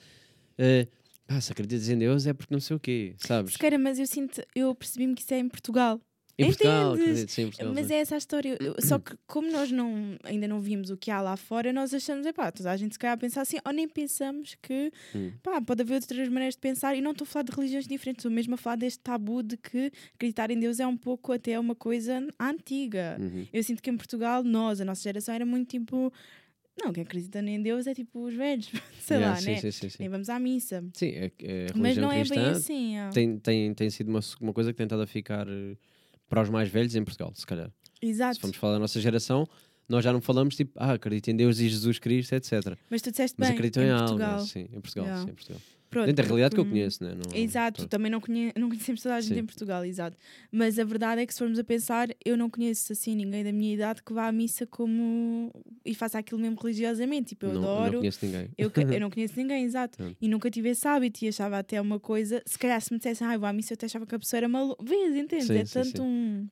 eh, 0.57 0.87
pá, 1.27 1.41
se 1.41 1.51
acreditas 1.51 1.89
em 1.89 1.97
Deus 1.97 2.25
é 2.27 2.33
porque 2.33 2.53
não 2.53 2.61
sei 2.61 2.75
o 2.75 2.79
quê, 2.79 3.15
sabes? 3.17 3.57
Mas 3.79 3.97
eu 3.99 4.05
sinto, 4.05 4.41
eu 4.55 4.73
percebi-me 4.75 5.15
que 5.15 5.21
isso 5.21 5.33
é 5.33 5.39
em 5.39 5.49
Portugal. 5.49 5.99
Em 6.37 6.45
Portugal, 6.47 6.93
acredito, 6.93 7.31
sim, 7.31 7.41
em 7.43 7.45
Portugal. 7.45 7.73
Mas 7.75 7.87
sim. 7.87 7.93
é 7.93 7.97
essa 7.97 8.15
a 8.15 8.17
história. 8.17 8.57
Só 8.79 8.97
que, 8.97 9.15
como 9.27 9.51
nós 9.51 9.71
não, 9.71 10.17
ainda 10.23 10.47
não 10.47 10.59
vimos 10.59 10.89
o 10.89 10.97
que 10.97 11.11
há 11.11 11.21
lá 11.21 11.37
fora, 11.37 11.71
nós 11.71 11.93
achamos, 11.93 12.25
epá, 12.25 12.51
toda 12.51 12.71
a 12.71 12.77
gente 12.77 12.93
se 12.93 12.99
calhar 12.99 13.17
pensa 13.17 13.41
assim, 13.41 13.57
ou 13.65 13.71
nem 13.71 13.87
pensamos 13.87 14.55
que 14.61 14.91
Hum. 15.15 15.31
pá, 15.43 15.61
pode 15.61 15.81
haver 15.83 15.95
outras 15.95 16.27
maneiras 16.29 16.55
de 16.55 16.59
pensar. 16.61 16.95
E 16.95 17.01
não 17.01 17.11
estou 17.11 17.25
a 17.25 17.27
falar 17.27 17.43
de 17.43 17.51
religiões 17.51 17.87
diferentes, 17.87 18.21
estou 18.21 18.31
mesmo 18.31 18.55
a 18.55 18.57
falar 18.57 18.77
deste 18.77 18.99
tabu 18.99 19.43
de 19.43 19.57
que 19.57 19.91
acreditar 20.15 20.49
em 20.49 20.59
Deus 20.59 20.79
é 20.79 20.87
um 20.87 20.97
pouco 20.97 21.31
até 21.31 21.59
uma 21.59 21.75
coisa 21.75 22.25
antiga. 22.39 23.17
Uhum. 23.19 23.47
Eu 23.53 23.63
sinto 23.63 23.81
que 23.83 23.89
em 23.91 23.97
Portugal, 23.97 24.43
nós, 24.43 24.81
a 24.81 24.85
nossa 24.85 25.01
geração, 25.03 25.35
era 25.35 25.45
muito 25.45 25.69
tipo. 25.69 26.11
Não, 26.83 26.91
quem 26.91 27.03
acredita 27.03 27.39
em 27.39 27.61
Deus 27.61 27.85
é 27.85 27.93
tipo 27.93 28.25
os 28.25 28.33
velhos, 28.33 28.71
sei 28.99 29.17
Yeah, 29.17 29.35
lá, 29.35 29.39
sim, 29.39 29.51
né? 29.51 29.57
sim, 29.57 29.69
sim, 29.71 29.89
sim. 29.89 29.97
Nem 29.99 30.09
vamos 30.09 30.27
à 30.27 30.39
missa. 30.39 30.83
Sim, 30.95 31.09
é, 31.09 31.31
é 31.43 31.67
Mas 31.75 31.95
não 31.95 32.11
é 32.11 32.23
bem 32.23 32.39
assim. 32.47 32.95
tem, 33.13 33.37
tem, 33.37 33.73
tem 33.75 33.89
sido 33.91 34.09
uma, 34.09 34.21
uma 34.41 34.51
coisa 34.51 34.71
que 34.73 34.77
tem 34.77 34.85
estado 34.85 35.03
a 35.03 35.05
ficar 35.05 35.47
eh, 35.47 35.77
para 36.29 36.41
os 36.41 36.49
mais 36.49 36.69
velhos 36.69 36.95
em 36.95 37.03
Portugal, 37.03 37.31
se 37.35 37.45
calhar. 37.45 37.69
Exato. 38.01 38.35
Se 38.35 38.41
formos 38.41 38.57
falar 38.57 38.73
da 38.73 38.79
nossa 38.79 38.99
geração, 38.99 39.47
nós 39.87 40.03
já 40.03 40.11
não 40.13 40.21
falamos 40.21 40.55
tipo, 40.55 40.71
ah, 40.75 40.93
acredito 40.93 41.29
em 41.29 41.35
Deus 41.35 41.59
e 41.59 41.69
Jesus 41.69 41.99
Cristo, 41.99 42.33
etc. 42.33 42.77
Mas 42.89 43.01
tu 43.01 43.11
disseste 43.11 43.35
Mas 43.37 43.49
bem, 43.49 43.55
acreditam 43.57 43.83
em, 43.83 43.87
em 43.87 43.91
algo, 43.91 44.07
Portugal. 44.07 44.39
né? 44.39 44.45
sim, 44.45 44.61
em 44.71 44.81
Portugal, 44.81 45.05
Yeah. 45.05 45.23
sim, 45.25 45.31
em 45.31 45.35
Portugal. 45.35 45.61
Pronto, 45.93 46.05
Dentro 46.07 46.23
da 46.23 46.27
realidade 46.27 46.55
que 46.55 46.59
eu 46.61 46.65
porque- 46.65 46.79
conheço, 46.79 47.03
né? 47.03 47.13
Não, 47.15 47.37
Exato, 47.37 47.77
pronto. 47.77 47.89
também 47.89 48.11
não, 48.11 48.19
conhe... 48.19 48.51
não 48.57 48.67
conhecemos 48.69 49.01
toda 49.01 49.15
a 49.15 49.21
gente 49.21 49.33
Sim. 49.35 49.39
em 49.41 49.45
Portugal, 49.45 49.85
exato. 49.85 50.17
Mas 50.51 50.77
a 50.79 50.83
verdade 50.83 51.21
é 51.21 51.25
que 51.25 51.33
se 51.33 51.39
formos 51.39 51.57
a 51.59 51.63
pensar, 51.63 52.09
eu 52.25 52.35
não 52.35 52.49
conheço 52.49 52.91
assim 52.91 53.15
ninguém 53.15 53.43
da 53.43 53.51
minha 53.51 53.73
idade 53.73 54.01
que 54.03 54.11
vá 54.11 54.27
à 54.27 54.31
missa 54.31 54.65
como 54.67 55.51
e 55.85 55.93
faça 55.95 56.17
aquilo 56.19 56.39
mesmo 56.41 56.57
religiosamente. 56.61 57.29
Tipo, 57.29 57.45
eu 57.45 57.53
não, 57.53 57.61
adoro. 57.61 57.91
não 57.93 57.99
conheço 57.99 58.25
ninguém. 58.25 58.49
Eu, 58.57 58.71
eu 58.75 58.99
não 58.99 59.09
conheço 59.09 59.33
ninguém, 59.37 59.63
exato. 59.63 59.97
Pronto. 59.97 60.17
E 60.19 60.27
nunca 60.27 60.49
tive 60.51 60.69
esse 60.69 60.87
hábito 60.87 61.23
e 61.23 61.27
achava 61.29 61.57
até 61.59 61.79
uma 61.79 61.99
coisa. 61.99 62.41
Se 62.45 62.57
calhar 62.59 62.81
se 62.81 62.91
me 62.91 62.97
dissessem, 62.97 63.25
ai, 63.27 63.37
vou 63.37 63.47
à 63.47 63.53
missa, 63.53 63.73
eu 63.73 63.75
até 63.75 63.85
achava 63.85 64.05
que 64.05 64.15
a 64.15 64.19
pessoa 64.19 64.37
era 64.39 64.47
maluca. 64.49 64.83
Vês, 64.83 65.15
entendes? 65.15 65.47
Sim, 65.47 65.57
é 65.57 65.65
sim, 65.65 65.73
tanto 65.73 66.03
um. 66.03 66.47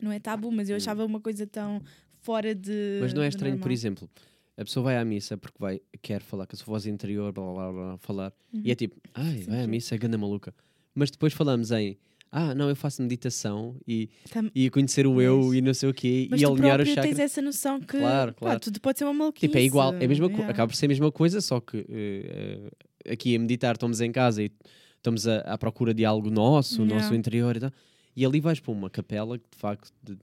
Não 0.00 0.10
é 0.12 0.18
tabu, 0.18 0.50
mas 0.52 0.68
eu 0.68 0.74
Hum. 0.74 0.76
achava 0.78 1.04
uma 1.04 1.20
coisa 1.20 1.46
tão 1.46 1.80
fora 2.20 2.54
de. 2.54 2.98
Mas 3.00 3.14
não 3.14 3.22
é 3.22 3.28
estranho, 3.28 3.58
por 3.58 3.70
exemplo, 3.70 4.08
a 4.56 4.64
pessoa 4.64 4.84
vai 4.84 4.96
à 4.98 5.04
missa 5.04 5.36
porque 5.36 5.56
vai, 5.58 5.80
quer 6.00 6.20
falar 6.22 6.46
com 6.46 6.54
a 6.54 6.58
sua 6.58 6.66
voz 6.66 6.86
interior, 6.86 7.32
blá 7.32 7.44
blá 7.44 7.54
blá, 7.54 7.72
blá 7.72 7.98
falar, 7.98 8.32
Uhum. 8.52 8.62
e 8.64 8.70
é 8.70 8.74
tipo, 8.74 8.96
ai, 9.14 9.38
Sim, 9.38 9.50
vai 9.50 9.62
à 9.64 9.66
missa, 9.66 9.94
é 9.94 9.98
ganda 9.98 10.18
maluca. 10.18 10.54
Mas 10.94 11.10
depois 11.10 11.32
falamos 11.32 11.70
em, 11.70 11.96
ah, 12.30 12.54
não, 12.54 12.68
eu 12.68 12.76
faço 12.76 13.00
meditação 13.02 13.76
e, 13.88 14.08
Tam- 14.30 14.50
e 14.54 14.68
conhecer 14.70 15.06
o 15.06 15.20
eu 15.20 15.38
Mas- 15.44 15.54
e 15.54 15.60
não 15.62 15.74
sei 15.74 15.88
o 15.88 15.94
quê, 15.94 16.28
Mas 16.30 16.40
e 16.40 16.44
alinhar 16.44 16.80
os 16.80 16.84
próprio 16.86 16.94
chakras. 16.94 17.16
tens 17.16 17.18
essa 17.18 17.42
noção 17.42 17.80
que. 17.80 17.98
Claro, 17.98 18.32
pá, 18.34 18.38
claro. 18.40 18.60
tudo 18.60 18.80
pode 18.80 18.98
ser 18.98 19.04
uma 19.04 19.14
maluquice. 19.14 19.46
Tipo, 19.46 19.58
é 19.58 19.62
igual, 19.62 19.94
é 19.94 20.04
a 20.04 20.08
mesma 20.08 20.26
yeah. 20.26 20.48
acaba 20.50 20.68
por 20.68 20.76
ser 20.76 20.86
a 20.86 20.88
mesma 20.88 21.10
coisa, 21.10 21.40
só 21.40 21.60
que 21.60 21.84
eh, 21.88 22.70
aqui 23.12 23.34
a 23.34 23.38
meditar 23.38 23.74
estamos 23.74 24.00
em 24.00 24.12
casa 24.12 24.42
e 24.42 24.50
estamos 24.96 25.26
a- 25.26 25.40
à 25.40 25.56
procura 25.58 25.92
de 25.94 26.04
algo 26.04 26.30
nosso, 26.30 26.82
o 26.82 26.84
Yeah. 26.84 27.02
nosso 27.02 27.14
interior 27.14 27.56
e 27.56 27.60
tal. 27.60 27.72
E 28.14 28.24
ali 28.26 28.40
vais 28.40 28.60
para 28.60 28.72
uma 28.72 28.90
capela 28.90 29.38
que 29.38 29.44
de 29.50 29.56
facto 29.58 29.90
de- 30.02 30.18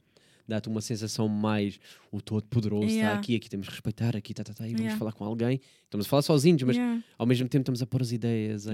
dá-te 0.49 0.67
uma 0.67 0.81
sensação 0.81 1.27
mais 1.27 1.79
o 2.11 2.19
todo 2.21 2.43
poderoso 2.47 2.85
está 2.87 2.95
Yeah. 2.99 3.19
aqui, 3.19 3.35
aqui 3.35 3.49
temos 3.49 3.67
que 3.67 3.73
respeitar, 3.73 4.15
aqui 4.17 4.33
tá, 4.33 4.43
tá, 4.43 4.53
tá, 4.53 4.65
e 4.65 4.71
vamos 4.71 4.81
Yeah. 4.81 4.97
falar 4.99 5.13
com 5.13 5.23
alguém. 5.23 5.61
Estamos 5.85 6.05
a 6.05 6.09
falar 6.09 6.21
sozinhos, 6.23 6.61
mas 6.63 6.75
Yeah, 6.75 7.01
ao 7.17 7.25
mesmo 7.25 7.47
tempo 7.47 7.61
estamos 7.61 7.81
a 7.81 7.85
pôr 7.85 8.01
as 8.01 8.11
ideias. 8.11 8.65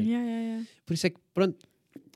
Por 0.85 0.93
isso 0.93 1.05
é 1.07 1.09
que, 1.11 1.17
pronto, 1.33 1.67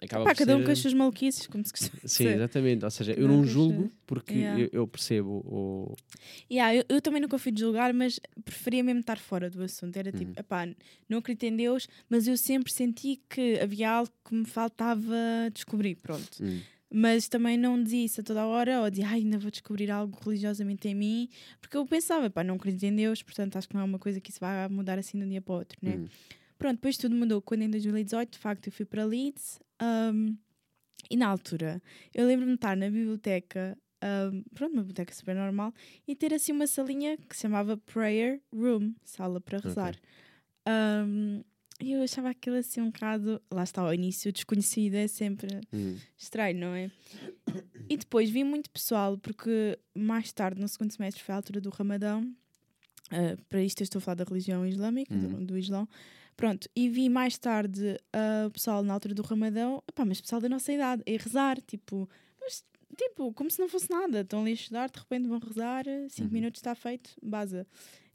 acaba 0.02 0.24
Pá, 0.26 0.34
cada 0.36 0.56
um 0.56 0.60
ser- 0.60 0.66
com 0.66 0.72
as 0.72 0.80
suas 0.80 0.94
maluquices, 0.94 1.48
como 1.48 1.64
se 1.66 1.72
costuma 1.72 2.02
Sim, 2.06 2.28
exatamente. 2.28 2.84
Ou 2.86 2.92
seja, 2.92 3.14
Cada 3.14 3.22
eu 3.26 3.30
um 3.32 3.38
não 3.38 3.46
julgo 3.46 3.92
porque 4.08 4.34
Yeah. 4.34 4.62
eu, 4.64 4.70
eu 4.72 4.88
percebo 4.88 5.30
o. 5.46 5.96
Yeah, 6.52 6.76
eu, 6.76 6.84
eu 6.90 7.02
também 7.02 7.22
nunca 7.22 7.38
fui 7.38 7.52
de 7.52 7.60
julgar, 7.62 7.94
mas 7.94 8.20
preferia 8.44 8.84
mesmo 8.84 9.02
estar 9.02 9.18
fora 9.20 9.50
do 9.50 9.62
assunto. 9.62 9.96
Era 9.98 10.12
tipo, 10.12 10.32
Uhum. 10.40 10.76
não 11.08 11.18
acredito 11.20 11.44
em 11.44 11.56
Deus, 11.56 11.88
mas 12.10 12.28
eu 12.28 12.38
sempre 12.38 12.72
senti 12.72 13.22
que 13.30 13.60
havia 13.60 13.90
algo 13.92 14.12
que 14.28 14.34
me 14.36 14.46
faltava 14.46 15.16
descobrir, 15.54 15.96
pronto. 15.96 16.28
Hum, 16.42 16.60
Mas 16.92 17.28
também 17.28 17.58
não 17.58 17.82
dizia 17.82 18.06
isso 18.06 18.22
a 18.22 18.24
toda 18.24 18.42
a 18.42 18.48
hora, 18.48 18.82
ou 18.82 18.90
dizia, 18.90 19.08
ai, 19.08 19.20
ainda 19.20 19.38
vou 19.38 19.52
descobrir 19.52 19.92
algo 19.92 20.18
religiosamente 20.24 20.88
em 20.88 20.96
mim, 20.96 21.30
porque 21.62 21.78
eu 21.78 21.86
pensava, 21.86 22.30
pá, 22.30 22.44
não 22.44 22.56
acredito 22.56 22.84
em 22.84 22.96
Deus, 22.96 23.22
portanto 23.22 23.58
acho 23.58 23.68
que 23.68 23.76
não 23.76 23.82
é 23.82 23.84
uma 23.84 24.00
coisa 24.00 24.20
que 24.20 24.32
isso 24.32 24.40
vai 24.40 24.68
mudar 24.70 24.98
assim 24.98 25.20
de 25.20 25.26
um 25.26 25.30
dia 25.30 25.42
para 25.42 25.54
o 25.54 25.58
outro, 25.58 25.78
né? 25.82 25.98
hum. 25.98 26.08
Pronto, 26.58 26.76
depois 26.76 26.98
tudo 26.98 27.16
mudou 27.16 27.42
quando 27.42 27.62
em 27.62 27.70
2018, 27.70 28.34
de 28.34 28.40
facto, 28.40 28.68
eu 28.68 28.72
fui 28.74 28.86
para 28.86 29.06
Leeds 29.06 29.60
um, 29.82 30.36
e 31.10 31.16
na 31.16 31.28
altura 31.28 31.82
eu 32.14 32.26
lembro-me 32.26 32.52
de 32.54 32.58
estar 32.58 32.76
na 32.76 32.90
biblioteca, 32.90 33.78
um, 34.34 34.44
pronto, 34.54 34.74
uma 34.74 34.82
biblioteca 34.82 35.14
super 35.14 35.36
normal, 35.36 35.74
e 36.08 36.16
ter 36.16 36.34
assim 36.34 36.52
uma 36.52 36.68
salinha 36.68 37.18
que 37.18 37.36
se 37.36 37.44
chamava 37.44 37.78
Prayer 37.78 38.42
Room, 38.54 38.94
sala 39.04 39.40
para 39.40 39.60
rezar. 39.60 39.96
Um, 40.68 41.44
e 41.80 41.94
eu 41.94 42.02
achava 42.04 42.30
aquilo 42.30 42.56
assim 42.58 42.82
um 42.82 42.88
bocado. 42.92 43.42
Lá 43.52 43.64
está, 43.64 43.82
ao 43.82 43.94
início, 43.94 44.32
desconhecido 44.32 44.96
é 44.96 45.08
sempre 45.08 45.60
Hum. 45.74 45.98
estranho, 46.18 46.60
não 46.60 46.76
é? 46.76 46.92
E 47.90 47.98
depois 47.98 48.30
vi 48.30 48.44
muito 48.44 48.70
pessoal, 48.70 49.18
porque 49.18 49.78
mais 49.96 50.32
tarde, 50.32 50.62
no 50.62 50.68
segundo 50.68 50.92
semestre, 50.92 51.24
foi 51.24 51.34
a 51.34 51.38
altura 51.38 51.60
do 51.62 51.70
Ramadão. 51.70 52.32
ah, 53.12 53.36
para 53.50 53.64
isto 53.64 53.82
eu 53.82 53.86
estou 53.86 53.98
a 53.98 54.02
falar 54.02 54.16
da 54.16 54.24
religião 54.24 54.64
islâmica, 54.68 55.16
do, 55.16 55.28
Uhum. 55.28 55.46
do 55.46 55.58
Islão. 55.58 55.88
Pronto, 56.38 56.70
e 56.76 56.88
vi 56.90 57.10
mais 57.10 57.38
tarde 57.40 57.98
ah, 58.14 58.46
o 58.48 58.52
pessoal 58.52 58.84
na 58.84 58.94
altura 58.94 59.16
do 59.16 59.24
Ramadão, 59.24 59.84
epá, 59.90 60.06
mas 60.06 60.22
pessoal 60.22 60.40
da 60.40 60.48
nossa 60.48 60.72
idade, 60.72 61.02
a 61.08 61.24
rezar, 61.24 61.60
tipo, 61.62 62.08
mas, 62.40 62.64
tipo, 62.96 63.34
como 63.34 63.50
se 63.50 63.60
não 63.60 63.68
fosse 63.68 63.90
nada. 63.90 64.22
Estão 64.22 64.42
ali 64.42 64.52
a 64.52 64.54
estudar, 64.54 64.90
de 64.92 65.00
repente 65.00 65.28
vão 65.28 65.40
rezar, 65.40 65.86
5 66.10 66.28
Uhum. 66.28 66.34
minutos 66.34 66.60
está 66.60 66.76
feito, 66.76 67.10
baza. 67.24 67.66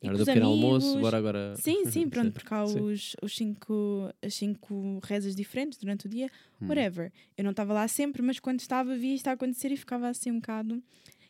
E 0.05 0.11
com 0.11 0.17
do 0.19 0.27
pequeno 0.27 0.47
almoço, 0.47 0.99
bora 1.01 1.17
agora. 1.19 1.55
Sim, 1.57 1.85
sim, 1.87 2.09
pronto, 2.11 2.33
porque 2.33 2.53
há 2.53 2.67
sim. 2.67 2.81
os, 2.81 3.17
os 3.23 3.35
cinco, 3.35 4.13
as 4.23 4.35
cinco 4.35 5.01
rezas 5.03 5.35
diferentes 5.35 5.79
durante 5.79 6.07
o 6.07 6.09
dia, 6.09 6.31
Hum. 6.61 6.69
whatever. 6.69 7.13
Eu 7.37 7.45
não 7.45 7.51
estava 7.51 7.73
lá 7.73 7.87
sempre, 7.89 8.23
mas 8.23 8.39
quando 8.39 8.61
estava, 8.61 8.97
via 8.97 9.15
isto 9.15 9.29
a 9.29 9.33
acontecer 9.33 9.73
e 9.73 9.77
ficava 9.77 10.09
assim 10.09 10.31
um 10.31 10.37
bocado. 10.37 10.83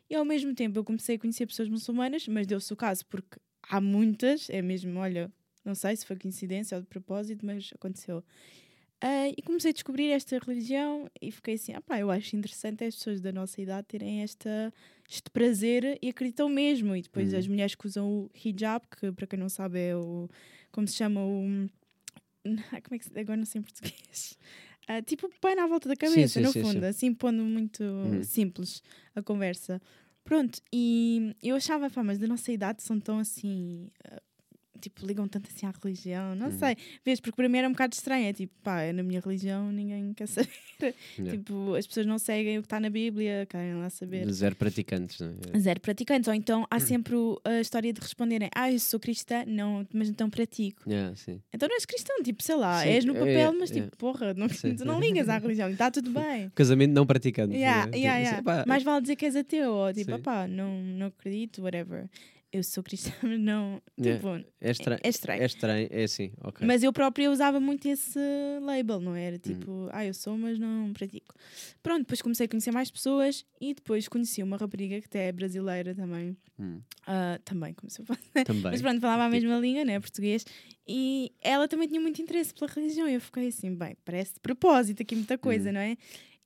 E 0.09 0.15
ao 0.15 0.25
mesmo 0.25 0.55
tempo 0.55 0.79
eu 0.79 0.85
comecei 0.85 1.17
a 1.17 1.19
conhecer 1.19 1.47
pessoas 1.47 1.69
muçulmanas, 1.69 2.29
mas 2.29 2.47
deu-se 2.47 2.73
o 2.73 2.77
caso 2.77 3.07
porque 3.07 3.39
há 3.63 3.81
muitas, 3.81 4.51
é 4.51 4.61
mesmo, 4.61 4.99
olha, 4.99 5.31
não 5.65 5.75
sei 5.75 5.97
se 5.97 6.05
foi 6.05 6.17
coincidência 6.17 6.77
ou 6.77 6.83
de 6.83 6.87
propósito, 6.89 7.45
mas 7.45 7.71
aconteceu. 7.75 8.23
Ah, 9.01 9.29
e 9.29 9.43
comecei 9.43 9.71
a 9.71 9.73
descobrir 9.75 10.11
esta 10.11 10.39
religião 10.39 11.11
e 11.21 11.31
fiquei 11.31 11.55
assim, 11.55 11.73
ah 11.75 11.81
pá, 11.81 11.99
eu 11.99 12.11
acho 12.11 12.37
interessante 12.37 12.85
as 12.85 12.95
pessoas 12.95 13.21
da 13.21 13.33
nossa 13.33 13.61
idade 13.61 13.87
terem 13.87 14.23
esta, 14.23 14.73
este 15.09 15.31
prazer 15.31 15.99
e 16.03 16.09
acreditam 16.09 16.49
mesmo. 16.49 16.95
E 16.97 17.03
depois 17.03 17.33
Uhum. 17.33 17.39
as 17.39 17.47
mulheres 17.49 17.75
que 17.75 17.87
usam 17.87 18.09
o 18.09 18.31
hijab, 18.35 18.85
que 18.89 19.13
para 19.13 19.27
quem 19.27 19.39
não 19.39 19.49
sabe 19.49 19.79
é 19.81 19.97
o, 19.97 20.29
como 20.73 20.87
se 20.89 20.95
chama 20.97 21.21
o, 21.25 21.69
como 22.85 22.95
é 22.95 22.99
que 22.99 23.05
se, 23.05 23.19
agora 23.19 23.37
não 23.37 23.45
sei 23.47 23.61
em 23.61 23.63
português. 23.63 24.37
Ah, 24.87 25.01
tipo, 25.01 25.31
põe 25.41 25.55
na 25.55 25.67
volta 25.67 25.89
da 25.89 25.97
cabeça, 25.97 26.41
sim, 26.41 26.43
no 26.43 26.53
sim, 26.53 26.61
fundo, 26.61 26.81
sim. 26.81 26.87
assim 26.87 27.15
pondo 27.15 27.43
muito 27.43 27.83
Uhum. 27.83 28.23
simples 28.23 28.83
a 29.15 29.23
conversa. 29.23 29.81
Pronto, 30.23 30.61
e 30.71 31.35
eu 31.43 31.57
achava, 31.57 31.89
pá, 31.89 32.05
mas 32.05 32.19
da 32.19 32.27
nossa 32.27 32.53
idade 32.53 32.83
são 32.83 33.01
tão 33.01 33.19
assim. 33.19 33.89
ah, 34.07 34.21
tipo, 34.85 35.07
ligam 35.07 35.27
tanto 35.29 35.49
assim 35.55 35.67
à 35.67 35.73
religião, 35.83 36.35
não 36.35 36.47
Uhum. 36.49 36.59
sei. 36.59 36.77
Vês, 37.05 37.21
porque 37.21 37.37
para 37.37 37.49
mim 37.49 37.59
era 37.59 37.69
um 37.69 37.73
bocado 37.73 37.95
estranho. 37.95 38.27
É 38.27 38.33
tipo, 38.33 38.53
pá, 38.63 38.93
na 38.93 39.03
minha 39.03 39.21
religião 39.21 39.71
ninguém 39.73 40.13
quer 40.15 40.27
saber. 40.29 40.49
Yeah. 41.19 41.31
Tipo, 41.39 41.75
as 41.75 41.87
pessoas 41.87 42.07
não 42.07 42.19
seguem 42.19 42.59
o 42.59 42.63
que 42.63 42.67
está 42.67 42.79
na 42.81 42.91
Bíblia, 42.91 43.47
querem 43.49 43.75
lá 43.77 43.89
saber. 43.91 44.31
Zero 44.33 44.55
praticantes, 44.57 45.19
não 45.21 45.35
é? 45.53 45.59
Zero 45.59 45.81
praticantes. 45.81 46.29
Ou 46.29 46.35
então 46.35 46.67
há 46.71 46.79
sempre 46.81 47.15
o- 47.15 47.41
a 47.45 47.61
história 47.61 47.93
de 47.93 48.01
responderem: 48.01 48.49
Ah, 48.55 48.71
eu 48.71 48.79
sou 48.79 48.99
cristã, 49.01 49.45
não, 49.47 49.87
mas 49.93 50.09
então 50.09 50.29
pratico. 50.31 50.89
Yeah. 50.89 51.15
Então 51.53 51.69
não 51.69 51.75
és 51.77 51.85
cristão, 51.87 52.23
tipo, 52.23 52.43
sei 52.43 52.57
lá, 52.57 52.83
Sim, 52.83 52.89
és 52.89 53.05
no 53.05 53.15
é, 53.17 53.19
papel, 53.19 53.57
mas 53.59 53.71
tipo, 53.71 53.97
porra, 53.97 54.35
não, 54.35 54.47
tu 54.49 54.85
não 54.85 55.01
ligas 55.01 55.29
à 55.29 55.39
religião, 55.39 55.71
está 55.71 55.91
tudo 55.91 56.11
bem. 56.13 56.51
Casamento 56.55 56.93
não 56.93 57.07
praticante. 57.07 57.55
Yeah, 57.57 57.87
né? 57.91 57.97
yeah, 57.97 58.37
Tipo, 58.37 58.51
yeah. 58.51 58.65
Mais 58.67 58.83
vale 58.83 59.01
dizer 59.03 59.17
que 59.17 59.25
és 59.25 59.37
ateu, 59.37 59.73
ou 59.73 59.93
tipo, 59.93 60.15
opá, 60.15 60.47
não, 60.47 60.81
não 60.83 61.07
acredito, 61.07 61.63
whatever. 61.63 62.09
Eu 62.57 62.63
sou 62.63 62.85
cristã, 62.85 63.11
mas 63.21 63.41
não. 63.41 63.83
Yeah. 63.99 64.17
Tipo, 64.41 64.49
É 64.61 64.71
estranho. 64.71 65.01
é 65.03 65.09
estranho. 65.09 65.43
É 65.43 65.47
estranho, 65.47 65.89
é 65.91 66.05
assim, 66.05 66.31
ok. 66.41 66.65
Mas 66.65 66.85
eu 66.85 66.93
própria 66.93 67.29
usava 67.29 67.59
muito 67.59 67.89
esse 67.89 68.17
label, 68.63 69.01
não 69.01 69.11
Hum. 69.13 69.17
era? 69.17 69.39
Tipo, 69.41 69.89
ah, 69.91 70.07
eu 70.07 70.15
sou, 70.15 70.39
mas 70.39 70.57
não 70.57 70.93
pratico. 70.93 71.35
Pronto, 71.83 72.01
depois 72.03 72.23
comecei 72.23 72.47
a 72.47 72.49
conhecer 72.49 72.71
mais 72.71 72.93
pessoas 72.93 73.45
e 73.61 73.75
depois 73.75 74.07
conheci 74.07 74.41
uma 74.41 74.57
rapariga 74.57 75.01
que 75.01 75.07
até 75.07 75.27
é 75.29 75.33
brasileira 75.33 75.97
também. 75.97 76.37
Hum, 76.57 76.81
Ah, 77.09 77.41
também, 77.45 77.75
como 77.75 77.91
se 77.91 78.01
eu 78.01 78.07
fosse. 78.07 78.21
Também. 78.45 78.63
Mas 78.71 78.81
pronto, 78.81 79.01
falava 79.01 79.25
a 79.25 79.31
Tipo, 79.31 79.47
mesma 79.49 79.59
língua, 79.61 79.85
né? 79.85 79.99
Português. 79.99 80.47
E 80.87 81.33
ela 81.43 81.67
também 81.67 81.89
tinha 81.89 82.01
muito 82.01 82.23
interesse 82.23 82.55
pela 82.55 82.71
religião. 82.71 83.09
E 83.09 83.15
eu 83.15 83.21
fiquei 83.21 83.49
assim, 83.49 83.75
bem, 83.75 83.97
parece 84.05 84.35
de 84.35 84.41
propósito 84.41 85.03
aqui 85.03 85.17
muita 85.17 85.37
coisa, 85.37 85.71
Hum. 85.71 85.73
não 85.73 85.81
é? 85.81 85.97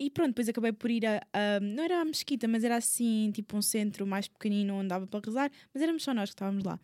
E 0.00 0.10
pronto, 0.10 0.28
depois 0.28 0.48
acabei 0.48 0.72
por 0.72 0.90
ir 0.90 1.04
a, 1.06 1.20
a- 1.32 1.60
Não 1.60 1.82
era 1.82 2.00
a 2.00 2.04
mesquita, 2.04 2.46
mas 2.46 2.62
era 2.64 2.76
assim, 2.76 3.30
tipo 3.34 3.56
um 3.56 3.62
centro 3.62 4.06
mais 4.06 4.28
pequenino 4.28 4.74
onde 4.74 4.88
dava 4.88 5.06
para 5.06 5.20
rezar, 5.24 5.50
mas 5.74 5.82
éramos 5.82 6.02
só 6.04 6.14
nós 6.14 6.30
que 6.30 6.34
estávamos 6.34 6.62
lá. 6.64 6.78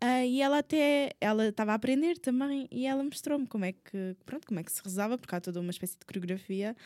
Ah, 0.00 0.24
e 0.24 0.40
ela 0.40 0.58
até. 0.58 1.10
Ela 1.20 1.48
estava 1.48 1.72
a 1.72 1.74
aprender 1.74 2.18
também 2.18 2.68
e 2.70 2.86
ela 2.86 3.02
mostrou-me 3.02 3.46
como 3.46 3.64
é 3.64 3.72
que. 3.72 4.14
Pronto, 4.24 4.46
como 4.46 4.60
é 4.60 4.62
que 4.62 4.70
se 4.70 4.80
rezava, 4.84 5.18
porque 5.18 5.34
há 5.34 5.40
toda 5.40 5.60
uma 5.60 5.70
espécie 5.70 5.98
de 5.98 6.04
coreografia. 6.06 6.76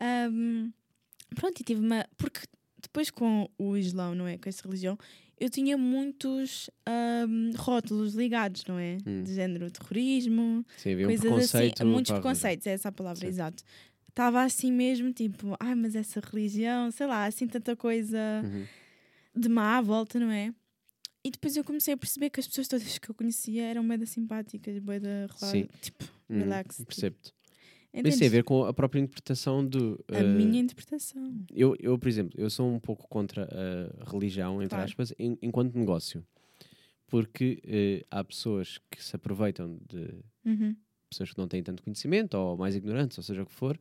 Ahm, 0.00 0.70
pronto, 1.34 1.60
e 1.60 1.64
tive 1.64 1.80
uma. 1.80 2.04
Porque 2.16 2.40
depois 2.82 3.10
com 3.10 3.48
o 3.58 3.76
Islão, 3.76 4.14
não 4.14 4.26
é? 4.26 4.36
Com 4.38 4.48
essa 4.48 4.62
religião, 4.64 4.98
eu 5.38 5.48
tinha 5.48 5.76
muitos 5.78 6.68
ahm, 6.86 7.52
rótulos 7.56 8.14
ligados, 8.14 8.64
não 8.66 8.78
é? 8.78 8.98
Hum. 9.06 9.22
De 9.22 9.34
género 9.34 9.70
terrorismo, 9.70 10.64
Sim, 10.76 10.92
havia 10.94 11.06
um 11.06 11.08
coisas 11.10 11.22
preconceito. 11.26 11.82
assim. 11.82 11.90
Muitos 11.92 12.12
preconceitos, 12.12 12.66
é 12.66 12.70
essa 12.72 12.88
a 12.88 12.92
palavra, 12.92 13.20
Sim. 13.20 13.28
exato. 13.28 13.62
Estava 14.16 14.42
assim 14.42 14.72
mesmo, 14.72 15.12
tipo, 15.12 15.54
ai, 15.60 15.74
mas 15.74 15.94
essa 15.94 16.20
religião, 16.20 16.90
sei 16.90 17.06
lá, 17.06 17.26
assim 17.26 17.46
tanta 17.46 17.76
coisa 17.76 18.18
Uhum. 18.42 18.64
de 19.38 19.46
má 19.46 19.76
à 19.76 19.82
volta, 19.82 20.18
não 20.18 20.30
é? 20.30 20.54
E 21.22 21.30
depois 21.30 21.54
eu 21.54 21.62
comecei 21.62 21.92
a 21.92 21.98
perceber 21.98 22.30
que 22.30 22.40
as 22.40 22.46
pessoas 22.48 22.66
todas 22.66 22.96
que 22.98 23.10
eu 23.10 23.14
conhecia 23.14 23.64
eram 23.66 23.86
bem 23.86 24.06
simpáticas, 24.06 24.78
bem 24.78 24.98
da 25.00 25.28
Sim. 25.36 25.68
tipo, 25.82 26.10
Uhum, 26.30 26.38
relax. 26.38 26.76
tipo, 26.78 26.86
Percebo-te. 26.86 27.34
Entendes? 27.92 28.14
isso 28.14 28.18
tem 28.20 28.28
a 28.28 28.30
ver 28.30 28.42
com 28.44 28.64
a 28.64 28.72
própria 28.72 29.00
interpretação 29.00 29.62
do. 29.62 30.02
A 30.10 30.16
eh, 30.16 30.22
minha 30.22 30.60
interpretação. 30.62 31.44
eu, 31.54 31.76
eu, 31.78 31.98
por 31.98 32.08
exemplo, 32.08 32.40
eu 32.40 32.48
sou 32.48 32.72
um 32.72 32.80
pouco 32.80 33.06
contra 33.08 33.46
a 34.00 34.10
religião, 34.10 34.62
entre 34.62 34.76
Claro. 34.76 34.84
aspas, 34.90 35.12
em- 35.18 35.36
enquanto 35.42 35.74
negócio. 35.78 36.26
Porque 37.06 37.60
eh, 37.66 38.06
há 38.10 38.24
pessoas 38.24 38.78
que 38.90 39.04
se 39.04 39.14
aproveitam 39.14 39.78
de 39.86 40.08
Uhum. 40.42 40.74
pessoas 41.10 41.30
que 41.32 41.38
não 41.38 41.46
têm 41.46 41.62
tanto 41.62 41.82
conhecimento 41.82 42.32
ou 42.34 42.56
mais 42.56 42.74
ignorantes, 42.74 43.18
ou 43.18 43.22
seja 43.22 43.42
o 43.42 43.46
que 43.46 43.52
for, 43.52 43.78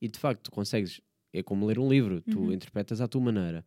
e 0.00 0.08
de 0.08 0.18
facto 0.18 0.42
tu 0.44 0.50
consegues, 0.50 1.00
é 1.32 1.42
como 1.42 1.66
ler 1.66 1.78
um 1.78 1.88
livro, 1.88 2.20
tu 2.20 2.40
Uhum. 2.40 2.52
interpretas 2.52 3.00
à 3.00 3.08
tua 3.08 3.20
maneira. 3.20 3.64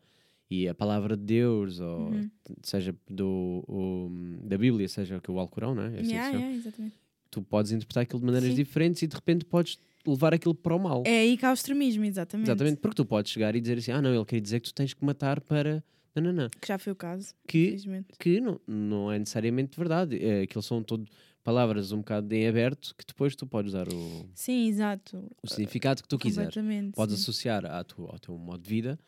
E 0.51 0.67
a 0.67 0.73
palavra 0.73 1.15
de 1.15 1.23
Deus, 1.23 1.79
ou 1.79 2.09
Uhum. 2.11 2.29
seja 2.63 2.95
do, 3.07 3.63
o- 3.67 4.09
da 4.47 4.57
Bíblia, 4.57 4.87
seja 4.87 5.19
que 5.19 5.29
o 5.29 5.37
Alcorão, 5.39 5.75
não 5.75 5.83
é? 5.83 5.97
É 5.97 5.99
assim 5.99 6.09
que 6.09 6.15
Yeah, 6.15 6.37
yeah, 6.37 6.55
exatamente. 6.55 6.95
Tu 7.29 7.41
podes 7.43 7.71
interpretar 7.71 8.01
aquilo 8.03 8.19
de 8.19 8.25
maneiras 8.25 8.49
Sim. 8.49 8.55
diferentes 8.55 9.01
e 9.03 9.07
de 9.07 9.15
repente 9.15 9.45
podes 9.45 9.77
levar 10.07 10.33
aquilo 10.33 10.55
para 10.55 10.75
o 10.75 10.79
mal. 10.79 11.03
É 11.05 11.19
aí 11.19 11.37
que 11.37 11.45
há 11.45 11.51
o 11.51 11.53
extremismo, 11.53 12.03
exatamente. 12.03 12.47
Exatamente, 12.47 12.77
porque 12.77 12.95
tu 12.95 13.05
podes 13.05 13.31
chegar 13.31 13.55
e 13.55 13.61
dizer 13.61 13.77
assim: 13.77 13.91
ah, 13.91 14.01
não, 14.01 14.13
ele 14.15 14.25
queria 14.25 14.41
dizer 14.41 14.59
que 14.59 14.69
tu 14.69 14.73
tens 14.73 14.93
que 14.95 15.05
matar 15.05 15.39
para. 15.41 15.83
Não, 16.15 16.23
não, 16.23 16.33
não. 16.33 16.49
Que 16.49 16.67
já 16.67 16.79
foi 16.79 16.91
o 16.91 16.95
caso, 16.95 17.35
Que, 17.47 17.77
que 18.17 18.41
não, 18.41 18.59
não 18.67 19.11
é 19.11 19.19
necessariamente 19.19 19.77
verdade. 19.77 20.17
É, 20.17 20.41
aquilo 20.41 20.63
são 20.63 20.81
todo 20.81 21.07
palavras 21.49 21.91
um 21.91 21.97
bocado 21.97 22.31
em 22.35 22.47
aberto 22.47 22.93
que 22.95 23.03
depois 23.05 23.35
tu 23.35 23.47
podes 23.47 23.73
dar 23.73 23.87
o, 23.91 24.29
Sim, 24.35 24.67
exato. 24.67 25.17
o 25.41 25.47
significado 25.47 26.03
que 26.03 26.07
tu 26.07 26.17
quiseres. 26.19 26.53
Podes 26.93 27.15
sim. 27.15 27.21
associar 27.23 27.65
à 27.65 27.83
tua, 27.83 28.11
ao 28.11 28.19
teu 28.19 28.37
modo 28.37 28.61
de 28.61 28.69
vida, 28.69 28.99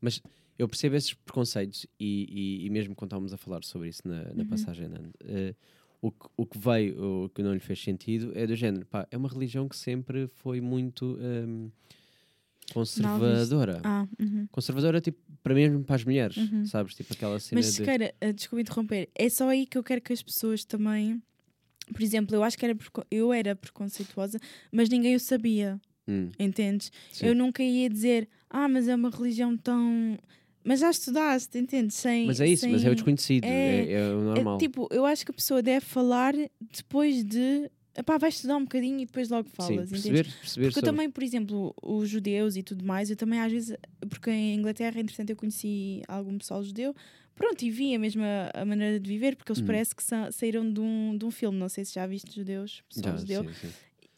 mas 0.00 0.22
eu 0.58 0.66
percebo 0.66 0.96
esses 0.96 1.12
preconceitos 1.12 1.86
e, 2.00 2.60
e, 2.62 2.66
e 2.66 2.70
mesmo 2.70 2.94
quando 2.94 3.10
estávamos 3.10 3.32
a 3.34 3.36
falar 3.36 3.62
sobre 3.62 3.88
isso 3.90 4.02
na, 4.06 4.22
na 4.32 4.42
Uhum. 4.42 4.46
passagem, 4.46 4.88
eh, 5.24 5.54
o, 6.00 6.10
que, 6.10 6.26
o 6.36 6.46
que 6.46 6.58
veio, 6.58 7.24
o 7.24 7.28
que 7.28 7.42
não 7.42 7.52
lhe 7.52 7.60
fez 7.60 7.82
sentido 7.82 8.32
é 8.34 8.46
do 8.46 8.56
género, 8.56 8.86
pá, 8.86 9.06
é 9.10 9.16
uma 9.16 9.28
religião 9.28 9.68
que 9.68 9.76
sempre 9.76 10.28
foi 10.28 10.60
muito 10.62 11.18
ehm, 11.20 11.68
conservadora. 12.72 13.80
Ah, 13.84 14.06
uhum. 14.18 14.46
Conservadora, 14.50 15.00
tipo, 15.00 15.18
para 15.42 15.54
mesmo 15.54 15.84
para 15.84 15.96
as 15.96 16.04
mulheres, 16.04 16.36
Uhum. 16.38 16.64
sabes? 16.64 16.94
Tipo 16.94 17.12
aquela 17.12 17.38
cena 17.38 17.58
Mas 17.60 17.66
de. 17.66 17.72
se 17.72 17.82
queira, 17.84 18.14
uh, 18.24 18.32
desculpa 18.32 18.60
interromper, 18.62 19.10
é 19.14 19.28
só 19.28 19.48
aí 19.50 19.66
que 19.66 19.76
eu 19.76 19.82
quero 19.84 20.00
que 20.00 20.12
as 20.12 20.22
pessoas 20.22 20.64
também. 20.64 21.22
Por 21.92 22.02
exemplo, 22.02 22.34
eu 22.36 22.42
acho 22.44 22.56
que 22.58 22.64
era 22.64 22.76
eu 23.10 23.32
era 23.32 23.56
preconceituosa, 23.56 24.38
mas 24.70 24.88
ninguém 24.88 25.14
o 25.16 25.20
sabia, 25.20 25.80
Hum, 26.06 26.30
entendes? 26.38 26.90
sim. 27.10 27.26
Eu 27.26 27.34
nunca 27.34 27.62
ia 27.62 27.88
dizer, 27.88 28.28
ah, 28.50 28.68
mas 28.68 28.88
é 28.88 28.94
uma 28.94 29.10
religião 29.10 29.56
tão. 29.56 30.18
Mas 30.64 30.80
já 30.80 30.90
estudaste, 30.90 31.58
entendes? 31.58 31.96
Sem, 31.96 32.26
Mas 32.26 32.40
é 32.40 32.46
isso, 32.48 32.68
mas 32.70 32.82
é 32.84 32.86
o 32.86 32.90
sem- 32.90 32.94
desconhecido, 32.94 33.44
é- 33.46 33.48
é, 33.86 33.92
é 33.92 34.08
o 34.14 34.20
É, 34.20 34.22
normal. 34.22 34.58
tipo, 34.58 34.88
eu 34.92 35.04
acho 35.04 35.24
que 35.24 35.30
a 35.32 35.34
pessoa 35.34 35.60
deve 35.62 35.84
falar 35.84 36.34
depois 36.60 37.24
de. 37.24 37.68
Epá, 37.94 38.16
vai 38.16 38.30
estudar 38.30 38.56
um 38.56 38.62
bocadinho 38.62 39.00
e 39.00 39.06
depois 39.06 39.28
logo 39.28 39.48
Sim, 39.48 39.54
falas, 39.54 39.90
entendes? 39.92 40.08
perceber, 40.10 40.24
perceber 40.40 40.66
Porque 40.68 40.78
eu 40.78 40.82
também, 40.82 41.10
por 41.10 41.22
exemplo, 41.22 41.74
os 41.82 42.08
judeus 42.08 42.56
e 42.56 42.62
tudo 42.62 42.84
mais, 42.84 43.10
eu 43.10 43.16
também 43.16 43.38
às 43.38 43.52
vezes, 43.52 43.76
porque 44.08 44.30
em 44.30 44.54
Inglaterra, 44.54 44.98
entretanto, 44.98 45.28
eu 45.30 45.36
conheci 45.36 46.02
algum 46.08 46.38
pessoal 46.38 46.62
judeu, 46.64 46.94
pronto, 47.34 47.60
e 47.62 47.70
vi 47.70 47.94
a 47.94 47.98
mesma 47.98 48.50
a 48.54 48.64
maneira 48.64 48.98
de 48.98 49.06
viver, 49.08 49.36
porque 49.36 49.52
eles 49.52 49.60
Hum. 49.60 49.66
parece 49.66 49.94
que 49.94 50.02
sa- 50.02 50.32
saíram 50.32 50.72
de 50.72 50.80
um, 50.80 51.16
de 51.18 51.24
um 51.26 51.30
filme, 51.30 51.58
não 51.58 51.68
sei 51.68 51.84
se 51.84 51.94
já 51.94 52.06
viste 52.06 52.34
judeus, 52.34 52.82
pessoal 52.88 53.14
Já, 53.14 53.20
judeu, 53.20 53.44
sim, 53.44 53.68
sim. 53.68 53.72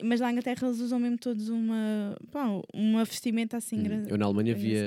mas 0.04 0.20
lá 0.20 0.28
em 0.30 0.32
Inglaterra 0.34 0.68
eles 0.68 0.78
usam 0.78 1.00
mesmo 1.00 1.18
todos 1.18 1.48
uma, 1.48 2.16
pá, 2.30 2.46
uma 2.72 3.04
vestimenta 3.04 3.56
assim, 3.56 3.78
Hum, 3.80 3.82
grande, 3.82 4.10
Eu 4.12 4.16
na 4.18 4.26
Alemanha 4.26 4.54
via. 4.54 4.80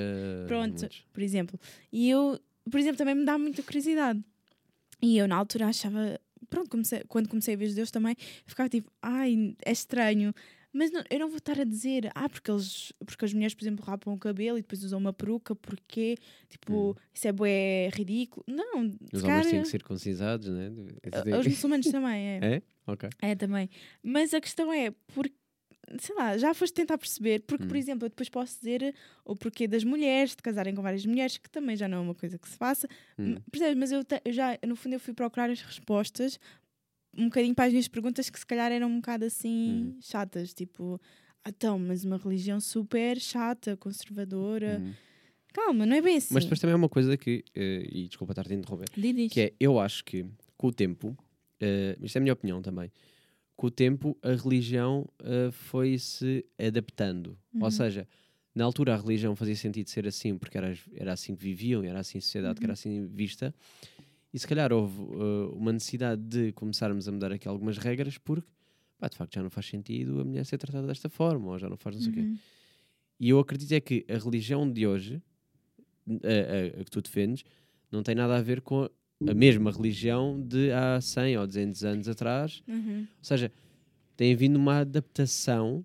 Pronto. 0.46 0.80
muitos. 0.80 1.04
por 1.12 1.22
exemplo. 1.22 1.60
E 1.92 2.08
eu, 2.08 2.40
por 2.70 2.80
exemplo, 2.80 2.96
também 2.96 3.14
me 3.14 3.26
dá 3.26 3.36
muita 3.36 3.62
curiosidade. 3.62 4.24
E 5.00 5.16
eu 5.18 5.28
na 5.28 5.36
altura 5.36 5.66
achava, 5.68 6.18
pronto, 6.50 6.70
comecei- 6.70 7.02
quando 7.08 7.28
comecei 7.28 7.54
a 7.54 7.56
ver 7.56 7.68
judeus 7.68 7.90
também, 7.90 8.14
ficava 8.46 8.68
tipo, 8.68 8.90
ai, 9.02 9.54
é 9.64 9.72
estranho. 9.72 10.32
Mas 10.70 10.90
não- 10.92 11.02
eu 11.10 11.18
não 11.18 11.28
vou 11.28 11.38
estar 11.38 11.58
a 11.58 11.64
dizer, 11.64 12.10
ah, 12.14 12.28
porque, 12.28 12.50
eles, 12.50 12.92
porque 13.06 13.24
as 13.24 13.32
mulheres, 13.32 13.54
por 13.54 13.64
exemplo, 13.64 13.82
rapam 13.84 14.12
o 14.12 14.18
cabelo 14.18 14.58
e 14.58 14.60
depois 14.60 14.84
usam 14.84 14.98
uma 14.98 15.14
peruca, 15.14 15.54
porque, 15.56 16.16
tipo, 16.48 16.90
Hum. 16.90 16.94
isso 17.12 17.26
é 17.26 17.32
bué 17.32 17.88
ridículo. 17.94 18.44
Não, 18.46 18.86
Os 19.12 19.20
se 19.20 19.26
homens 19.26 19.46
têm 19.46 19.60
que 19.60 19.64
ser 19.64 19.70
circuncisados, 19.70 20.46
né? 20.48 20.70
os 21.40 21.46
muçulmanos 21.46 21.86
também, 21.90 22.26
é. 22.26 22.38
É? 22.58 22.62
Ok. 22.86 23.08
É, 23.22 23.34
também. 23.34 23.68
Mas 24.02 24.32
a 24.34 24.40
questão 24.40 24.70
é, 24.72 24.90
por... 25.14 25.28
sei 26.00 26.14
lá, 26.14 26.36
já 26.38 26.52
foste 26.54 26.74
tentar 26.74 26.98
perceber, 26.98 27.42
porque, 27.42 27.66
por 27.66 27.74
Hum. 27.76 27.78
exemplo, 27.78 28.04
eu 28.06 28.10
depois 28.10 28.28
posso 28.28 28.56
dizer 28.58 28.94
o 29.24 29.34
porquê 29.36 29.66
das 29.66 29.84
mulheres, 29.84 30.30
de 30.36 30.42
casarem 30.42 30.74
com 30.74 30.82
várias 30.82 31.04
mulheres, 31.06 31.38
que 31.38 31.48
também 31.50 31.76
já 31.76 31.88
não 31.88 31.98
é 31.98 32.00
uma 32.00 32.14
coisa 32.14 32.38
que 32.38 32.48
se 32.48 32.56
faça. 32.56 32.86
Hum. 33.18 33.36
Percebes? 33.50 33.76
Mas 33.78 33.92
eu, 33.92 34.04
te- 34.04 34.20
eu 34.24 34.32
já, 34.32 34.58
no 34.66 34.76
fundo, 34.76 34.94
eu 34.94 35.00
fui 35.00 35.14
procurar 35.14 35.50
as 35.50 35.60
respostas 35.60 36.38
um 37.16 37.24
bocadinho 37.24 37.54
para 37.54 37.64
as 37.64 37.72
minhas 37.72 37.88
perguntas 37.88 38.28
que 38.30 38.38
se 38.38 38.46
calhar 38.46 38.70
eram 38.70 38.88
um 38.88 38.96
bocado 38.96 39.24
assim 39.24 39.94
Hum. 39.96 39.98
chatas, 40.00 40.52
tipo, 40.54 41.00
"Ah, 41.44 41.48
então, 41.50 41.78
mas 41.78 42.04
uma 42.04 42.18
religião 42.18 42.60
super 42.60 43.18
chata, 43.18 43.76
conservadora. 43.76 44.82
Hum. 44.84 44.92
Calma, 45.52 45.86
não 45.86 45.96
é 45.96 46.02
bem 46.02 46.16
assim. 46.18 46.34
Mas 46.34 46.44
depois 46.44 46.60
também 46.60 46.74
é 46.74 46.76
uma 46.76 46.88
coisa 46.88 47.16
que, 47.16 47.42
eh, 47.54 47.88
e 47.90 48.06
desculpa 48.08 48.32
estar-te 48.32 48.52
a 48.52 48.56
interromper, 48.56 48.88
que 49.30 49.40
é, 49.40 49.52
eu 49.58 49.80
acho 49.80 50.04
que 50.04 50.26
com 50.56 50.66
o 50.68 50.72
tempo, 50.72 51.16
eh, 51.60 51.96
isto 52.02 52.16
é 52.16 52.18
a 52.18 52.22
minha 52.22 52.32
opinião 52.34 52.60
também, 52.60 52.92
com 53.58 53.66
o 53.66 53.70
tempo 53.72 54.16
a 54.22 54.34
religião 54.34 55.04
eh, 55.20 55.50
foi-se 55.50 56.46
adaptando. 56.56 57.36
Ou 57.56 57.62
Uhum. 57.64 57.70
seja, 57.72 58.06
na 58.54 58.64
altura 58.64 58.94
a 58.94 58.96
religião 58.96 59.34
fazia 59.34 59.56
sentido 59.56 59.88
ser 59.90 60.06
assim, 60.06 60.38
porque 60.38 60.56
era, 60.56 60.72
era 60.94 61.12
assim 61.12 61.34
que 61.34 61.42
viviam, 61.42 61.82
era 61.82 61.98
assim 61.98 62.18
a 62.18 62.20
sociedade 62.20 62.54
que 62.60 62.64
Uhum. 62.64 62.66
era 62.66 62.72
assim 62.74 63.06
vista, 63.08 63.52
e 64.32 64.38
se 64.38 64.46
calhar 64.46 64.72
houve 64.72 65.00
eh, 65.02 65.50
uma 65.54 65.72
necessidade 65.72 66.22
de 66.22 66.52
começarmos 66.52 67.08
a 67.08 67.12
mudar 67.12 67.32
aqui 67.32 67.48
algumas 67.48 67.78
regras, 67.78 68.16
porque 68.16 68.46
pá, 68.96 69.08
de 69.08 69.16
facto 69.16 69.34
já 69.34 69.42
não 69.42 69.50
faz 69.50 69.66
sentido 69.66 70.20
a 70.20 70.24
mulher 70.24 70.44
ser 70.46 70.56
tratada 70.58 70.86
desta 70.86 71.08
forma, 71.08 71.48
ou 71.50 71.58
já 71.58 71.68
não 71.68 71.76
faz 71.76 71.96
não 71.96 72.02
sei 72.02 72.12
o 72.12 72.14
quê. 72.14 72.20
Uhum. 72.20 72.38
E 73.18 73.28
eu 73.30 73.40
acredito 73.40 73.72
é 73.72 73.80
que 73.80 74.06
a 74.08 74.16
religião 74.18 74.70
de 74.70 74.86
hoje, 74.86 75.20
a, 76.08 76.78
a- 76.78 76.80
a 76.80 76.84
que 76.84 76.90
tu 76.92 77.02
defendes, 77.02 77.42
não 77.90 78.04
tem 78.04 78.14
nada 78.14 78.36
a 78.36 78.40
ver 78.40 78.60
com 78.60 78.84
a, 78.84 78.90
a 79.26 79.34
mesma 79.34 79.70
religião 79.70 80.40
de 80.40 80.70
há 80.70 81.00
100 81.00 81.38
ou 81.38 81.46
200 81.46 81.84
anos 81.84 82.08
atrás. 82.08 82.62
Uhum. 82.68 83.00
Ou 83.00 83.24
seja, 83.24 83.52
tem 84.16 84.32
havido 84.32 84.58
uma 84.58 84.78
adaptação 84.78 85.84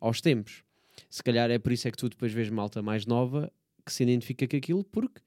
aos 0.00 0.20
tempos. 0.20 0.62
Se 1.10 1.22
calhar 1.22 1.50
é 1.50 1.58
por 1.58 1.72
isso 1.72 1.86
é 1.88 1.90
que 1.90 1.96
tu 1.96 2.08
depois 2.08 2.32
vês 2.32 2.48
malta 2.48 2.82
mais 2.82 3.06
nova 3.06 3.52
que 3.84 3.92
se 3.92 4.02
identifica 4.02 4.48
com 4.48 4.56
aquilo, 4.56 4.84
porque 4.84 5.20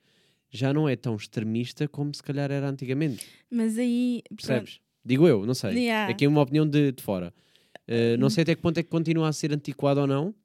já 0.50 0.74
não 0.74 0.90
é 0.90 0.96
tão 0.96 1.16
extremista 1.16 1.88
como 1.88 2.14
se 2.14 2.24
calhar 2.24 2.52
era 2.52 2.68
antigamente. 2.68 3.26
Mas 3.50 3.78
aí. 3.78 4.24
pronto, 4.28 4.38
Percebes? 4.38 4.82
Digo 5.06 5.28
eu, 5.28 5.46
não 5.46 5.54
sei. 5.54 5.74
Yeah. 5.74 6.12
Aqui 6.12 6.26
é 6.26 6.28
uma 6.28 6.42
opinião 6.42 6.68
de, 6.68 6.92
de 6.92 7.04
fora. 7.04 7.34
Uh, 7.88 8.18
não 8.18 8.30
sei 8.30 8.42
até 8.42 8.56
que 8.56 8.62
ponto 8.62 8.78
é 8.78 8.84
que 8.84 8.90
continua 8.90 9.30
a 9.30 9.34
ser 9.34 9.54
antiquado 9.54 10.02
ou 10.02 10.08
não, 10.08 10.36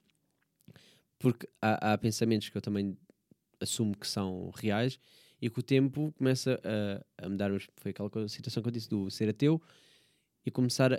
porque 1.18 1.48
há, 1.60 1.92
há 1.92 1.98
pensamentos 1.98 2.48
que 2.48 2.56
eu 2.56 2.62
também 2.62 2.96
assumo 3.60 3.96
que 3.96 4.06
são 4.06 4.50
reais 4.54 4.98
e 5.42 5.50
que 5.50 5.58
o 5.58 5.62
tempo 5.62 6.14
começa 6.16 6.58
a, 7.18 7.26
a 7.26 7.28
mudar. 7.28 7.50
Foi 7.76 7.90
aquela 7.90 8.28
situação 8.28 8.62
que 8.62 8.68
eu 8.68 8.72
disse 8.72 8.88
do 8.88 9.10
ser 9.10 9.28
ateu 9.28 9.60
e 10.46 10.50
começar 10.50 10.92
a, 10.94 10.98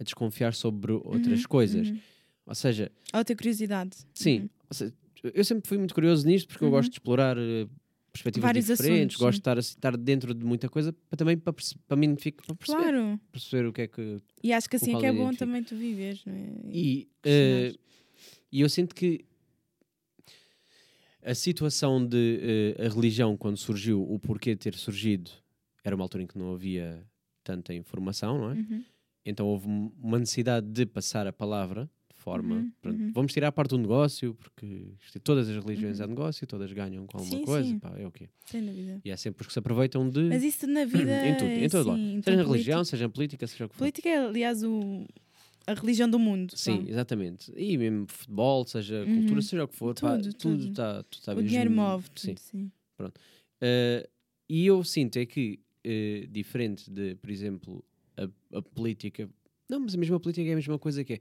a 0.00 0.02
desconfiar 0.02 0.54
sobre 0.54 0.92
outras 0.92 1.42
Uhum, 1.42 1.48
coisas. 1.48 1.88
uhum. 1.90 1.98
Ou 2.46 2.54
seja, 2.54 2.90
Ou 3.12 3.24
ter 3.24 3.36
curiosidade. 3.36 3.96
sim, 4.14 4.40
Uhum. 4.40 4.48
seja, 4.70 4.92
eu 5.22 5.44
sempre 5.44 5.68
fui 5.68 5.78
muito 5.78 5.94
curioso 5.94 6.26
nisto 6.26 6.48
porque 6.48 6.64
eu 6.64 6.68
Uhum. 6.68 6.74
gosto 6.74 6.90
de 6.90 6.96
explorar 6.96 7.36
eh, 7.38 7.66
perspectivas 8.12 8.48
Vários 8.48 8.66
diferentes, 8.66 9.16
assuntos, 9.16 9.16
gosto 9.16 9.32
de 9.36 9.40
estar, 9.40 9.56
a- 9.56 9.60
estar 9.60 9.96
dentro 9.96 10.34
de 10.34 10.44
muita 10.44 10.68
coisa 10.68 10.92
para 10.92 11.16
também 11.16 11.36
para, 11.38 11.54
para 11.86 11.96
mim 11.96 12.16
ficar- 12.16 12.44
para 12.46 12.54
perceber, 12.54 12.82
Claro. 12.82 13.20
perceber 13.32 13.66
o 13.68 13.72
que 13.72 13.82
é 13.82 13.86
que 13.88 14.18
E 14.42 14.52
acho 14.52 14.68
que 14.68 14.78
Com 14.78 14.84
assim 14.84 14.96
é 14.96 15.00
que 15.00 15.06
é 15.06 15.12
bom 15.12 15.22
identifico. 15.24 15.38
também 15.44 15.62
tu 15.64 15.76
viveres, 15.76 16.24
não 16.26 16.34
é? 16.34 16.46
E, 16.70 17.08
eh, 17.24 17.74
e 18.52 18.60
eu 18.60 18.68
sinto 18.68 18.94
que 18.94 19.24
a 21.24 21.34
situação 21.34 22.04
de 22.04 22.74
eh, 22.78 22.86
a 22.86 22.88
religião, 22.88 23.36
quando 23.36 23.56
surgiu, 23.56 24.02
o 24.02 24.18
porquê 24.18 24.50
de 24.50 24.58
ter 24.60 24.74
surgido, 24.74 25.30
era 25.82 25.94
uma 25.96 26.04
altura 26.04 26.22
em 26.22 26.26
que 26.26 26.38
não 26.38 26.52
havia 26.52 27.04
tanta 27.42 27.74
informação, 27.74 28.38
não 28.38 28.50
é? 28.50 28.54
Uhum. 28.54 28.84
Então 29.26 29.46
houve 29.46 29.66
um- 29.68 29.90
uma 30.00 30.18
necessidade 30.18 30.66
de 30.66 30.84
passar 30.86 31.26
a 31.26 31.32
palavra 31.32 31.88
de 32.14 32.20
forma. 32.20 32.56
Uhum, 32.56 32.72
pronto, 32.80 33.00
uhum. 33.00 33.12
Vamos 33.12 33.32
tirar 33.32 33.48
a 33.48 33.52
parte 33.52 33.70
do 33.70 33.78
negócio, 33.78 34.34
porque 34.34 34.92
isto- 35.04 35.18
todas 35.20 35.48
as 35.48 35.56
religiões 35.64 35.98
Uhum. 35.98 36.04
é 36.04 36.08
negócio, 36.08 36.46
todas 36.46 36.72
ganham 36.72 37.06
com 37.06 37.18
alguma 37.18 37.38
Sim, 37.38 37.44
coisa, 37.44 37.68
sim. 37.68 37.78
pá, 37.78 37.92
é 37.98 38.06
o 38.06 38.10
quê? 38.10 38.28
Sem 38.46 38.64
dúvida. 38.64 39.00
E 39.04 39.10
há 39.10 39.16
sempre 39.16 39.40
os 39.42 39.46
que 39.46 39.52
se 39.52 39.58
aproveitam 39.58 40.08
de. 40.08 40.22
Mas 40.24 40.42
isso 40.42 40.66
na 40.66 40.84
vida. 40.84 41.20
em 41.26 41.34
tudo, 41.36 41.50
em 41.50 41.68
todo 41.68 41.88
lado. 41.88 41.98
sim, 42.00 42.20
Seja 42.22 42.36
na 42.36 42.42
religião, 42.44 42.84
seja 42.84 43.04
na 43.06 43.10
política, 43.12 43.46
seja 43.46 43.64
o 43.64 43.68
que 43.68 43.74
for. 43.74 43.78
Política 43.80 44.08
é, 44.08 44.26
aliás, 44.26 44.62
o, 44.62 45.06
a 45.66 45.74
religião 45.74 46.08
do 46.08 46.18
mundo. 46.18 46.56
Sim, 46.56 46.82
vá. 46.84 46.90
exatamente. 46.90 47.52
E 47.56 47.76
mesmo 47.76 48.06
futebol, 48.08 48.66
seja 48.66 49.04
Uhum. 49.04 49.14
cultura, 49.14 49.42
seja 49.42 49.64
o 49.64 49.68
que 49.68 49.76
for, 49.76 49.94
pá, 49.94 50.16
Tudo, 50.16 50.32
tudo 50.34 50.58
tudo. 50.58 50.70
está 50.70 51.02
tudo 51.04 51.22
tá 51.24 51.32
O 51.34 51.42
dinheiro 51.42 51.70
move 51.70 52.06
Sim. 52.16 52.34
tudo, 52.34 52.40
sim. 52.40 52.72
Eh, 53.60 54.08
e 54.48 54.66
eu 54.66 54.82
sinto 54.84 55.18
é 55.18 55.26
que, 55.26 55.60
eh, 55.82 56.26
diferente 56.30 56.90
de, 56.90 57.14
por 57.16 57.30
exemplo, 57.30 57.84
a, 58.16 58.28
a 58.58 58.62
política, 58.62 59.28
não, 59.68 59.80
mas 59.80 59.94
a 59.94 59.98
mesma 59.98 60.20
política 60.20 60.48
é 60.48 60.52
a 60.52 60.56
mesma 60.56 60.78
coisa 60.78 61.02
que 61.04 61.14
é, 61.14 61.20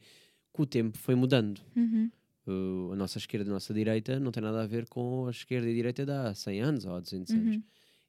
com 0.52 0.64
o 0.64 0.66
tempo 0.66 0.98
foi 0.98 1.16
mudando. 1.16 1.62
Uhum. 1.76 2.12
Uh, 2.46 2.92
a 2.92 2.96
nossa 2.98 3.18
esquerda 3.18 3.48
e 3.48 3.50
a 3.50 3.54
nossa 3.54 3.74
direita 3.74 4.20
não 4.20 4.30
tem 4.30 4.44
nada 4.44 4.62
a 4.62 4.68
ver 4.68 4.86
com 4.90 5.28
a 5.28 5.32
esquerda 5.32 5.66
e 5.66 5.72
a 5.72 5.74
direita 5.74 6.06
de 6.06 6.12
há 6.12 6.36
100 6.36 6.62
anos 6.62 6.86
ou 6.86 6.94
há 6.94 7.00
200 7.00 7.34
anos. 7.34 7.56
Uhum. 7.56 7.64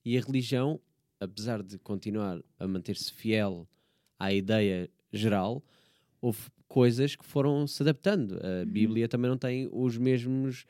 E 0.04 0.18
a 0.18 0.20
religião, 0.20 0.80
apesar 1.20 1.62
de 1.62 1.78
continuar 1.78 2.42
a 2.58 2.66
manter-se 2.66 3.12
fiel 3.12 3.68
à 4.18 4.32
ideia 4.32 4.90
geral, 5.12 5.62
houve 6.26 6.38
coisas 6.68 7.14
que 7.16 7.24
foram 7.24 7.66
se 7.66 7.82
adaptando. 7.82 8.38
A 8.42 8.60
Uhum. 8.60 8.66
Bíblia 8.66 9.08
também 9.08 9.30
não 9.30 9.36
tem 9.38 9.68
os 9.72 9.96
mesmos 9.98 10.64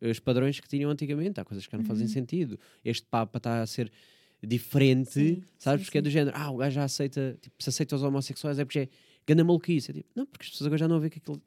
eh, 0.00 0.10
os 0.10 0.18
padrões 0.20 0.58
que 0.60 0.68
tinham 0.68 0.90
antigamente. 0.90 1.38
Há 1.40 1.44
coisas 1.44 1.66
que 1.66 1.76
não 1.76 1.84
fazem 1.84 2.06
Uhum. 2.06 2.12
sentido. 2.12 2.58
Este 2.84 3.06
Papa 3.06 3.38
está 3.38 3.62
a 3.62 3.66
ser 3.66 3.90
diferente, 4.42 5.10
Sim, 5.12 5.42
sabes? 5.58 5.80
sim, 5.82 5.84
porque 5.86 5.98
é 5.98 6.00
sim. 6.00 6.04
do 6.04 6.10
género, 6.10 6.36
ah, 6.38 6.50
o 6.50 6.56
gajo 6.58 6.74
já 6.74 6.84
aceita, 6.84 7.36
tipo, 7.40 7.62
se 7.62 7.68
aceita 7.70 7.96
os 7.96 8.02
homossexuais 8.02 8.58
é 8.58 8.64
porque 8.64 8.78
é 8.80 8.88
ganda 9.26 9.42
maluquice. 9.44 9.90
É 9.90 9.94
tipo, 9.94 10.08
não, 10.14 10.26
porque 10.26 10.44
as 10.44 10.50
pessoas 10.50 10.66
agora 10.66 10.78
já 10.78 10.88
não 10.88 11.00
vê 11.00 11.10
que 11.10 11.18
aquilo 11.18 11.40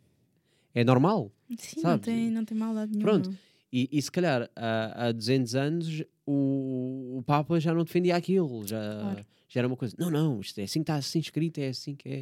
é 0.73 0.83
normal. 0.83 1.31
Sim, 1.57 1.75
não 1.77 1.81
Sabes? 1.83 2.05
tem, 2.05 2.29
não 2.31 2.45
tem 2.45 2.57
maldade 2.57 2.91
nenhuma. 2.91 3.11
Pronto. 3.21 3.37
E, 3.71 3.87
e 3.91 4.01
se 4.01 4.11
calhar 4.11 4.49
há, 4.55 5.07
há 5.07 5.11
200 5.11 5.55
anos 5.55 6.03
o, 6.25 7.17
o 7.19 7.23
Papa 7.23 7.59
já 7.59 7.73
não 7.73 7.83
defendia 7.83 8.15
aquilo, 8.15 8.65
já, 8.67 8.79
Claro. 8.99 9.25
já 9.47 9.59
era 9.61 9.67
uma 9.67 9.77
coisa. 9.77 9.95
Não, 9.99 10.09
não, 10.09 10.39
isto 10.41 10.59
é 10.59 10.63
assim 10.63 10.79
que 10.79 10.83
está 10.83 10.95
assim 10.95 11.19
escrito, 11.19 11.59
é 11.59 11.67
assim 11.69 11.95
que 11.95 12.09
é. 12.09 12.21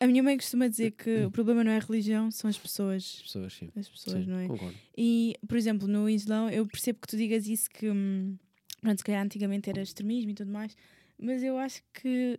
A 0.00 0.06
minha 0.06 0.22
mãe 0.22 0.36
costuma 0.36 0.66
dizer 0.68 0.92
Hum. 0.92 0.94
que 0.98 1.24
o 1.24 1.30
problema 1.30 1.62
não 1.64 1.70
é 1.70 1.76
a 1.76 1.80
religião, 1.80 2.30
são 2.30 2.48
as 2.50 2.58
pessoas. 2.58 3.14
As 3.16 3.22
pessoas, 3.22 3.52
sim. 3.54 3.70
As 3.76 3.88
pessoas, 3.88 4.24
sim, 4.24 4.30
não 4.30 4.38
é? 4.38 4.48
Concordo. 4.48 4.76
E, 4.96 5.34
por 5.48 5.56
exemplo, 5.56 5.88
no 5.88 6.08
Islão, 6.10 6.50
eu 6.50 6.66
percebo 6.66 6.98
que 7.00 7.08
tu 7.08 7.16
digas 7.16 7.46
isso 7.46 7.70
que, 7.70 7.88
hum, 7.88 8.36
pronto, 8.80 8.98
se 8.98 9.04
calhar 9.04 9.24
antigamente 9.24 9.70
era 9.70 9.80
extremismo 9.80 10.30
e 10.32 10.34
tudo 10.34 10.50
mais, 10.50 10.76
mas 11.18 11.42
eu 11.42 11.56
acho 11.56 11.82
que. 11.92 12.36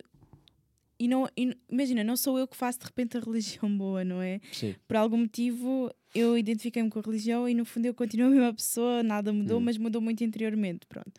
E 0.98 1.08
não, 1.08 1.28
e 1.36 1.54
imagina, 1.70 2.02
não 2.02 2.16
sou 2.16 2.38
eu 2.38 2.48
que 2.48 2.56
faço 2.56 2.78
de 2.78 2.86
repente 2.86 3.16
a 3.18 3.20
religião 3.20 3.68
boa, 3.76 4.04
não 4.04 4.22
é? 4.22 4.40
Sim. 4.52 4.74
Por 4.86 4.96
algum 4.96 5.18
motivo 5.18 5.90
eu 6.14 6.38
identifiquei-me 6.38 6.88
com 6.88 6.98
a 6.98 7.02
religião 7.02 7.46
e 7.46 7.52
no 7.54 7.66
fundo 7.66 7.84
eu 7.84 7.92
continuo 7.94 8.28
a 8.28 8.30
mesma 8.30 8.54
pessoa, 8.54 9.02
nada 9.02 9.30
mudou, 9.32 9.58
Hum. 9.58 9.64
mas 9.64 9.76
mudou 9.76 10.00
muito 10.00 10.24
interiormente, 10.24 10.86
pronto. 10.86 11.12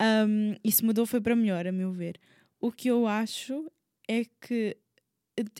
Um, 0.00 0.54
isso 0.64 0.84
mudou 0.86 1.04
foi 1.04 1.20
para 1.20 1.36
melhor, 1.36 1.66
a 1.66 1.72
meu 1.72 1.92
ver. 1.92 2.18
O 2.58 2.72
que 2.72 2.88
eu 2.88 3.06
acho 3.06 3.70
é 4.08 4.24
que 4.40 4.74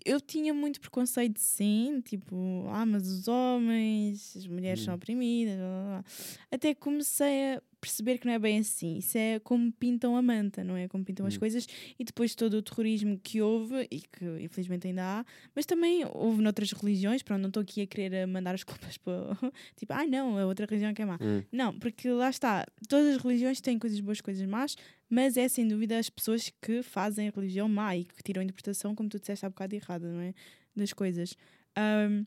eu 0.04 0.20
tinha 0.20 0.52
muito 0.52 0.80
preconceito, 0.80 1.38
sim, 1.38 2.00
tipo, 2.04 2.66
ah, 2.68 2.84
mas 2.84 3.08
os 3.08 3.28
homens, 3.28 4.36
as 4.36 4.46
mulheres 4.46 4.82
são 4.82 4.92
Hum. 4.92 4.96
oprimidas, 4.96 5.56
blá, 5.56 5.66
blá, 5.66 5.84
blá. 6.02 6.04
até 6.50 6.74
comecei 6.74 7.54
a 7.54 7.62
perceber 7.80 8.18
que 8.18 8.26
não 8.26 8.32
é 8.34 8.38
bem 8.38 8.58
assim. 8.58 8.98
Isso 8.98 9.16
é 9.16 9.38
como 9.40 9.72
pintam 9.72 10.16
a 10.16 10.22
manta, 10.22 10.62
não 10.62 10.76
é? 10.76 10.86
Como 10.86 11.04
pintam 11.04 11.24
as 11.26 11.36
Hum. 11.36 11.40
coisas 11.40 11.66
e 11.98 12.04
depois 12.04 12.34
todo 12.34 12.54
o 12.54 12.62
terrorismo 12.62 13.18
que 13.22 13.40
houve 13.40 13.88
e 13.90 14.00
que 14.00 14.24
infelizmente 14.42 14.86
ainda 14.86 15.02
há, 15.02 15.24
mas 15.54 15.64
também 15.66 16.04
houve 16.12 16.42
noutras 16.42 16.70
religiões. 16.72 17.22
Pronto, 17.22 17.40
não 17.40 17.48
estou 17.48 17.62
aqui 17.62 17.82
a 17.82 17.86
querer 17.86 18.26
mandar 18.26 18.54
as 18.54 18.62
culpas 18.94 18.96
para 18.98 19.36
tipo, 19.76 19.92
ah, 19.92 20.06
não, 20.06 20.36
a 20.38 20.46
outra 20.46 20.66
religião 20.66 20.92
que 20.92 21.02
é 21.02 21.04
má. 21.06 21.18
Hum. 21.20 21.42
Não, 21.50 21.78
porque 21.78 22.08
lá 22.10 22.28
está, 22.30 22.66
todas 22.88 23.16
as 23.16 23.22
religiões 23.22 23.60
têm 23.60 23.78
coisas 23.78 24.00
boas, 24.00 24.20
coisas 24.20 24.46
más, 24.46 24.76
mas 25.08 25.36
é 25.36 25.48
sem 25.48 25.66
dúvida 25.66 25.98
as 25.98 26.08
pessoas 26.10 26.52
que 26.60 26.82
fazem 26.82 27.28
a 27.28 27.32
religião 27.34 27.68
má 27.68 27.96
e 27.96 28.04
que 28.04 28.22
tiram 28.22 28.40
a 28.40 28.44
interpretação, 28.44 28.94
como 28.94 29.08
tu 29.08 29.18
disseste 29.18 29.44
há 29.46 29.48
bocado, 29.48 29.74
errada, 29.74 30.06
não 30.12 30.20
é? 30.20 30.34
Das 30.76 30.92
coisas. 30.92 31.34
Ahm, 31.76 32.24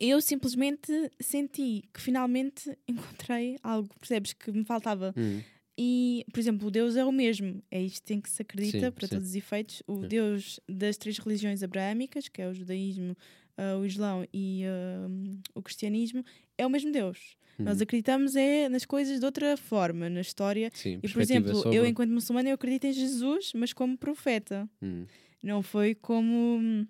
eu 0.00 0.20
simplesmente 0.20 0.92
senti 1.20 1.82
que 1.92 2.00
finalmente 2.00 2.76
encontrei 2.88 3.56
algo, 3.62 3.88
percebes, 3.98 4.32
que 4.32 4.50
me 4.52 4.64
faltava. 4.64 5.14
Hum. 5.16 5.40
E, 5.78 6.24
por 6.32 6.38
exemplo, 6.38 6.68
o 6.68 6.70
Deus 6.70 6.96
é 6.96 7.04
o 7.04 7.10
mesmo, 7.10 7.62
é 7.70 7.80
isto 7.80 8.10
em 8.10 8.20
que 8.20 8.28
se 8.28 8.42
acredita, 8.42 8.86
Sim, 8.86 8.92
para 8.92 9.06
sim. 9.06 9.14
todos 9.14 9.28
os 9.30 9.34
efeitos. 9.34 9.82
O. 9.86 9.96
Deus 10.06 10.60
das 10.68 10.96
três 10.98 11.18
religiões 11.18 11.62
abraâmicas, 11.62 12.28
que 12.28 12.42
é 12.42 12.48
o 12.48 12.52
judaísmo, 12.54 13.16
ah, 13.56 13.78
o 13.78 13.86
islão 13.86 14.26
e 14.34 14.62
ah, 14.66 15.08
o 15.54 15.62
cristianismo, 15.62 16.22
é 16.58 16.66
o 16.66 16.70
mesmo 16.70 16.92
Deus. 16.92 17.36
Nós 17.58 17.78
Hum. 17.80 17.82
acreditamos 17.84 18.36
é 18.36 18.68
nas 18.68 18.84
coisas 18.84 19.18
de 19.18 19.24
outra 19.24 19.56
forma, 19.56 20.08
na 20.10 20.20
história. 20.20 20.70
Sim, 20.74 21.00
E, 21.02 21.08
por 21.08 21.22
exemplo, 21.22 21.54
sobre... 21.54 21.76
eu, 21.78 21.86
enquanto 21.86 22.10
muçulmana, 22.10 22.50
eu 22.50 22.54
acredito 22.54 22.84
em 22.86 22.92
Jesus, 22.92 23.52
mas 23.54 23.72
como 23.72 23.96
profeta. 23.96 24.68
Hum. 24.82 25.04
Não 25.42 25.62
foi 25.62 25.94
como, 25.94 26.86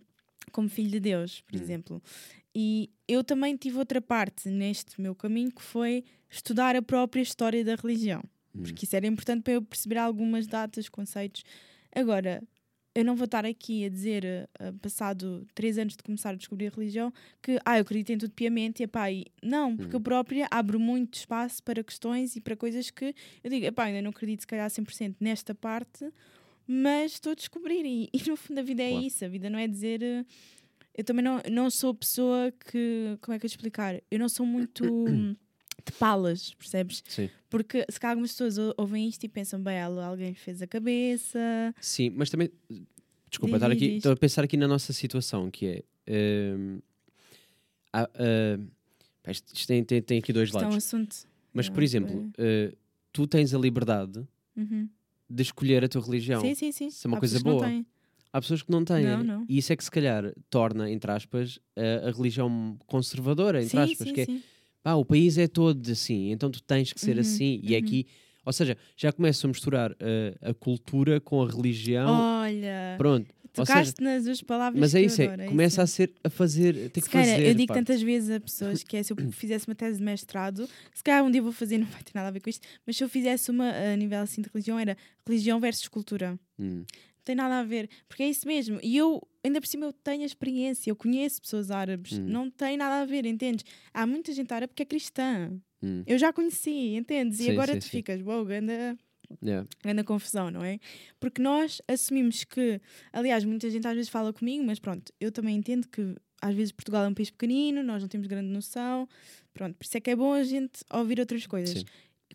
como 0.51 0.68
filho 0.68 0.90
de 0.90 1.01
Deus, 1.01 1.40
por 1.43 1.57
Hum. 1.59 1.62
exemplo. 1.62 2.03
E 2.55 2.90
eu 3.09 3.22
também 3.24 3.57
tive 3.57 3.78
outra 3.78 4.01
parte 4.01 4.49
neste 4.49 5.01
meu 5.01 5.14
caminho, 5.14 5.51
que 5.51 5.62
foi 5.62 6.05
estudar 6.28 6.76
a 6.76 6.82
própria 6.82 7.22
história 7.22 7.64
da 7.64 7.74
religião. 7.74 8.22
Hum. 8.55 8.62
Porque 8.62 8.84
isso 8.84 8.97
era 8.97 9.07
importante 9.07 9.43
para 9.43 9.55
eu 9.55 9.62
perceber 9.62 9.99
algumas 9.99 10.47
datas, 10.47 10.88
conceitos. 10.88 11.43
Agora, 11.95 12.43
eu 12.95 13.05
não 13.07 13.16
vou 13.16 13.24
estar 13.24 13.47
aqui 13.47 13.86
a 13.86 13.88
dizer, 13.88 14.22
uh, 14.61 14.72
passado 14.80 15.47
três 15.55 15.78
anos 15.78 15.97
de 15.97 16.03
começar 16.03 16.30
a 16.30 16.34
descobrir 16.34 16.66
a 16.66 16.70
religião, 16.70 17.11
que 17.40 17.59
ah, 17.64 17.78
eu 17.78 17.82
acredito 17.82 18.11
em 18.11 18.18
tudo 18.18 18.32
piamente 18.32 18.82
e 18.82 18.84
epá, 18.84 19.11
e 19.11 19.24
não, 19.43 19.74
porque 19.74 19.97
eu 19.97 20.01
própria 20.01 20.47
abro 20.51 20.78
muito 20.78 21.14
espaço 21.14 21.62
para 21.62 21.82
questões 21.82 22.36
e 22.36 22.40
para 22.43 22.55
coisas 22.55 22.90
que 22.90 23.14
eu 23.43 23.49
digo, 23.51 23.64
epá, 23.64 23.84
ainda 23.84 24.03
não 24.03 24.11
acredito 24.11 24.40
se 24.40 24.47
calhar 24.47 24.68
100% 24.68 25.16
nesta 25.20 25.55
parte, 25.55 26.07
mas 26.72 27.12
estou 27.12 27.32
a 27.32 27.34
descobrir 27.34 27.84
e, 27.84 28.08
e 28.12 28.28
no 28.30 28.36
fundo 28.36 28.58
a 28.60 28.62
vida 28.62 28.82
é 28.82 28.90
Claro. 28.90 29.04
isso, 29.06 29.24
a 29.24 29.28
vida 29.28 29.50
não 29.50 29.58
é 29.58 29.66
dizer. 29.68 30.00
uh, 30.02 30.26
eu 30.94 31.04
também 31.04 31.24
não, 31.24 31.40
não 31.50 31.70
sou 31.70 31.94
pessoa 31.94 32.52
que. 32.52 33.16
Como 33.20 33.34
é 33.34 33.38
que 33.38 33.46
eu 33.46 33.50
te 33.50 33.56
explicar? 33.56 34.00
Eu 34.10 34.18
não 34.18 34.28
sou 34.28 34.44
muito 34.44 34.84
de 35.84 35.92
palas, 35.98 36.52
percebes? 36.54 37.02
Sim. 37.08 37.28
Porque 37.48 37.84
se 37.90 37.98
calhar 38.00 38.12
algumas 38.12 38.30
pessoas 38.32 38.58
ou- 38.58 38.74
ouvem 38.76 39.08
isto 39.08 39.24
e 39.24 39.28
pensam, 39.28 39.60
bem, 39.62 39.80
alguém 39.80 40.34
fez 40.34 40.60
a 40.62 40.66
cabeça. 40.66 41.38
Sim, 41.80 42.10
mas 42.10 42.30
também. 42.30 42.50
Desculpa, 43.30 43.56
estar 43.56 43.70
aqui, 43.70 43.96
estou 43.96 44.12
a 44.12 44.16
pensar 44.16 44.44
aqui 44.44 44.56
na 44.58 44.68
nossa 44.68 44.92
situação, 44.92 45.50
que 45.50 45.66
é. 45.66 45.82
ah, 47.92 48.08
pá, 49.22 49.30
isto 49.30 49.66
tem, 49.66 49.82
tem, 49.84 50.02
tem 50.02 50.18
aqui 50.18 50.32
dois 50.32 50.48
Isto 50.48 50.58
é 50.58 50.60
um 50.60 50.70
lados. 50.70 50.84
assunto. 50.84 51.16
Mas, 51.52 51.66
não, 51.68 51.74
por 51.74 51.82
exemplo, 51.82 52.30
eh, 52.38 52.72
tu 53.12 53.26
tens 53.26 53.54
a 53.54 53.58
liberdade 53.58 54.26
Uhum. 54.56 54.88
De 55.32 55.42
escolher 55.42 55.84
a 55.84 55.88
tua 55.88 56.02
religião. 56.02 56.40
Sim, 56.40 56.54
sim, 56.54 56.72
sim. 56.72 56.86
Isso 56.88 57.06
é 57.06 57.08
uma 57.08 57.16
Há 57.16 57.20
coisa 57.20 57.40
boa. 57.40 57.84
Há 58.32 58.40
pessoas 58.40 58.62
que 58.62 58.70
não 58.70 58.84
têm. 58.84 59.04
Não, 59.04 59.22
não. 59.22 59.44
E 59.48 59.58
isso 59.58 59.72
é 59.72 59.76
que 59.76 59.84
se 59.84 59.90
calhar 59.90 60.32
torna, 60.48 60.90
entre 60.90 61.10
aspas, 61.10 61.58
a, 61.76 62.08
a 62.08 62.10
religião 62.12 62.78
conservadora, 62.86 63.62
entre 63.62 63.70
Sim, 63.78 63.92
aspas, 63.92 64.08
sim, 64.08 64.14
que 64.14 64.20
é 64.22 64.24
sim. 64.24 64.42
pá, 64.82 64.94
o 64.94 65.04
país 65.04 65.36
é 65.36 65.46
todo 65.46 65.90
assim, 65.90 66.30
então 66.32 66.50
tu 66.50 66.62
tens 66.62 66.92
que 66.92 67.00
ser 67.00 67.16
Uhum, 67.16 67.20
assim. 67.20 67.60
E 67.62 67.72
uhum. 67.72 67.78
aqui, 67.78 68.06
ou 68.45 68.53
seja, 68.53 68.76
já 68.97 69.12
começam 69.12 69.49
a 69.49 69.53
misturar 69.53 69.97
eh, 70.01 70.34
a 70.43 70.55
cultura 70.55 71.20
com 71.20 71.43
a 71.43 71.49
religião. 71.49 72.09
Olha, 72.11 72.95
Pronto. 72.99 73.32
Ou 73.59 73.66
seja, 73.66 73.78
tocaste 73.80 74.03
nas 74.03 74.24
duas 74.24 74.40
palavras 74.40 74.80
mas 74.80 74.93
que 74.93 74.97
é 74.97 75.03
isso, 75.03 75.20
é, 75.20 75.26
adoro, 75.26 75.43
é 75.43 75.47
começa 75.47 75.82
a 75.82 75.84
isso. 75.84 75.93
ser 75.95 76.12
a 76.24 76.30
fazer, 76.30 76.72
tem 76.88 76.90
que 76.90 77.03
Se 77.03 77.11
calhar, 77.11 77.36
fazer. 77.36 77.49
eu 77.49 77.55
digo 77.55 77.68
pá. 77.68 77.74
tantas 77.74 78.01
vezes 78.01 78.30
a 78.30 78.40
pessoas 78.40 78.82
que 78.82 78.97
é 78.97 79.03
se 79.03 79.12
eu 79.12 79.16
fizesse 79.30 79.66
uma 79.68 79.74
tese 79.74 79.99
de 79.99 80.05
mestrado, 80.05 80.66
se 80.95 81.05
calhar 81.05 81.22
um 81.22 81.30
dia 81.30 81.43
vou 81.43 81.53
fazer, 81.53 81.76
não 81.78 81.86
vai 81.86 82.03
ter 82.03 82.12
nada 82.14 82.28
a 82.28 82.30
ver 82.30 82.40
com 82.40 82.49
isto, 82.49 82.66
mas 82.86 82.97
se 82.97 83.05
eu 83.05 83.11
fizesse 83.11 83.51
uma 83.51 83.68
a 83.70 83.95
nível 83.95 84.20
assim 84.20 84.40
de 84.40 84.49
religião, 84.53 84.78
era 84.78 84.97
religião 85.28 85.61
versus 85.61 85.86
cultura. 85.86 86.38
Hum, 86.59 86.78
Não 86.78 87.24
tem 87.26 87.34
nada 87.36 87.61
a 87.61 87.62
ver, 87.62 87.90
porque 88.09 88.22
é 88.22 88.28
isso 88.30 88.49
mesmo. 88.49 88.80
E 88.82 88.97
eu, 88.97 89.20
ainda 89.45 89.61
por 89.61 89.66
cima, 89.66 89.84
eu 89.84 89.93
tenho 89.93 90.22
a 90.22 90.26
experiência, 90.26 90.90
eu 90.90 90.97
conheço 90.97 91.43
pessoas 91.43 91.70
árabes, 91.70 92.18
Hum. 92.18 92.24
não 92.26 92.51
tem 92.51 92.78
nada 92.78 93.03
a 93.03 93.05
ver, 93.05 93.26
entendes? 93.26 93.66
Há 93.93 94.07
muita 94.07 94.32
gente 94.32 94.51
árabe 94.53 94.72
que 94.74 94.82
é 94.82 94.86
cristã. 94.86 95.53
Hum, 95.82 96.02
Eu 96.06 96.18
já 96.18 96.32
conheci, 96.32 96.94
entendes? 96.94 97.38
Sim, 97.38 97.48
e 97.48 97.50
agora 97.50 97.72
sim, 97.72 97.78
tu 97.78 97.84
sim. 97.84 97.90
ficas, 97.90 98.20
uau, 98.22 98.44
ganda, 98.44 98.96
yeah, 99.42 99.66
grande 99.82 100.04
confusão, 100.04 100.50
não 100.50 100.62
é? 100.64 100.78
Porque 101.20 101.40
nós 101.42 101.80
assumimos 101.88 102.44
que, 102.44 102.80
aliás, 103.12 103.44
muita 103.44 103.68
gente 103.70 103.86
às 103.86 103.94
vezes 103.94 104.08
fala 104.10 104.32
comigo, 104.32 104.64
mas 104.64 104.78
pronto, 104.78 105.12
eu 105.20 105.30
também 105.32 105.56
entendo 105.56 105.88
que 105.88 106.14
às 106.40 106.54
vezes 106.54 106.72
Portugal 106.72 107.04
é 107.04 107.08
um 107.08 107.14
país 107.14 107.30
pequenino, 107.30 107.82
nós 107.82 108.02
não 108.02 108.08
temos 108.08 108.26
grande 108.26 108.48
noção, 108.48 109.08
pronto, 109.54 109.76
por 109.76 109.84
isso 109.84 109.96
é 109.96 110.00
que 110.00 110.10
é 110.10 110.16
bom 110.16 110.32
a 110.32 110.42
gente 110.42 110.80
ouvir 110.92 111.20
outras 111.20 111.46
coisas. 111.46 111.78
Sim. 111.80 111.84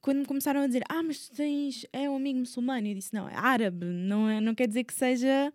Quando 0.02 0.20
me 0.20 0.26
começaram 0.26 0.62
a 0.62 0.68
dizer, 0.68 0.84
ah, 0.88 1.02
mas 1.04 1.28
tu 1.28 1.36
tens, 1.36 1.86
é 1.92 2.10
um 2.10 2.16
amigo 2.16 2.40
muçulmano, 2.40 2.88
eu 2.88 2.94
disse, 2.94 3.14
não, 3.14 3.28
é 3.28 3.36
árabe, 3.36 3.86
não, 3.86 4.30
é, 4.30 4.40
não 4.40 4.54
quer 4.56 4.68
dizer 4.68 4.84
que 4.84 4.94
seja 4.94 5.52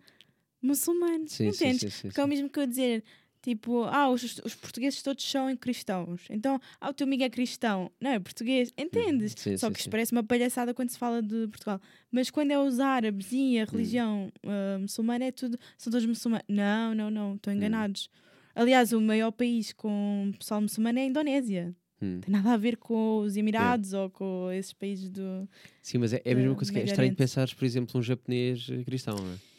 muçulmano, 0.61 1.27
sim, 1.27 1.51
sim, 1.51 1.67
entendes? 1.67 1.81
sim, 1.81 1.89
sim, 1.89 2.07
Porque 2.09 2.19
é 2.21 2.23
o 2.23 2.27
mesmo 2.27 2.49
que 2.49 2.59
eu 2.59 2.67
dizer, 2.67 3.03
tipo, 3.43 3.83
ah, 3.83 4.09
os, 4.09 4.39
os 4.43 4.55
portugueses 4.55 5.03
todos 5.03 5.23
são 5.29 5.55
cristãos. 5.57 6.21
Então, 6.29 6.59
ah, 6.81 6.89
o 6.89 6.93
teu 6.93 7.05
amigo 7.05 7.23
é 7.23 7.29
cristão. 7.29 7.91
Não, 8.01 8.11
é 8.11 8.19
português. 8.19 8.73
Entendes? 8.77 9.35
Sim, 9.37 9.57
Só 9.57 9.67
sim, 9.67 9.73
que 9.73 9.79
sim. 9.79 9.81
isto 9.83 9.91
parece 9.91 10.11
uma 10.13 10.23
palhaçada 10.23 10.73
quando 10.73 10.89
se 10.89 10.97
fala 10.97 11.21
de 11.21 11.47
Portugal. 11.49 11.79
Mas 12.09 12.31
quando 12.31 12.51
é 12.51 12.57
os 12.57 12.79
árabes 12.79 13.31
e 13.31 13.57
Hum. 13.59 13.61
a 13.61 13.65
religião 13.71 14.31
ah, 14.45 14.77
muçulmana, 14.79 15.25
é 15.25 15.31
tudo, 15.31 15.59
são 15.77 15.91
todos 15.91 16.05
muçulmanos. 16.07 16.45
Não, 16.49 16.95
não, 16.95 17.11
não, 17.11 17.31
Hum. 17.33 17.35
estão 17.35 17.53
enganados. 17.53 18.09
Aliás, 18.55 18.93
o 18.93 19.01
maior 19.01 19.31
país 19.31 19.73
com 19.73 20.31
pessoal 20.39 20.61
muçulmano 20.61 20.99
é 20.99 21.01
a 21.01 21.05
Indonésia. 21.05 21.75
Hum. 22.01 22.19
Tem 22.21 22.31
nada 22.31 22.51
a 22.53 22.57
ver 22.57 22.77
com 22.77 23.19
os 23.19 23.35
Emirados 23.37 23.93
ou 23.93 24.09
com 24.09 24.49
esses 24.51 24.73
países 24.73 25.09
do. 25.09 25.47
Sim, 25.81 25.97
mas 25.99 26.13
é, 26.13 26.21
é 26.23 26.31
a 26.31 26.35
mesma 26.35 26.55
coisa 26.55 26.71
que 26.71 26.79
é 26.79 26.83
estranho 26.83 27.15
pensares, 27.15 27.53
por 27.53 27.65
exemplo, 27.65 27.99
um 27.99 28.03
japonês 28.03 28.67
cristão, 28.85 29.15
não 29.15 29.33
é? 29.33 29.52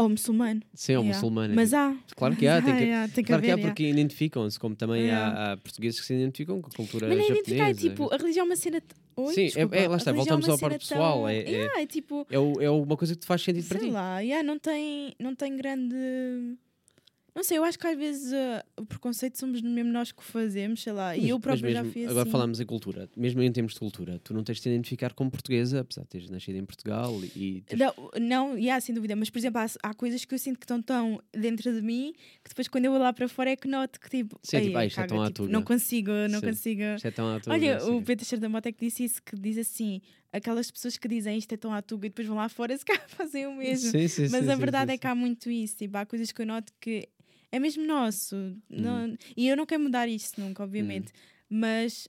Ou 0.00 0.08
muçulmano. 0.08 0.62
Sim, 0.74 0.96
ou 0.96 1.02
Yeah. 1.02 1.16
muçulmano. 1.18 1.52
é 1.52 1.56
Mas 1.56 1.68
tipo- 1.70 1.80
há. 1.80 1.96
Claro 2.16 2.36
que 2.36 2.46
há, 2.46 2.62
tem 2.62 2.74
que- 2.76 2.84
yeah, 2.84 3.12
tem 3.12 3.24
que 3.24 3.28
Claro 3.28 3.42
que 3.42 3.50
há, 3.50 3.52
haver, 3.54 3.60
yeah. 3.62 3.68
porque 3.74 3.88
identificam-se, 3.88 4.58
como 4.58 4.74
também 4.76 5.10
há, 5.10 5.52
há 5.52 5.56
portugueses 5.56 6.00
que 6.00 6.06
se 6.06 6.14
identificam 6.14 6.60
com 6.60 6.68
a 6.68 6.74
cultura 6.74 7.08
Mas 7.08 7.16
nem 7.18 7.26
japonesa. 7.28 7.50
identificar, 7.52 7.70
é 7.70 7.74
tipo, 7.90 8.12
a 8.14 8.16
religião 8.16 8.44
é 8.44 8.48
uma 8.48 8.56
cena. 8.56 8.82
Oi, 9.16 9.34
Sim, 9.34 9.40
é- 9.40 9.44
desculpa. 9.46 9.76
é, 9.76 9.88
lá 9.88 9.96
está, 9.96 10.12
voltamos 10.12 10.46
é 10.46 10.48
uma 10.50 10.54
ao 10.54 10.58
parte 10.60 10.78
pessoal, 10.78 11.18
tão- 11.18 11.28
é- 11.28 11.38
é- 11.38 11.82
é 11.82 11.86
tipo, 11.86 12.26
É, 12.30 12.36
é 12.36 12.70
uma 12.70 12.96
coisa 12.96 13.14
que 13.14 13.20
te 13.20 13.26
faz 13.26 13.42
sentido 13.42 13.66
para 13.66 13.78
sei 13.80 13.88
ti. 13.88 13.92
lá, 13.94 14.20
yeah, 14.20 14.42
não, 14.46 14.58
tem, 14.58 15.14
não 15.18 15.34
tem 15.34 15.56
grande. 15.56 15.96
Não 17.34 17.44
sei, 17.44 17.58
eu 17.58 17.62
acho 17.64 17.78
que 17.78 17.86
às 17.86 17.96
vezes 17.96 18.32
uh, 18.32 18.64
o 18.80 18.84
preconceito 18.84 19.38
somos 19.38 19.60
mesmo 19.62 19.92
nós 19.92 20.10
que 20.10 20.18
o 20.20 20.24
fazemos, 20.24 20.82
sei 20.82 20.92
lá. 20.92 21.16
E 21.16 21.28
eu 21.28 21.36
mas 21.36 21.42
própria 21.60 21.72
já 21.72 21.84
fui 21.84 22.04
Agora 22.04 22.22
assim. 22.22 22.30
falamos 22.30 22.58
em 22.60 22.66
cultura, 22.66 23.08
mesmo 23.16 23.40
em 23.42 23.52
termos 23.52 23.74
de 23.74 23.78
cultura, 23.78 24.18
tu 24.24 24.34
não 24.34 24.42
tens 24.42 24.56
de 24.56 24.62
te 24.62 24.68
identificar 24.70 25.12
como 25.12 25.30
portuguesa, 25.30 25.80
apesar 25.80 26.02
de 26.02 26.08
teres 26.08 26.30
nascido 26.30 26.56
em 26.56 26.64
Portugal 26.64 27.12
e 27.36 27.62
teres- 27.66 27.78
Não, 27.78 28.10
não, 28.20 28.58
yeah, 28.58 28.80
sem 28.80 28.94
dúvida, 28.94 29.14
mas 29.14 29.30
por 29.30 29.38
exemplo, 29.38 29.60
há, 29.60 29.66
há 29.88 29.94
coisas 29.94 30.24
que 30.24 30.34
eu 30.34 30.38
sinto 30.38 30.58
que 30.58 30.64
estão 30.64 30.82
tão 30.82 31.20
dentro 31.32 31.72
de 31.72 31.80
mim 31.80 32.12
que 32.42 32.48
depois 32.48 32.66
quando 32.66 32.86
eu 32.86 32.90
vou 32.92 33.00
lá 33.00 33.12
para 33.12 33.28
fora 33.28 33.50
é 33.50 33.56
que 33.56 33.68
noto 33.68 34.00
que 34.00 34.10
tipo, 34.10 34.38
Sim, 34.42 34.60
tipo, 34.62 34.76
"Ei, 34.78 34.84
ah, 34.84 34.86
isto 34.86 35.00
é 35.00 35.06
tão 35.06 35.22
à 35.22 35.26
tipo, 35.26 35.36
tuga." 35.42 35.52
não 35.52 35.62
consigo, 35.62 36.10
não 36.30 36.40
Sim. 36.40 36.46
consigo. 36.46 36.82
Isto 36.96 37.06
é 37.06 37.10
tão 37.12 37.26
à 37.28 37.40
Olha, 37.48 37.76
assim. 37.76 37.90
o 37.90 37.98
Pedro 38.02 38.16
Teixeira 38.24 38.40
da 38.40 38.48
Mota 38.48 38.68
é 38.68 38.72
que 38.72 38.84
disse 38.84 39.04
isso, 39.04 39.22
que 39.22 39.36
diz 39.36 39.58
assim, 39.58 40.00
aquelas 40.32 40.70
pessoas 40.70 40.96
que 40.96 41.08
dizem 41.08 41.38
isto 41.38 41.52
é 41.52 41.56
tão 41.56 41.72
à 41.72 41.80
tuga 41.82 42.06
e 42.06 42.10
depois 42.10 42.26
vão 42.26 42.36
lá 42.36 42.48
fora 42.48 42.76
se 42.78 42.84
calhar 42.84 43.08
fazem 43.08 43.46
o 43.46 43.54
mesmo. 43.54 43.90
Sim, 43.90 44.08
sim, 44.08 44.28
Mas 44.28 44.44
sim, 44.44 44.50
a 44.50 44.56
verdade 44.56 44.92
é 44.92 44.98
que 44.98 45.06
há 45.06 45.14
muito 45.14 45.50
isso. 45.50 45.76
Tipo, 45.76 45.96
há 45.98 46.06
coisas 46.06 46.32
que 46.32 46.42
eu 46.42 46.46
noto 46.46 46.72
que 46.80 47.08
é 47.50 47.58
mesmo 47.58 47.84
nosso. 47.84 48.36
Não, 48.68 49.16
e 49.36 49.48
eu 49.48 49.56
não 49.56 49.66
quero 49.66 49.82
mudar 49.82 50.08
isto 50.08 50.40
nunca, 50.40 50.62
obviamente. 50.62 51.12
Mas 51.48 52.08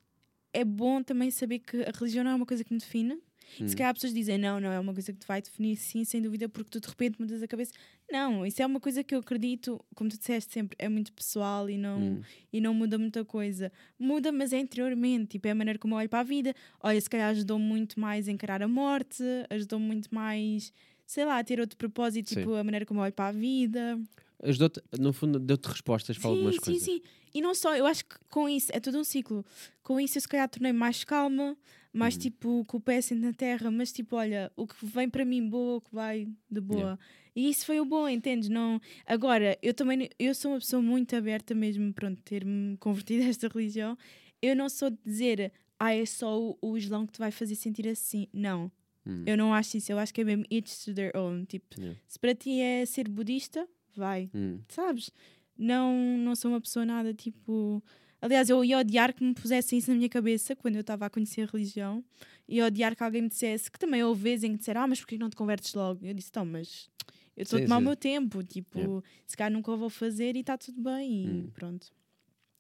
é 0.54 0.66
bom 0.66 1.02
também 1.02 1.32
saber 1.32 1.60
que 1.60 1.82
a 1.84 1.92
religião 1.92 2.24
não 2.24 2.32
é 2.32 2.36
uma 2.36 2.46
coisa 2.46 2.64
que 2.64 2.74
me 2.74 2.80
define. 2.80 3.18
Hum. 3.60 3.68
Se 3.68 3.76
calhar 3.76 3.94
pessoas 3.94 4.14
dizem, 4.14 4.38
não, 4.38 4.60
não 4.60 4.72
é 4.72 4.80
uma 4.80 4.94
coisa 4.94 5.12
que 5.14 5.20
te 5.20 5.28
vai 5.28 5.42
definir, 5.42 5.76
sim, 5.78 6.04
sem 6.04 6.22
dúvida, 6.22 6.48
porque 6.50 6.70
tu 6.72 6.80
de 6.80 6.88
repente 6.88 7.20
mudas 7.20 7.42
a 7.44 7.48
cabeça. 7.48 7.72
Não, 8.12 8.46
isso 8.46 8.62
é 8.62 8.66
uma 8.66 8.80
coisa 8.80 9.04
que 9.04 9.14
eu 9.16 9.20
acredito, 9.20 9.80
como 9.96 10.10
tu 10.10 10.18
disseste 10.18 10.52
sempre, 10.54 10.76
é 10.80 10.90
muito 10.90 11.14
pessoal 11.14 11.70
e 11.70 11.78
não, 11.78 12.00
Hum. 12.00 12.22
e 12.52 12.60
não 12.60 12.74
muda 12.74 12.98
muita 12.98 13.24
coisa. 13.24 13.72
Muda, 14.00 14.32
mas 14.32 14.52
é 14.54 14.60
interiormente, 14.60 15.28
tipo, 15.32 15.48
é 15.48 15.52
a 15.52 15.56
maneira 15.56 15.78
como 15.80 15.94
eu 15.96 16.00
olho 16.00 16.10
para 16.10 16.20
a 16.20 16.24
vida. 16.24 16.54
Olha, 16.82 17.00
se 17.00 17.10
calhar 17.10 17.30
ajudou 17.30 17.60
muito 17.60 18.00
mais 18.00 18.28
a 18.28 18.32
encarar 18.32 18.62
a 18.64 18.68
morte, 18.68 19.24
ajudou 19.50 19.80
muito 19.80 20.14
mais, 20.14 20.74
sei 21.06 21.26
lá, 21.26 21.38
a 21.40 21.44
ter 21.44 21.60
outro 21.60 21.78
propósito, 21.78 22.30
Sim. 22.30 22.36
tipo, 22.38 22.54
a 22.56 22.64
maneira 22.64 22.86
como 22.86 23.00
eu 23.00 23.04
olho 23.04 23.14
para 23.14 23.28
a 23.30 23.32
vida. 23.32 24.00
Ajudou-te, 24.42 24.82
no 24.98 25.12
fundo, 25.12 25.38
deu-te 25.38 25.68
respostas 25.68 26.18
para 26.18 26.30
algumas 26.30 26.56
sim, 26.56 26.62
coisas. 26.62 26.84
sim, 26.84 27.00
sim. 27.00 27.02
E 27.34 27.42
não 27.42 27.54
só, 27.54 27.76
eu 27.76 27.86
acho 27.86 28.06
que 28.06 28.16
com 28.30 28.48
isso, 28.48 28.72
é 28.74 28.80
todo 28.80 28.98
um 28.98 29.04
ciclo. 29.04 29.46
Com 29.84 30.00
isso 30.00 30.18
eu 30.18 30.22
se 30.22 30.28
calhar 30.28 30.48
tornei 30.50 30.72
mais 30.72 31.04
calma, 31.04 31.58
mais 31.92 32.14
Uhum. 32.16 32.20
tipo 32.20 32.66
com 32.66 32.78
o 32.78 32.82
pé 32.82 32.98
assente 32.98 33.22
na 33.22 33.34
terra, 33.34 33.70
mas 33.72 33.92
tipo, 33.92 34.16
olha, 34.16 34.52
o 34.56 34.68
que 34.68 34.86
vem 34.86 35.10
para 35.10 35.26
mim 35.26 35.48
boa, 35.50 35.78
o 35.78 35.82
que 35.82 35.94
vai 35.94 36.28
de 36.50 36.62
boa. 36.62 36.80
Yeah. 36.80 37.00
E 37.36 37.50
isso 37.50 37.66
foi 37.66 37.80
o 37.80 37.86
bom, 37.86 38.08
entendes? 38.08 38.50
Não... 38.50 38.80
Agora, 39.06 39.58
eu 39.62 39.74
também, 39.74 40.10
eu 40.20 40.36
sou 40.36 40.52
uma 40.52 40.60
pessoa 40.60 40.82
muito 40.82 41.16
aberta 41.16 41.56
mesmo, 41.56 41.94
pronto, 41.94 42.22
ter-me 42.24 42.76
convertido 42.78 43.24
a 43.24 43.28
esta 43.28 43.48
religião. 43.48 43.98
Eu 44.42 44.56
não 44.56 44.68
sou 44.70 44.90
de 44.90 44.98
dizer, 45.06 45.52
ah, 45.80 45.94
é 45.94 46.06
só 46.06 46.40
o, 46.40 46.58
o 46.62 46.78
Islão 46.78 47.06
que 47.06 47.14
te 47.14 47.20
vai 47.20 47.32
fazer 47.32 47.56
sentir 47.56 47.88
assim. 47.88 48.28
Não. 48.34 48.72
Hum. 49.06 49.24
Eu 49.26 49.38
não 49.38 49.54
acho 49.54 49.78
isso, 49.78 49.92
eu 49.92 49.98
acho 49.98 50.14
que 50.14 50.22
é 50.22 50.24
mesmo 50.24 50.46
each 50.52 50.84
to 50.86 50.94
their 50.94 51.16
own. 51.16 51.46
Tipo, 51.46 51.68
Yeah. 51.80 52.00
se 52.08 52.20
para 52.20 52.36
ti 52.36 52.60
é 52.60 52.86
ser 52.86 53.08
budista, 53.08 53.68
vai 53.96 54.30
Hum. 54.36 54.60
sabes? 54.68 55.10
Não, 55.58 55.94
não 56.18 56.36
sou 56.36 56.52
uma 56.52 56.62
pessoa 56.62 56.86
nada 56.86 57.14
tipo. 57.14 57.84
Aliás, 58.22 58.50
eu 58.50 58.64
ia 58.66 58.80
odiar 58.80 59.14
que 59.14 59.24
me 59.24 59.34
pusessem 59.34 59.80
isso 59.80 59.90
na 59.90 59.96
minha 59.96 60.10
cabeça 60.10 60.56
quando 60.56 60.76
eu 60.76 60.82
estava 60.82 61.06
a 61.06 61.10
conhecer 61.10 61.44
a 61.44 61.46
religião. 61.46 62.04
Ia 62.48 62.66
odiar 62.66 62.96
que 62.96 63.04
alguém 63.04 63.22
me 63.22 63.30
dissesse, 63.30 63.72
que 63.72 63.80
também 63.80 64.04
houve 64.04 64.22
vezes 64.22 64.44
em 64.44 64.52
que 64.54 64.58
disseram, 64.60 64.82
ah, 64.82 64.88
mas 64.88 65.00
porquê 65.00 65.18
não 65.18 65.30
te 65.30 65.36
convertes 65.38 65.74
logo? 65.74 66.06
Eu 66.06 66.14
disse, 66.14 66.30
então, 66.30 66.46
mas 66.46 66.90
eu 67.38 67.44
estou 67.44 67.58
a 67.60 67.62
tomar 67.62 67.78
o 67.78 67.82
meu 67.82 67.96
tempo, 67.96 68.44
tipo, 68.44 68.78
Yeah. 68.80 69.04
se 69.26 69.38
calhar 69.38 69.52
nunca 69.52 69.72
o 69.72 69.78
vou 69.78 69.90
fazer 69.90 70.36
e 70.36 70.42
está 70.42 70.58
tudo 70.58 70.82
bem, 70.82 71.12
e 71.12 71.28
Hum. 71.28 71.48
pronto. 71.54 71.88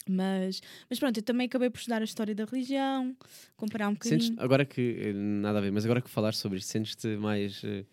Mas, 0.10 0.62
mas 0.90 0.98
pronto, 0.98 1.18
eu 1.18 1.24
também 1.24 1.46
acabei 1.46 1.70
por 1.70 1.78
estudar 1.78 2.02
a 2.02 2.06
história 2.06 2.34
da 2.34 2.46
religião, 2.46 3.16
comparar 3.58 3.90
um 3.90 3.94
bocadinho. 3.94 4.22
Sentes, 4.22 4.40
agora 4.40 4.66
que, 4.66 4.96
eh, 5.00 5.14
nada 5.14 5.60
a 5.60 5.62
ver, 5.62 5.72
mas 5.72 5.84
agora 5.86 6.02
que 6.02 6.10
falaste 6.10 6.40
sobre 6.40 6.58
isto, 6.58 6.70
sentes-te 6.72 7.08
mais, 7.18 7.62
eh, 7.64 7.86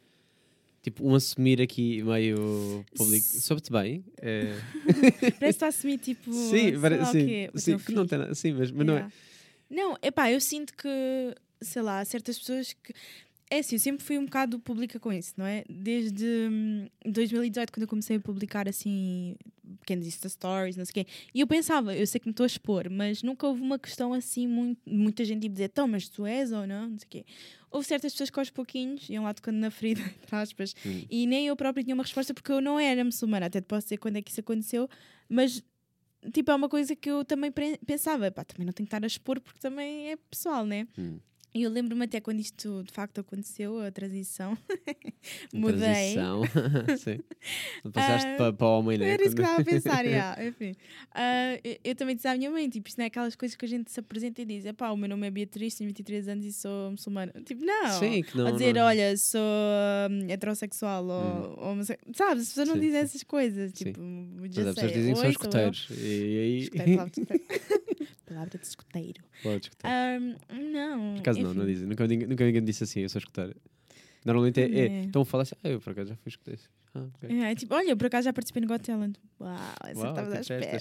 tipo, 0.87 1.05
um 1.05 1.17
assumir 1.17 1.61
aqui 1.61 2.01
meio 2.05 2.85
público, 2.97 3.27
soube-te 3.41 3.73
bem? 3.73 4.05
eh, 4.23 4.53
Parece 4.87 5.41
que 5.41 5.45
está 5.47 5.67
a 5.67 5.69
assumir, 5.71 5.99
tipo, 5.99 6.31
sim, 6.33 6.51
sei 6.71 6.79
pare- 6.79 6.97
lá 6.99 7.09
o 7.09 7.13
sim, 7.13 7.27
quê, 7.27 7.51
sim, 7.57 7.77
que 7.79 7.93
não 7.93 8.07
tem 8.07 8.19
nada, 8.21 8.35
sim, 8.37 8.53
mas, 8.53 8.71
mas 8.71 8.87
não 8.87 8.95
é, 8.95 8.99
Yeah. 8.99 9.13
Não, 9.69 9.99
epá, 10.01 10.31
eu 10.31 10.41
sinto 10.41 10.73
que, 10.75 10.89
sei 11.61 11.83
lá, 11.83 11.99
há 11.99 12.05
certas 12.05 12.39
pessoas 12.39 12.73
que. 12.73 12.95
É 13.49 13.61
assim, 13.61 13.77
eu 13.77 13.81
sempre 13.81 14.05
fui 14.05 14.19
um 14.19 14.25
bocado 14.25 14.59
pública 14.59 14.99
com 14.99 15.13
isso, 15.13 15.35
não 15.37 15.47
é? 15.47 15.65
Desde 15.71 16.25
hum, 16.51 16.87
2018, 17.05 17.73
quando 17.73 17.83
eu 17.83 17.89
comecei 17.89 18.17
a 18.17 18.21
publicar 18.21 18.69
assim 18.69 19.37
pequenos 19.81 20.05
Insta 20.07 20.29
Stories, 20.29 20.77
não 20.77 20.85
sei 20.85 20.91
o 20.91 20.95
quê. 20.95 21.07
E 21.33 21.41
eu 21.41 21.47
pensava, 21.47 21.95
eu 21.95 22.05
sei 22.09 22.21
que 22.21 22.27
me 22.27 22.33
estou 22.33 22.43
a 22.43 22.47
expor, 22.49 22.91
mas 22.91 23.23
nunca 23.23 23.47
houve 23.47 23.61
uma 23.63 23.79
questão 23.79 24.13
assim, 24.13 24.49
muito, 24.49 24.81
muita 24.85 25.25
gente 25.25 25.43
tipo 25.43 25.53
dizer, 25.53 25.67
então, 25.67 25.87
mas 25.87 26.09
tu 26.09 26.27
és 26.27 26.51
ou 26.51 26.67
não, 26.67 26.89
não 26.89 26.99
sei 26.99 27.07
o 27.07 27.09
quê. 27.09 27.25
Houve 27.71 27.87
certas 27.87 28.13
pessoas 28.13 28.31
que 28.31 28.39
aos 28.41 28.51
pouquinhos 28.51 29.09
iam 29.09 29.23
lá 29.23 29.33
tocando 29.33 29.59
na 29.59 29.71
ferida, 29.71 30.01
entre 30.23 30.35
aspas, 30.37 30.75
Hum. 30.85 31.05
e 31.09 31.27
nem 31.27 31.47
eu 31.47 31.55
própria 31.55 31.85
tinha 31.85 31.95
uma 31.95 32.03
resposta 32.03 32.35
porque 32.35 32.51
eu 32.51 32.61
não 32.61 32.81
era 32.81 33.05
muçulmana. 33.05 33.47
Até 33.47 33.61
te 33.61 33.65
posso 33.67 33.87
dizer 33.87 33.99
quando 33.99 34.17
é 34.17 34.23
que 34.23 34.31
isso 34.33 34.41
aconteceu, 34.41 34.89
mas 35.29 35.63
tipo, 36.33 36.51
é 36.51 36.55
uma 36.55 36.69
coisa 36.69 36.97
que 36.97 37.09
eu 37.09 37.25
também 37.25 37.53
pensava, 37.87 38.29
pá, 38.33 38.45
também 38.45 38.67
não 38.67 38.73
tenho 38.73 38.87
que 38.89 38.95
estar 38.95 39.05
a 39.05 39.07
expor 39.07 39.41
porque 39.41 39.61
também 39.61 40.11
é 40.11 40.17
pessoal, 40.17 40.67
né? 40.67 40.89
Hum. 40.99 41.21
E 41.55 41.63
eu 41.63 41.71
lembro-me 41.71 42.05
até 42.05 42.21
quando 42.21 42.39
isto 42.39 42.83
de 42.85 42.93
facto 42.93 43.19
aconteceu, 43.21 43.79
a 43.81 43.91
transição, 43.91 44.59
mudei. 45.55 45.79
Transição. 46.13 46.43
Sim. 46.99 47.19
Passaste 47.93 48.29
Ah, 48.29 48.37
para, 48.37 48.53
para 48.53 48.67
o 48.67 48.79
homem, 48.79 48.99
né? 48.99 49.09
Era 49.11 49.25
isso 49.25 49.35
que 49.35 49.41
estava 49.41 49.63
a 49.63 49.65
pensar, 49.65 50.05
yeah, 50.07 50.45
enfim. 50.47 50.75
Ah, 51.15 51.59
eu, 51.65 51.79
eu 51.83 51.95
também 51.95 52.15
disse 52.15 52.29
à 52.29 52.37
minha 52.37 52.51
mãe, 52.51 52.69
tipo, 52.69 52.87
isto 52.89 52.99
não 52.99 53.05
é 53.05 53.07
aquelas 53.07 53.35
coisas 53.35 53.57
que 53.57 53.65
a 53.65 53.69
gente 53.69 53.91
se 53.91 53.99
apresenta 53.99 54.43
e 54.43 54.45
diz, 54.45 54.65
pá, 54.77 54.91
o 54.91 54.97
meu 54.99 55.09
nome 55.09 55.27
é 55.27 55.31
Beatriz, 55.31 55.75
tenho 55.75 55.89
23 55.89 56.29
anos 56.29 56.45
e 56.45 56.53
sou 56.53 56.91
muçulmana. 56.91 57.33
Tipo, 57.45 57.65
não. 57.65 57.99
Sim, 58.01 58.23
que 58.23 58.37
não. 58.37 58.47
ou 58.47 58.53
dizer, 58.53 58.75
não. 58.75 58.83
olha, 58.83 59.17
sou 59.17 59.41
hum, 60.11 60.27
heterossexual, 60.29 61.07
ou, 61.07 61.59
homosse- 61.71 61.99
sabes, 62.15 62.43
as 62.43 62.49
pessoas 62.49 62.69
não 62.69 62.75
Sim, 62.75 62.81
dizem 62.83 63.01
sim. 63.01 63.05
essas 63.07 63.23
coisas, 63.23 63.73
Sim. 63.75 63.85
tipo, 63.85 64.01
Mas 64.03 64.55
já 64.55 64.63
as 64.69 64.75
pessoas 64.75 64.93
dizem 64.93 65.15
que 65.15 65.21
são 65.21 65.31
escuteiros. 65.31 65.89
E 65.91 65.95
aí. 66.39 66.59
Escuteiro, 66.59 67.11
palavra 68.37 68.59
de 68.59 69.71
palavra. 69.77 69.77
Ahm, 69.85 70.37
não. 70.73 71.13
Por 71.15 71.21
acaso 71.21 71.41
não, 71.41 71.51
enfim. 71.51 71.59
não 71.59 71.67
dizem. 71.67 71.87
Nunca, 71.89 72.07
ninguém- 72.07 72.29
nunca 72.29 72.45
ninguém 72.45 72.65
disse 72.65 72.85
assim, 72.85 73.01
eu 73.01 73.09
sou 73.09 73.19
escuteiro. 73.19 73.55
Normalmente 74.25 74.61
é. 74.61 74.65
é 74.65 74.87
É. 74.87 75.05
Estão 75.05 75.23
a 75.23 75.25
falar 75.25 75.43
assim, 75.45 75.55
ah, 75.63 75.69
eu 75.69 75.81
por 75.81 75.91
acaso 75.91 76.09
já 76.11 76.17
fui 76.17 76.29
escuteiro. 76.31 76.61
Ah, 76.95 77.07
ok. 77.15 77.41
É, 77.43 77.55
tipo, 77.55 77.75
olha, 77.75 77.91
eu 77.91 77.97
por 77.97 78.07
acaso 78.07 78.25
já 78.25 78.33
participei 78.33 78.63
no 78.63 78.67
Got 78.69 78.83
Talent. 78.83 79.17
Uau, 79.39 79.55
essa 79.85 80.01
Uau, 80.01 80.11
estavas 80.11 80.33
à 80.35 80.41
espera. 80.41 80.77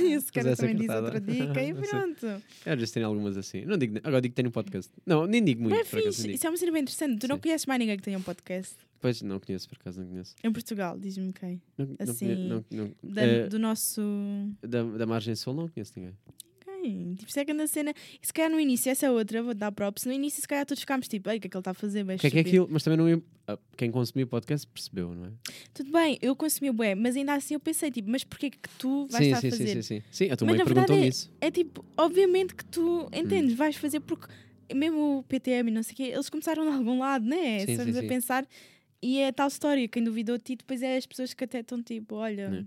Esse 0.00 0.32
cara 0.32 0.50
Puseste 0.50 0.56
também 0.56 0.76
diz 0.76 0.88
outra 0.88 1.20
dica 1.20 1.62
e 1.62 1.74
pronto. 1.88 2.26
Eu 2.66 2.76
vezes 2.76 2.90
tenho 2.90 3.06
algumas 3.06 3.36
assim. 3.36 3.64
Não 3.66 3.76
digo, 3.76 3.98
agora 3.98 4.20
digo 4.22 4.32
que 4.32 4.36
tenho 4.36 4.48
um 4.48 4.52
podcast. 4.52 4.90
Não, 5.06 5.26
nem 5.26 5.44
digo 5.44 5.62
muito. 5.62 5.76
Mas 5.76 5.92
é 5.92 5.98
acaso, 5.98 6.16
fixe, 6.22 6.32
isso 6.34 6.46
é 6.46 6.50
uma 6.50 6.56
cena 6.56 6.72
bem 6.72 6.82
interessante. 6.82 7.18
Tu 7.20 7.28
não 7.28 7.36
Sim. 7.36 7.42
conheces 7.42 7.66
mais 7.66 7.78
ninguém 7.78 7.96
que 7.96 8.02
tenha 8.02 8.18
um 8.18 8.22
podcast 8.22 8.74
Pois 9.00 9.22
não 9.22 9.38
conheço, 9.40 9.68
por 9.68 9.76
acaso 9.80 10.00
não 10.00 10.08
conheço. 10.08 10.34
em 10.42 10.52
Portugal, 10.52 10.98
diz-me 10.98 11.32
quem. 11.32 11.60
Não, 11.78 11.86
não 11.86 11.96
Assim, 12.00 12.34
não- 12.48 12.64
não- 12.70 12.92
Da- 13.02 13.22
eh, 13.22 13.48
do 13.48 13.58
nosso. 13.58 14.02
da, 14.62 14.82
da 14.82 15.06
margem 15.06 15.34
sul 15.36 15.54
não 15.54 15.68
conheço 15.68 15.92
ninguém. 15.96 16.14
Quem? 16.82 17.14
Tipo, 17.14 17.30
se 17.32 17.40
é 17.40 17.44
que 17.44 17.52
anda 17.52 17.64
a 17.64 17.66
cena. 17.66 17.92
E 18.22 18.26
se 18.26 18.32
calhar 18.32 18.50
no 18.50 18.58
início, 18.60 18.90
essa 18.90 19.06
é 19.06 19.10
outra, 19.10 19.42
vou 19.42 19.54
dar 19.54 19.70
props. 19.72 20.04
No 20.04 20.12
início, 20.12 20.40
se 20.40 20.48
calhar 20.48 20.64
todos 20.66 20.80
ficámos 20.80 21.06
tipo, 21.08 21.28
ei, 21.30 21.38
o 21.38 21.40
que 21.40 21.46
é 21.46 21.50
que 21.50 21.56
ele 21.56 21.60
está 21.60 21.70
a 21.72 21.74
fazer? 21.74 22.04
Bem 22.04 22.16
O 22.16 22.18
que 22.18 22.26
é 22.26 22.30
que 22.30 22.36
é 22.36 22.40
estúpido." 22.40 22.62
aquilo? 22.64 22.72
Mas 22.72 22.82
também 22.82 22.96
não 22.98 23.22
ah, 23.46 23.58
Quem 23.76 23.90
consumiu 23.90 24.26
o 24.26 24.28
podcast 24.28 24.66
percebeu, 24.66 25.14
não 25.14 25.26
é? 25.26 25.30
Tudo 25.74 25.90
bem, 25.92 26.18
eu 26.22 26.34
consumi 26.36 26.70
o 26.70 26.72
bué, 26.72 26.94
mas 26.94 27.16
ainda 27.16 27.34
assim 27.34 27.54
eu 27.54 27.60
pensei, 27.60 27.90
tipo, 27.90 28.10
mas 28.10 28.22
porquê 28.24 28.50
que 28.50 28.58
tu 28.78 29.06
vais 29.10 29.24
sim, 29.24 29.30
estar 29.30 29.40
sim, 29.40 29.46
a 29.48 29.50
fazer? 29.50 29.66
sim, 29.66 29.82
sim, 29.82 30.00
sim. 30.00 30.02
Sim, 30.10 30.30
a 30.30 30.36
tua 30.36 30.46
Mas 30.46 30.56
mãe 30.56 30.58
na 30.58 30.64
perguntou-me 30.64 31.04
é- 31.04 31.08
isso. 31.08 31.30
É 31.40 31.50
tipo, 31.50 31.84
obviamente 31.96 32.54
que 32.54 32.64
tu 32.64 33.04
Hum. 33.04 33.08
entendes, 33.12 33.54
vais 33.54 33.76
fazer 33.76 34.00
porque 34.00 34.26
mesmo 34.74 35.18
o 35.18 35.22
PTM 35.24 35.68
e 35.70 35.74
não 35.74 35.82
sei 35.82 35.92
o 35.94 35.96
quê, 35.96 36.02
eles 36.04 36.30
começaram 36.30 36.64
de 36.64 36.70
algum 36.70 36.98
lado, 37.00 37.26
né? 37.26 37.60
Sim, 37.66 37.76
formos 37.76 37.94
sim, 37.94 37.98
a 37.98 38.02
sim. 38.02 38.08
pensar, 38.08 38.46
e 39.02 39.18
é 39.18 39.32
tal 39.32 39.48
história, 39.48 39.88
quem 39.88 40.04
duvidou 40.04 40.38
de 40.38 40.44
ti, 40.44 40.56
depois 40.56 40.80
é 40.82 40.96
as 40.96 41.06
pessoas 41.06 41.34
que 41.34 41.42
até 41.42 41.58
estão 41.60 41.82
tipo, 41.82 42.14
olha, 42.16 42.42
Yeah. 42.42 42.66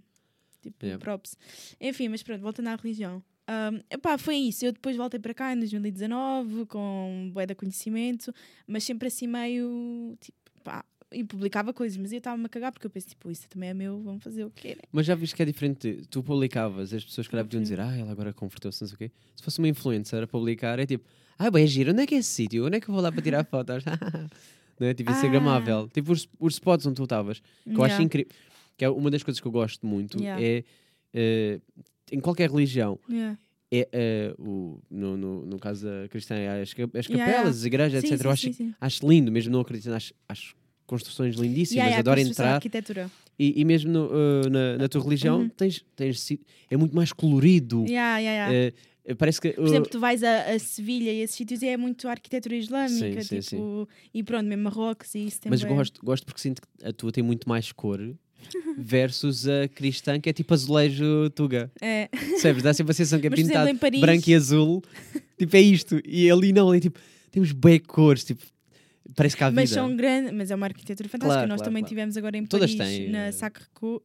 tipo, 0.62 0.86
Yeah. 0.86 1.02
props. 1.02 1.38
Enfim, 1.80 2.10
mas 2.10 2.24
pronto, 2.24 2.42
voltando 2.42 2.68
à 2.68 2.76
religião. 2.76 3.24
Um, 3.50 3.80
epá, 3.90 4.18
foi 4.18 4.36
isso. 4.36 4.66
Eu 4.66 4.72
depois 4.72 4.96
voltei 4.96 5.20
para 5.20 5.34
cá 5.34 5.54
em 5.54 5.60
2019 5.60 6.66
com 6.66 7.30
bué 7.34 7.46
de 7.46 7.56
conhecimento, 7.56 8.34
mas 8.66 8.84
sempre 8.84 9.08
assim 9.08 9.28
meio 9.28 10.16
tipo, 10.22 10.38
pá, 10.64 10.86
e 11.12 11.24
publicava 11.24 11.74
coisas, 11.74 11.98
mas 11.98 12.12
eu 12.12 12.18
estava-me 12.18 12.46
a 12.46 12.50
cagar 12.50 12.72
porque 12.72 12.88
eu 12.88 12.90
penso, 12.92 13.08
tipo, 13.10 13.30
isso 13.30 13.48
também 13.48 13.70
é 13.70 13.74
meu, 13.74 14.02
vamos 14.02 14.24
fazer 14.24 14.44
o 14.44 14.50
que 14.50 14.64
querem. 14.64 14.82
Mas 14.92 15.06
já 15.06 15.14
viste 15.16 15.36
que 15.36 15.44
é 15.44 15.46
diferente. 15.46 16.02
Tu 16.10 16.24
publicavas, 16.24 16.94
as 16.94 17.04
pessoas 17.06 17.28
que 17.28 17.36
podiam 17.36 17.62
dizer, 17.62 17.80
ah, 17.80 17.96
ela 17.96 18.12
agora 18.12 18.34
converteu-se, 18.34 18.82
não 18.82 18.88
sei 18.88 18.96
o 18.96 18.98
quê. 18.98 19.12
Se 19.36 19.44
fosse 19.44 19.60
uma 19.60 19.68
influencer 19.68 20.24
a 20.24 20.28
publicar, 20.28 20.80
é 20.80 20.86
tipo, 20.86 21.08
ah, 21.38 21.52
bem, 21.52 21.64
é 21.64 21.68
giro, 21.68 21.92
onde 21.92 22.02
é 22.04 22.08
que 22.08 22.16
é 22.16 22.18
esse 22.20 22.30
sítio? 22.30 22.66
Onde 22.66 22.78
é 22.78 22.80
que 22.80 22.90
eu 22.90 22.94
vou 22.94 23.04
lá 23.04 23.12
para 23.12 23.22
tirar 23.22 23.46
fotos? 23.46 23.84
não 24.80 24.88
é? 24.88 24.94
Tipo, 24.94 25.12
Instagramável. 25.12 25.88
Tipo, 25.90 26.14
os, 26.14 26.28
os 26.40 26.54
spots 26.54 26.86
onde 26.86 26.96
tu 26.96 27.04
estavas. 27.04 27.42
Que 27.64 27.72
eu 27.72 27.84
acho 27.84 27.94
Yeah. 27.94 28.04
incrível. 28.04 28.32
Que 28.76 28.86
é 28.86 28.90
uma 28.90 29.12
das 29.12 29.22
coisas 29.22 29.40
que 29.40 29.48
eu 29.48 29.52
gosto 29.52 29.86
muito. 29.86 30.20
Yeah. 30.20 30.44
É, 30.44 30.64
eh, 31.14 31.60
em 32.12 32.20
qualquer 32.20 32.50
religião, 32.50 33.00
Yeah. 33.10 33.38
é, 33.72 33.88
eh, 33.92 34.36
o, 34.38 34.80
no, 34.90 35.18
no, 35.18 35.46
no 35.46 35.60
caso 35.60 35.86
da 35.86 36.08
cristã, 36.10 36.36
é 36.36 36.62
as, 36.62 36.70
as 36.70 36.74
capelas, 36.74 37.10
yeah. 37.10 37.50
as 37.50 37.64
igrejas, 37.66 38.02
Sim, 38.02 38.08
etc. 38.08 38.18
sim, 38.20 38.26
eu 38.28 38.32
acho, 38.32 38.42
sim, 38.44 38.54
sim. 38.54 38.74
acho 38.80 39.08
lindo, 39.10 39.32
mesmo 39.32 39.52
não 39.52 39.62
acreditando, 39.62 39.96
acho, 39.96 40.14
acho 40.28 40.56
construções 40.86 41.36
lindíssimas, 41.36 41.72
Yeah, 41.72 41.88
yeah, 41.88 42.00
adoro 42.00 42.20
entrar. 42.20 42.56
arquitetura. 42.56 43.10
E, 43.40 43.60
e 43.62 43.66
mesmo 43.66 43.92
no, 43.92 44.06
uh, 44.08 44.50
na, 44.52 44.78
na 44.78 44.88
tua 44.90 45.02
religião, 45.02 45.40
Uhum. 45.42 45.50
tens, 45.50 45.84
tens, 45.96 46.30
é 46.70 46.78
muito 46.78 46.96
mais 46.96 47.12
colorido. 47.12 47.84
Yeah. 47.88 48.52
Uh, 49.10 49.16
parece 49.16 49.42
que. 49.42 49.54
Por 49.54 49.66
exemplo, 49.66 49.90
tu 49.90 50.00
vais 50.00 50.22
a, 50.24 50.52
a 50.52 50.60
Sevilha 50.60 51.12
e 51.12 51.22
esses 51.22 51.36
sítios 51.36 51.62
e 51.64 51.68
é 51.68 51.76
muito 51.78 52.08
arquitetura 52.08 52.56
islâmica, 52.56 53.22
Sim, 53.24 53.42
sim, 53.42 53.56
tipo, 53.56 53.88
e 54.14 54.22
pronto, 54.24 54.46
mesmo 54.46 54.64
Marrocos 54.66 55.16
e 55.16 55.26
isso 55.26 55.42
tem 55.42 55.50
mas 55.50 55.64
gosto, 55.64 56.00
gosto 56.06 56.26
porque 56.26 56.42
sinto 56.42 56.62
que 56.62 56.86
a 56.86 56.94
tua 56.94 57.12
tem 57.12 57.24
muito 57.24 57.50
mais 57.50 57.72
cor 57.72 58.00
versus 58.78 59.48
a 59.48 59.68
cristã, 59.68 60.20
que 60.20 60.30
é 60.30 60.34
tipo 60.34 60.54
azulejo 60.54 61.30
tuga. 61.32 61.72
É. 61.82 62.08
Percebes? 62.08 62.64
Dá 62.64 62.74
sempre 62.74 62.92
a 62.92 62.94
sensação 62.94 63.20
que 63.20 63.28
é 63.28 63.30
Mas, 63.30 63.40
exemplo, 63.40 63.54
pintado 63.60 63.70
em 63.70 63.78
Paris- 63.78 64.02
branco 64.02 64.30
e 64.30 64.36
azul. 64.36 64.84
tipo, 65.38 65.56
é 65.56 65.62
isto. 65.62 66.00
E 66.06 66.30
ali 66.30 66.52
não, 66.54 66.70
ali 66.70 66.80
tipo, 66.80 67.00
temos 67.32 67.52
bem 67.52 67.80
cores, 67.80 68.24
tipo, 68.24 68.44
parece 69.16 69.36
que 69.38 69.44
há 69.44 69.50
vida. 69.50 69.62
Mas 69.62 69.70
são 69.70 69.96
grandes, 69.96 70.32
mas 70.34 70.52
é 70.52 70.56
uma 70.56 70.66
arquitetura 70.66 71.10
fantástica. 71.10 71.34
Claro, 71.36 71.48
Nós 71.50 71.58
claro, 71.58 71.70
também 71.72 71.84
claro. 71.84 71.90
tivemos 71.90 72.18
agora 72.18 72.38
em 72.38 72.46
Todas 72.46 72.74
Paris, 72.76 72.98
têm, 72.98 73.10
na 73.10 73.28
eh. 73.28 73.32
Sacré-Cœur, 73.32 74.02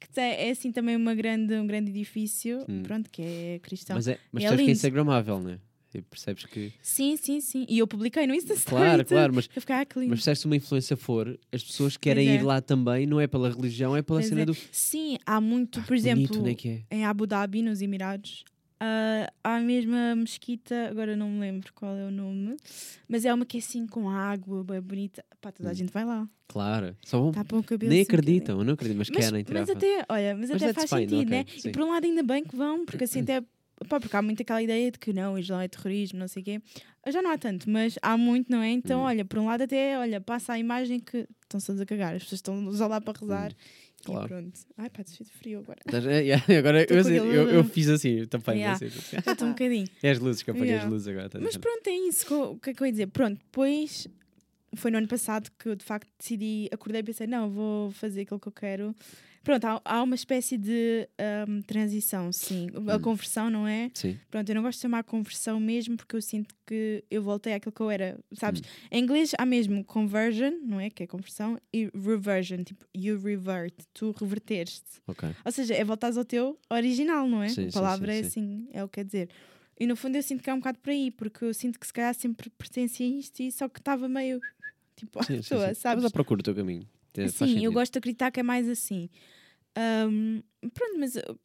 que 0.00 0.20
é 0.20 0.50
assim 0.50 0.70
também 0.72 0.96
uma 0.96 1.14
grande, 1.14 1.54
um 1.54 1.66
grande 1.66 1.90
edifício, 1.90 2.64
Hum. 2.68 2.82
pronto, 2.82 3.10
que 3.10 3.22
é 3.22 3.58
cristão. 3.62 3.96
Mas, 3.96 4.08
é, 4.08 4.18
mas 4.30 4.44
É 4.44 4.46
sabes 4.48 4.58
que 4.58 4.62
é 4.62 4.66
lindo. 4.66 4.76
instagramável, 4.76 5.40
né? 5.40 5.58
Tipo, 5.92 6.08
percebes 6.08 6.46
que. 6.46 6.72
Sim, 6.80 7.18
sim, 7.18 7.38
sim. 7.42 7.66
E 7.68 7.78
eu 7.78 7.86
publiquei 7.86 8.26
no 8.26 8.34
Insta 8.34 8.54
Story. 8.54 8.82
Claro, 8.82 9.04
claro, 9.04 9.34
mas 9.34 9.46
fiquei, 9.46 9.76
ah. 9.76 9.86
Mas 10.08 10.24
se 10.24 10.46
uma 10.46 10.56
influência 10.56 10.96
for, 10.96 11.38
as 11.52 11.62
pessoas 11.62 11.98
querem 11.98 12.30
é. 12.30 12.34
ir 12.36 12.42
lá 12.42 12.62
também, 12.62 13.06
não 13.06 13.20
é 13.20 13.26
pela 13.26 13.50
religião, 13.50 13.94
é 13.94 14.00
pela 14.00 14.20
Pois 14.20 14.28
cena 14.28 14.40
é. 14.40 14.44
do. 14.46 14.56
Sim, 14.72 15.18
há 15.26 15.38
muito, 15.38 15.82
por 15.82 15.98
Bonito, 15.98 16.32
exemplo, 16.34 16.48
é 16.48 16.68
é? 16.90 16.96
em 16.96 17.04
Abu 17.04 17.26
Dhabi, 17.26 17.60
nos 17.60 17.82
Emirados, 17.82 18.42
ah, 18.80 19.30
há 19.44 19.56
a 19.56 19.60
mesma 19.60 20.16
mesquita, 20.16 20.88
agora 20.88 21.14
não 21.14 21.28
me 21.30 21.40
lembro 21.40 21.70
qual 21.74 21.94
é 21.94 22.06
o 22.06 22.10
nome, 22.10 22.56
mas 23.06 23.24
é 23.26 23.32
uma 23.34 23.44
que 23.44 23.58
é 23.58 23.60
assim 23.60 23.86
com 23.86 24.08
água, 24.08 24.64
bem 24.64 24.80
bonita. 24.80 25.22
Pá, 25.40 25.52
toda 25.52 25.68
a 25.68 25.72
Hum. 25.72 25.74
gente 25.74 25.92
vai 25.92 26.04
lá. 26.04 26.26
Claro, 26.48 26.96
só 27.04 27.20
vão. 27.20 27.32
Tapam 27.32 27.60
o 27.60 27.62
cabelo. 27.62 27.90
Nem 27.92 28.00
assim 28.00 28.10
um 28.10 28.14
acreditam, 28.14 28.64
não 28.64 28.72
acreditam, 28.74 28.98
mas, 28.98 29.10
Mas, 29.10 29.24
querem 29.26 29.44
tirar 29.44 29.60
mas 29.60 29.70
até, 29.70 30.04
olha, 30.08 30.36
mas, 30.36 30.50
Mas 30.50 30.62
até 30.62 30.72
faz 30.72 30.90
fine, 30.90 31.00
sentido, 31.02 31.28
ok, 31.28 31.38
né? 31.38 31.44
sim. 31.58 31.68
E 31.68 31.72
por 31.72 31.82
um 31.82 31.90
lado 31.90 32.04
ainda 32.06 32.22
bem 32.22 32.42
que 32.42 32.56
vão, 32.56 32.84
porque 32.86 33.04
assim 33.04 33.20
até. 33.22 33.42
Pá, 33.88 33.98
porque 33.98 34.14
há 34.16 34.22
muito 34.22 34.42
aquela 34.42 34.62
ideia 34.62 34.90
de 34.92 34.98
que 34.98 35.12
não, 35.12 35.36
Islão 35.38 35.60
é 35.60 35.66
terrorismo, 35.68 36.18
não 36.18 36.28
sei 36.28 36.42
o 36.42 36.44
quê. 36.44 36.60
Já 37.08 37.20
não 37.20 37.30
há 37.32 37.38
tanto, 37.38 37.68
mas 37.68 37.98
há 38.00 38.16
muito, 38.16 38.50
não 38.50 38.62
é? 38.62 38.70
Então, 38.70 39.00
Hum. 39.00 39.04
olha, 39.04 39.24
por 39.24 39.38
um 39.40 39.46
lado 39.46 39.62
até, 39.62 39.98
olha, 39.98 40.20
passa 40.20 40.52
a 40.52 40.58
imagem 40.58 41.00
que 41.00 41.26
estão-se 41.42 41.66
todos 41.66 41.80
a 41.82 41.86
cagar, 41.86 42.14
as 42.14 42.22
pessoas 42.22 42.38
estão 42.38 42.72
só 42.72 42.86
lá 42.86 43.00
para 43.00 43.18
rezar. 43.18 43.50
Hum, 43.52 43.56
claro. 44.04 44.24
E 44.26 44.28
pronto. 44.28 44.60
Ai, 44.78 44.88
pá, 44.90 45.02
desfio 45.02 45.26
de 45.26 45.32
frio 45.32 45.58
agora. 45.60 45.80
Estás- 45.84 46.06
é, 46.06 46.20
yeah, 46.22 46.44
agora 46.58 46.86
eu, 46.88 47.16
eu, 47.24 47.50
eu, 47.50 47.64
fiz 47.64 47.88
assim, 47.88 48.20
eu 48.20 48.26
tampei 48.28 48.54
Yeah. 48.58 48.76
assim. 48.86 48.88
Já 49.24 49.32
estou 49.32 49.48
um 49.48 49.50
bocadinho. 49.52 49.86
É 50.02 50.10
as 50.10 50.18
luzes 50.20 50.42
que 50.44 50.50
eu 50.50 50.54
apaguei 50.54 50.70
Yeah. 50.74 50.86
as 50.86 50.92
luzes 50.92 51.08
agora. 51.08 51.30
a 51.34 51.40
Mas 51.40 51.56
pronto, 51.56 51.86
é 51.88 51.92
isso. 52.08 52.34
O 52.52 52.58
que 52.60 52.70
é 52.70 52.74
que 52.74 52.82
eu 52.82 52.86
ia 52.86 52.92
dizer? 52.92 53.06
Pronto, 53.08 53.38
depois 53.38 54.06
foi 54.76 54.90
no 54.92 54.98
ano 54.98 55.08
passado 55.08 55.50
que 55.58 55.68
eu 55.68 55.74
de 55.74 55.84
facto 55.84 56.08
decidi, 56.18 56.68
acordei 56.72 57.00
e 57.00 57.04
pensei, 57.04 57.26
não, 57.26 57.50
vou 57.50 57.90
fazer 57.90 58.22
aquilo 58.22 58.38
que 58.40 58.48
eu 58.48 58.52
quero. 58.52 58.94
Pronto, 59.42 59.64
há, 59.64 59.80
há 59.84 60.02
uma 60.02 60.14
espécie 60.14 60.56
de 60.56 61.08
ahm, 61.18 61.60
transição, 61.62 62.30
sim. 62.32 62.68
A 62.88 62.96
Hum. 62.96 63.00
conversão, 63.00 63.50
não 63.50 63.66
é? 63.66 63.90
Sim, 63.94 64.18
Pronto, 64.30 64.48
eu 64.48 64.54
não 64.54 64.62
gosto 64.62 64.78
de 64.78 64.82
chamar 64.82 65.02
conversão 65.04 65.58
mesmo 65.58 65.96
porque 65.96 66.14
eu 66.16 66.22
sinto 66.22 66.54
que 66.66 67.04
eu 67.10 67.22
voltei 67.22 67.52
àquilo 67.52 67.72
que 67.72 67.80
eu 67.80 67.90
era, 67.90 68.18
sabes? 68.34 68.60
Hum. 68.60 68.64
Em 68.92 69.02
inglês 69.02 69.32
há 69.36 69.44
mesmo 69.44 69.84
conversion, 69.84 70.52
não 70.62 70.78
é? 70.78 70.90
Que 70.90 71.02
é 71.02 71.06
conversão, 71.06 71.58
e 71.72 71.90
reversion, 71.94 72.62
tipo, 72.62 72.84
you 72.96 73.18
revert, 73.20 73.74
tu 73.92 74.12
reverteste. 74.12 75.00
ok. 75.08 75.28
Ou 75.44 75.52
seja, 75.52 75.74
é 75.74 75.84
voltares 75.84 76.16
ao 76.16 76.24
teu 76.24 76.58
original, 76.70 77.26
não 77.28 77.42
é? 77.42 77.48
Sim, 77.48 77.62
a 77.62 77.64
sim, 77.64 77.70
palavra 77.72 78.12
sim, 78.12 78.18
é 78.18 78.22
sim. 78.22 78.26
assim, 78.28 78.68
é 78.72 78.84
o 78.84 78.88
que 78.88 78.94
quer 78.94 79.04
dizer. 79.04 79.28
E 79.78 79.86
no 79.86 79.96
fundo 79.96 80.16
eu 80.16 80.22
sinto 80.22 80.42
que 80.42 80.50
é 80.50 80.54
um 80.54 80.58
bocado 80.58 80.78
por 80.78 80.90
aí, 80.90 81.10
porque 81.10 81.44
eu 81.44 81.52
sinto 81.52 81.80
que 81.80 81.86
se 81.86 81.92
calhar 81.92 82.14
sempre 82.14 82.48
pertencia 82.50 83.04
a 83.04 83.08
isto 83.10 83.40
e 83.42 83.50
só 83.50 83.68
que 83.68 83.80
estava 83.80 84.08
meio 84.08 84.40
tipo 84.94 85.18
à 85.18 85.24
Sim, 85.24 85.42
sim, 85.42 85.48
toa, 85.48 85.74
sim. 85.74 85.80
sabes? 85.80 86.04
Mas 86.04 86.12
à 86.12 86.14
procura 86.14 86.38
do 86.38 86.44
teu 86.44 86.54
caminho. 86.54 86.86
Sim, 87.30 87.64
eu 87.64 87.72
gosto 87.72 87.92
de 87.92 87.98
acreditar 87.98 88.30
que 88.30 88.40
é 88.40 88.42
mais 88.42 88.68
assim. 88.68 89.08
Ahm, 89.76 90.40
pronto, 90.74 90.98
mas 90.98 91.16
uh, 91.16 91.38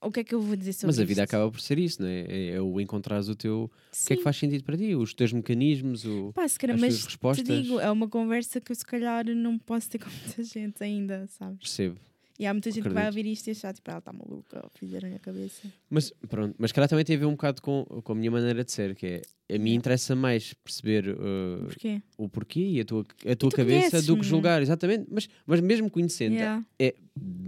o 0.00 0.10
que 0.10 0.20
é 0.20 0.24
que 0.24 0.34
eu 0.34 0.40
vou 0.40 0.56
dizer 0.56 0.72
sobre 0.72 0.88
Mas 0.88 1.00
a 1.00 1.04
vida 1.04 1.22
isto? 1.22 1.30
acaba 1.30 1.50
por 1.50 1.60
ser 1.60 1.78
isso, 1.78 2.00
não 2.00 2.08
é? 2.08 2.20
É, 2.28 2.48
é 2.52 2.60
o 2.60 2.80
encontrares 2.80 3.28
o 3.28 3.34
teu. 3.36 3.64
O 3.64 4.06
que 4.06 4.12
é 4.12 4.16
que 4.16 4.16
Sim. 4.16 4.24
faz 4.24 4.36
sentido 4.36 4.64
para 4.64 4.76
ti? 4.76 4.94
Os 4.94 5.12
teus 5.12 5.32
mecanismos, 5.32 6.04
o, 6.06 6.32
Pá, 6.32 6.46
se 6.48 6.58
calhar, 6.58 6.74
as 6.74 6.80
mas 6.80 6.94
tuas 6.94 7.04
respostas. 7.04 7.46
te 7.46 7.62
digo, 7.62 7.78
é 7.80 7.90
uma 7.90 8.08
conversa 8.08 8.60
que 8.60 8.72
eu 8.72 8.76
se 8.76 8.84
calhar 8.84 9.24
não 9.26 9.58
posso 9.58 9.90
ter 9.90 9.98
com 10.02 10.08
muita 10.10 10.42
gente 10.42 10.82
ainda, 10.82 11.26
sabes? 11.28 11.58
Percebo. 11.58 11.98
E 12.38 12.46
há 12.46 12.52
muita 12.52 12.68
gente 12.70 12.82
que 12.82 12.88
vai 12.88 13.06
ouvir 13.06 13.26
isto 13.26 13.46
e 13.46 13.52
achar, 13.52 13.72
tipo, 13.72 13.88
ela 13.88 14.00
está 14.00 14.12
maluca, 14.12 14.60
ou 14.64 14.70
fizeram 14.74 15.14
a 15.14 15.18
cabeça. 15.20 15.62
Mas 15.88 16.12
pronto, 16.28 16.54
mas 16.58 16.72
calhar 16.72 16.88
também 16.88 17.04
tem 17.04 17.14
a 17.14 17.18
ver 17.20 17.26
um 17.26 17.32
bocado 17.32 17.62
com, 17.62 17.84
com 17.84 18.12
a 18.12 18.14
minha 18.16 18.30
maneira 18.30 18.64
de 18.64 18.72
ser, 18.72 18.94
que 18.96 19.06
é 19.48 19.54
a 19.54 19.58
mim 19.58 19.74
interessa 19.74 20.16
mais 20.16 20.52
perceber 20.54 21.10
uh, 21.10 21.64
Porquê? 21.66 22.02
o 22.18 22.28
porquê 22.28 22.60
e 22.60 22.80
a 22.80 22.84
tua, 22.84 23.02
a 23.20 23.36
tua 23.36 23.50
tu 23.50 23.56
cabeça 23.56 24.02
do 24.02 24.16
que 24.16 24.24
julgar, 24.24 24.60
exatamente. 24.62 25.06
Mas, 25.08 25.28
mas 25.46 25.60
mesmo 25.60 25.88
conhecendo, 25.88 26.34
Yeah. 26.34 26.64
é, 26.78 26.94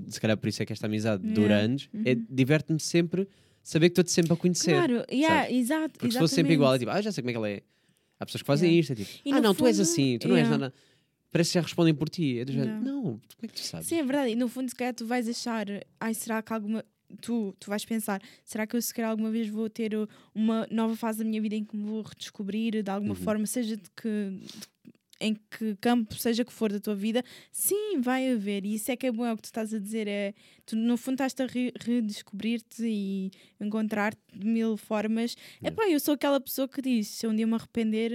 se 0.06 0.20
calhar 0.20 0.36
por 0.36 0.48
isso 0.48 0.62
é 0.62 0.66
que 0.66 0.72
esta 0.72 0.86
amizade 0.86 1.20
Yeah. 1.24 1.40
dura 1.42 1.56
anos, 1.56 1.88
é 2.04 2.12
Uhum. 2.12 2.26
diverte-me 2.30 2.78
sempre 2.78 3.26
saber 3.64 3.88
que 3.88 3.92
estou-te 3.94 4.12
sempre 4.12 4.34
a 4.34 4.36
conhecer. 4.36 4.72
Claro, 4.74 5.04
yeah, 5.10 5.50
exato. 5.50 5.98
Porque 5.98 6.12
se 6.12 6.18
fosse 6.18 6.34
sempre 6.36 6.52
igual, 6.52 6.72
é 6.74 6.78
tipo, 6.78 6.92
ah, 6.92 7.00
já 7.00 7.10
sei 7.10 7.22
como 7.22 7.30
é 7.30 7.32
que 7.32 7.36
ela 7.38 7.48
é. 7.50 7.62
Há 8.20 8.24
pessoas 8.24 8.42
que 8.42 8.46
fazem 8.46 8.68
Yeah. 8.70 8.80
isto, 8.80 8.92
é 8.92 8.94
tipo, 9.04 9.28
E 9.28 9.32
ah, 9.32 9.40
não, 9.40 9.52
tu 9.52 9.66
és 9.66 9.76
fundo, 9.78 9.82
assim, 9.82 10.18
tu 10.20 10.28
não 10.28 10.36
és 10.36 10.48
nada. 10.48 10.72
Parece 11.30 11.50
que 11.50 11.54
já 11.54 11.60
respondem 11.62 11.94
por 11.94 12.08
ti. 12.08 12.38
É 12.38 12.44
do 12.44 12.52
género, 12.52 12.82
não, 12.82 13.02
como 13.02 13.20
é 13.42 13.46
que 13.48 13.54
tu 13.54 13.60
sabes? 13.60 13.86
Sim, 13.86 13.96
é 13.98 14.02
verdade. 14.02 14.32
E 14.32 14.36
no 14.36 14.48
fundo, 14.48 14.68
se 14.68 14.74
calhar 14.74 14.94
tu 14.94 15.06
vais 15.06 15.28
achar, 15.28 15.66
ai, 16.00 16.14
será 16.14 16.42
que 16.42 16.52
alguma. 16.52 16.84
Tu, 17.20 17.54
tu 17.60 17.68
vais 17.70 17.84
pensar, 17.84 18.20
será 18.44 18.66
que 18.66 18.74
eu 18.76 18.82
se 18.82 18.92
calhar 18.92 19.10
alguma 19.12 19.30
vez 19.30 19.48
vou 19.48 19.70
ter 19.70 19.94
uh, 19.94 20.08
uma 20.34 20.66
nova 20.72 20.96
fase 20.96 21.18
da 21.18 21.24
minha 21.24 21.40
vida 21.40 21.54
em 21.54 21.64
que 21.64 21.76
me 21.76 21.84
vou 21.84 22.02
redescobrir 22.02 22.82
de 22.82 22.90
alguma 22.90 23.14
Uhum. 23.14 23.20
forma, 23.20 23.46
seja 23.46 23.76
de 23.76 23.88
que. 23.96 24.08
de- 24.40 24.76
em 25.18 25.34
que 25.34 25.74
campo, 25.80 26.14
seja 26.14 26.44
que 26.44 26.52
for 26.52 26.70
da 26.70 26.78
tua 26.78 26.94
vida, 26.94 27.24
sim, 27.50 27.98
vai 28.02 28.30
haver. 28.32 28.66
E 28.66 28.74
isso 28.74 28.90
é 28.92 28.96
que 28.96 29.06
é 29.06 29.10
bom, 29.10 29.24
é 29.24 29.32
o 29.32 29.36
que 29.36 29.42
tu 29.44 29.46
estás 29.46 29.72
a 29.72 29.78
dizer. 29.78 30.06
É, 30.06 30.34
tu, 30.66 30.76
no 30.76 30.98
fundo, 30.98 31.14
estás 31.22 31.34
a 31.40 31.50
re- 31.50 31.72
redescobrir-te 31.80 32.84
e 32.84 33.30
encontrar-te 33.58 34.20
de 34.34 34.46
mil 34.46 34.76
formas. 34.76 35.34
Yeah. 35.62 35.68
Epá, 35.68 35.88
eu 35.90 35.98
sou 36.00 36.12
aquela 36.12 36.38
pessoa 36.38 36.68
que 36.68 36.82
diz: 36.82 37.08
se 37.08 37.26
um 37.26 37.34
dia 37.34 37.46
me 37.46 37.54
arrepender, 37.54 38.12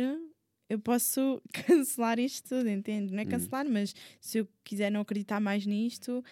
eu 0.72 0.80
posso 0.80 1.42
cancelar 1.54 2.20
isto 2.20 2.50
tudo, 2.50 2.70
entende? 2.70 3.12
Não 3.14 3.20
é 3.20 3.24
Uhum. 3.24 3.30
cancelar, 3.30 3.68
mas 3.70 3.94
se 4.20 4.38
eu 4.40 4.48
quiser 4.64 4.90
não 4.92 5.02
acreditar 5.02 5.40
mais 5.40 5.66
nisto, 5.66 6.24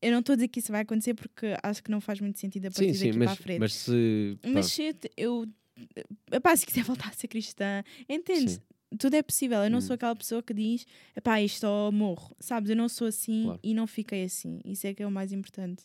eu 0.00 0.10
não 0.12 0.20
estou 0.20 0.32
a 0.32 0.36
dizer 0.36 0.48
que 0.48 0.58
isso 0.60 0.72
vai 0.72 0.80
acontecer 0.82 1.14
porque 1.14 1.54
acho 1.62 1.82
que 1.82 1.90
não 1.90 2.00
faz 2.00 2.20
muito 2.20 2.38
sentido 2.38 2.66
a 2.66 2.70
partir 2.70 2.94
Sim, 2.94 2.94
sim, 2.94 3.06
daqui 3.08 3.18
mas, 3.18 3.26
para 3.26 3.32
a 3.32 3.36
frente. 3.36 3.60
mas 3.60 3.74
se. 3.74 4.38
Mas 4.44 4.66
se 4.66 4.96
eu, 5.16 5.46
epá, 6.32 6.56
se 6.56 6.66
quiser 6.66 6.82
voltar 6.84 7.08
a 7.10 7.12
ser 7.12 7.28
cristã, 7.28 7.82
entende? 8.08 8.52
Sim. 8.52 8.60
Tudo 8.98 9.14
é 9.16 9.22
possível. 9.22 9.58
Eu 9.64 9.70
não 9.70 9.78
Hum. 9.78 9.80
sou 9.82 9.94
aquela 9.94 10.14
pessoa 10.14 10.42
que 10.42 10.52
diz, 10.52 10.86
epá, 11.16 11.40
isto 11.40 11.64
ou 11.66 11.90
morro. 11.90 12.36
Sabes? 12.38 12.68
Eu 12.70 12.76
não 12.76 12.88
sou 12.90 13.06
assim 13.06 13.44
Claro. 13.44 13.60
e 13.62 13.72
não 13.74 13.86
fiquei 13.86 14.24
assim. 14.24 14.60
Isso 14.66 14.86
é 14.86 14.92
que 14.92 15.02
é 15.02 15.06
o 15.06 15.10
mais 15.10 15.32
importante. 15.32 15.84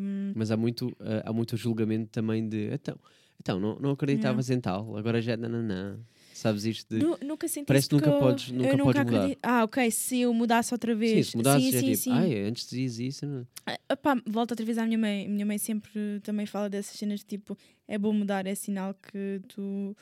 Um, 0.00 0.32
Mas 0.36 0.50
há 0.50 0.56
muito, 0.56 0.96
há 1.24 1.32
muito 1.32 1.56
julgamento 1.56 2.08
também 2.10 2.48
de 2.48 2.72
então, 2.72 2.96
então 3.40 3.58
não, 3.60 3.78
não 3.80 3.90
acreditavas 3.90 4.48
em 4.50 4.60
tal, 4.60 4.96
agora 4.96 5.20
já 5.22 5.36
nananã. 5.36 5.98
Sabes 6.40 6.64
isto 6.64 6.88
de. 6.96 7.04
nu- 7.04 7.18
nunca 7.22 7.46
senti 7.46 7.66
Parece 7.66 7.88
que 7.88 7.94
nunca 7.94 8.08
eu- 8.10 8.18
podes- 8.18 8.48
eu 8.50 8.54
nunca 8.78 8.84
podes 8.84 9.04
mudar. 9.04 9.36
Ah, 9.42 9.64
ok. 9.64 9.90
Se 9.90 10.20
eu 10.20 10.32
mudasse 10.32 10.72
outra 10.72 10.92
Sim, 10.94 10.98
vez. 10.98 11.28
se 11.28 11.36
mudasses, 11.36 11.70
sim, 11.70 11.76
é 11.76 11.80
sim, 11.80 11.86
tipo, 11.92 11.96
sim. 11.98 12.12
ai, 12.12 12.38
antes 12.44 12.66
dizias 12.68 12.98
isso. 13.16 13.26
Não... 13.26 13.46
Ah, 13.66 13.78
opá, 13.92 14.16
volto 14.26 14.52
outra 14.52 14.64
vez 14.64 14.78
à 14.78 14.86
minha 14.86 14.96
mãe. 14.98 15.28
Minha 15.28 15.44
mãe 15.44 15.58
sempre 15.58 16.18
também 16.22 16.46
fala 16.46 16.70
dessas 16.70 16.96
cenas 16.98 17.20
de 17.20 17.26
tipo, 17.26 17.56
é 17.86 17.98
bom 17.98 18.12
mudar, 18.12 18.46
é 18.46 18.54
sinal 18.54 18.94
que 18.94 19.40
tu 19.48 19.94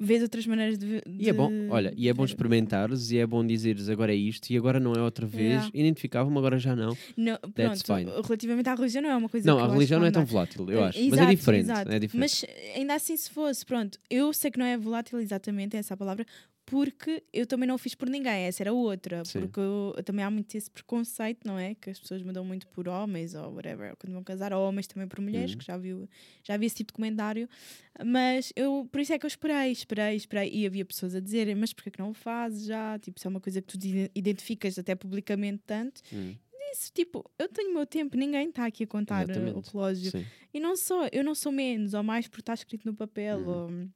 vês 0.00 0.22
outras 0.22 0.46
maneiras 0.46 0.78
de. 0.78 0.86
ver- 0.86 1.02
E 1.06 1.28
é 1.28 1.32
bom, 1.32 1.48
de 1.48 1.68
olha, 1.70 1.92
e 1.96 2.08
é 2.08 2.14
bom 2.14 2.24
experimentares 2.24 3.10
e 3.10 3.18
é 3.18 3.26
bom 3.26 3.44
dizeres 3.44 3.88
agora 3.88 4.12
é 4.12 4.16
isto 4.16 4.50
e 4.50 4.56
agora 4.56 4.78
não 4.78 4.92
é 4.92 5.02
outra 5.02 5.26
vez. 5.26 5.48
Yeah. 5.48 5.70
Identificava-me, 5.74 6.38
agora 6.38 6.58
já 6.58 6.74
não. 6.76 6.96
Não, 7.16 7.36
That's 7.54 7.82
pronto, 7.82 7.98
fine. 8.04 8.10
relativamente 8.22 8.68
à 8.68 8.74
religião 8.74 9.02
não 9.02 9.10
é 9.10 9.16
uma 9.16 9.28
coisa 9.28 9.46
não, 9.46 9.58
a 9.58 9.64
acho 9.64 9.72
religião 9.74 10.00
não 10.00 10.06
é 10.06 10.10
tão 10.10 10.24
volátil, 10.24 10.70
eu 10.70 10.84
acho. 10.84 10.98
mas 10.98 11.12
Exato, 11.12 11.22
é 11.22 11.34
diferente. 11.34 11.64
exato. 11.64 11.90
É 11.92 11.98
diferente. 11.98 12.20
Mas 12.20 12.44
ainda 12.76 12.94
assim, 12.94 13.16
se 13.16 13.30
fosse, 13.30 13.64
pronto, 13.66 13.98
eu 14.08 14.32
sei 14.32 14.50
que 14.50 14.58
não 14.58 14.66
é 14.66 14.76
volátil 14.78 15.18
exatamente 15.20 15.76
essa 15.76 15.94
a 15.94 15.96
palavra, 15.96 16.24
porque 16.70 17.22
eu 17.32 17.46
também 17.46 17.66
não 17.66 17.74
o 17.76 17.78
fiz 17.78 17.94
por 17.94 18.08
ninguém, 18.10 18.44
essa 18.44 18.62
era 18.62 18.72
outra. 18.72 19.24
Sim. 19.24 19.40
Porque 19.40 19.58
eu, 19.60 19.94
também 20.04 20.24
há 20.24 20.30
muito 20.30 20.54
esse 20.54 20.70
preconceito, 20.70 21.46
não 21.46 21.58
é? 21.58 21.74
Que 21.74 21.90
as 21.90 21.98
pessoas 21.98 22.22
mudam 22.22 22.44
muito 22.44 22.66
por 22.68 22.88
homens 22.88 23.34
ou 23.34 23.54
whatever, 23.54 23.96
quando 23.96 24.12
vão 24.12 24.22
casar, 24.22 24.52
ou 24.52 24.66
homens 24.68 24.86
também 24.86 25.08
por 25.08 25.20
mulheres, 25.20 25.52
Uhum. 25.52 25.58
que 25.58 25.64
já 25.64 25.76
vi, 25.78 26.08
já 26.44 26.56
vi 26.56 26.66
esse 26.66 26.76
tipo 26.76 26.92
de 26.92 26.96
comentário. 26.96 27.48
Mas 28.04 28.52
eu, 28.54 28.86
por 28.92 29.00
isso 29.00 29.12
é 29.12 29.18
que 29.18 29.24
eu 29.24 29.28
esperei, 29.28 29.72
esperei, 29.72 30.14
esperei. 30.16 30.50
E 30.52 30.66
havia 30.66 30.84
pessoas 30.84 31.14
a 31.14 31.20
dizerem, 31.20 31.54
mas 31.54 31.72
porquê 31.72 31.90
que 31.90 31.98
não 31.98 32.10
o 32.10 32.14
fazes 32.14 32.66
já? 32.66 32.98
Tipo, 32.98 33.18
isso 33.18 33.26
é 33.26 33.30
uma 33.30 33.40
coisa 33.40 33.60
que 33.62 33.66
tu 33.66 33.74
ide- 33.86 34.10
identificas 34.14 34.78
até 34.78 34.94
publicamente 34.94 35.62
tanto. 35.66 36.00
Hum, 36.12 36.34
Isso, 36.70 36.92
tipo, 36.92 37.24
eu 37.38 37.48
tenho 37.48 37.70
o 37.70 37.74
meu 37.74 37.86
tempo, 37.86 38.14
ninguém 38.14 38.50
está 38.50 38.66
aqui 38.66 38.84
a 38.84 38.86
contar 38.86 39.26
o 39.26 39.30
Exatamente. 39.30 39.70
relógio. 39.72 40.10
sim. 40.10 40.26
E 40.52 40.60
não 40.60 40.76
sou, 40.76 41.08
eu 41.12 41.24
não 41.24 41.34
sou 41.34 41.50
menos 41.50 41.94
ou 41.94 42.02
mais 42.02 42.28
por 42.28 42.40
estar 42.40 42.52
escrito 42.52 42.84
no 42.84 42.94
papel. 42.94 43.38
Uhum. 43.38 43.48
Ou, 43.84 43.88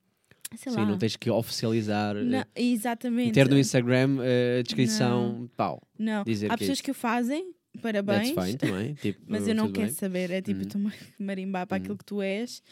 sei 0.57 0.73
Sim, 0.73 0.79
lá. 0.81 0.87
não 0.87 0.99
tens 0.99 1.17
que 1.17 1.31
oficializar. 1.31 2.17
eh, 2.17 2.23
Não, 2.25 2.45
exatamente. 2.55 3.33
Ter 3.33 3.49
no 3.49 3.59
Instagram 3.59 4.19
eh, 4.23 4.59
a 4.61 4.63
descrição, 4.63 5.49
pau. 5.57 5.83
Não. 5.99 6.25
dizer 6.25 6.47
Há 6.47 6.57
que 6.57 6.65
é 6.65 6.67
pessoas 6.67 6.81
que 6.81 6.91
o 6.91 6.95
fazem, 6.95 7.53
parabéns. 7.81 8.31
That's 8.33 8.47
fine 8.47 8.59
também. 8.59 8.95
Tipo, 9.01 9.21
Mas 9.27 9.47
eu 9.49 9.55
não 9.55 9.71
quero 9.73 9.87
bem. 9.89 9.95
saber. 9.95 10.31
É 10.31 10.41
tipo, 10.43 10.61
Uhum. 10.61 10.67
estou-me 10.67 10.89
a 10.89 10.93
marimbar 11.19 11.67
para 11.67 11.77
Uhum. 11.79 11.83
aquilo 11.83 11.99
que 11.99 12.05
tu 12.05 12.21
és. 12.23 12.63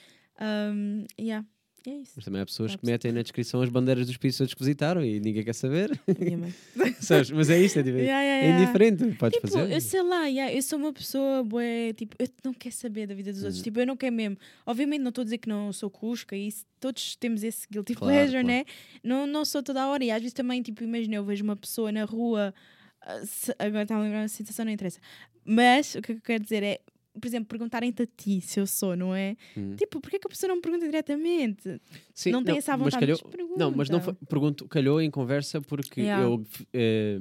Um, 0.40 1.05
yeah. 1.20 1.47
É 1.86 1.90
isso. 1.90 2.12
Mas 2.16 2.24
também 2.27 2.43
há 2.43 2.44
pessoas 2.47 2.77
que 2.77 2.85
metem 2.85 3.11
na 3.11 3.23
descrição 3.23 3.62
as 3.62 3.69
bandeiras 3.70 4.07
dos 4.07 4.16
países 4.19 4.36
todos 4.39 4.52
que 4.52 4.61
visitaram 4.61 5.02
e 5.05 5.19
ninguém 5.19 5.43
quer 5.43 5.55
saber. 5.55 5.90
Sabes? 7.01 7.31
Mas 7.31 7.48
é 7.51 7.59
isto, 7.59 7.78
é, 7.78 7.82
tipo, 7.82 7.97
Yeah, 7.97 8.20
yeah, 8.23 8.44
é 8.44 8.48
yeah. 8.48 8.62
indiferente. 8.62 9.16
Podes 9.16 9.36
Tipo, 9.40 9.48
fazer. 9.52 9.73
eu 9.73 9.81
sei 9.81 10.02
lá, 10.02 10.31
eu 10.31 10.62
sou 10.62 10.78
uma 10.78 10.93
pessoa 10.93 11.43
bué, 11.43 11.93
tipo, 11.94 12.15
eu 12.19 12.28
não 12.44 12.52
quero 12.52 12.74
saber 12.74 13.07
da 13.07 13.15
vida 13.15 13.32
dos 13.32 13.43
outros, 13.43 13.59
Uhum. 13.59 13.65
tipo, 13.65 13.81
eu 13.81 13.86
não 13.86 13.97
quero 13.97 14.15
mesmo. 14.15 14.36
Obviamente 14.66 15.01
não 15.01 15.09
estou 15.09 15.23
a 15.23 15.24
dizer 15.24 15.39
que 15.39 15.48
não 15.48 15.73
sou 15.73 15.89
cusca 15.90 16.36
e 16.36 16.48
isso, 16.48 16.65
todos 16.78 17.16
temos 17.16 17.43
esse 17.43 17.66
guilty 17.70 17.94
Claro, 17.94 18.12
pleasure, 18.15 18.32
claro. 18.44 18.47
né? 18.47 18.65
Não, 19.02 19.27
não 19.27 19.44
sou 19.44 19.62
toda 19.62 19.82
a 19.82 19.89
hora 19.89 20.05
e 20.05 20.11
às 20.11 20.19
vezes 20.20 20.35
também, 20.35 20.61
tipo, 20.62 20.85
imagina, 20.85 21.16
eu 21.16 21.24
vejo 21.24 21.43
uma 21.43 21.57
pessoa 21.57 21.90
na 21.90 22.05
rua, 22.05 22.55
ah, 23.02 23.23
se- 23.24 23.55
agora 23.59 23.82
está 23.85 23.97
a 23.97 24.01
lembrar 24.01 24.20
uma 24.20 24.28
situação, 24.28 24.65
não 24.66 24.73
interessa. 24.73 25.01
Mas 25.44 25.94
o 25.94 26.02
que 26.02 26.12
eu 26.12 26.20
quero 26.20 26.43
dizer 26.43 26.62
é, 26.62 26.81
por 27.20 27.28
exemplo, 27.28 27.47
perguntarem-te 27.48 28.02
a 28.02 28.06
ti 28.06 28.40
se 28.40 28.59
eu 28.59 28.66
sou, 28.66 28.97
não 28.97 29.14
é? 29.14 29.36
Hum. 29.56 29.76
Tipo, 29.76 30.01
porquê 30.01 30.18
que 30.18 30.26
a 30.26 30.30
pessoa 30.30 30.48
não 30.48 30.56
me 30.56 30.62
pergunta 30.62 30.86
diretamente? 30.86 31.80
Sim, 32.14 32.30
não 32.32 32.42
tem 32.42 32.56
essa 32.56 32.76
mas 32.76 32.92
vontade, 32.94 33.01
calhou, 33.01 33.18
mas. 33.48 33.59
Não, 33.59 33.70
mas 33.70 33.90
não 33.90 34.01
pergunto, 34.28 34.66
calhou 34.68 35.01
em 35.01 35.10
conversa 35.10 35.60
porque 35.60 36.01
Yeah. 36.01 36.24
eu 36.24 36.44
eh, 36.72 37.18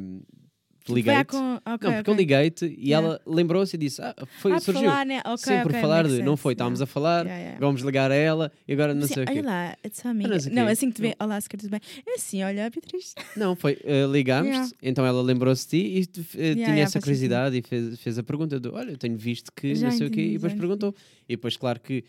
liguei-te. 0.88 1.26
con- 1.28 1.56
ok, 1.56 1.66
não, 1.66 1.78
porque 1.78 1.88
ok. 2.00 2.14
eu 2.14 2.18
liguei-te 2.18 2.66
e 2.66 2.90
Yeah. 2.90 3.08
ela 3.08 3.22
lembrou-se 3.26 3.76
e 3.76 3.80
disse: 3.80 4.02
Ah, 4.02 4.16
foi, 4.40 4.54
Ah, 4.54 4.60
surgiu. 4.60 4.84
falar, 4.84 5.06
né? 5.06 5.20
Ok, 5.26 5.38
Sim, 5.38 5.62
por 5.64 5.74
falar 5.74 6.08
de 6.08 6.22
não 6.22 6.34
sense, 6.36 6.42
foi, 6.42 6.54
estávamos 6.54 6.80
yeah. 6.80 6.90
a 6.90 6.94
falar, 6.94 7.26
Yeah, 7.26 7.58
vamos 7.60 7.82
ligar 7.82 8.12
a 8.12 8.16
ela 8.16 8.52
e 8.68 8.74
agora 8.74 8.94
não 8.94 9.08
Sim, 9.08 9.14
sei 9.14 9.24
o 9.24 9.26
quê. 9.28 9.34
olha 9.40 9.46
lá, 9.46 9.78
it's 9.86 10.06
amiga. 10.06 10.30
não 10.30 10.38
o 10.38 10.56
Não, 10.56 10.66
quê. 10.66 10.72
assim 10.72 10.90
que 10.90 10.96
te 10.96 11.02
vê, 11.02 11.16
olá, 11.20 11.40
se 11.42 11.50
quer 11.50 11.58
tudo 11.58 11.70
bem. 11.70 11.80
É 12.08 12.14
assim, 12.16 12.44
olha, 12.44 12.70
Beatriz. 12.70 13.14
Não, 13.36 13.56
foi, 13.56 13.78
eh, 13.84 14.06
ligámos, 14.08 14.74
então 14.82 15.06
ela 15.06 15.22
lembrou-se 15.22 15.68
de 15.68 15.70
ti 15.70 16.10
e 16.36 16.40
Yeah, 16.40 16.64
tinha 16.72 16.84
essa 16.84 17.00
curiosidade 17.00 17.58
e 17.58 17.62
fez, 17.62 18.00
fez 18.00 18.18
a 18.18 18.24
pergunta 18.24 18.60
do, 18.60 18.74
olha, 18.74 18.92
eu 18.92 18.98
tenho 18.98 19.18
visto 19.18 19.52
que 19.56 19.76
Já 19.76 19.88
não 19.90 19.98
sei 19.98 20.08
o 20.08 20.10
quê, 20.12 20.22
entendi, 20.22 20.36
e 20.36 20.38
depois 20.38 20.54
perguntou. 20.54 20.96
E 21.28 21.36
depois, 21.36 21.58
claro 21.58 21.80
que 21.80 22.04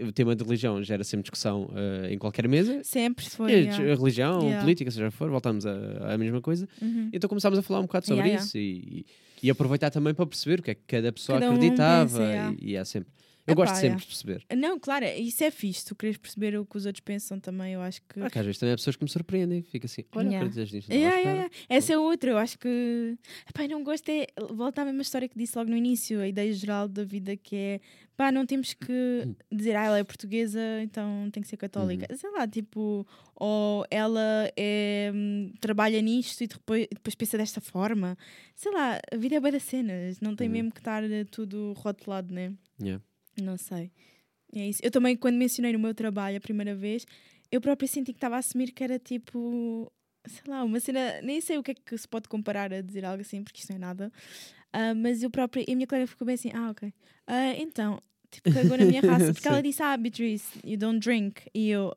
o 0.00 0.12
tema 0.12 0.34
de 0.34 0.42
religião 0.42 0.82
gera 0.82 1.04
sempre 1.04 1.22
discussão 1.24 1.70
eh, 1.74 2.12
em 2.12 2.18
qualquer 2.18 2.48
mesa. 2.48 2.80
Sempre 2.82 3.28
foi. 3.28 3.50
E 3.50 3.54
a 3.54 3.58
yeah. 3.58 3.94
religião, 3.94 4.40
Yeah. 4.42 4.60
política, 4.62 4.90
seja 4.90 5.10
for, 5.10 5.28
voltamos 5.30 5.66
à 5.66 6.16
mesma 6.18 6.40
coisa. 6.40 6.68
Uhum. 6.80 7.10
Então 7.12 7.28
começámos 7.28 7.58
a 7.58 7.62
falar 7.62 7.80
um 7.80 7.84
bocado 7.84 8.06
sobre 8.06 8.24
Yeah, 8.24 8.42
isso 8.44 8.56
E, 8.56 9.04
e 9.42 9.50
aproveitar 9.50 9.90
também 9.90 10.14
para 10.14 10.26
perceber 10.26 10.60
o 10.60 10.62
que 10.62 10.70
é 10.70 10.74
que 10.74 10.82
cada 10.86 11.12
pessoa 11.12 11.38
Cada 11.38 11.50
um 11.50 11.56
acreditava. 11.56 12.18
pensa, 12.18 12.22
yeah. 12.22 12.56
e, 12.58 12.70
e 12.70 12.76
há 12.76 12.84
sempre. 12.84 13.12
Eu 13.44 13.54
Epá, 13.54 13.62
gosto 13.62 13.74
sempre 13.74 13.86
yeah. 13.88 14.00
de 14.00 14.06
perceber. 14.06 14.44
Não, 14.56 14.78
claro, 14.78 15.04
isso 15.04 15.42
é 15.42 15.50
fixe. 15.50 15.84
Tu 15.84 15.96
queres 15.96 16.16
perceber 16.16 16.56
o 16.56 16.64
que 16.64 16.76
os 16.76 16.86
outros 16.86 17.00
pensam 17.00 17.40
também, 17.40 17.72
eu 17.72 17.80
acho 17.80 18.00
que. 18.02 18.20
Porque 18.20 18.38
às 18.38 18.44
vezes 18.46 18.60
também 18.60 18.72
há 18.72 18.76
pessoas 18.76 18.94
que 18.94 19.02
me 19.02 19.10
surpreendem. 19.10 19.62
Fica 19.62 19.86
assim, 19.86 20.04
olha, 20.14 20.28
Yeah. 20.28 20.48
nisto? 20.48 20.88
Não 20.88 20.96
Yeah, 20.96 21.16
yeah, 21.16 21.32
yeah. 21.32 21.50
Essa 21.68 21.92
é 21.94 21.98
outra, 21.98 22.30
eu 22.30 22.38
acho 22.38 22.56
que. 22.58 23.18
Epá, 23.48 23.66
não 23.66 23.82
gosto 23.82 24.08
é. 24.10 24.26
Volta 24.52 24.82
à 24.82 24.84
mesma 24.84 25.02
história 25.02 25.28
que 25.28 25.36
disse 25.36 25.58
logo 25.58 25.68
no 25.70 25.76
início, 25.76 26.20
a 26.20 26.28
ideia 26.28 26.52
geral 26.52 26.86
da 26.86 27.02
vida 27.02 27.36
que 27.36 27.56
é. 27.56 27.80
Pá, 28.16 28.30
não 28.30 28.46
temos 28.46 28.74
que 28.74 29.26
dizer, 29.50 29.74
ah, 29.74 29.84
ela 29.86 29.98
é 29.98 30.04
portuguesa, 30.04 30.60
então 30.82 31.28
tem 31.32 31.42
que 31.42 31.48
ser 31.48 31.56
católica. 31.56 32.06
Uhum. 32.10 32.16
Sei 32.16 32.30
lá, 32.30 32.46
tipo, 32.46 33.04
ou 33.34 33.84
ela 33.90 34.52
é, 34.56 35.10
hum, 35.12 35.52
trabalha 35.60 36.00
nisto 36.00 36.42
e 36.44 36.46
depois, 36.46 36.86
depois 36.92 37.14
pensa 37.16 37.36
desta 37.38 37.60
forma. 37.60 38.16
Sei 38.54 38.70
lá, 38.70 39.00
a 39.12 39.16
vida 39.16 39.34
é 39.34 39.40
bem 39.40 39.50
das 39.50 39.64
cenas, 39.64 40.20
não 40.20 40.36
tem 40.36 40.46
Uhum. 40.46 40.52
mesmo 40.52 40.72
que 40.72 40.78
estar 40.78 41.02
eh, 41.02 41.24
tudo 41.24 41.72
rotulado, 41.76 42.32
né? 42.32 42.52
Yeah. 42.80 43.02
Não 43.40 43.56
sei. 43.56 43.90
É 44.54 44.68
isso. 44.68 44.80
Eu 44.82 44.90
também, 44.90 45.16
quando 45.16 45.36
mencionei 45.36 45.72
no 45.72 45.78
meu 45.78 45.94
trabalho 45.94 46.36
a 46.36 46.40
primeira 46.40 46.74
vez, 46.74 47.06
eu 47.50 47.60
própria 47.60 47.88
senti 47.88 48.12
que 48.12 48.18
estava 48.18 48.36
a 48.36 48.38
assumir 48.38 48.72
que 48.72 48.84
era 48.84 48.98
tipo, 48.98 49.90
sei 50.26 50.42
lá, 50.46 50.62
uma 50.62 50.78
cena. 50.80 51.20
Nem 51.22 51.40
sei 51.40 51.58
o 51.58 51.62
que 51.62 51.70
é 51.72 51.74
que 51.74 51.96
se 51.96 52.06
pode 52.06 52.28
comparar 52.28 52.72
a 52.72 52.80
dizer 52.80 53.04
algo 53.04 53.22
assim, 53.22 53.42
porque 53.42 53.60
isto 53.60 53.70
não 53.70 53.76
é 53.76 53.80
nada. 53.80 54.12
Ah, 54.72 54.94
mas 54.94 55.22
eu 55.22 55.30
própria. 55.30 55.64
E 55.68 55.72
a 55.72 55.76
minha 55.76 55.86
colega 55.86 56.06
ficou 56.06 56.26
bem 56.26 56.34
assim: 56.34 56.50
ah, 56.54 56.70
ok. 56.70 56.92
Ah, 57.26 57.54
então, 57.56 58.02
tipo, 58.30 58.52
cagou 58.52 58.76
na 58.76 58.84
minha 58.84 59.00
raça. 59.02 59.32
Porque 59.32 59.48
ela 59.48 59.62
disse: 59.62 59.82
ah, 59.82 59.96
Beatrice, 59.96 60.58
you 60.64 60.76
don't 60.76 60.98
drink. 60.98 61.42
E 61.54 61.70
eu, 61.70 61.96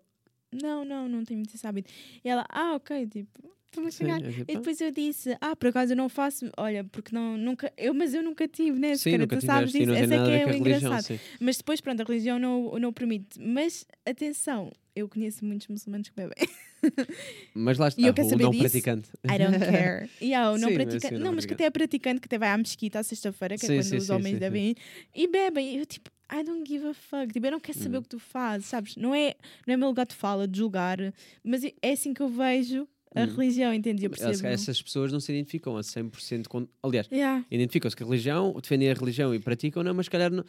não, 0.52 0.86
não, 0.86 1.08
não 1.08 1.24
tenho 1.24 1.40
muito 1.40 1.56
esse 1.56 1.66
hábito. 1.66 1.92
E 2.24 2.30
ela, 2.30 2.46
ah, 2.50 2.76
ok, 2.76 3.08
tipo. 3.08 3.56
Estou-me 3.76 3.88
a 3.90 3.92
Sim, 3.92 4.26
é 4.26 4.32
tipo, 4.32 4.52
E 4.52 4.56
depois 4.56 4.82
eu 4.82 4.92
disse, 4.92 5.38
ah, 5.42 5.56
por 5.56 5.68
acaso 5.70 5.94
eu 5.94 5.98
não 5.98 6.10
faço, 6.10 6.50
olha, 6.58 6.84
porque 6.86 7.14
não, 7.14 7.38
nunca, 7.38 7.72
eu, 7.78 7.94
mas 7.94 8.14
eu 8.14 8.24
nunca 8.24 8.48
tive, 8.48 8.80
né? 8.80 8.96
Sim, 8.96 9.12
Cara, 9.12 9.24
nunca 9.24 9.38
tu 9.38 9.46
sabes 9.46 9.72
tiveste 9.72 9.94
disso, 9.94 10.04
essa 10.04 10.16
é 10.16 10.26
que 10.26 10.32
é 10.32 10.46
o 10.46 10.50
religião, 10.50 10.78
engraçado. 10.78 11.02
sim. 11.04 11.20
Mas 11.40 11.58
depois, 11.58 11.82
pronto, 11.82 12.02
a 12.02 12.06
religião 12.06 12.40
não, 12.40 12.80
não 12.80 12.90
o 12.90 12.94
permite. 12.94 13.40
Mas, 13.40 13.86
atenção, 14.06 14.72
eu 14.96 15.10
conheço 15.10 15.44
muitos 15.44 15.68
muçulmanos 15.68 16.10
que 16.10 16.16
bebem. 16.16 16.36
Mas 17.54 17.78
lá 17.78 17.88
está, 17.88 18.02
E 18.02 18.06
eu 18.08 18.14
quero 18.14 18.28
o 18.28 18.38
não 18.38 18.52
disso. 18.52 18.64
praticante. 18.64 19.10
I 19.26 19.38
don't 19.38 19.58
care. 19.66 20.10
Yeah, 20.22 20.52
o 20.52 20.58
não 20.58 20.70
Sim, 20.70 20.76
praticante. 20.76 21.14
não, 21.16 21.26
não 21.26 21.34
mas 21.34 21.46
que 21.46 21.54
até 21.54 21.66
é 21.66 21.70
praticante, 21.70 22.22
que 22.22 22.28
até 22.28 22.38
vai 22.38 22.50
à 22.50 22.58
mesquita 22.58 23.00
à 23.00 23.04
sexta-feira, 23.04 23.56
que 23.58 23.66
Sim, 23.66 23.74
é 23.74 23.78
quando 23.78 23.86
sim, 23.86 23.98
os 23.98 24.10
homens 24.10 24.34
ir, 24.36 24.78
e 25.16 25.28
bebem. 25.28 25.76
E 25.76 25.78
eu 25.80 25.86
tipo, 25.86 26.12
I 26.32 26.44
don't 26.44 26.64
give 26.68 26.86
a 26.88 26.94
fuck. 26.94 27.32
Tipo, 27.34 27.48
eu 27.48 27.52
não 27.52 27.60
quero 27.60 27.78
saber 27.78 27.98
o 27.98 28.02
que 28.02 28.10
tu 28.10 28.20
fazes, 28.20 28.68
sabes? 28.68 28.96
Não 28.96 29.14
é, 29.14 29.36
não 29.66 29.74
é 29.74 29.78
meu 29.78 29.88
lugar 29.88 30.06
de 30.06 30.16
fala, 30.16 30.48
de 30.48 30.58
julgar, 30.58 30.98
mas 31.44 31.64
é 31.64 31.92
assim 31.92 32.14
que 32.14 32.22
eu 32.22 32.30
vejo 32.30 32.88
a 33.16 33.22
Uhum. 33.22 33.36
religião, 33.36 33.74
entendi? 33.74 34.06
Eu 34.06 34.10
percebo. 34.10 34.46
Essas 34.48 34.82
pessoas 34.82 35.12
não 35.12 35.20
se 35.20 35.32
identificam 35.32 35.78
a 35.78 35.82
100% 35.84 36.48
com. 36.50 36.68
Aliás, 36.84 37.08
Yeah. 37.12 37.46
identificam-se 37.50 37.96
com 37.96 38.04
a 38.04 38.08
religião, 38.08 38.54
defendem 38.62 38.90
a 38.92 38.94
religião 38.94 39.34
e 39.34 39.40
praticam, 39.40 39.82
não, 39.84 39.94
mas 39.94 40.06
se 40.08 40.10
calhar 40.12 40.30
não, 40.32 40.44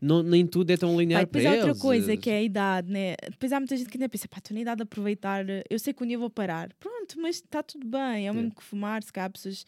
não- 0.00 0.22
nem 0.22 0.46
tudo 0.46 0.70
é 0.70 0.76
tão 0.76 0.98
linear 0.98 1.18
Vai, 1.20 1.26
depois 1.26 1.44
para 1.44 1.52
há 1.52 1.66
outra 1.66 1.80
coisa 1.80 2.16
que 2.16 2.30
é 2.30 2.36
a 2.38 2.42
idade, 2.42 2.90
né? 2.90 3.14
Depois 3.30 3.52
há 3.52 3.58
muita 3.60 3.76
gente 3.76 3.88
que 3.88 3.96
ainda 3.96 4.08
pensa, 4.08 4.28
pá, 4.28 4.38
estou 4.38 4.54
na 4.54 4.60
idade 4.60 4.76
de 4.78 4.82
aproveitar, 4.84 5.44
eu 5.68 5.78
sei 5.78 5.92
que 5.92 6.02
um 6.02 6.06
dia 6.06 6.18
vou 6.18 6.30
parar. 6.30 6.72
Pronto, 6.80 7.20
mas 7.20 7.36
está 7.36 7.62
tudo 7.62 7.86
bem, 7.86 8.26
é 8.26 8.30
o 8.30 8.34
mesmo 8.34 8.54
que 8.54 8.62
fumar, 8.62 9.02
se 9.02 9.12
calhar 9.12 9.30
pessoas. 9.30 9.64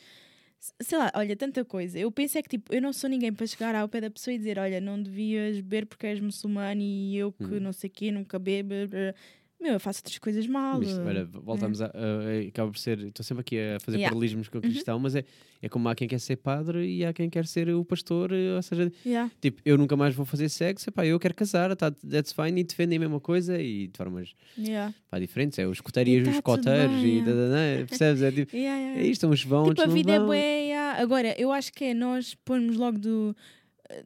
Sei 0.80 0.96
lá, 0.96 1.12
olha, 1.14 1.36
tanta 1.36 1.62
coisa. 1.62 1.98
Eu 1.98 2.10
penso 2.10 2.38
é 2.38 2.42
que 2.42 2.48
tipo, 2.48 2.72
eu 2.74 2.80
não 2.80 2.90
sou 2.90 3.10
ninguém 3.10 3.30
para 3.30 3.46
chegar 3.46 3.74
ao 3.74 3.86
pé 3.86 4.00
da 4.00 4.10
pessoa 4.10 4.32
e 4.34 4.38
dizer, 4.38 4.58
olha, 4.58 4.80
não 4.80 5.00
devias 5.02 5.56
beber 5.56 5.84
porque 5.84 6.06
és 6.06 6.18
muçulmano 6.20 6.80
e 6.80 7.14
eu 7.18 7.32
que 7.32 7.44
Uhum. 7.44 7.60
não 7.60 7.72
sei 7.72 7.90
o 7.90 7.92
quê, 7.92 8.10
nunca 8.10 8.38
bebo. 8.38 8.70
blá, 8.70 8.86
blá. 8.86 9.14
Meu, 9.60 9.74
eu 9.74 9.80
faço 9.80 10.00
outras 10.00 10.18
coisas 10.18 10.46
mal. 10.46 10.82
Isto, 10.82 11.00
olha, 11.00 11.24
voltamos 11.24 11.80
a, 11.80 11.86
a- 11.86 11.88
a- 11.88 12.48
Acaba 12.48 12.70
por 12.70 12.78
ser. 12.78 12.98
Estou 12.98 13.24
sempre 13.24 13.40
aqui 13.40 13.58
a 13.58 13.80
fazer 13.80 13.96
Yeah. 13.96 14.10
paralelismos 14.12 14.48
com 14.48 14.58
o 14.58 14.60
Uhum. 14.60 14.68
cristão, 14.70 14.98
mas 14.98 15.14
é, 15.14 15.24
é 15.62 15.68
como 15.70 15.88
há 15.88 15.94
quem 15.94 16.06
quer 16.06 16.18
ser 16.20 16.36
padre 16.36 16.84
e 16.86 17.02
há 17.04 17.12
quem 17.14 17.30
quer 17.30 17.46
ser 17.46 17.70
o 17.70 17.82
pastor. 17.84 18.30
eh, 18.32 18.56
Ou 18.56 18.62
seja, 18.62 18.92
Yeah. 19.06 19.30
tipo, 19.40 19.62
eu 19.64 19.78
nunca 19.78 19.96
mais 19.96 20.14
vou 20.14 20.26
fazer 20.26 20.50
sexo, 20.50 20.90
epá, 20.90 21.06
eu 21.06 21.18
quero 21.18 21.34
casar, 21.34 21.74
tá, 21.76 21.90
that's 21.90 22.32
fine, 22.32 22.60
e 22.60 22.64
defendem 22.64 22.98
a 22.98 23.00
mesma 23.00 23.20
coisa 23.20 23.58
e 23.60 23.86
de 23.86 23.96
formas 23.96 24.34
Yeah. 24.58 24.92
pá, 25.08 25.18
diferentes. 25.18 25.58
É 25.58 25.66
os 25.66 25.78
escoteiros 25.78 26.12
e 26.12 26.16
E 26.16 26.20
os 26.30 26.36
tá 26.36 26.42
coteiros 26.42 27.02
e. 27.02 27.18
é. 27.20 27.22
da- 27.22 27.32
da- 27.32 27.48
da, 27.48 27.86
percebes? 27.86 28.22
É 28.22 28.30
tipo. 28.32 28.52
Yeah, 28.54 28.78
yeah, 28.80 29.00
É 29.00 29.06
isto, 29.06 29.26
uns 29.26 29.42
vão, 29.44 29.62
Tipo, 29.62 29.68
outros 29.70 29.84
a 29.84 29.88
não 29.88 29.94
vida 29.94 30.12
é 30.12 30.18
vão. 30.18 30.26
bué, 30.26 30.60
yeah. 30.66 31.00
Agora, 31.00 31.34
eu 31.40 31.50
acho 31.50 31.72
que 31.72 31.84
é 31.84 31.94
nós 31.94 32.34
pormos 32.44 32.76
logo 32.76 32.98
do 32.98 33.34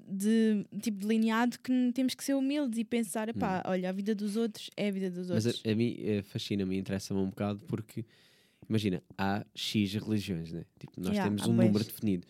de 0.08 0.64
tipo 0.80 0.98
delineado 0.98 1.58
que 1.58 1.92
temos 1.92 2.14
que 2.14 2.24
ser 2.24 2.34
humildes 2.34 2.78
e 2.78 2.84
pensar, 2.84 3.32
pá, 3.34 3.62
olha, 3.66 3.88
a 3.88 3.92
vida 3.92 4.14
dos 4.14 4.36
outros 4.36 4.70
é 4.76 4.88
a 4.88 4.90
vida 4.90 5.10
dos 5.10 5.30
Hum. 5.30 5.34
Mas 5.34 5.46
outros. 5.46 5.62
a, 5.66 5.70
a 5.70 5.74
mim 5.74 5.96
eh, 5.98 6.22
fascina-me 6.22 6.76
interessa-me 6.78 7.20
um 7.20 7.26
bocado 7.30 7.60
porque, 7.66 8.04
imagina, 8.68 9.02
há 9.16 9.44
X 9.54 9.94
religiões, 9.94 10.52
né? 10.52 10.64
Tipo, 10.78 11.00
nós 11.00 11.12
Yeah, 11.14 11.28
temos 11.28 11.46
um 11.46 11.52
número 11.54 11.84
definido. 11.84 12.26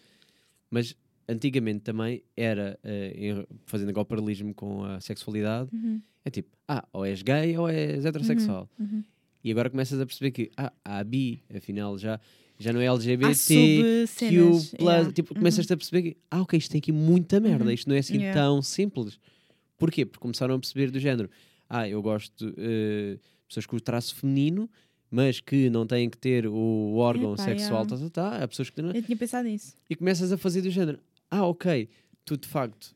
Mas 0.70 0.94
antigamente 1.28 1.80
também 1.80 2.22
era, 2.36 2.78
em- 2.84 3.46
fazendo 3.66 3.88
agora 3.90 4.02
o 4.02 4.06
paralelismo 4.06 4.54
com 4.54 4.84
a 4.84 5.00
sexualidade, 5.00 5.70
Uhum, 5.72 6.00
é 6.24 6.30
tipo, 6.30 6.50
ah, 6.68 6.86
ou 6.92 7.06
és 7.06 7.22
gay 7.22 7.56
ou 7.56 7.68
és 7.68 8.04
heterossexual. 8.04 8.68
uhum. 8.78 9.02
E 9.48 9.50
agora 9.50 9.70
começas 9.70 9.98
a 9.98 10.04
perceber 10.04 10.30
que, 10.30 10.50
ah, 10.58 10.70
há 10.84 11.02
bi, 11.02 11.42
afinal 11.56 11.96
já, 11.96 12.20
já 12.58 12.70
não 12.70 12.82
é 12.82 12.84
LGBT. 12.84 13.34
Q+, 13.34 14.26
yeah. 14.30 15.10
tipo, 15.10 15.32
Uhum. 15.32 15.38
começas 15.38 15.70
a 15.70 15.74
perceber 15.74 16.02
que, 16.02 16.16
ah, 16.30 16.42
ok, 16.42 16.58
isto 16.58 16.70
tem 16.70 16.78
aqui 16.80 16.92
muita 16.92 17.40
merda, 17.40 17.64
Uhum. 17.64 17.70
isto 17.70 17.88
não 17.88 17.96
é 17.96 18.00
assim 18.00 18.18
Yeah. 18.18 18.38
tão 18.38 18.60
simples. 18.60 19.18
Porquê? 19.78 20.04
Porque 20.04 20.20
começaram 20.20 20.54
a 20.54 20.58
perceber 20.58 20.90
do 20.90 21.00
género, 21.00 21.30
ah, 21.66 21.88
eu 21.88 22.02
gosto 22.02 22.52
eh, 22.58 23.14
de 23.14 23.20
pessoas 23.48 23.64
com 23.64 23.76
o 23.76 23.80
traço 23.80 24.14
feminino, 24.16 24.68
mas 25.10 25.40
que 25.40 25.70
não 25.70 25.86
têm 25.86 26.10
que 26.10 26.18
ter 26.18 26.46
o 26.46 26.96
órgão 26.96 27.32
Epá, 27.32 27.44
sexual, 27.44 27.84
yeah. 27.84 27.88
tá, 27.88 27.96
tá, 27.96 28.10
tá, 28.36 28.44
há 28.44 28.48
pessoas 28.48 28.68
que 28.68 28.82
não. 28.82 28.90
Eu 28.92 29.02
tinha 29.02 29.16
pensado 29.16 29.48
nisso. 29.48 29.72
E 29.88 29.96
começas 29.96 30.30
a 30.30 30.36
fazer 30.36 30.60
do 30.60 30.68
género, 30.68 30.98
ah, 31.30 31.46
ok, 31.46 31.88
tu 32.22 32.36
de 32.36 32.46
facto 32.46 32.94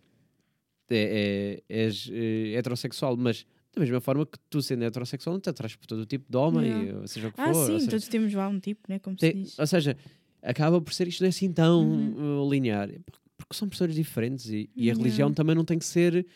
é, 0.90 1.62
é- 1.70 1.74
és 1.86 2.10
eh, 2.12 2.52
heterossexual, 2.58 3.16
mas 3.16 3.46
da 3.74 3.80
mesma 3.80 4.00
forma 4.00 4.26
que 4.26 4.38
tu 4.50 4.60
sendo 4.62 4.84
heterossexual 4.84 5.34
não 5.34 5.40
te 5.40 5.48
atrás 5.50 5.74
por 5.76 5.86
todo 5.86 6.00
o 6.00 6.06
tipo 6.06 6.30
de 6.30 6.36
homem, 6.36 6.94
ou 6.96 7.06
seja 7.08 7.28
o 7.28 7.32
que 7.32 7.40
Ah, 7.40 7.52
for. 7.52 7.66
sim, 7.66 7.72
ou 7.72 7.78
seja, 7.80 7.90
todos 7.90 8.08
temos 8.08 8.32
lá 8.34 8.48
um 8.48 8.60
tipo, 8.60 8.82
né? 8.88 8.98
Como 8.98 9.16
tem- 9.16 9.32
se 9.32 9.42
diz. 9.42 9.58
ou 9.58 9.66
seja, 9.66 9.96
acaba 10.42 10.80
por 10.80 10.92
ser 10.92 11.08
isto 11.08 11.20
não 11.22 11.26
é 11.26 11.30
assim 11.30 11.52
tão 11.52 11.82
Uhum. 11.88 12.42
uh, 12.46 12.50
linear. 12.50 12.90
Porque 13.36 13.56
são 13.56 13.68
pessoas 13.68 13.94
diferentes 13.94 14.48
e, 14.50 14.68
e 14.76 14.90
a 14.90 14.94
religião 14.94 15.32
também 15.32 15.54
não 15.56 15.64
tem 15.64 15.78
que 15.78 15.84
ser 15.84 16.26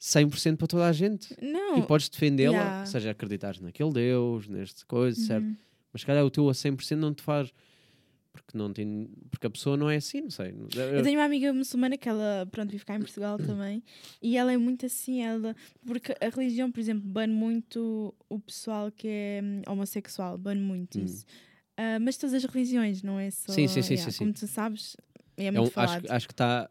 100% 0.00 0.56
para 0.58 0.66
toda 0.66 0.86
a 0.86 0.92
gente. 0.92 1.34
Não. 1.40 1.78
E 1.78 1.82
podes 1.82 2.08
defendê-la, 2.08 2.54
Yeah. 2.56 2.80
ou 2.80 2.86
seja, 2.86 3.10
acreditares 3.10 3.60
naquele 3.60 3.90
Deus, 3.92 4.46
neste 4.48 4.84
coisa, 4.86 5.18
certo? 5.20 5.44
Uhum. 5.44 5.56
Mas 5.92 6.02
se 6.02 6.06
calhar 6.06 6.24
o 6.24 6.30
teu 6.30 6.48
a 6.48 6.52
100% 6.54 6.96
não 7.00 7.14
te 7.14 7.22
faz. 7.22 7.52
Porque, 8.34 8.58
não 8.58 8.72
tem, 8.72 9.08
porque 9.30 9.46
a 9.46 9.50
pessoa 9.50 9.76
não 9.76 9.88
é 9.88 9.94
assim, 9.96 10.20
não 10.22 10.30
sei. 10.30 10.52
Eu 10.92 11.04
tenho 11.04 11.20
uma 11.20 11.24
amiga 11.24 11.52
muçulmana 11.52 11.96
que 11.96 12.08
ela, 12.08 12.44
pronto, 12.50 12.68
vive 12.72 12.84
cá 12.84 12.96
em 12.96 12.98
Portugal 12.98 13.38
também, 13.38 13.80
e 14.20 14.36
ela 14.36 14.52
é 14.52 14.56
muito 14.56 14.84
assim, 14.86 15.22
ela, 15.22 15.54
porque 15.86 16.12
a 16.20 16.28
religião, 16.28 16.70
por 16.72 16.80
exemplo, 16.80 17.08
bane 17.08 17.32
muito 17.32 18.12
o 18.28 18.40
pessoal 18.40 18.90
que 18.90 19.06
é 19.06 19.40
hum, 19.42 19.62
homossexual, 19.68 20.36
bane 20.36 20.60
muito 20.60 20.98
Hum. 20.98 21.04
isso. 21.04 21.24
Ah, 21.76 21.98
mas 22.00 22.16
todas 22.16 22.34
as 22.34 22.44
religiões, 22.44 23.02
não 23.04 23.20
é 23.20 23.30
só. 23.30 23.52
Sim, 23.52 23.68
sim, 23.68 23.82
sim, 23.82 23.94
yeah, 23.94 24.10
sim, 24.10 24.18
Como 24.18 24.32
tu 24.32 24.46
sabes, 24.48 24.96
é 25.36 25.46
É 25.46 25.50
muito 25.52 25.62
um- 25.62 25.66
acho, 25.66 25.72
falado. 25.72 26.02
que- 26.02 26.12
acho 26.12 26.26
que 26.26 26.32
está. 26.32 26.68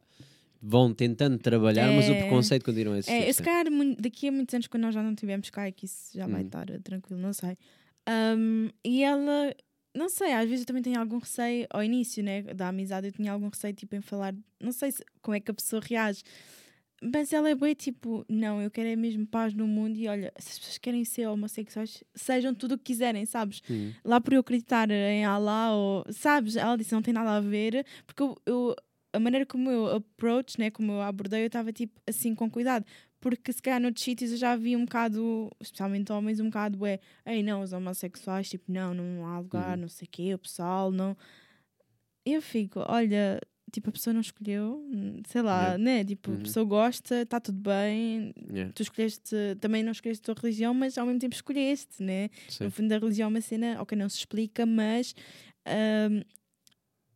Vão 0.62 0.94
tentando 0.94 1.38
trabalhar, 1.38 1.92
mas 1.94 2.08
o 2.10 2.14
É. 2.14 2.16
preconceito 2.16 2.64
continua 2.64 2.96
a 2.96 2.98
existir. 3.00 3.22
É, 3.24 3.32
se 3.34 3.42
calhar 3.44 3.66
daqui 4.00 4.28
a 4.30 4.32
muitos 4.32 4.54
anos, 4.54 4.68
quando 4.68 4.84
nós 4.84 4.94
já 4.94 5.02
não 5.04 5.12
estivermos 5.12 5.50
cá, 5.50 5.66
é 5.68 5.72
que 5.72 5.86
isso 5.86 6.18
já 6.18 6.26
vai 6.28 6.42
Hum. 6.42 6.46
estar 6.46 6.70
eh, 6.70 6.80
tranquilo, 6.80 7.20
não 7.22 7.34
sei. 7.34 7.58
Ahm, 8.06 8.70
e 8.84 9.04
ela, 9.04 9.54
não 9.96 10.10
sei, 10.10 10.34
às 10.34 10.46
vezes 10.50 10.62
eu 10.62 10.66
também 10.66 10.82
tenho 10.84 11.00
algum 11.00 11.18
receio, 11.20 11.68
ao 11.70 11.84
início 11.84 12.24
né, 12.24 12.42
da 12.42 12.68
amizade, 12.70 13.08
eu 13.08 13.12
tinha 13.14 13.32
algum 13.32 13.50
receio 13.50 13.74
tipo, 13.74 13.96
em 13.96 14.02
falar, 14.02 14.34
não 14.60 14.72
sei 14.72 14.92
se, 14.92 15.04
como 15.22 15.36
é 15.36 15.40
que 15.40 15.52
a 15.52 15.54
pessoa 15.54 15.82
reage, 15.84 16.24
mas 17.02 17.34
ela 17.34 17.50
é 17.50 17.56
bem 17.56 17.74
tipo, 17.76 18.26
não, 18.30 18.62
eu 18.62 18.72
quero 18.72 18.88
é 18.88 18.96
mesmo 18.96 19.28
paz 19.28 19.54
no 19.54 19.68
mundo 19.68 19.98
e 19.98 20.08
olha, 20.08 20.32
se 20.40 20.52
as 20.54 20.60
pessoas 20.60 20.78
querem 20.78 21.04
ser 21.04 21.28
homossexuais, 21.28 22.02
sejam 22.16 22.54
tudo 22.56 22.76
o 22.76 22.78
que 22.78 22.86
quiserem, 22.86 23.26
sabes? 23.26 23.62
Lá 24.06 24.22
por 24.22 24.34
eu 24.34 24.40
acreditar 24.40 24.90
em 24.90 25.26
Allah 25.26 25.74
ou 25.76 26.06
sabes, 26.12 26.56
ela 26.56 26.78
disse 26.78 26.94
não 26.94 27.02
tem 27.02 27.14
nada 27.14 27.32
a 27.36 27.42
ver, 27.42 27.86
porque 28.06 28.24
eu, 28.24 28.38
eu- 28.46 28.76
a 29.12 29.20
maneira 29.20 29.46
como 29.46 29.70
eu 29.70 29.88
approach, 29.98 30.58
né, 30.58 30.72
como 30.72 30.92
eu 30.94 31.02
abordei, 31.02 31.42
eu 31.44 31.48
estava 31.48 31.72
tipo 31.74 32.02
assim 32.08 32.34
com 32.34 32.50
cuidado, 32.50 32.86
porque 33.24 33.54
se 33.54 33.62
calhar 33.62 33.80
noutros 33.80 34.04
sítios 34.04 34.32
eu 34.32 34.38
já 34.38 34.54
vi 34.58 34.76
um 34.76 34.84
bocado, 34.84 35.50
especialmente 35.62 36.12
homens, 36.12 36.42
um 36.42 36.48
bocado 36.48 36.86
é, 36.86 37.00
ei 37.26 37.42
não, 37.42 37.62
os 37.62 37.72
homossexuais, 37.72 38.50
tipo, 38.50 38.70
não, 38.70 38.94
não 38.94 39.26
há 39.26 39.40
lugar, 39.40 39.78
Uhum. 39.78 39.84
não 39.84 39.88
sei 39.88 40.06
o 40.06 40.12
quê, 40.12 40.34
o 40.34 40.38
pessoal 40.38 40.92
não. 40.92 41.16
Eu 42.26 42.42
fico, 42.42 42.82
olha, 42.86 43.40
tipo, 43.72 43.90
a 43.90 43.94
pessoa 43.94 44.14
não 44.14 44.20
escolheu, 44.20 44.86
sei 45.26 45.42
lá, 45.42 45.62
Yeah. 45.78 45.78
né? 45.78 46.04
Tipo, 46.04 46.32
a 46.32 46.34
Uhum. 46.34 46.40
pessoa 46.42 46.66
gosta, 46.66 47.22
está 47.22 47.40
tudo 47.40 47.60
bem, 47.62 48.34
Yeah, 48.52 48.74
tu 48.74 48.82
escolheste, 48.84 49.34
também 49.62 49.84
não 49.84 49.94
escolheste 49.94 50.22
a 50.30 50.34
tua 50.36 50.42
religião, 50.42 50.74
mas 50.74 50.98
ao 50.98 51.06
mesmo 51.06 51.20
tempo 51.22 51.34
escolheste, 51.36 52.04
né? 52.04 52.30
sim. 52.50 52.66
No 52.66 52.72
fundo, 52.72 52.92
a 52.94 52.98
religião 53.00 53.28
é 53.28 53.30
uma 53.30 53.42
cena, 53.42 53.82
ok, 53.82 53.98
não 53.98 54.10
se 54.10 54.18
explica, 54.18 54.66
mas. 54.66 55.16
ahm, 55.66 56.24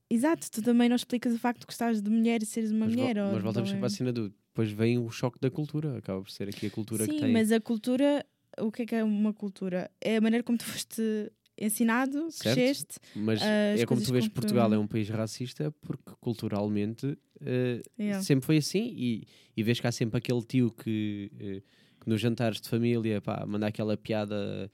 exato, 0.10 0.50
tu 0.52 0.62
também 0.62 0.88
não 0.88 0.96
explicas 0.96 1.34
o 1.34 1.40
facto 1.40 1.60
de 1.62 1.66
gostares 1.66 2.02
de 2.02 2.10
mulher 2.10 2.42
e 2.42 2.46
seres 2.46 2.72
uma 2.72 2.86
Mas, 2.86 2.96
mulher. 2.96 3.16
mas 3.34 3.44
voltamos 3.44 3.70
sempre 3.70 3.86
à 3.86 3.88
homem. 3.88 3.98
cena 3.98 4.14
do. 4.14 4.34
Depois 4.58 4.72
vem 4.72 4.98
o 4.98 5.08
choque 5.12 5.38
da 5.40 5.52
cultura, 5.52 6.00
acaba 6.00 6.20
por 6.20 6.32
ser 6.32 6.50
aqui 6.50 6.66
a 6.66 6.72
cultura 6.72 7.06
Sim, 7.06 7.12
que 7.12 7.20
tem. 7.20 7.32
mas 7.32 7.52
a 7.52 7.62
cultura, 7.62 8.26
o 8.60 8.72
que 8.72 8.82
é 8.82 8.86
que 8.88 8.96
é 8.96 9.04
uma 9.04 9.32
cultura? 9.32 9.92
É 10.02 10.18
a 10.18 10.22
maneira 10.22 10.44
como 10.44 10.58
tu 10.58 10.66
foste 10.66 11.32
ensinado, 11.56 12.32
Certo. 12.32 12.56
cresceste. 12.56 12.96
Mas 13.16 13.40
as 13.44 13.82
é 13.82 13.86
como 13.86 14.02
tu 14.02 14.12
vês, 14.12 14.24
como 14.24 14.32
tu- 14.32 14.34
Portugal 14.34 14.74
é 14.74 14.78
um 14.80 14.88
país 14.88 15.08
racista 15.10 15.72
porque 15.80 16.12
culturalmente 16.20 17.16
eh, 17.40 17.84
Yeah. 18.00 18.24
sempre 18.24 18.48
foi 18.48 18.58
assim 18.58 18.92
e, 18.98 19.28
e 19.56 19.62
vês 19.62 19.80
que 19.80 19.86
há 19.86 19.92
sempre 19.92 20.18
aquele 20.18 20.42
tio 20.42 20.72
que, 20.72 21.32
eh, 21.40 21.62
que 22.02 22.10
nos 22.10 22.20
jantares 22.20 22.60
de 22.60 22.68
família 22.68 23.22
pá, 23.22 23.46
manda 23.46 23.68
aquela 23.68 23.96
piada 23.96 24.72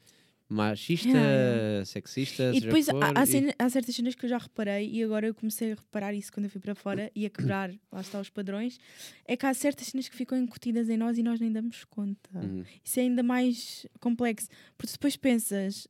machista, 0.49 1.07
Yeah, 1.09 1.85
sexista, 1.85 2.51
E 2.53 2.59
depois 2.61 2.87
há, 2.89 2.93
há 3.15 3.23
e- 3.25 3.55
há 3.57 3.69
certas 3.69 3.95
cenas 3.95 4.13
que 4.15 4.25
eu 4.25 4.29
já 4.29 4.37
reparei 4.37 4.89
e 4.89 5.03
agora 5.03 5.25
eu 5.27 5.33
comecei 5.33 5.71
a 5.71 5.75
reparar 5.75 6.13
isso 6.13 6.31
quando 6.31 6.45
eu 6.45 6.49
fui 6.49 6.61
para 6.61 6.75
fora 6.75 7.11
e 7.15 7.25
a 7.25 7.29
quebrar, 7.29 7.71
lá 7.91 8.01
está 8.01 8.19
os 8.19 8.29
padrões, 8.29 8.77
é 9.25 9.35
que 9.35 9.45
há 9.45 9.53
certas 9.53 9.87
cenas 9.87 10.07
que 10.07 10.15
ficam 10.15 10.37
incutidas 10.37 10.89
em 10.89 10.97
nós 10.97 11.17
e 11.17 11.23
nós 11.23 11.39
nem 11.39 11.51
damos 11.51 11.83
conta. 11.85 12.29
Uhum. 12.35 12.63
Isso 12.83 12.99
é 12.99 13.03
ainda 13.03 13.23
mais 13.23 13.85
complexo. 13.99 14.47
Porque 14.77 14.91
depois 14.91 15.15
pensas, 15.15 15.87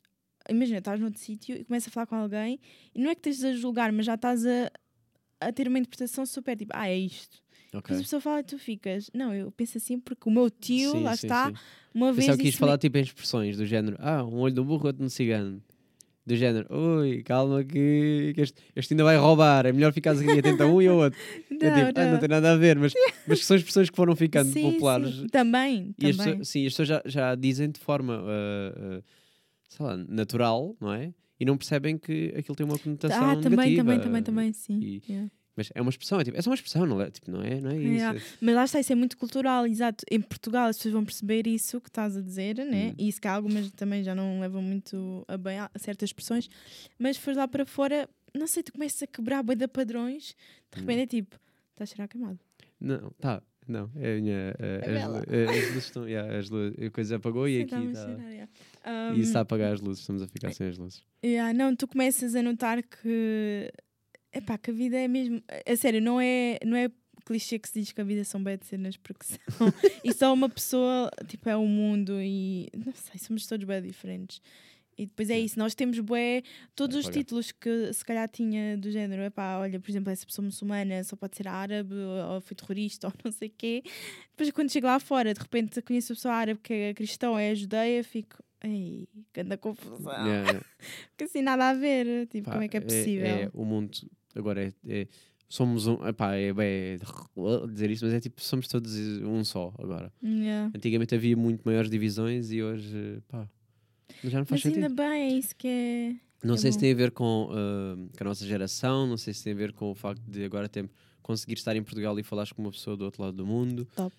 imagina, 0.49 0.77
estás 0.79 0.99
noutro 0.99 1.19
sítio 1.19 1.55
e 1.57 1.65
começas 1.65 1.89
a 1.89 1.91
falar 1.91 2.05
com 2.07 2.15
alguém 2.15 2.59
e 2.95 3.01
não 3.01 3.09
é 3.09 3.15
que 3.15 3.27
estejas 3.29 3.57
a 3.57 3.59
julgar, 3.59 3.91
mas 3.91 4.05
já 4.05 4.13
estás 4.15 4.45
a, 4.45 4.71
a 5.41 5.51
ter 5.51 5.67
uma 5.67 5.79
interpretação 5.79 6.25
super 6.25 6.55
tipo, 6.55 6.71
ah, 6.73 6.87
é 6.87 6.95
isto. 6.97 7.42
Ok. 7.73 7.81
Depois 7.81 7.99
a 7.99 8.03
pessoa 8.03 8.21
fala 8.21 8.39
e 8.39 8.43
tu 8.43 8.57
ficas, 8.59 9.09
não, 9.13 9.33
eu 9.33 9.51
penso 9.51 9.77
assim 9.77 9.99
porque 9.99 10.29
o 10.29 10.31
meu 10.31 10.49
tio, 10.49 10.91
Sim, 10.91 11.03
lá 11.03 11.15
sim, 11.17 11.27
está, 11.27 11.47
sim. 11.49 11.55
uma 11.93 12.13
vez. 12.13 12.25
Que 12.25 12.31
ias 12.31 12.37
disse-me- 12.37 12.59
falar 12.59 12.77
tipo 12.77 12.97
em 12.97 13.01
expressões 13.01 13.57
do 13.57 13.65
género, 13.65 13.97
ah, 13.99 14.23
um 14.23 14.37
olho 14.39 14.55
no 14.55 14.63
burro, 14.63 14.87
outro 14.87 15.01
no 15.03 15.09
cigano. 15.09 15.61
Do 16.25 16.37
género, 16.37 16.67
ui, 16.73 17.21
calma 17.23 17.65
que, 17.65 18.31
que 18.33 18.41
este, 18.41 18.61
este 18.73 18.93
ainda 18.93 19.03
vai 19.03 19.17
roubar, 19.17 19.65
é 19.65 19.73
melhor 19.73 19.91
ficares 19.91 20.21
aqui 20.21 20.39
atento 20.39 20.63
a 20.63 20.67
um 20.67 20.81
e 20.81 20.87
ao 20.87 20.95
outro. 20.97 21.19
Não, 21.51 21.67
é 21.67 21.85
tipo, 21.87 21.99
ah, 21.99 22.05
não 22.11 22.17
tem 22.19 22.29
nada 22.29 22.53
a 22.53 22.55
ver, 22.55 22.79
mas, 22.79 22.93
mas 23.27 23.39
que 23.39 23.45
são 23.45 23.57
expressões 23.57 23.89
que 23.89 23.95
foram 23.97 24.15
ficando 24.15 24.53
populares. 24.53 25.15
sim. 25.15 25.27
Também, 25.27 25.93
E 25.99 26.07
as 26.07 26.15
também. 26.15 26.31
pessoas, 26.33 26.47
sim, 26.47 26.65
as 26.65 26.71
pessoas 26.73 26.87
já, 26.87 27.01
já 27.05 27.35
dizem 27.35 27.69
de 27.69 27.79
forma, 27.81 28.23
ah, 28.25 28.99
ah, 28.99 29.01
sei 29.67 29.85
lá, 29.85 29.97
natural, 29.97 30.77
não 30.79 30.93
é? 30.93 31.13
E 31.37 31.43
não 31.43 31.57
percebem 31.57 31.97
que 31.97 32.33
aquilo 32.37 32.55
tem 32.55 32.65
uma 32.65 32.79
conotação 32.79 33.31
Ah, 33.31 33.35
também, 33.35 33.49
negativa. 33.57 33.83
também, 33.83 33.99
também, 33.99 34.23
também, 34.23 34.53
sim. 34.53 34.79
e- 34.79 35.01
Yeah. 35.09 35.29
Mas 35.55 35.69
é 35.75 35.81
uma 35.81 35.89
expressão, 35.91 36.19
é, 36.19 36.23
tipo, 36.23 36.37
é 36.37 36.41
só 36.41 36.49
uma 36.49 36.55
expressão, 36.55 36.85
não 36.85 36.99
é, 36.99 37.11
tipo, 37.11 37.29
não 37.29 37.41
é, 37.41 37.61
não 37.61 37.69
é 37.71 37.77
isso. 37.77 37.93
Yeah. 37.93 38.17
é- 38.19 38.21
Mas 38.41 38.55
lá 38.55 38.63
está, 38.65 38.79
isso 38.79 38.91
é 38.91 38.95
muito 38.95 39.15
cultural, 39.17 39.67
exato. 39.67 40.03
Em 40.09 40.19
Portugal 40.19 40.67
as 40.67 40.77
pessoas 40.77 40.93
vão 40.93 41.05
perceber 41.05 41.45
isso 41.47 41.79
que 41.79 41.89
estás 41.89 42.17
a 42.17 42.21
dizer, 42.21 42.55
né? 42.65 42.89
Hum. 42.89 42.95
E 42.97 43.11
se 43.11 43.21
calhar 43.21 43.35
algumas 43.37 43.69
também 43.71 44.03
já 44.03 44.15
não 44.15 44.39
levam 44.39 44.61
muito 44.63 45.23
a 45.27 45.37
bem 45.37 45.59
a 45.59 45.69
certas 45.77 46.09
expressões, 46.09 46.49
mas 46.97 47.17
se 47.17 47.21
fores 47.21 47.37
lá 47.37 47.47
para 47.47 47.65
fora, 47.67 48.09
não 48.33 48.47
sei, 48.47 48.63
tu 48.63 48.73
começas 48.73 49.03
a 49.03 49.07
quebrar 49.07 49.43
bem 49.43 49.55
de 49.55 49.67
padrões, 49.67 50.35
de 50.73 50.79
repente 50.79 51.01
é 51.01 51.05
tipo, 51.07 51.39
está 51.71 51.83
a 51.83 51.85
cheirar 51.85 52.05
a 52.05 52.07
queimado. 52.07 52.39
Não, 52.81 53.11
tá, 53.19 53.41
não, 53.67 53.91
é 53.95 54.11
a 54.11 54.15
minha. 54.19 54.55
É 54.59 54.79
as, 54.83 54.91
bela. 54.91 55.19
lu- 55.19 55.25
eh, 55.35 55.43
as 55.49 55.67
luzes 55.67 55.85
estão. 55.85 56.09
yeah, 56.09 56.37
as 56.39 56.49
luzes, 56.49 56.79
a 56.79 56.89
coisa 56.89 57.15
apagou 57.17 57.47
e 57.47 57.57
Sim, 57.57 57.61
aqui 57.61 57.65
está-me 57.65 57.87
a 57.87 57.91
está. 57.91 58.05
cheirar, 58.07 58.31
yeah. 58.31 58.51
E 59.15 59.19
isso 59.19 59.27
está 59.29 59.39
a 59.39 59.41
Um, 59.41 59.43
apagar 59.43 59.73
as 59.73 59.81
luzes, 59.81 60.01
estamos 60.01 60.21
a 60.23 60.27
ficar 60.27 60.51
sem 60.51 60.67
as 60.67 60.77
luzes. 60.79 61.03
yeah, 61.23 61.53
não, 61.53 61.75
tu 61.75 61.87
começas 61.87 62.33
a 62.35 62.41
notar 62.41 62.81
que, 62.81 63.71
epá, 64.33 64.57
que 64.57 64.71
a 64.71 64.73
vida 64.73 64.97
é 64.97 65.07
mesmo, 65.07 65.41
a 65.65 65.75
sério, 65.75 66.01
não 66.01 66.19
é, 66.19 66.57
não 66.65 66.75
é 66.75 66.89
clichê 67.25 67.57
que 67.57 67.69
se 67.69 67.79
diz 67.79 67.91
que 67.91 68.01
a 68.01 68.03
vida 68.03 68.23
são 68.23 68.43
bem 68.43 68.57
de 68.57 68.65
cenas, 68.65 68.97
porque 68.97 69.25
são, 69.25 69.39
e 70.03 70.13
só 70.13 70.33
uma 70.33 70.49
pessoa, 70.49 71.09
tipo, 71.27 71.47
é 71.49 71.55
o 71.55 71.65
mundo 71.65 72.21
e, 72.21 72.69
não 72.75 72.93
sei, 72.93 73.19
somos 73.19 73.47
todos 73.47 73.65
bem 73.65 73.81
diferentes. 73.81 74.41
E 74.95 75.07
depois 75.07 75.27
é 75.31 75.39
isso, 75.39 75.57
nós 75.57 75.73
temos 75.73 75.97
bué, 75.99 76.43
todos 76.75 76.95
os 76.97 77.05
títulos 77.11 77.51
que 77.51 77.91
se 77.91 78.05
calhar 78.05 78.29
tinha 78.29 78.77
do 78.77 78.91
género, 78.91 79.23
epá, 79.23 79.57
olha, 79.57 79.79
por 79.79 79.89
exemplo, 79.89 80.11
essa 80.11 80.23
pessoa 80.23 80.45
muçulmana 80.45 81.03
só 81.03 81.15
pode 81.15 81.35
ser 81.35 81.47
árabe, 81.47 81.95
ou 81.95 82.39
foi 82.41 82.55
terrorista, 82.55 83.07
ou 83.09 83.13
não 83.25 83.31
sei 83.31 83.47
o 83.47 83.53
quê. 83.57 83.81
Depois 84.31 84.51
quando 84.51 84.71
chego 84.71 84.85
lá 84.85 84.99
fora, 84.99 85.33
de 85.33 85.39
repente 85.39 85.81
conheço 85.81 86.13
a 86.13 86.15
pessoa 86.15 86.35
árabe 86.35 86.59
que 86.61 86.73
é 86.73 86.93
cristão, 86.93 87.31
ou 87.31 87.39
é 87.39 87.55
judeia, 87.55 88.03
fico, 88.03 88.37
ei, 88.63 89.07
que 89.33 89.41
anda 89.41 89.57
confusão. 89.57 90.13
Yeah, 90.13 90.47
yeah. 90.47 90.65
Porque 91.09 91.23
assim 91.23 91.41
nada 91.41 91.69
a 91.69 91.73
ver, 91.73 92.27
tipo, 92.27 92.45
Pá, 92.45 92.51
como 92.51 92.63
é 92.63 92.67
que 92.67 92.77
é 92.77 92.81
possível? 92.81 93.25
é- 93.25 93.49
o 93.51 93.65
mundo 93.65 93.97
agora 94.35 94.65
é. 94.67 94.73
é- 94.87 95.07
somos 95.49 95.85
um. 95.85 96.03
Epá, 96.07 96.35
é, 96.35 96.49
é 96.49 96.97
dizer 97.71 97.91
isso, 97.91 98.05
mas 98.05 98.13
é 98.15 98.19
tipo, 98.19 98.41
somos 98.41 98.67
todos 98.67 98.95
um 99.21 99.43
só 99.43 99.71
agora. 99.77 100.11
Yeah. 100.23 100.71
Antigamente 100.75 101.13
havia 101.13 101.37
muito 101.37 101.61
maiores 101.63 101.89
divisões 101.91 102.51
e 102.51 102.63
hoje, 102.63 103.19
pá, 103.27 103.47
já 104.23 104.39
não 104.39 104.45
faz 104.45 104.63
Mas 104.63 104.73
sentido. 104.73 104.83
ainda 104.85 104.95
bem, 105.03 105.21
é 105.33 105.37
isso 105.37 105.55
que 105.55 105.67
é. 105.67 106.15
Não 106.43 106.55
é 106.55 106.57
sei 106.57 106.71
se 106.71 106.77
bom. 106.77 106.81
tem 106.81 106.91
a 106.91 106.95
ver 106.95 107.11
com, 107.11 107.49
ah, 107.51 107.95
com 108.17 108.23
a 108.23 108.27
nossa 108.27 108.45
geração, 108.45 109.05
não 109.07 109.15
sei 109.15 109.33
se 109.33 109.43
tem 109.43 109.53
a 109.53 109.55
ver 109.55 109.73
com 109.73 109.91
o 109.91 109.95
facto 109.95 110.21
de 110.27 110.43
agora 110.43 110.67
ter, 110.67 110.89
conseguir 111.21 111.53
estar 111.53 111.75
em 111.75 111.83
Portugal 111.83 112.17
e 112.19 112.23
falares 112.23 112.51
com 112.51 112.61
uma 112.61 112.71
pessoa 112.71 112.97
do 112.97 113.05
outro 113.05 113.21
lado 113.21 113.37
do 113.37 113.45
mundo. 113.45 113.87
Top. 113.95 114.15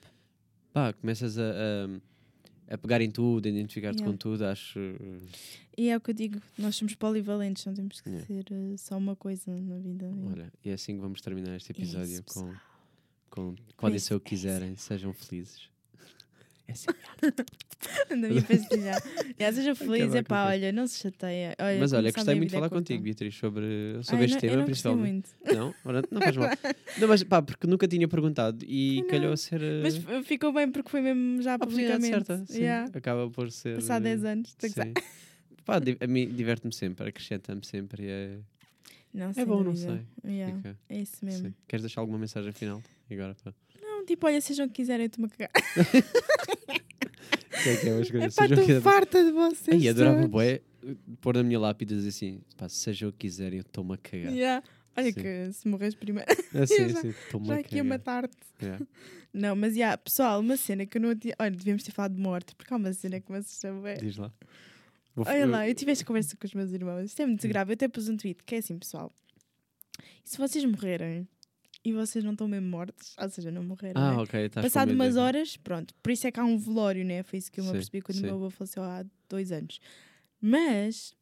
Pá, 0.73 0.93
começas 0.93 1.37
a, 1.39 1.43
a, 1.43 2.01
a 2.69 2.79
pegar 2.79 3.01
em 3.01 3.11
tudo, 3.11 3.47
a 3.47 3.51
identificar-te 3.51 3.99
Yeah. 3.99 4.13
com 4.13 4.17
tudo, 4.17 4.45
acho. 4.47 4.79
uh, 4.79 5.21
E 5.77 5.89
é 5.89 5.97
o 5.97 6.01
que 6.01 6.11
eu 6.11 6.15
digo, 6.15 6.41
nós 6.59 6.77
somos 6.77 6.95
polivalentes, 6.95 7.65
não 7.67 7.75
temos 7.75 8.01
que 8.01 8.09
Yeah. 8.09 8.27
ser 8.27 8.45
eh, 8.53 8.77
só 8.77 8.97
uma 8.97 9.15
coisa 9.17 9.51
na 9.61 9.79
vida. 9.79 10.07
Olha, 10.31 10.53
e 10.65 10.71
é 10.71 10.73
assim 10.75 10.95
que 10.95 11.01
vamos 11.01 11.21
terminar 11.21 11.57
este 11.57 11.73
episódio 11.73 12.13
Isso, 12.13 12.23
com, 12.25 12.33
pessoal. 12.45 12.55
com 13.31 13.55
podem 13.77 13.99
ser 13.99 14.15
o 14.15 14.21
que 14.21 14.29
é 14.29 14.31
quiserem, 14.31 14.77
sejam 14.77 15.13
felizes. 15.13 15.69
É. 16.67 18.15
Anda 18.15 18.29
me 18.31 18.39
a 18.39 18.43
pastilhar. 18.43 19.03
seja 19.55 19.75
feliz, 19.75 20.15
é 20.15 20.23
pá, 20.23 20.47
olha, 20.49 20.73
não 20.73 20.87
se 20.87 20.99
chateia. 21.01 21.55
Olha, 21.61 21.79
Mas 21.79 21.93
olha, 21.93 22.11
gostei 22.11 22.35
muito 22.35 22.51
de 22.51 22.57
é 22.57 22.59
falar 22.59 22.71
contigo, 22.71 23.03
Beatriz, 23.03 23.35
sobre, 23.37 23.65
Ai, 23.99 24.03
sobre 24.03 24.25
este 24.25 24.35
não- 24.35 24.37
eu 24.37 24.41
tema, 24.41 24.57
não 24.57 24.69
gostei 24.69 24.93
principalmente. 24.93 25.29
muito. 25.45 25.55
Não, 25.59 25.75
não 26.11 26.21
faz 26.23 26.37
mal. 26.37 26.49
Não, 26.99 27.09
mas 27.09 27.23
pá, 27.25 27.43
porque 27.43 27.67
nunca 27.67 27.87
tinha 27.89 28.07
perguntado 28.09 28.65
e 28.67 29.01
Não. 29.03 29.09
calhou 29.09 29.33
a 29.33 29.37
ser. 29.37 29.61
uh, 29.61 29.83
Mas 29.83 30.27
ficou 30.27 30.53
bem 30.53 30.71
porque 30.71 30.89
foi 30.89 31.01
mesmo 31.03 31.43
já 31.43 31.59
publicamente. 31.59 32.07
certa. 32.09 32.45
Sim, 32.47 32.61
Yeah. 32.61 32.91
Acaba 32.95 33.29
por 33.31 33.51
ser. 33.51 33.75
Passar 33.77 34.01
10 34.01 34.23
uh, 34.23 34.27
anos. 34.29 34.55
tem 34.55 34.71
que 34.71 34.75
ser. 34.75 34.87
Sim. 34.87 34.95
Pá, 35.65 35.81
a 36.01 36.07
mim 36.07 36.29
diverte-me 36.29 36.73
sempre, 36.73 37.09
acrescenta-me 37.09 37.65
sempre 37.67 38.05
e 38.05 38.07
é, 38.09 38.39
Não, 39.13 39.31
é 39.37 39.45
bom, 39.45 39.63
não 39.65 39.73
dúvida. 39.73 40.03
sei. 40.25 40.33
Yeah, 40.33 40.77
É 40.89 40.99
isso 41.01 41.25
mesmo. 41.25 41.49
sim. 41.49 41.55
Queres 41.67 41.83
deixar 41.83 42.01
alguma 42.01 42.19
mensagem 42.19 42.53
final? 42.53 42.83
Agora, 43.11 43.35
pá. 43.45 43.53
Não, 44.05 44.07
tipo, 44.07 44.27
olha, 44.27 44.41
sejam 44.41 44.69
que 44.69 44.75
quiserem, 44.75 45.05
eu 45.05 45.07
estou-me 45.07 45.31
a 45.33 45.37
cagar. 45.37 45.51
Que 47.63 47.69
é 47.71 47.77
que 47.77 47.89
é? 47.89 48.21
É 48.21 48.27
estou 48.27 48.81
farta 48.83 49.25
de 49.25 49.31
vocês. 49.33 49.81
Ai, 49.83 49.89
adorava 49.89 50.27
bué, 50.29 50.61
pôr 51.21 51.35
na 51.37 51.43
minha 51.43 51.59
lápide 51.59 51.95
e 51.95 51.97
dizer 51.97 52.09
assim: 52.11 52.43
pá, 52.57 52.69
seja 52.69 53.09
o 53.09 53.13
que 53.13 53.19
quiserem, 53.21 53.61
eu 53.61 53.63
estou-me 53.63 53.95
a 53.95 53.97
cagar. 53.97 54.33
Yeah. 54.33 54.63
Olha 54.97 55.13
Sim. 55.13 55.23
que 55.23 55.53
se 55.53 55.67
morres 55.69 55.95
primeiro, 55.95 56.29
Assim, 56.55 56.89
já- 56.89 56.99
assim, 56.99 57.09
estou-me 57.09 57.47
já 57.47 57.57
aqui 57.57 57.79
a 57.81 57.85
matar-te. 57.85 58.37
Yeah. 58.61 58.85
Não, 59.33 59.57
mas 59.57 59.75
já, 59.75 59.97
pessoal, 59.97 60.41
uma 60.41 60.57
cena 60.57 60.85
que 60.87 60.97
eu 60.99 61.03
não 61.03 61.15
tinha. 61.17 61.35
Olha, 61.41 61.51
devíamos 61.51 61.83
ter 61.83 61.91
falado 61.91 62.15
de 62.15 62.21
morte, 62.21 62.55
porque 62.55 62.73
há 62.73 62.77
uma 62.77 62.93
cena 62.93 63.19
que 63.21 63.33
me 63.33 63.39
assusta 63.39 63.73
bué. 63.73 63.95
Diz 63.97 64.17
lá. 64.17 64.31
Vou- 65.15 65.27
Olha 65.27 65.47
lá, 65.47 65.69
eu 65.69 65.75
tive 65.75 65.91
esta 65.91 66.05
conversa 66.05 66.37
com 66.37 66.47
os 66.47 66.55
meus 66.55 66.71
irmãos. 66.71 67.05
Isto 67.07 67.23
é 67.23 67.27
muito 67.27 67.49
grave. 67.49 67.73
Eu 67.73 67.75
até 67.75 67.89
pus 67.89 68.09
um 68.09 68.17
tweet 68.17 68.45
que 68.45 68.55
é 68.55 68.59
assim, 68.59 68.79
pessoal. 68.79 69.13
E 70.25 70.29
se 70.29 70.39
vocês 70.39 70.65
morrerem 70.65 71.27
e 71.85 71.93
vocês 71.93 72.25
não 72.25 72.33
estão 72.33 72.49
mesmo 72.49 72.69
mortos, 72.69 73.15
ou 73.19 73.29
seja, 73.29 73.51
não 73.51 73.63
morreram, 73.63 74.01
Ah, 74.01 74.11
né? 74.13 74.23
ok. 74.23 74.49
com 74.49 74.63
passado 74.63 74.93
umas 74.93 75.17
horas, 75.17 75.57
pronto. 75.59 75.95
Por 76.03 76.11
isso 76.11 76.27
é 76.27 76.33
que 76.33 76.41
há 76.41 76.45
um 76.45 76.57
velório, 76.57 77.05
né? 77.05 77.23
Foi 77.23 77.39
isso 77.39 77.53
que 77.53 77.61
eu 77.61 77.65
me 77.65 77.71
Sim, 77.71 77.77
apercebi 77.77 78.01
quando 78.01 78.17
o 78.17 78.21
sim. 78.21 78.27
meu 78.27 78.35
avô 78.37 78.51
faleceu 78.51 78.83
há 78.83 79.05
dois 79.29 79.53
anos. 79.53 79.79
Mas 80.41 81.15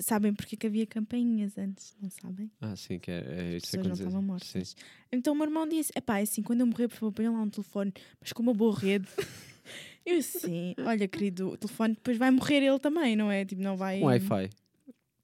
sabem 0.00 0.32
porque 0.34 0.56
é 0.56 0.58
que 0.58 0.66
havia 0.66 0.86
campainhas 0.86 1.56
antes, 1.58 1.94
não 2.00 2.10
sabem? 2.10 2.50
Ah, 2.60 2.74
sim, 2.74 2.98
que 2.98 3.10
é, 3.10 3.16
é 3.16 3.56
As 3.56 3.62
isso 3.62 3.66
pessoas 3.78 3.86
não 3.86 3.94
estavam 3.94 4.20
Sim. 4.20 4.26
mortas. 4.26 4.76
Então 5.10 5.32
o 5.34 5.36
meu 5.36 5.46
irmão 5.46 5.68
disse: 5.68 5.92
é 5.94 6.22
assim, 6.22 6.42
quando 6.42 6.60
eu 6.60 6.66
morrer, 6.66 6.88
por 6.88 6.96
favor, 6.96 7.12
ponham 7.12 7.34
lá 7.34 7.42
um 7.42 7.50
telefone, 7.50 7.92
mas 8.20 8.32
com 8.32 8.42
uma 8.42 8.54
boa 8.54 8.76
rede. 8.78 9.08
eu 10.06 10.18
assim, 10.18 10.74
olha, 10.78 11.06
querido, 11.06 11.50
o 11.50 11.56
telefone 11.56 11.94
depois 11.94 12.16
vai 12.16 12.30
morrer 12.30 12.62
ele 12.62 12.78
também, 12.78 13.14
não 13.14 13.30
é? 13.30 13.44
Tipo, 13.44 13.62
não 13.62 13.76
vai. 13.76 14.00
Um 14.00 14.04
Wi-Fi. 14.06 14.50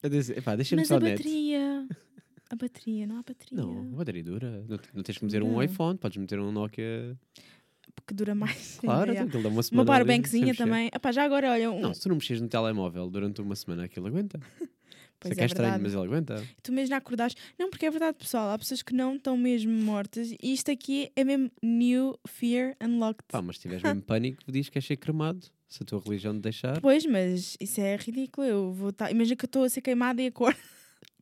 Eu 0.02 0.10
disse, 0.10 0.32
epá, 0.32 0.54
deixa-me 0.54 0.84
só 0.86 0.96
a 0.96 1.00
net. 1.00 1.18
bateria. 1.18 1.86
A 2.50 2.56
bateria, 2.56 3.06
não 3.06 3.16
há 3.18 3.22
bateria. 3.22 3.58
Não, 3.62 3.80
a 3.92 3.96
bateria 3.96 4.24
dura. 4.24 4.64
Não, 4.68 4.78
não 4.94 5.02
tens 5.02 5.18
que 5.18 5.24
meter 5.24 5.42
um 5.42 5.62
iPhone, 5.62 5.98
podes 5.98 6.16
meter 6.16 6.38
um 6.40 6.50
Nokia. 6.50 7.16
Porque 7.94 8.14
dura 8.14 8.34
mais. 8.34 8.78
Claro, 8.80 9.10
ainda, 9.10 9.12
então, 9.24 9.26
aquilo 9.28 9.42
dá 9.42 9.48
uma 9.48 9.56
Uma 9.56 9.62
semana. 9.62 9.86
sem 9.86 9.86
powerbankzinha 9.86 10.54
também. 10.54 10.86
Epá, 10.94 11.12
já 11.12 11.24
agora, 11.24 11.50
olha, 11.50 11.70
um... 11.70 11.80
Não, 11.80 11.92
se 11.92 12.00
tu 12.02 12.08
não 12.08 12.16
mexeres 12.16 12.40
no 12.40 12.48
telemóvel 12.48 13.10
durante 13.10 13.40
uma 13.42 13.54
semana, 13.56 13.84
aquilo 13.84 14.06
aguenta. 14.06 14.38
Pois 15.20 15.30
Sei 15.30 15.34
que 15.34 15.40
é, 15.40 15.42
é 15.42 15.46
estranho, 15.46 15.82
mas 15.82 15.92
ele 15.94 16.04
aguenta. 16.04 16.46
tu 16.62 16.70
mesmo 16.72 16.94
acordares. 16.94 17.34
Não, 17.58 17.68
porque 17.70 17.86
é 17.86 17.90
verdade, 17.90 18.16
pessoal. 18.16 18.50
Há 18.50 18.56
pessoas 18.58 18.82
que 18.82 18.94
não 18.94 19.16
estão 19.16 19.36
mesmo 19.36 19.72
mortas. 19.72 20.30
E 20.40 20.52
isto 20.52 20.70
aqui 20.70 21.10
é 21.16 21.24
mesmo 21.24 21.50
New 21.60 22.16
Fear 22.28 22.76
Unlocked. 22.80 23.24
Pá, 23.26 23.42
mas 23.42 23.56
se 23.56 23.62
tiveres 23.62 23.82
mesmo 23.82 24.00
pânico, 24.06 24.40
diz 24.46 24.68
que 24.68 24.78
és 24.78 24.84
ser 24.86 24.96
cremado. 24.96 25.44
Se 25.68 25.82
a 25.82 25.86
tua 25.86 26.00
religião 26.00 26.32
te 26.34 26.42
deixar. 26.42 26.80
Pois, 26.80 27.04
mas 27.04 27.56
isso 27.58 27.80
é 27.80 27.96
ridículo. 27.96 28.46
Eu 28.46 28.72
vou 28.72 28.90
estar. 28.90 29.10
Imagina 29.10 29.34
que 29.34 29.44
eu 29.44 29.48
estou 29.48 29.64
a 29.64 29.68
ser 29.68 29.80
queimada 29.80 30.22
e 30.22 30.28
a 30.28 30.30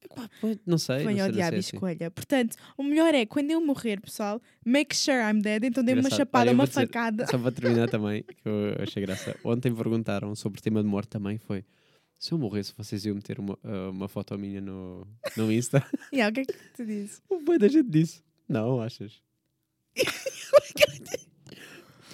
cor 0.09 0.17
Pá, 0.29 0.31
pô, 0.41 0.57
não 0.67 0.79
sei. 0.79 0.99
não 0.99 1.07
vem 1.07 1.15
sei, 1.17 1.21
ao 1.23 1.29
não 1.29 1.35
diabo 1.35 1.51
sei 1.51 1.59
e 1.59 1.61
assim. 1.61 1.77
escolha. 1.77 2.11
Portanto, 2.11 2.57
o 2.77 2.83
melhor 2.83 3.15
é 3.15 3.27
quando 3.27 3.51
eu 3.51 3.61
morrer, 3.61 4.01
pessoal, 4.01 4.41
make 4.65 4.95
sure 4.97 5.17
I'm 5.19 5.41
dead. 5.41 5.65
Então 5.65 5.83
dê-me 5.85 6.01
uma 6.01 6.11
chapada, 6.11 6.47
Olha, 6.51 6.53
uma 6.55 6.67
dizer- 6.67 6.83
facada. 6.87 7.27
Só 7.27 7.39
para 7.39 7.53
terminar 7.53 7.89
também, 7.91 8.23
que 8.23 8.47
eu 8.49 8.77
achei 8.83 9.03
graça. 9.03 9.37
Ontem 9.45 9.75
perguntaram 9.75 10.35
sobre 10.35 10.59
o 10.59 10.63
tema 10.63 10.83
de 10.83 10.89
morte 10.89 11.09
também. 11.09 11.39
Foi 11.39 11.65
se 12.19 12.33
eu 12.33 12.39
morresse, 12.39 12.73
vocês 12.77 13.05
iam 13.05 13.15
meter 13.15 13.39
uma, 13.39 13.59
ah, 13.63 13.91
uma 13.91 14.09
foto 14.09 14.39
minha 14.39 14.61
no, 14.61 15.07
no 15.37 15.53
Insta. 15.53 15.85
Yeah, 16.13 16.31
o 16.31 16.35
que 16.35 16.41
é 16.41 16.45
que 16.45 16.59
tu 16.75 16.87
dizes? 16.87 17.21
O 17.29 17.41
boi 17.41 17.59
da 17.59 17.69
gente 17.69 17.89
disse. 17.91 18.23
Não, 18.49 18.81
achas? 18.81 19.21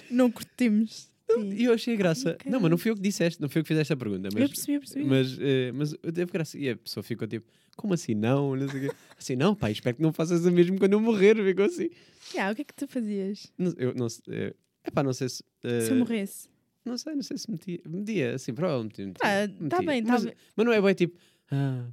Não 0.09 0.29
curtimos. 0.31 1.09
E 1.55 1.63
eu 1.65 1.73
achei 1.73 1.95
graça. 1.95 2.37
Não, 2.45 2.59
mas 2.59 2.69
não 2.69 2.77
fui 2.77 2.91
eu 2.91 2.95
que 2.95 3.01
disseste, 3.01 3.41
não 3.41 3.49
fui 3.49 3.59
eu 3.59 3.63
que 3.63 3.67
fiz 3.69 3.77
esta 3.77 3.95
pergunta. 3.97 4.27
eu 4.27 4.31
Mas, 4.39 4.49
percebi, 4.49 4.73
eu 4.73 4.79
percebi. 4.81 5.05
mas, 5.05 5.37
eh, 5.39 5.71
mas 5.73 5.93
eu 6.03 6.11
teve 6.11 6.31
graça. 6.31 6.57
E 6.57 6.69
a 6.69 6.75
pessoa 6.77 7.01
ficou 7.03 7.27
tipo, 7.27 7.49
como 7.75 7.93
assim 7.93 8.13
não? 8.13 8.55
não 8.55 8.67
sei 8.69 8.87
o 8.87 8.89
quê. 8.89 8.95
Assim, 9.17 9.35
não, 9.35 9.55
pai, 9.55 9.71
espero 9.71 9.95
que 9.95 10.01
não 10.01 10.11
faças 10.13 10.45
o 10.45 10.51
mesmo 10.51 10.77
quando 10.77 10.93
eu 10.93 10.99
morrer. 10.99 11.35
Ficou 11.37 11.65
assim. 11.65 11.89
Yeah, 12.33 12.51
o 12.51 12.55
que 12.55 12.61
é 12.61 12.65
que 12.65 12.73
tu 12.75 12.87
fazias 12.87 13.51
Não, 13.57 13.73
eu 13.77 13.93
não 13.95 14.09
sei. 14.09 14.21
eh, 14.29 14.53
epá, 14.85 15.01
não 15.01 15.13
sei 15.13 15.29
se. 15.29 15.43
eh, 15.63 15.79
se 15.81 15.91
eu 15.91 15.95
morresse? 15.95 16.49
Não 16.85 16.97
sei, 16.97 17.15
não 17.15 17.21
sei 17.23 17.37
se 17.37 17.49
metia. 17.49 17.79
Metia, 17.87 18.35
assim, 18.35 18.53
provavelmente. 18.53 19.01
metia, 19.01 19.19
Ah, 19.23 19.47
tá 19.47 19.53
metia. 19.77 19.81
bem, 19.87 20.03
tá 20.03 20.11
mas, 20.13 20.25
bem. 20.25 20.33
mas 20.57 20.65
não 20.65 20.73
é 20.73 20.81
bem 20.81 20.93
tipo. 20.93 21.17
Ah, 21.49 21.87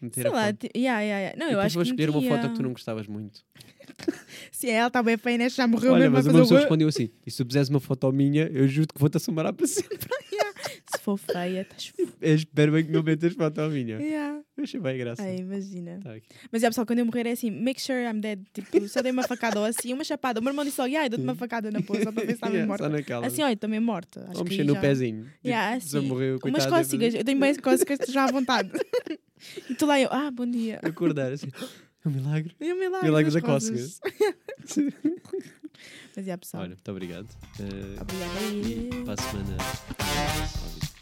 meter 0.00 0.22
Sei 0.22 0.30
lá, 0.30 0.46
yeah, 0.46 1.00
yeah, 1.00 1.00
yeah. 1.00 1.38
não, 1.38 1.50
eu 1.50 1.60
acho 1.60 1.74
vou 1.74 1.82
que 1.84 1.90
escolher 1.90 2.10
uma 2.10 2.22
foto 2.22 2.32
que 2.34 2.40
tu 2.40 2.48
metia. 2.50 2.62
não 2.64 2.72
gostavas 2.72 3.06
muito. 3.06 3.44
Se 4.52 4.68
ela 4.68 4.88
está 4.88 5.02
bem 5.02 5.16
feia, 5.16 5.38
né? 5.38 5.48
já 5.48 5.66
morreu 5.66 5.92
Olha, 5.92 6.10
mesmo, 6.10 6.16
mas 6.16 6.26
uma 6.26 6.38
o 6.38 6.42
pessoa 6.42 6.60
respondeu 6.60 6.88
assim: 6.88 7.10
e 7.26 7.30
se 7.30 7.36
tu 7.38 7.46
puseres 7.46 7.68
uma 7.68 7.80
foto 7.80 8.10
minha, 8.12 8.44
eu 8.52 8.66
juro 8.68 8.88
que 8.88 8.98
vou-te 9.00 9.16
assombrar 9.16 9.52
para 9.52 9.66
sempre. 9.66 9.98
For 11.06 11.16
feia, 11.16 11.60
estás. 11.62 11.92
Eu 12.20 12.34
espero 12.34 12.72
bem 12.72 12.84
que 12.84 12.90
não 12.90 13.00
metas 13.00 13.32
foto 13.34 13.60
minha. 13.70 13.96
yeah. 14.00 14.42
Eu 14.56 14.64
achei 14.64 14.80
bem 14.80 14.98
graça. 14.98 15.22
Ai, 15.22 15.36
imagina. 15.36 16.00
Tá 16.02 16.14
aqui. 16.14 16.26
Mas 16.50 16.64
é 16.64 16.66
pessoal, 16.68 16.84
quando 16.84 16.98
eu 16.98 17.06
morrer 17.06 17.28
é 17.28 17.30
assim, 17.30 17.48
make 17.48 17.80
sure 17.80 17.96
I'm 18.02 18.18
dead. 18.20 18.40
Tipo, 18.52 18.88
só 18.88 19.02
dei 19.02 19.12
uma 19.12 19.22
facada 19.22 19.60
ou 19.60 19.66
assim, 19.66 19.92
uma 19.92 20.02
chapada. 20.02 20.40
O 20.40 20.42
meu 20.42 20.50
irmão 20.50 20.64
disse 20.64 20.80
logo, 20.80 20.96
ai, 20.96 21.08
dou-te 21.08 21.22
uma 21.22 21.36
facada 21.36 21.70
na 21.70 21.80
pose, 21.80 22.02
só 22.02 22.10
para 22.10 22.24
ver 22.24 22.34
se 22.34 22.40
bem 22.42 22.50
Yeah, 22.50 22.66
morta. 22.66 22.84
Só 22.84 22.90
naquela. 22.90 23.26
Assim, 23.26 23.42
olha, 23.42 23.56
também 23.56 23.78
morta. 23.78 24.26
Acho 24.30 24.38
Ou 24.38 24.44
mexer 24.44 24.64
no 24.64 24.74
já- 24.74 24.80
pezinho. 24.80 25.24
Tipo, 25.26 25.38
Yeah, 25.46 25.74
eu 25.74 25.78
assim, 25.78 26.00
morrer, 26.08 26.30
Umas 26.32 26.40
coitado, 26.40 26.70
cócegas, 26.70 27.14
eu 27.14 27.24
tenho 27.24 27.38
bem 27.38 27.54
cócegas 27.54 27.98
já 28.08 28.24
à 28.24 28.32
vontade. 28.32 28.70
e 29.70 29.74
tu 29.76 29.86
lá 29.86 30.00
eu, 30.00 30.08
ah, 30.10 30.28
bom 30.32 30.46
dia. 30.50 30.80
Acordar 30.82 31.30
assim. 31.32 31.46
É 32.04 32.08
um 32.08 32.10
milagre. 32.10 32.56
E 32.60 32.72
o 32.72 32.76
milagre, 32.76 33.06
Milagre 33.06 33.30
da 33.32 33.40
cócegas. 33.40 34.00
Mas 36.16 36.26
é 36.26 36.36
pessoal. 36.36 36.62
Olha, 36.62 36.70
muito 36.70 36.90
obrigado. 36.90 37.28
Eh, 37.60 38.00
Obrigada 38.00 38.40
e 38.68 39.04
para 39.04 39.12
a 39.12 39.16
semana. 39.18 40.95